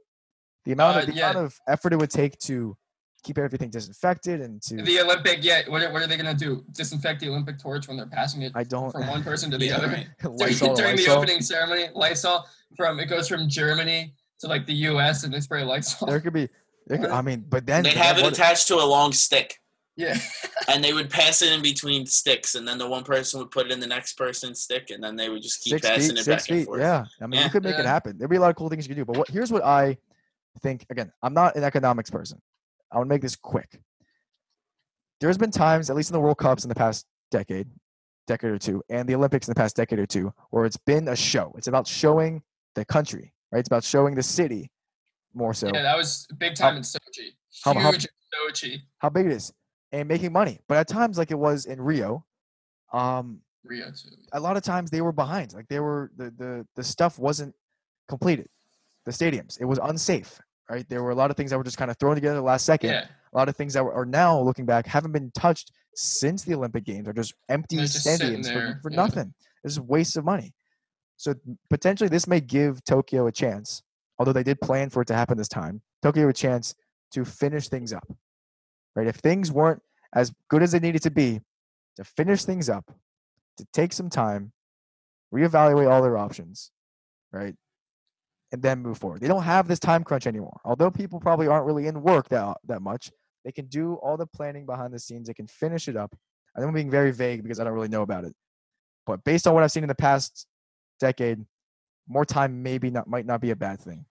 The 0.65 0.71
amount 0.73 0.97
Uh, 0.97 0.99
of 1.01 1.05
the 1.07 1.13
yeah. 1.13 1.31
amount 1.31 1.45
of 1.45 1.59
effort 1.67 1.93
it 1.93 1.97
would 1.97 2.09
take 2.11 2.37
to 2.39 2.77
keep 3.23 3.37
everything 3.37 3.69
disinfected 3.69 4.41
and 4.41 4.61
to 4.63 4.81
The 4.81 4.99
Olympic, 5.01 5.43
yeah. 5.43 5.61
What 5.67 5.83
are, 5.83 5.91
what 5.93 6.01
are 6.01 6.07
they 6.07 6.17
gonna 6.17 6.33
do? 6.33 6.63
Disinfect 6.71 7.19
the 7.19 7.29
Olympic 7.29 7.59
torch 7.59 7.87
when 7.87 7.97
they're 7.97 8.07
passing 8.07 8.41
it 8.41 8.51
I 8.55 8.63
don't 8.63 8.91
from 8.91 9.07
one 9.07 9.23
person 9.23 9.51
to 9.51 9.57
the 9.57 9.65
Yeah, 9.67 9.77
other 9.77 9.87
right. 9.95 10.07
during, 10.21 10.37
Lysol, 10.37 10.75
during 10.75 10.95
the 10.95 11.03
Lysol. 11.03 11.17
opening 11.17 11.41
ceremony? 11.41 11.87
Lysol 11.93 12.47
from 12.75 12.99
it 12.99 13.05
goes 13.05 13.27
from 13.27 13.47
Germany 13.47 14.13
to 14.39 14.47
like 14.47 14.65
the 14.65 14.73
U.S. 14.73 15.23
and 15.23 15.31
they 15.33 15.39
spray 15.39 15.63
Lysol. 15.63 16.07
There 16.07 16.19
could 16.19 16.33
be. 16.33 16.49
There 16.87 16.97
could, 16.97 17.11
I 17.11 17.21
mean, 17.29 17.45
but 17.47 17.65
then 17.67 17.83
they'd 17.83 17.93
have 17.93 18.17
it 18.17 18.23
what- 18.23 18.33
attached 18.33 18.67
to 18.69 18.75
a 18.75 18.85
long 18.85 19.13
stick 19.13 19.59
yeah, 19.97 20.17
and 20.69 20.81
they 20.83 20.93
would 20.93 21.09
pass 21.09 21.41
it 21.43 21.51
in 21.51 21.61
between 21.61 22.05
sticks 22.07 22.55
and 22.55 22.65
then 22.67 22.77
the 22.79 22.87
one 22.87 23.03
person 23.03 23.39
would 23.41 23.51
put 23.51 23.65
it 23.67 23.71
in 23.73 23.79
the 23.81 23.85
next 23.85 24.13
person's 24.13 24.61
stick 24.61 24.89
and 24.89 25.03
then 25.03 25.15
they 25.17 25.27
would 25.29 25.43
just 25.43 25.61
keep 25.61 25.73
six 25.73 25.87
passing 25.87 26.09
feet, 26.11 26.19
it 26.19 26.23
six 26.23 26.43
back 26.43 26.49
and 26.49 26.59
feet. 26.59 26.65
forth 26.65 26.79
Yeah, 26.79 27.05
I 27.21 27.27
mean, 27.27 27.43
you 27.43 27.49
could 27.49 27.61
make 27.63 27.77
it 27.77 27.85
happen. 27.85 28.17
There'd 28.17 28.29
be 28.29 28.37
a 28.37 28.39
lot 28.39 28.49
of 28.49 28.55
cool 28.55 28.69
things 28.69 28.87
you 28.87 28.95
could 28.95 29.01
do. 29.01 29.05
But 29.05 29.17
what 29.17 29.29
here's 29.29 29.51
what 29.51 29.63
I 29.65 29.97
think. 30.59 30.85
Again, 30.89 31.11
I'm 31.23 31.33
not 31.33 31.55
an 31.55 31.63
economics 31.63 32.09
person. 32.09 32.39
I 32.91 32.97
want 32.97 33.07
to 33.09 33.13
make 33.13 33.21
this 33.21 33.35
quick. 33.35 33.79
There's 35.19 35.37
been 35.37 35.51
times, 35.51 35.89
at 35.89 35.95
least 35.95 36.09
in 36.09 36.13
the 36.13 36.19
World 36.19 36.37
Cups 36.37 36.63
in 36.65 36.69
the 36.69 36.75
past 36.75 37.05
decade, 37.29 37.67
decade 38.27 38.51
or 38.51 38.57
two, 38.57 38.81
and 38.89 39.07
the 39.07 39.15
Olympics 39.15 39.47
in 39.47 39.51
the 39.51 39.55
past 39.59 39.75
decade 39.75 39.99
or 39.99 40.05
two, 40.07 40.33
where 40.49 40.65
it's 40.65 40.77
been 40.77 41.07
a 41.07 41.15
show. 41.15 41.53
It's 41.57 41.67
about 41.67 41.87
showing 41.87 42.41
the 42.75 42.83
country, 42.85 43.33
right? 43.51 43.59
It's 43.59 43.67
about 43.69 43.83
showing 43.83 44.15
the 44.15 44.23
city 44.23 44.71
more 45.33 45.53
so 45.53 45.67
yeah. 45.73 45.83
That 45.83 45.95
was 45.97 46.27
big 46.37 46.55
time 46.55 46.75
in 46.77 46.81
Sochi. 46.83 47.35
how- 47.63 47.73
how- 47.73 47.91
Sochi. 47.91 48.79
how 48.99 49.09
big 49.09 49.25
it 49.27 49.31
is 49.33 49.53
and 49.91 50.07
making 50.07 50.31
money. 50.31 50.59
But 50.67 50.77
at 50.77 50.87
times, 50.87 51.17
like 51.17 51.31
it 51.31 51.39
was 51.39 51.65
in 51.65 51.79
Rio, 51.81 52.25
um, 52.93 53.41
Rio 53.63 53.91
too. 53.91 54.09
a 54.33 54.39
lot 54.39 54.57
of 54.57 54.63
times 54.63 54.89
they 54.89 55.01
were 55.01 55.11
behind. 55.11 55.53
Like 55.53 55.67
they 55.67 55.79
were 55.79 56.11
the 56.15 56.31
the 56.31 56.67
the 56.75 56.83
stuff 56.83 57.19
wasn't 57.19 57.53
completed. 58.09 58.49
The 59.05 59.11
stadiums, 59.11 59.59
it 59.59 59.65
was 59.65 59.79
unsafe. 59.81 60.39
Right, 60.69 60.87
there 60.87 61.03
were 61.03 61.09
a 61.09 61.15
lot 61.15 61.31
of 61.31 61.37
things 61.37 61.51
that 61.51 61.57
were 61.57 61.65
just 61.65 61.77
kind 61.77 61.91
of 61.91 61.97
thrown 61.97 62.15
together 62.15 62.35
the 62.35 62.41
last 62.41 62.65
second. 62.65 62.91
Yeah, 62.91 63.05
A 63.33 63.37
lot 63.37 63.49
of 63.49 63.57
things 63.57 63.73
that 63.73 63.83
were, 63.83 63.93
are 63.93 64.05
now 64.05 64.39
looking 64.39 64.65
back 64.65 64.85
haven't 64.87 65.11
been 65.11 65.29
touched 65.31 65.71
since 65.95 66.43
the 66.43 66.53
Olympic 66.53 66.85
Games. 66.85 67.09
Are 67.09 67.13
just 67.13 67.33
empty 67.49 67.75
just 67.75 68.07
stadiums 68.07 68.51
for, 68.51 68.79
for 68.81 68.89
yeah. 68.89 68.95
nothing. 68.95 69.33
It's 69.65 69.75
just 69.75 69.85
waste 69.85 70.15
of 70.15 70.23
money. 70.23 70.53
So 71.17 71.35
potentially 71.69 72.07
this 72.07 72.25
may 72.25 72.39
give 72.39 72.83
Tokyo 72.85 73.27
a 73.27 73.33
chance, 73.33 73.83
although 74.17 74.31
they 74.31 74.43
did 74.43 74.61
plan 74.61 74.89
for 74.89 75.01
it 75.01 75.07
to 75.09 75.13
happen 75.13 75.37
this 75.37 75.49
time. 75.49 75.81
Tokyo 76.01 76.29
a 76.29 76.33
chance 76.33 76.73
to 77.11 77.25
finish 77.25 77.67
things 77.67 77.91
up. 77.91 78.07
Right, 78.95 79.07
if 79.07 79.17
things 79.17 79.51
weren't 79.51 79.81
as 80.13 80.33
good 80.49 80.63
as 80.63 80.71
they 80.71 80.79
needed 80.79 81.01
to 81.03 81.11
be, 81.11 81.41
to 81.97 82.03
finish 82.03 82.43
things 82.45 82.69
up, 82.69 82.91
to 83.57 83.65
take 83.73 83.93
some 83.93 84.09
time, 84.09 84.53
reevaluate 85.33 85.89
all 85.89 86.01
their 86.01 86.17
options, 86.17 86.71
right? 87.31 87.55
And 88.51 88.61
then 88.61 88.81
move 88.81 88.97
forward. 88.97 89.21
They 89.21 89.29
don't 89.29 89.43
have 89.43 89.67
this 89.67 89.79
time 89.79 90.03
crunch 90.03 90.27
anymore. 90.27 90.59
Although 90.65 90.91
people 90.91 91.21
probably 91.21 91.47
aren't 91.47 91.65
really 91.65 91.87
in 91.87 92.01
work 92.01 92.27
that 92.29 92.57
that 92.65 92.81
much, 92.81 93.09
they 93.45 93.51
can 93.51 93.67
do 93.67 93.95
all 93.95 94.17
the 94.17 94.27
planning 94.27 94.65
behind 94.65 94.93
the 94.93 94.99
scenes. 94.99 95.27
They 95.27 95.33
can 95.33 95.47
finish 95.47 95.87
it 95.87 95.95
up. 95.95 96.13
I 96.55 96.61
I'm 96.61 96.73
being 96.73 96.91
very 96.91 97.11
vague 97.11 97.43
because 97.43 97.59
I 97.59 97.63
don't 97.63 97.73
really 97.73 97.87
know 97.87 98.01
about 98.01 98.25
it. 98.25 98.33
But 99.05 99.23
based 99.23 99.47
on 99.47 99.53
what 99.53 99.63
I've 99.63 99.71
seen 99.71 99.83
in 99.83 99.89
the 99.89 99.95
past 99.95 100.45
decade, 100.99 101.45
more 102.07 102.25
time 102.25 102.61
maybe 102.61 102.89
not 102.89 103.07
might 103.07 103.25
not 103.25 103.41
be 103.41 103.51
a 103.51 103.55
bad 103.55 103.79
thing 103.79 104.05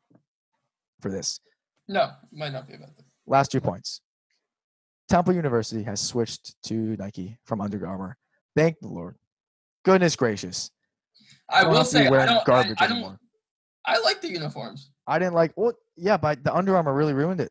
for 1.00 1.10
this. 1.10 1.40
no, 1.88 2.04
it 2.04 2.38
might 2.38 2.52
not 2.52 2.66
be 2.66 2.74
about 2.74 2.96
that. 2.96 3.04
Last 3.26 3.52
two 3.52 3.60
points. 3.60 4.00
Temple 5.08 5.34
University 5.34 5.82
has 5.82 6.00
switched 6.00 6.54
to 6.64 6.74
Nike 6.96 7.36
from 7.44 7.60
Under 7.60 7.86
Armour. 7.86 8.16
Thank 8.56 8.80
the 8.80 8.88
Lord. 8.88 9.16
Goodness 9.84 10.16
gracious. 10.16 10.70
I 11.48 11.62
don't 11.62 11.72
will 11.72 11.84
say 11.84 12.06
I 12.06 12.26
don't. 12.26 12.38
I, 12.38 12.44
garbage 12.44 12.76
I 12.80 12.86
don't. 12.86 13.18
I 13.86 13.98
like 14.00 14.20
the 14.20 14.28
uniforms. 14.28 14.90
I 15.06 15.18
didn't 15.18 15.34
like 15.34 15.52
well, 15.56 15.72
yeah, 15.96 16.16
but 16.16 16.44
the 16.44 16.54
Under 16.54 16.76
Armour 16.76 16.94
really 16.94 17.14
ruined 17.14 17.40
it. 17.40 17.50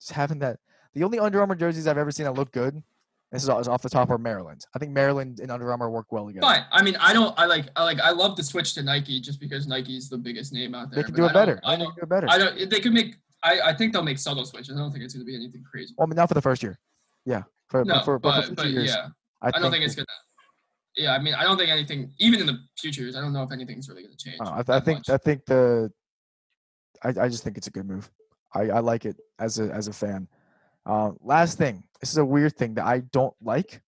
Just 0.00 0.12
having 0.12 0.38
that 0.40 0.58
the 0.94 1.04
only 1.04 1.18
Under 1.18 1.40
Armour 1.40 1.54
jerseys 1.54 1.86
I've 1.86 1.98
ever 1.98 2.10
seen 2.10 2.24
that 2.24 2.32
look 2.32 2.52
good, 2.52 2.82
this 3.32 3.42
is 3.42 3.48
off 3.48 3.80
the 3.80 3.88
top 3.88 4.10
are 4.10 4.18
Maryland. 4.18 4.66
I 4.74 4.78
think 4.78 4.92
Maryland 4.92 5.40
and 5.40 5.50
Under 5.50 5.70
Armour 5.70 5.90
work 5.90 6.12
well 6.12 6.26
together. 6.26 6.42
Fine. 6.46 6.64
I 6.70 6.82
mean, 6.82 6.96
I 7.00 7.14
don't. 7.14 7.36
I 7.38 7.46
like. 7.46 7.66
I 7.76 7.82
like. 7.84 7.98
I 8.00 8.10
love 8.10 8.36
the 8.36 8.42
switch 8.42 8.74
to 8.74 8.82
Nike 8.82 9.20
just 9.20 9.40
because 9.40 9.66
Nike's 9.66 10.10
the 10.10 10.18
biggest 10.18 10.52
name 10.52 10.74
out 10.74 10.90
there. 10.90 11.02
They 11.02 11.06
can 11.06 11.14
do 11.14 11.24
it 11.24 11.28
don't- 11.28 11.34
better. 11.34 11.60
I 11.64 11.74
I 11.74 11.76
think 11.78 11.78
they 11.78 11.84
don't. 11.84 11.94
can 11.94 12.00
do 12.00 12.02
it 12.04 12.08
better. 12.10 12.28
I 12.30 12.38
don't. 12.38 12.70
They 12.70 12.80
could 12.80 12.92
make. 12.92 13.16
I. 13.42 13.60
I 13.60 13.74
think 13.74 13.94
they'll 13.94 14.02
make 14.02 14.18
subtle 14.18 14.44
switches. 14.44 14.76
I 14.76 14.80
don't 14.80 14.92
think 14.92 15.02
it's 15.02 15.14
going 15.14 15.24
to 15.24 15.26
be 15.26 15.34
anything 15.34 15.64
crazy. 15.68 15.94
Well, 15.96 16.06
I 16.06 16.08
mean, 16.10 16.16
not 16.16 16.28
for 16.28 16.34
the 16.34 16.42
first 16.42 16.62
year. 16.62 16.78
Yeah, 17.24 17.44
for 17.68 17.84
No, 17.86 18.02
for, 18.04 18.18
but 18.18 18.42
for 18.42 18.48
but 18.50 18.56
but 18.56 18.66
years, 18.66 18.90
yeah, 18.90 19.08
I, 19.40 19.48
I 19.48 19.50
don't 19.60 19.70
think 19.70 19.84
it's 19.84 19.94
gonna. 19.94 20.06
Yeah, 20.96 21.14
I 21.14 21.18
mean, 21.18 21.34
I 21.34 21.44
don't 21.44 21.56
think 21.56 21.70
anything, 21.70 22.12
even 22.18 22.40
in 22.40 22.46
the 22.46 22.58
future 22.78 23.02
years, 23.02 23.16
I 23.16 23.20
don't 23.20 23.32
know 23.32 23.42
if 23.42 23.52
anything's 23.52 23.88
really 23.88 24.02
going 24.02 24.16
to 24.16 24.24
change. 24.24 24.40
Uh, 24.40 24.62
I, 24.68 24.76
I 24.76 24.80
think 24.80 24.98
much. 24.98 25.10
I 25.10 25.16
think 25.16 25.44
the 25.46 25.90
I, 27.02 27.08
I 27.08 27.28
just 27.28 27.44
think 27.44 27.56
it's 27.56 27.66
a 27.66 27.70
good 27.70 27.86
move. 27.86 28.10
I, 28.54 28.62
I 28.68 28.78
like 28.80 29.04
it 29.04 29.16
as 29.38 29.58
a 29.58 29.72
as 29.72 29.88
a 29.88 29.92
fan. 29.92 30.28
Uh, 30.84 31.12
last 31.20 31.58
thing, 31.58 31.84
this 32.00 32.10
is 32.10 32.18
a 32.18 32.24
weird 32.24 32.56
thing 32.56 32.74
that 32.74 32.84
I 32.84 33.00
don't 33.12 33.34
like, 33.40 33.82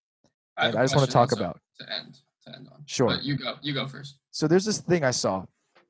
I, 0.57 0.69
I 0.69 0.73
just 0.73 0.95
want 0.95 1.07
to 1.07 1.13
talk 1.13 1.33
about. 1.33 1.61
to 1.81 1.93
end 1.93 2.19
to 2.47 2.55
end 2.55 2.69
on. 2.73 2.83
Sure. 2.87 3.09
But 3.09 3.25
you 3.25 3.37
go. 3.37 3.55
You 3.63 3.75
go 3.75 3.87
first. 3.87 4.19
So 4.31 4.47
there's 4.47 4.65
this 4.65 4.79
thing 4.79 5.05
I 5.05 5.11
saw 5.11 5.45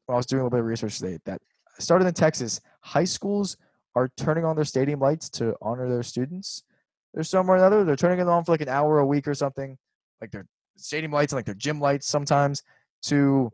when 0.06 0.14
I 0.14 0.16
was 0.16 0.26
doing 0.26 0.40
a 0.40 0.44
little 0.44 0.56
bit 0.56 0.60
of 0.60 0.66
research 0.66 0.98
today 0.98 1.18
that 1.26 1.40
started 1.78 2.06
in 2.06 2.14
Texas. 2.14 2.60
High 2.80 3.04
schools 3.04 3.56
are 3.94 4.10
turning 4.16 4.44
on 4.44 4.56
their 4.56 4.64
stadium 4.64 5.00
lights 5.00 5.28
to 5.30 5.54
honor 5.62 5.88
their 5.88 6.02
students. 6.02 6.64
There's 7.12 7.30
somewhere 7.30 7.56
or 7.56 7.60
another 7.60 7.84
they're 7.84 7.96
turning 7.96 8.18
it 8.18 8.28
on 8.28 8.44
for 8.44 8.52
like 8.52 8.60
an 8.60 8.68
hour 8.68 8.98
a 8.98 9.06
week 9.06 9.28
or 9.28 9.34
something, 9.34 9.78
like 10.20 10.32
their 10.32 10.46
stadium 10.76 11.12
lights 11.12 11.32
and 11.32 11.38
like 11.38 11.46
their 11.46 11.54
gym 11.54 11.80
lights 11.80 12.06
sometimes 12.06 12.62
to 13.02 13.50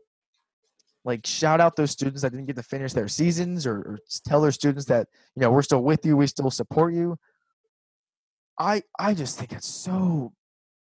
like 1.03 1.25
shout 1.25 1.59
out 1.59 1.75
those 1.75 1.91
students 1.91 2.21
that 2.21 2.31
didn't 2.31 2.45
get 2.45 2.55
to 2.55 2.63
finish 2.63 2.93
their 2.93 3.07
seasons 3.07 3.65
or, 3.65 3.77
or 3.77 3.99
tell 4.27 4.41
their 4.41 4.51
students 4.51 4.85
that 4.85 5.07
you 5.35 5.41
know 5.41 5.51
we're 5.51 5.61
still 5.63 5.83
with 5.83 6.05
you, 6.05 6.15
we 6.17 6.27
still 6.27 6.51
support 6.51 6.93
you. 6.93 7.17
I 8.59 8.83
I 8.99 9.13
just 9.13 9.37
think 9.39 9.51
it's 9.51 9.67
so 9.67 10.33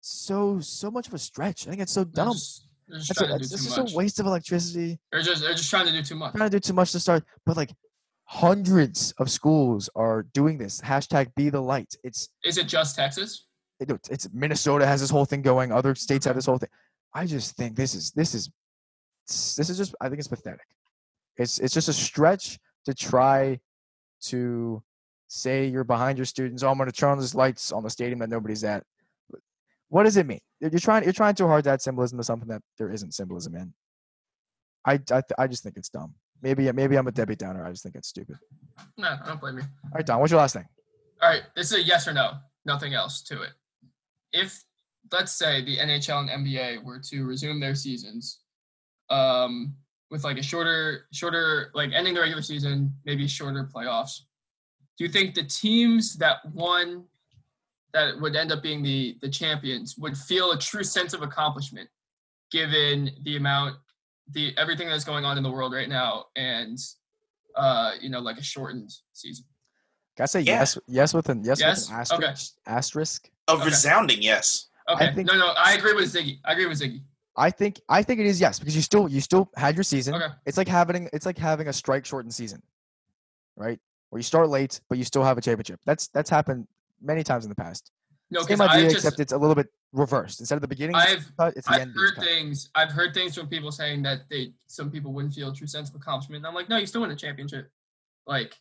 so 0.02 0.60
so 0.60 0.92
much 0.92 1.08
of 1.08 1.14
a 1.14 1.18
stretch. 1.18 1.68
I 1.68 1.72
think 1.72 1.82
it's 1.82 1.92
so 1.94 2.04
dumb. 2.04 2.34
just, 2.34 2.68
they're 2.88 3.00
just 3.00 3.10
That's 3.10 3.22
a, 3.22 3.26
trying 3.26 3.40
to 3.40 3.44
it's 3.44 3.50
just 3.50 3.78
much. 3.78 3.94
a 3.94 3.96
waste 3.96 4.20
of 4.20 4.26
electricity. 4.28 5.00
They're 5.12 5.22
just 5.22 5.42
they're 5.42 5.54
just 5.54 5.70
trying 5.70 5.88
to 5.88 5.92
do 5.92 6.04
too 6.04 6.16
much. 6.16 6.34
Trying 6.36 6.50
to 6.52 6.56
do 6.58 6.60
too 6.60 6.74
much 6.74 6.92
to 6.92 7.00
start, 7.00 7.24
but 7.46 7.58
like 7.58 7.72
hundreds 8.26 9.14
of 9.14 9.32
schools 9.32 9.90
are 9.96 10.24
doing 10.34 10.58
this. 10.58 10.82
Hashtag 10.82 11.34
be 11.36 11.50
the 11.50 11.62
light. 11.62 11.96
It's 12.04 12.30
Is 12.44 12.58
it 12.58 12.68
just 12.68 12.96
Texas? 12.96 13.48
It- 13.80 13.90
it's 13.90 14.10
it's 14.10 14.30
Minnesota 14.34 14.86
has 14.86 15.02
this 15.02 15.10
whole 15.10 15.26
thing 15.26 15.42
going. 15.42 15.72
Other 15.72 15.96
states 15.96 16.26
have 16.26 16.36
this 16.36 16.46
whole 16.46 16.58
thing. 16.58 16.70
I 17.14 17.26
just 17.26 17.56
think 17.56 17.76
this 17.76 17.94
is 17.96 18.12
this 18.12 18.34
is 18.34 18.50
this 19.28 19.70
is 19.70 19.78
just 19.78 19.96
I 20.02 20.10
think 20.10 20.20
it's 20.20 20.28
pathetic. 20.28 20.68
It's 21.38 21.60
it's 21.60 21.74
just 21.74 21.88
a 21.90 21.94
stretch 21.94 22.60
to 22.86 22.94
try 22.94 23.60
to 24.26 24.84
say 25.28 25.66
you're 25.68 25.84
behind 25.84 26.18
your 26.18 26.26
students. 26.26 26.64
Oh, 26.64 26.70
I'm 26.70 26.78
going 26.78 26.90
to 26.90 26.96
turn 26.96 27.12
on 27.12 27.20
these 27.20 27.34
lights 27.36 27.72
on 27.72 27.84
the 27.84 27.90
stadium 27.90 28.20
that 28.20 28.30
nobody's 28.30 28.64
at. 28.64 28.84
What 29.90 30.04
does 30.04 30.18
it 30.18 30.26
mean? 30.26 30.40
You're 30.60 30.72
trying 30.80 31.04
you're 31.04 31.14
trying 31.14 31.36
too 31.36 31.48
hard 31.48 31.64
to 31.66 31.72
add 31.72 31.82
symbolism 31.82 32.18
to 32.18 32.24
something 32.24 32.48
that 32.50 32.62
there 32.78 32.90
isn't 32.92 33.14
symbolism 33.14 33.56
in. 33.56 33.74
I 34.86 34.94
I, 34.94 34.98
th- 34.98 35.24
I 35.38 35.48
just 35.48 35.64
think 35.64 35.78
it's 35.78 35.90
dumb. 35.90 36.14
Maybe 36.42 36.72
maybe 36.72 36.96
I'm 36.98 37.08
a 37.08 37.12
Debbie 37.12 37.36
Downer. 37.36 37.66
I 37.66 37.70
just 37.72 37.84
think 37.84 37.96
it's 37.96 38.08
stupid. 38.10 38.38
No, 38.98 39.08
I 39.24 39.28
don't 39.28 39.40
blame 39.40 39.58
you. 39.58 39.64
All 39.64 39.92
right, 39.96 40.06
Don. 40.06 40.20
What's 40.20 40.32
your 40.32 40.42
last 40.42 40.54
thing? 40.54 40.66
All 41.22 41.30
right, 41.30 41.44
this 41.56 41.72
is 41.72 41.78
a 41.80 41.84
yes 41.84 42.08
or 42.08 42.14
no, 42.14 42.34
nothing 42.66 42.94
else 42.94 43.22
to 43.24 43.42
it. 43.44 43.52
If 44.34 44.64
let's 45.12 45.34
say 45.34 45.64
the 45.64 45.78
NHL 45.78 46.28
and 46.30 46.46
NBA 46.46 46.84
were 46.84 47.00
to 47.00 47.26
resume 47.26 47.60
their 47.60 47.76
seasons, 47.76 48.40
um, 49.10 49.76
with 50.10 50.24
like 50.24 50.38
a 50.38 50.44
shorter, 50.44 51.08
shorter, 51.12 51.72
like 51.74 51.92
ending 51.94 52.14
the 52.14 52.20
regular 52.22 52.42
season, 52.42 52.94
maybe 53.06 53.28
shorter 53.28 53.70
playoffs, 53.74 54.22
do 54.98 55.04
you 55.04 55.10
think 55.10 55.34
the 55.36 55.44
teams 55.44 56.16
that 56.18 56.38
won, 56.54 57.06
that 57.94 58.20
would 58.20 58.36
end 58.36 58.52
up 58.52 58.62
being 58.64 58.82
the 58.84 59.18
the 59.22 59.30
champions, 59.30 59.98
would 59.98 60.18
feel 60.18 60.52
a 60.52 60.58
true 60.58 60.84
sense 60.84 61.14
of 61.14 61.22
accomplishment, 61.22 61.90
given 62.52 63.12
the 63.24 63.38
amount, 63.38 63.76
the 64.32 64.56
everything 64.58 64.88
that's 64.88 65.04
going 65.04 65.26
on 65.26 65.38
in 65.38 65.44
the 65.44 65.52
world 65.52 65.74
right 65.74 65.90
now, 65.90 66.26
and 66.36 66.78
uh, 67.56 67.92
you 68.02 68.10
know, 68.10 68.20
like 68.20 68.38
a 68.38 68.44
shortened 68.44 68.92
season? 69.14 69.46
Can 70.16 70.24
I 70.24 70.26
say 70.28 70.42
Yeah. 70.42 70.60
yes? 70.60 70.78
Yes 70.88 71.14
with 71.14 71.30
an 71.30 71.44
yes, 71.44 71.60
Yes? 71.60 71.90
with 71.90 72.12
an 72.12 72.24
Okay. 72.24 72.34
asterisk. 72.68 73.30
Asterisk. 73.48 73.48
A 73.48 73.52
Okay. 73.62 73.66
resounding 73.66 74.22
yes. 74.22 74.68
Okay. 74.89 75.14
think- 75.16 75.28
no, 75.28 75.38
no, 75.38 75.48
I 75.58 75.74
agree 75.76 75.94
with 75.94 76.14
Ziggy. 76.14 76.39
I 76.46 76.54
agree 76.54 76.66
with 76.66 76.80
Ziggy. 76.80 77.02
I 77.36 77.50
think 77.50 77.82
I 77.89 78.04
think 78.04 78.20
it 78.20 78.26
is 78.28 78.39
yes 78.39 78.60
because 78.60 78.76
you 78.76 78.82
still 78.84 79.08
you 79.10 79.20
still 79.22 79.50
had 79.56 79.76
your 79.76 79.84
season. 79.84 80.14
Okay. 80.16 80.28
It's 80.46 80.58
like 80.58 80.68
having 80.68 81.10
it's 81.14 81.26
like 81.26 81.38
having 81.38 81.68
a 81.68 81.74
strike 81.74 82.06
shortened 82.06 82.34
season, 82.34 82.62
right? 83.56 83.80
Where 84.10 84.20
you 84.20 84.24
start 84.24 84.50
late 84.50 84.80
but 84.89 84.98
you 84.98 85.04
still 85.04 85.24
have 85.24 85.38
a 85.38 85.41
championship. 85.41 85.80
That's 85.86 86.08
that's 86.10 86.30
happened 86.30 86.68
many 87.02 87.24
times 87.24 87.44
in 87.46 87.50
the 87.50 87.56
past. 87.56 87.91
No, 88.30 88.41
Same 88.44 88.62
idea, 88.62 88.84
just 88.86 88.96
except 88.98 89.20
it's 89.20 89.32
a 89.34 89.38
little 89.38 89.56
bit 89.56 89.68
reversed. 89.91 90.39
Instead 90.39 90.56
of 90.56 90.62
the 90.62 90.68
beginning, 90.68 90.96
I've 90.96 91.32
cut, 91.38 91.54
it's 91.56 91.68
the 91.68 91.74
I've 91.76 91.82
end. 91.82 91.91
is 91.91 91.96
heard 92.02 92.16
cut. 92.16 92.24
things. 92.26 92.70
I've 92.74 92.91
heard 92.91 93.14
things 93.14 93.36
from 93.36 93.48
people 93.48 93.72
saying 93.72 94.02
that 94.04 94.22
they 94.30 94.54
some 94.68 94.89
people 94.91 95.12
wouldn't 95.14 95.34
feel 95.34 95.52
a 95.52 95.56
true 95.56 95.68
sense 95.68 95.89
of 95.89 95.96
accomplishment. 95.96 96.38
And 96.39 96.48
I'm 96.48 96.54
like, 96.56 96.68
no, 96.70 96.78
you 96.78 96.86
still 96.88 97.02
win 97.02 97.12
a 97.12 97.16
championship. 97.16 97.70
Like, 98.26 98.58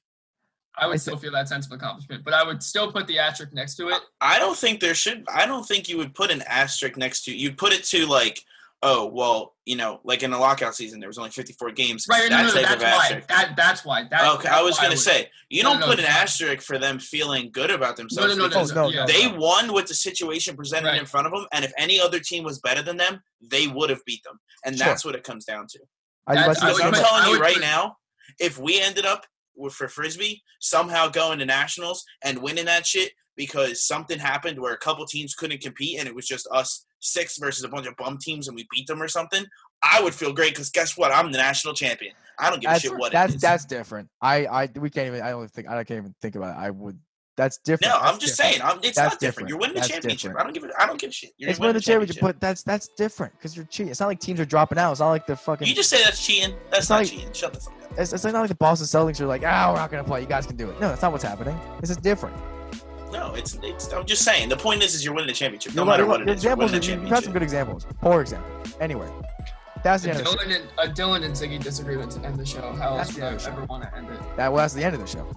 I 0.78 0.86
would 0.86 0.94
I 0.94 0.96
still 0.96 1.16
feel 1.16 1.32
that 1.32 1.48
sense 1.48 1.66
of 1.66 1.72
accomplishment, 1.72 2.24
but 2.24 2.32
I 2.34 2.42
would 2.44 2.62
still 2.62 2.90
put 2.90 3.06
the 3.06 3.18
asterisk 3.18 3.52
next 3.52 3.76
to 3.76 3.88
it. 3.88 4.00
I 4.20 4.38
don't 4.38 4.56
think 4.56 4.80
there 4.80 4.94
should. 4.94 5.24
I 5.32 5.46
don't 5.46 5.64
think 5.66 5.88
you 5.88 5.98
would 5.98 6.14
put 6.14 6.30
an 6.30 6.42
asterisk 6.42 6.96
next 6.96 7.24
to. 7.24 7.36
You'd 7.36 7.58
put 7.58 7.72
it 7.74 7.84
to 7.84 8.06
like, 8.06 8.40
oh 8.82 9.06
well, 9.06 9.54
you 9.66 9.76
know, 9.76 10.00
like 10.02 10.22
in 10.22 10.32
a 10.32 10.38
lockout 10.40 10.74
season, 10.74 10.98
there 10.98 11.08
was 11.10 11.18
only 11.18 11.30
54 11.30 11.72
games. 11.72 12.06
Right? 12.08 12.28
That 12.30 12.42
no, 12.42 12.48
no, 12.48 12.54
type 12.54 12.62
that's 12.78 12.82
of 12.82 12.88
why. 12.90 13.22
That 13.28 13.54
that's 13.56 13.84
why. 13.84 14.04
That, 14.10 14.34
okay, 14.36 14.44
that's 14.44 14.56
I 14.56 14.62
was 14.62 14.76
gonna 14.78 14.88
would- 14.90 14.98
say 14.98 15.28
you 15.50 15.62
No, 15.62 15.72
don't 15.72 15.80
no, 15.80 15.86
put 15.86 15.98
an 15.98 16.04
no. 16.04 16.10
asterisk 16.10 16.62
for 16.66 16.78
them 16.78 16.98
feeling 16.98 17.50
good 17.52 17.70
about 17.70 17.96
themselves. 17.96 18.34
no, 18.36 18.42
no, 18.44 18.48
because 18.48 18.72
no, 18.74 18.88
yeah. 18.88 19.04
They 19.06 19.28
won 19.28 19.72
with 19.74 19.86
the 19.88 19.94
situation 19.94 20.56
presented 20.56 20.88
Right. 20.88 20.98
in 21.00 21.04
front 21.06 21.26
of 21.26 21.32
them, 21.34 21.46
and 21.52 21.64
if 21.66 21.72
any 21.76 22.00
other 22.00 22.18
team 22.18 22.44
was 22.44 22.58
better 22.60 22.82
than 22.82 22.96
them, 22.96 23.22
they 23.42 23.66
would 23.68 23.90
have 23.90 24.00
beat 24.06 24.24
them, 24.24 24.40
and 24.64 24.76
Sure. 24.76 24.86
that's 24.86 25.04
what 25.04 25.14
it 25.14 25.22
comes 25.22 25.44
down 25.44 25.66
to. 25.68 25.78
I, 26.26 26.34
That's- 26.34 26.56
that's- 26.60 26.62
I 26.62 26.66
Because 26.68 26.84
would 26.92 26.98
I'm 26.98 27.04
telling 27.04 27.24
I 27.24 27.36
you 27.36 27.40
right 27.40 27.60
now, 27.60 27.98
if 28.40 28.58
we 28.58 28.80
ended 28.80 29.04
up 29.04 29.20
with 29.20 29.28
for 29.70 29.88
frisbee 29.88 30.42
somehow 30.60 31.08
going 31.08 31.38
to 31.38 31.46
nationals 31.46 32.04
and 32.24 32.42
winning 32.42 32.64
that 32.64 32.86
shit 32.86 33.12
because 33.36 33.82
something 33.82 34.18
happened 34.18 34.60
where 34.60 34.74
a 34.74 34.78
couple 34.78 35.04
teams 35.06 35.34
couldn't 35.34 35.60
compete 35.60 35.98
and 35.98 36.08
it 36.08 36.14
was 36.14 36.26
just 36.26 36.46
us 36.50 36.84
six 37.00 37.38
versus 37.38 37.64
a 37.64 37.68
bunch 37.68 37.86
of 37.86 37.96
bum 37.96 38.18
teams 38.18 38.48
and 38.48 38.54
we 38.54 38.66
beat 38.70 38.86
them 38.86 39.02
or 39.02 39.08
something, 39.08 39.44
I 39.82 40.02
would 40.02 40.14
feel 40.14 40.32
great 40.32 40.52
because 40.52 40.70
guess 40.70 40.96
what? 40.96 41.12
I'm 41.12 41.32
the 41.32 41.38
national 41.38 41.74
champion. 41.74 42.14
I 42.38 42.50
don't 42.50 42.60
give 42.60 42.70
a 42.70 42.80
shit 42.80 42.96
what 42.96 43.12
that's 43.12 43.32
it 43.32 43.36
is. 43.36 43.42
that's 43.42 43.64
different. 43.64 44.08
I 44.20 44.46
I 44.46 44.68
we 44.76 44.90
can't 44.90 45.08
even. 45.08 45.22
I 45.22 45.30
don't 45.30 45.50
think 45.50 45.68
I 45.68 45.84
can't 45.84 45.98
even 45.98 46.14
think 46.20 46.34
about 46.34 46.56
it. 46.56 46.60
I 46.60 46.70
would. 46.70 46.98
That's 47.36 47.56
different. 47.58 47.92
no, 47.94 47.98
That's 47.98 48.12
I'm 48.14 48.18
just 48.20 48.36
different. 48.36 48.54
saying. 48.56 48.62
I'm, 48.70 48.78
it's 48.82 48.96
That's 48.96 49.14
not 49.14 49.20
different. 49.20 49.48
You're 49.48 49.58
winning 49.58 49.74
the 49.74 49.80
That's 49.80 49.92
championship. 49.92 50.32
different. 50.32 50.40
I 50.40 50.42
don't 50.44 50.52
give. 50.52 50.64
A, 50.64 50.82
I 50.82 50.86
don't 50.86 51.00
give 51.00 51.10
a 51.10 51.12
shit. 51.12 51.30
You're 51.38 51.48
It's 51.50 51.58
winning 51.58 51.68
winning 51.70 51.80
the 51.80 51.84
championship, 51.84 52.20
but 52.20 52.40
that's 52.40 52.62
that's 52.62 52.88
different 52.96 53.32
because 53.38 53.56
you're 53.56 53.64
cheating. 53.66 53.90
It's 53.90 54.00
not 54.00 54.06
like 54.08 54.20
teams 54.20 54.38
are 54.38 54.44
dropping 54.44 54.76
out. 54.78 54.90
It's 54.92 55.00
not 55.00 55.08
like 55.10 55.26
the 55.26 55.34
fucking. 55.36 55.66
you 55.66 55.74
just 55.74 55.88
say 55.88 56.02
that's 56.04 56.24
cheating. 56.24 56.54
That's 56.70 56.80
It's 56.82 56.90
not 56.90 56.96
like- 57.00 57.08
cheating. 57.08 57.32
Shut 57.32 57.54
the 57.54 57.60
fuck 57.60 57.72
up. 57.82 57.98
It's, 57.98 58.12
it's 58.12 58.24
like 58.24 58.32
not 58.34 58.40
like 58.40 58.48
the 58.50 58.54
Boston 58.54 58.86
Celtics 58.86 59.20
are 59.20 59.26
like, 59.26 59.42
ah, 59.46 59.70
we're 59.72 59.78
not 59.78 59.90
gonna 59.90 60.04
play. 60.04 60.20
You 60.20 60.26
guys 60.26 60.46
can 60.46 60.56
do 60.56 60.68
it. 60.70 60.78
No, 60.80 60.88
that's 60.90 61.00
not 61.02 61.12
what's 61.12 61.24
happening. 61.24 61.58
This 61.80 61.88
is 61.90 61.96
different. 61.96 62.36
No, 63.12 63.34
it's, 63.34 63.58
it's. 63.62 63.92
I'm 63.92 64.04
just 64.06 64.22
saying. 64.24 64.48
The 64.50 64.56
point 64.56 64.82
is, 64.82 64.94
is 64.94 65.04
you're 65.04 65.12
winning 65.14 65.28
the 65.28 65.34
championship. 65.34 65.74
No 65.74 65.82
You're 65.82 65.90
matter 65.90 66.02
you're 66.02 66.08
what 66.10 66.20
right. 66.20 66.28
it 66.28 66.30
Your 66.30 66.36
is, 66.36 66.44
you're 66.44 66.52
examples. 66.54 66.72
winning 66.72 66.80
the 66.80 67.02
You've 67.02 67.10
got 67.10 67.24
some 67.24 67.32
championship. 67.32 67.32
good 67.34 67.42
examples. 67.42 67.86
Poor 68.00 68.20
example. 68.22 68.50
Anyway, 68.80 69.08
that's 69.84 70.02
the 70.02 70.08
A 70.10 70.12
end 70.14 70.20
of 70.20 70.26
the 70.26 70.30
show. 70.32 70.36
Dylan 70.38 70.56
and 70.56 70.90
a 70.90 70.92
Dylan 70.94 71.24
and 71.26 71.34
Ziggy 71.34 71.62
disagreement 71.62 72.12
to 72.12 72.20
end 72.24 72.38
the 72.38 72.46
show. 72.46 72.72
How 72.74 72.96
That's 72.96 73.10
else 73.10 73.14
would 73.16 73.24
I 73.24 73.26
end 73.26 73.36
of 73.36 73.42
the 73.42 73.46
show. 73.48 73.52
ever 73.52 73.64
want 73.66 73.82
to 73.84 73.96
end 73.96 74.08
it? 74.10 74.36
That 74.36 74.50
well, 74.52 74.62
that's 74.62 74.72
the 74.74 74.82
end 74.84 74.94
of 74.94 75.00
the 75.02 75.06
show. 75.06 75.28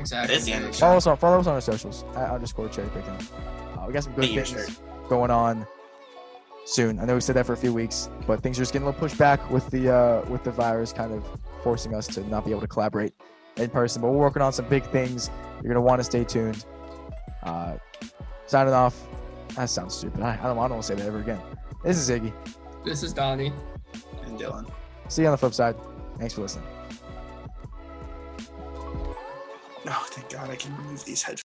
Exactly. 0.00 0.34
is 0.36 0.44
the 0.44 0.52
end 0.52 0.64
of. 0.66 0.76
Follow 0.76 0.96
us 0.96 1.06
on 1.06 1.16
follow 1.16 1.40
us 1.40 1.46
on 1.46 1.54
our 1.54 1.60
socials 1.60 2.04
at 2.16 2.30
underscore 2.30 2.68
cherry 2.68 2.88
picking. 2.88 3.10
Uh, 3.10 3.84
we 3.86 3.92
got 3.92 4.04
some 4.04 4.12
good 4.14 4.24
Hey, 4.24 4.32
your 4.32 4.44
things 4.44 4.80
going 5.08 5.30
on 5.30 5.66
soon. 6.64 6.98
I 6.98 7.04
know 7.04 7.14
we 7.14 7.20
said 7.20 7.36
that 7.36 7.46
for 7.46 7.52
a 7.52 7.56
few 7.56 7.72
weeks, 7.72 8.08
but 8.26 8.42
things 8.42 8.58
are 8.58 8.62
just 8.62 8.72
getting 8.72 8.86
a 8.86 8.90
little 8.90 9.00
pushed 9.00 9.18
back 9.18 9.50
with 9.50 9.68
the 9.70 9.94
uh, 9.94 10.28
with 10.28 10.44
the 10.44 10.50
virus 10.50 10.92
kind 10.92 11.12
of 11.12 11.24
forcing 11.62 11.94
us 11.94 12.06
to 12.08 12.26
not 12.28 12.44
be 12.44 12.50
able 12.50 12.60
to 12.62 12.68
collaborate 12.68 13.12
in 13.56 13.70
person. 13.70 14.02
But 14.02 14.10
we're 14.10 14.18
working 14.18 14.42
on 14.42 14.52
some 14.52 14.68
big 14.68 14.84
things. 14.86 15.30
You're 15.62 15.72
gonna 15.72 15.84
want 15.84 16.00
to 16.00 16.04
stay 16.04 16.24
tuned. 16.24 16.64
Uh, 17.42 17.76
signing 18.46 18.74
off. 18.74 18.96
That 19.56 19.68
sounds 19.68 19.94
stupid. 19.94 20.22
I, 20.22 20.34
I 20.34 20.36
don't. 20.44 20.58
I 20.58 20.62
don't 20.62 20.70
want 20.70 20.82
to 20.82 20.88
say 20.88 20.94
that 20.94 21.06
ever 21.06 21.18
again. 21.20 21.40
This 21.84 21.96
is 21.96 22.08
Ziggy. 22.08 22.32
This 22.84 23.02
is 23.02 23.12
Donnie. 23.12 23.52
And 24.24 24.38
Dylan. 24.38 24.70
See 25.08 25.22
you 25.22 25.28
on 25.28 25.32
the 25.32 25.38
flip 25.38 25.54
side. 25.54 25.76
Thanks 26.18 26.34
for 26.34 26.42
listening. 26.42 26.66
Oh, 29.86 30.06
thank 30.10 30.30
God 30.30 30.50
I 30.50 30.56
can 30.56 30.76
remove 30.76 31.04
these 31.04 31.22
headphones. 31.22 31.49